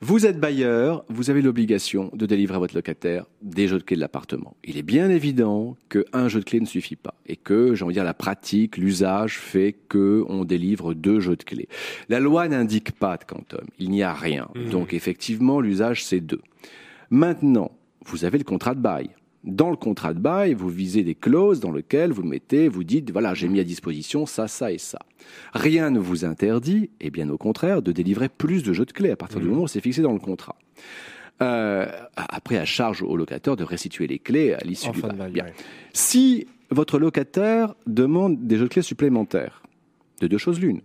Vous 0.00 0.26
êtes 0.26 0.38
bailleur, 0.38 1.04
vous 1.08 1.28
avez 1.28 1.42
l'obligation 1.42 2.10
de 2.12 2.24
délivrer 2.24 2.54
à 2.54 2.58
votre 2.60 2.76
locataire 2.76 3.26
des 3.42 3.66
jeux 3.66 3.78
de 3.78 3.82
clés 3.82 3.96
de 3.96 4.00
l'appartement. 4.00 4.56
Il 4.62 4.76
est 4.76 4.82
bien 4.82 5.10
évident 5.10 5.76
qu'un 5.88 6.28
jeu 6.28 6.38
de 6.38 6.44
clés 6.44 6.60
ne 6.60 6.66
suffit 6.66 6.94
pas 6.94 7.14
et 7.26 7.34
que, 7.34 7.74
j'ai 7.74 7.84
envie 7.84 7.94
de 7.94 7.98
dire, 7.98 8.04
la 8.04 8.14
pratique, 8.14 8.76
l'usage 8.76 9.38
fait 9.38 9.74
que 9.88 10.24
on 10.28 10.44
délivre 10.44 10.94
deux 10.94 11.18
jeux 11.18 11.34
de 11.34 11.42
clés. 11.42 11.68
La 12.08 12.20
loi 12.20 12.46
n'indique 12.46 12.92
pas 12.92 13.16
de 13.16 13.24
quantum, 13.24 13.66
il 13.80 13.90
n'y 13.90 14.04
a 14.04 14.14
rien. 14.14 14.48
Mhm. 14.54 14.70
Donc 14.70 14.94
effectivement, 14.94 15.60
l'usage 15.60 16.04
c'est 16.04 16.20
deux. 16.20 16.42
Maintenant, 17.10 17.72
vous 18.06 18.24
avez 18.24 18.38
le 18.38 18.44
contrat 18.44 18.76
de 18.76 18.80
bail. 18.80 19.10
Dans 19.44 19.70
le 19.70 19.76
contrat 19.76 20.14
de 20.14 20.18
bail, 20.18 20.54
vous 20.54 20.68
visez 20.68 21.04
des 21.04 21.14
clauses 21.14 21.60
dans 21.60 21.70
lesquelles 21.70 22.10
vous 22.12 22.24
mettez, 22.24 22.68
vous 22.68 22.82
dites, 22.84 23.10
voilà, 23.12 23.34
j'ai 23.34 23.48
mis 23.48 23.60
à 23.60 23.64
disposition 23.64 24.26
ça, 24.26 24.48
ça 24.48 24.72
et 24.72 24.78
ça. 24.78 24.98
Rien 25.54 25.90
ne 25.90 26.00
vous 26.00 26.24
interdit, 26.24 26.90
et 27.00 27.10
bien 27.10 27.28
au 27.30 27.38
contraire, 27.38 27.80
de 27.80 27.92
délivrer 27.92 28.28
plus 28.28 28.62
de 28.62 28.72
jeux 28.72 28.84
de 28.84 28.92
clés 28.92 29.10
à 29.12 29.16
partir 29.16 29.40
du 29.40 29.46
moment 29.46 29.62
où 29.62 29.68
c'est 29.68 29.80
fixé 29.80 30.02
dans 30.02 30.12
le 30.12 30.18
contrat. 30.18 30.56
Euh, 31.40 31.86
après, 32.16 32.58
à 32.58 32.64
charge 32.64 33.02
au 33.02 33.16
locataire 33.16 33.54
de 33.54 33.62
restituer 33.62 34.08
les 34.08 34.18
clés 34.18 34.54
à 34.54 34.64
l'issue 34.64 34.90
du 34.90 35.00
bail. 35.00 35.16
bail, 35.16 35.32
Bien. 35.32 35.44
ouais. 35.44 35.54
Si 35.92 36.48
votre 36.70 36.98
locataire 36.98 37.74
demande 37.86 38.44
des 38.46 38.56
jeux 38.56 38.64
de 38.64 38.70
clés 38.70 38.82
supplémentaires, 38.82 39.62
de 40.20 40.26
deux 40.26 40.38
choses 40.38 40.58
l'une. 40.60 40.80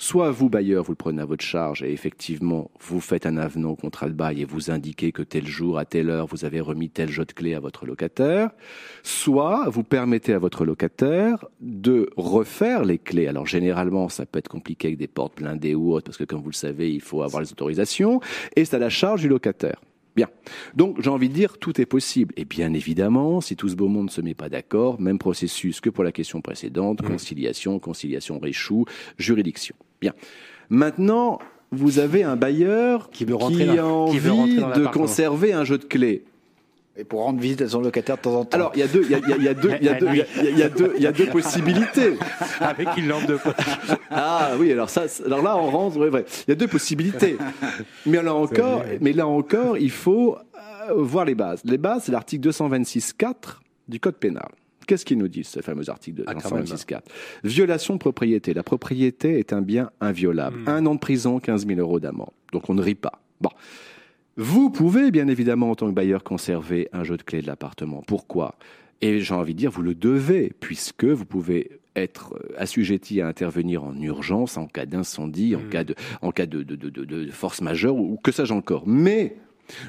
Soit 0.00 0.30
vous, 0.30 0.48
bailleur, 0.48 0.84
vous 0.84 0.92
le 0.92 0.96
prenez 0.96 1.20
à 1.20 1.24
votre 1.24 1.44
charge 1.44 1.82
et 1.82 1.92
effectivement, 1.92 2.70
vous 2.80 3.00
faites 3.00 3.26
un 3.26 3.36
avenant 3.36 3.70
au 3.70 3.76
contrat 3.76 4.08
de 4.08 4.12
bail 4.12 4.42
et 4.42 4.44
vous 4.44 4.70
indiquez 4.70 5.10
que 5.10 5.22
tel 5.22 5.44
jour, 5.44 5.76
à 5.76 5.84
telle 5.84 6.08
heure, 6.08 6.26
vous 6.26 6.44
avez 6.44 6.60
remis 6.60 6.88
tel 6.88 7.10
jeu 7.10 7.24
de 7.24 7.32
clé 7.32 7.54
à 7.54 7.60
votre 7.60 7.84
locataire. 7.84 8.50
Soit 9.02 9.68
vous 9.68 9.82
permettez 9.82 10.34
à 10.34 10.38
votre 10.38 10.64
locataire 10.64 11.44
de 11.60 12.10
refaire 12.16 12.84
les 12.84 12.98
clés. 12.98 13.26
Alors 13.26 13.46
généralement, 13.46 14.08
ça 14.08 14.24
peut 14.24 14.38
être 14.38 14.48
compliqué 14.48 14.86
avec 14.86 14.98
des 14.98 15.08
portes 15.08 15.36
blindées 15.36 15.74
ou 15.74 15.92
autres 15.92 16.04
parce 16.04 16.16
que 16.16 16.24
comme 16.24 16.42
vous 16.42 16.50
le 16.50 16.54
savez, 16.54 16.92
il 16.92 17.00
faut 17.00 17.22
avoir 17.22 17.42
les 17.42 17.50
autorisations 17.50 18.20
et 18.54 18.64
c'est 18.64 18.76
à 18.76 18.78
la 18.78 18.90
charge 18.90 19.22
du 19.22 19.28
locataire. 19.28 19.80
Bien. 20.14 20.28
Donc, 20.74 21.00
j'ai 21.00 21.10
envie 21.10 21.28
de 21.28 21.34
dire, 21.34 21.58
tout 21.58 21.80
est 21.80 21.86
possible. 21.86 22.34
Et 22.36 22.44
bien 22.44 22.72
évidemment, 22.72 23.40
si 23.40 23.54
tout 23.54 23.68
ce 23.68 23.76
beau 23.76 23.86
monde 23.86 24.06
ne 24.06 24.10
se 24.10 24.20
met 24.20 24.34
pas 24.34 24.48
d'accord, 24.48 25.00
même 25.00 25.18
processus 25.18 25.80
que 25.80 25.90
pour 25.90 26.02
la 26.02 26.10
question 26.10 26.40
précédente, 26.40 27.02
conciliation, 27.02 27.78
conciliation 27.78 28.40
réchoue, 28.40 28.84
juridiction. 29.16 29.76
Bien. 30.00 30.12
Maintenant, 30.70 31.38
vous 31.72 31.98
avez 31.98 32.22
un 32.22 32.36
bailleur 32.36 33.10
qui, 33.10 33.24
rentrer 33.30 33.68
a 33.68 33.76
dans- 33.76 34.04
envie 34.04 34.12
qui 34.12 34.18
veut 34.18 34.32
rentrer 34.32 34.56
dans 34.56 34.68
de 34.80 34.86
conserver 34.86 35.52
un 35.52 35.64
jeu 35.64 35.78
de 35.78 35.84
clés. 35.84 36.24
Et 37.00 37.04
pour 37.04 37.22
rendre 37.22 37.38
visite 37.40 37.62
à 37.62 37.68
son 37.68 37.80
locataire 37.80 38.16
de 38.16 38.22
temps 38.22 38.40
en 38.40 38.44
temps. 38.44 38.56
Alors, 38.56 38.72
il 38.74 38.80
y 38.80 38.82
a 38.82 38.88
deux, 38.88 39.02
il 39.04 39.10
y 39.10 39.14
a, 39.14 39.18
il 39.18 39.44
y 39.44 39.46
a- 39.48 39.50
a 39.52 39.54
deux, 39.54 39.70
il 39.80 39.86
y 39.86 39.88
a 39.88 39.94
deux, 39.94 40.08
il 40.08 40.16
y 40.16 40.20
a- 40.20 40.50
il 40.50 40.58
y 40.58 40.62
a 40.64 40.68
deux, 40.68 40.92
il 40.96 41.02
y 41.02 41.06
a 41.06 41.12
deux 41.12 41.26
possibilités. 41.26 42.14
Avec 42.60 42.88
une 42.96 43.06
lampe 43.06 43.26
de 43.26 43.36
poche. 43.36 43.54
Ah 44.10 44.50
oui, 44.58 44.72
alors 44.72 44.90
ça, 44.90 45.04
alors 45.24 45.42
là, 45.42 45.56
on 45.56 45.70
rentre, 45.70 45.96
vrai. 45.98 46.24
Il 46.46 46.50
y 46.50 46.52
a 46.52 46.56
deux 46.56 46.66
possibilités. 46.66 47.36
Mais 48.06 48.20
là 48.20 48.34
encore, 48.34 48.82
mais 49.00 49.12
là 49.12 49.28
encore, 49.28 49.78
il 49.78 49.92
faut 49.92 50.36
euh, 50.90 50.94
voir 50.96 51.24
les 51.24 51.36
bases. 51.36 51.60
Les 51.64 51.78
bases, 51.78 52.04
c'est 52.06 52.12
l'article 52.12 52.48
226.4 52.48 53.60
du 53.86 54.00
Code 54.00 54.16
pénal. 54.16 54.48
Qu'est-ce 54.88 55.04
qu'il 55.04 55.18
nous 55.18 55.28
dit, 55.28 55.44
ce 55.44 55.60
fameux 55.60 55.88
article 55.88 56.24
Ah, 56.26 56.34
même. 56.34 56.64
226.4 56.64 57.02
Violation 57.44 57.94
de 57.94 57.98
propriété. 58.00 58.54
La 58.54 58.64
propriété 58.64 59.38
est 59.38 59.52
un 59.52 59.62
bien 59.62 59.90
inviolable. 60.00 60.58
Hmm. 60.62 60.68
Un 60.68 60.86
an 60.86 60.94
de 60.96 60.98
prison, 61.00 61.38
15 61.38 61.66
000 61.66 61.78
euros 61.78 62.00
d'amende. 62.00 62.30
Donc 62.52 62.68
on 62.70 62.74
ne 62.74 62.82
rit 62.82 62.96
pas. 62.96 63.20
Bon. 63.40 63.50
Vous 64.36 64.70
pouvez 64.70 65.10
bien 65.10 65.28
évidemment 65.28 65.70
en 65.70 65.74
tant 65.74 65.88
que 65.88 65.92
bailleur 65.94 66.22
conserver 66.24 66.88
un 66.92 67.04
jeu 67.04 67.16
de 67.16 67.22
clés 67.22 67.42
de 67.42 67.46
l'appartement. 67.46 68.02
Pourquoi? 68.06 68.54
Et 69.00 69.20
j'ai 69.20 69.34
envie 69.34 69.52
de 69.54 69.58
dire, 69.58 69.70
vous 69.70 69.82
le 69.82 69.94
devez, 69.94 70.52
puisque 70.60 71.04
vous 71.04 71.24
pouvez 71.24 71.80
être 71.96 72.34
euh, 72.34 72.54
assujetti 72.56 73.20
à 73.20 73.26
intervenir 73.26 73.82
en 73.84 73.94
urgence 74.00 74.56
en 74.56 74.66
cas 74.66 74.86
d'incendie, 74.86 75.54
en 75.56 75.68
cas 75.68 75.84
de, 75.84 75.94
en 76.22 76.30
cas 76.30 76.46
de, 76.46 76.62
de, 76.62 76.76
de, 76.76 76.88
de- 76.90 77.04
de 77.04 77.30
force 77.30 77.60
majeure 77.60 77.96
ou 77.96 78.16
que 78.22 78.30
sais-je 78.32 78.52
encore. 78.54 78.84
Mais 78.86 79.36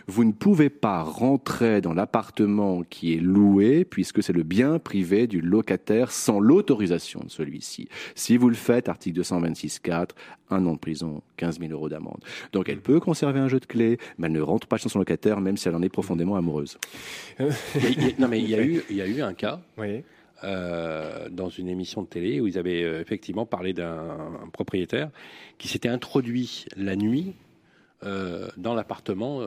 Vous 0.08 0.24
ne 0.24 0.32
pouvez 0.32 0.70
pas 0.70 1.04
rentrer 1.04 1.82
dans 1.82 1.94
l'appartement 1.94 2.84
qui 2.84 3.14
est 3.14 3.20
loué 3.20 3.86
puisque 3.86 4.24
c'est 4.24 4.34
le 4.34 4.44
bien 4.44 4.80
privé 4.80 5.28
du 5.28 5.42
locataire 5.42 6.12
sans 6.12 6.40
l'autorisation 6.40 7.22
de 7.24 7.30
celui-ci. 7.30 7.88
Si 8.16 8.38
vous 8.38 8.50
le 8.50 8.56
faites, 8.56 8.90
article 8.90 9.22
226.4, 9.22 10.10
un 10.52 10.66
an 10.66 10.74
de 10.74 10.80
prison, 10.80 11.22
15 11.38 11.60
000 11.60 11.72
euros 11.72 11.90
d'amende. 11.90 12.24
Donc 12.54 12.70
elle 12.70 12.82
peut 12.82 13.00
conserver 13.00 13.40
un 13.40 13.48
jeu 13.48 13.60
de 13.60 13.66
clés, 13.66 13.98
mais 14.18 14.28
elle 14.28 14.34
ne 14.34 14.42
rentre 14.42 14.68
pas 14.68 14.78
chez 14.78 14.90
son 14.90 15.00
locataire 15.00 15.40
même 15.42 15.58
si 15.58 15.68
elle 15.68 15.76
en 15.76 15.82
est 15.82 15.90
profondément 15.90 16.36
amoureuse. 16.36 16.78
non 17.40 18.28
mais 18.28 18.40
il 18.40 18.50
y 18.50 18.56
a 18.56 18.64
eu, 18.64 18.82
il 18.90 18.96
y 18.96 19.02
a 19.02 19.08
eu 19.08 19.22
un 19.22 19.34
cas. 19.34 19.60
Euh, 20.46 21.28
dans 21.30 21.50
une 21.50 21.68
émission 21.68 22.02
de 22.02 22.08
télé 22.08 22.40
où 22.40 22.48
ils 22.48 22.58
avaient 22.58 22.84
euh, 22.84 23.02
effectivement 23.02 23.46
parlé 23.46 23.74
d'un 23.74 24.30
propriétaire 24.54 25.10
qui 25.58 25.68
s'était 25.68 25.90
introduit 25.90 26.66
la 26.78 26.96
nuit 26.96 27.34
euh, 27.34 27.49
dans 28.02 28.74
l'appartement 28.74 29.42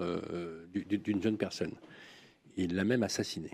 d'une 0.75 1.23
jeune 1.23 1.37
personne. 1.37 1.75
Il 2.57 2.75
l'a 2.75 2.85
même 2.85 3.03
assassiné. 3.03 3.51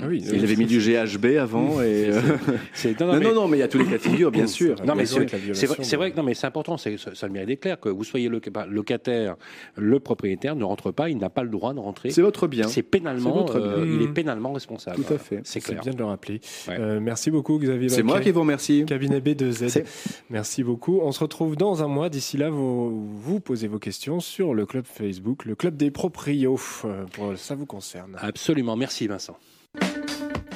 Ah 0.00 0.04
oui, 0.06 0.22
il 0.22 0.44
avait 0.44 0.54
mis 0.54 0.66
du 0.66 0.78
GHB 0.78 1.38
avant 1.40 1.82
et 1.82 2.10
non, 3.00 3.18
non, 3.18 3.34
non, 3.34 3.48
mais... 3.48 3.56
il 3.56 3.60
y 3.60 3.62
a 3.64 3.68
tous 3.68 3.78
les 3.78 3.86
cas 3.86 3.92
de 3.92 3.98
figure, 3.98 4.30
bien 4.30 4.46
sûr. 4.46 4.76
Non, 4.84 4.94
mais 4.94 5.06
c'est 5.06 5.96
vrai, 5.96 6.12
non, 6.16 6.22
mais 6.22 6.34
c'est 6.34 6.46
important, 6.46 6.76
ça, 6.76 6.90
ça 7.14 7.26
le 7.26 7.32
mérite 7.32 7.60
clair 7.60 7.80
que 7.80 7.88
vous 7.88 8.04
soyez 8.04 8.28
locataire, 8.28 9.36
le 9.76 9.98
propriétaire 9.98 10.56
ne 10.56 10.64
rentre 10.64 10.92
pas, 10.92 11.08
il 11.08 11.18
n'a 11.18 11.30
pas 11.30 11.42
le 11.42 11.48
droit 11.48 11.74
de 11.74 11.80
rentrer. 11.80 12.10
C'est 12.10 12.22
votre 12.22 12.46
bien. 12.46 12.68
C'est 12.68 12.82
pénalement, 12.82 13.46
euh, 13.54 13.84
il 13.86 14.02
est 14.02 14.12
pénalement 14.12 14.52
responsable. 14.52 15.02
Tout 15.02 15.14
à 15.14 15.18
fait. 15.18 15.40
C'est 15.44 15.60
clair. 15.60 15.82
bien 15.82 15.92
de 15.92 15.98
le 15.98 16.04
rappeler. 16.04 16.40
Euh, 16.68 17.00
merci 17.00 17.30
beaucoup, 17.30 17.58
Xavier. 17.58 17.88
C'est 17.88 18.02
moi 18.02 18.20
qui 18.20 18.30
vous 18.30 18.40
remercie. 18.40 18.84
Cabinet 18.86 19.20
B2Z. 19.20 19.84
Merci 20.30 20.62
beaucoup. 20.62 21.00
On 21.02 21.12
se 21.12 21.20
retrouve 21.20 21.56
dans 21.56 21.82
un 21.82 21.88
mois. 21.88 22.08
D'ici 22.08 22.36
là, 22.36 22.50
vous, 22.50 23.08
vous 23.16 23.40
posez 23.40 23.68
vos 23.68 23.78
questions 23.78 24.20
sur 24.20 24.54
le 24.54 24.64
club 24.64 24.84
Facebook, 24.86 25.44
le 25.44 25.54
club 25.54 25.76
des 25.76 25.90
proprios. 25.90 26.60
Euh, 26.84 27.04
pour, 27.12 27.36
ça 27.36 27.54
vous 27.54 27.66
concerne. 27.66 28.16
Absolument. 28.20 28.76
Merci, 28.76 29.06
Vincent. 29.06 29.36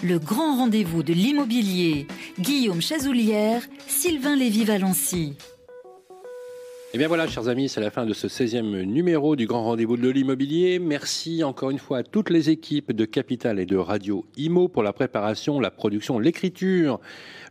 Le 0.05 0.19
grand 0.19 0.57
rendez-vous 0.57 1.05
de 1.05 1.13
l'immobilier. 1.13 2.09
Guillaume 2.41 2.83
Chazoulière, 2.83 3.63
Sylvain 3.87 4.35
Lévy-Valency. 4.35 5.37
Et 5.39 6.97
eh 6.97 6.99
bien 6.99 7.07
voilà, 7.07 7.29
chers 7.29 7.47
amis, 7.47 7.69
c'est 7.69 7.81
la 7.81 7.93
fin 7.93 8.05
de 8.05 8.13
ce 8.13 8.27
16e 8.27 8.83
numéro 8.83 9.37
du 9.37 9.47
Grand 9.47 9.63
Rendez-vous 9.63 9.97
de 9.97 10.09
l'immobilier. 10.09 10.81
Merci 10.81 11.45
encore 11.45 11.71
une 11.71 11.79
fois 11.79 11.99
à 11.99 12.03
toutes 12.03 12.31
les 12.31 12.51
équipes 12.51 12.91
de 12.91 13.05
Capital 13.05 13.61
et 13.61 13.65
de 13.65 13.77
Radio 13.77 14.27
Imo 14.37 14.67
pour 14.67 14.83
la 14.83 14.93
préparation, 14.93 15.61
la 15.61 15.71
production, 15.71 16.19
l'écriture, 16.19 16.99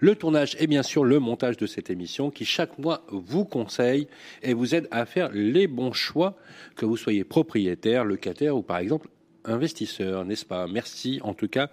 le 0.02 0.16
tournage 0.16 0.58
et 0.60 0.68
bien 0.68 0.84
sûr 0.84 1.06
le 1.06 1.20
montage 1.20 1.56
de 1.56 1.68
cette 1.68 1.90
émission 1.90 2.32
qui 2.32 2.44
chaque 2.44 2.78
mois 2.80 3.06
vous 3.08 3.46
conseille 3.46 4.10
et 4.44 4.54
vous 4.54 4.76
aide 4.76 4.90
à 4.92 5.06
faire 5.06 5.30
les 5.34 5.68
bons 5.68 5.94
choix, 5.94 6.36
que 6.76 6.86
vous 6.86 6.98
soyez 6.98 7.24
propriétaire, 7.24 8.04
locataire 8.04 8.58
ou 8.58 8.62
par 8.62 8.80
exemple 8.80 9.08
investisseurs, 9.46 10.26
n'est-ce 10.26 10.46
pas? 10.46 10.68
Merci 10.68 11.20
en 11.24 11.34
tout 11.34 11.48
cas. 11.48 11.70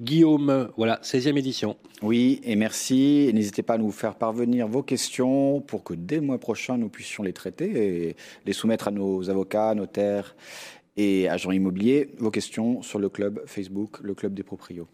Guillaume, 0.00 0.70
voilà, 0.76 1.00
16e 1.02 1.36
édition. 1.36 1.76
Oui, 2.02 2.40
et 2.44 2.56
merci. 2.56 3.30
N'hésitez 3.34 3.62
pas 3.62 3.74
à 3.74 3.78
nous 3.78 3.90
faire 3.90 4.14
parvenir 4.14 4.68
vos 4.68 4.82
questions 4.82 5.60
pour 5.60 5.84
que 5.84 5.94
dès 5.94 6.16
le 6.16 6.22
mois 6.22 6.38
prochain, 6.38 6.76
nous 6.78 6.88
puissions 6.88 7.22
les 7.22 7.32
traiter 7.32 8.08
et 8.08 8.16
les 8.46 8.52
soumettre 8.52 8.88
à 8.88 8.90
nos 8.90 9.30
avocats, 9.30 9.74
notaires 9.74 10.34
et 10.98 11.28
agents 11.28 11.52
immobiliers. 11.52 12.10
Vos 12.18 12.30
questions 12.30 12.82
sur 12.82 12.98
le 12.98 13.08
club 13.08 13.40
Facebook, 13.46 14.00
le 14.02 14.14
club 14.14 14.34
des 14.34 14.42
proprios. 14.42 14.88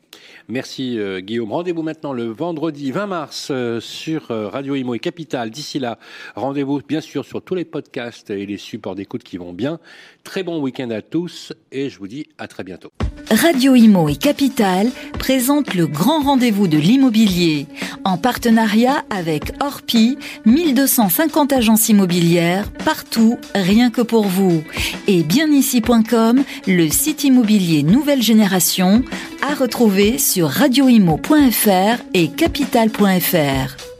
Merci 0.48 0.98
euh, 0.98 1.20
Guillaume. 1.20 1.50
Rendez-vous 1.50 1.82
maintenant 1.82 2.12
le 2.12 2.24
vendredi 2.24 2.92
20 2.92 3.06
mars 3.06 3.48
euh, 3.50 3.80
sur 3.80 4.30
euh, 4.30 4.48
Radio 4.48 4.74
Imo 4.74 4.94
et 4.94 4.98
Capital. 4.98 5.50
D'ici 5.50 5.78
là, 5.78 5.98
rendez-vous 6.36 6.80
bien 6.86 7.00
sûr 7.00 7.24
sur 7.24 7.42
tous 7.42 7.54
les 7.54 7.64
podcasts 7.64 8.28
et 8.28 8.44
les 8.44 8.58
supports 8.58 8.94
d'écoute 8.94 9.24
qui 9.24 9.38
vont 9.38 9.54
bien. 9.54 9.80
Très 10.24 10.42
bon 10.42 10.60
week-end 10.60 10.90
à 10.90 11.02
tous 11.02 11.52
et 11.70 11.90
je 11.90 11.98
vous 11.98 12.08
dis 12.08 12.26
à 12.38 12.48
très 12.48 12.64
bientôt. 12.64 12.90
Radio 13.30 13.74
Imo 13.74 14.08
et 14.08 14.16
Capital 14.16 14.88
présentent 15.18 15.74
le 15.74 15.86
grand 15.86 16.22
rendez-vous 16.22 16.66
de 16.66 16.78
l'immobilier 16.78 17.66
en 18.04 18.16
partenariat 18.16 19.04
avec 19.10 19.52
Orpi, 19.60 20.18
1250 20.46 21.52
agences 21.52 21.88
immobilières 21.88 22.70
partout, 22.84 23.38
rien 23.54 23.90
que 23.90 24.02
pour 24.02 24.24
vous. 24.24 24.64
Et 25.06 25.22
bienici.com, 25.22 26.42
le 26.66 26.88
site 26.88 27.24
immobilier 27.24 27.82
nouvelle 27.82 28.22
génération 28.22 29.02
à 29.42 29.54
retrouver 29.54 30.18
sur 30.18 30.48
radioimo.fr 30.48 32.02
et 32.14 32.28
capital.fr. 32.28 33.93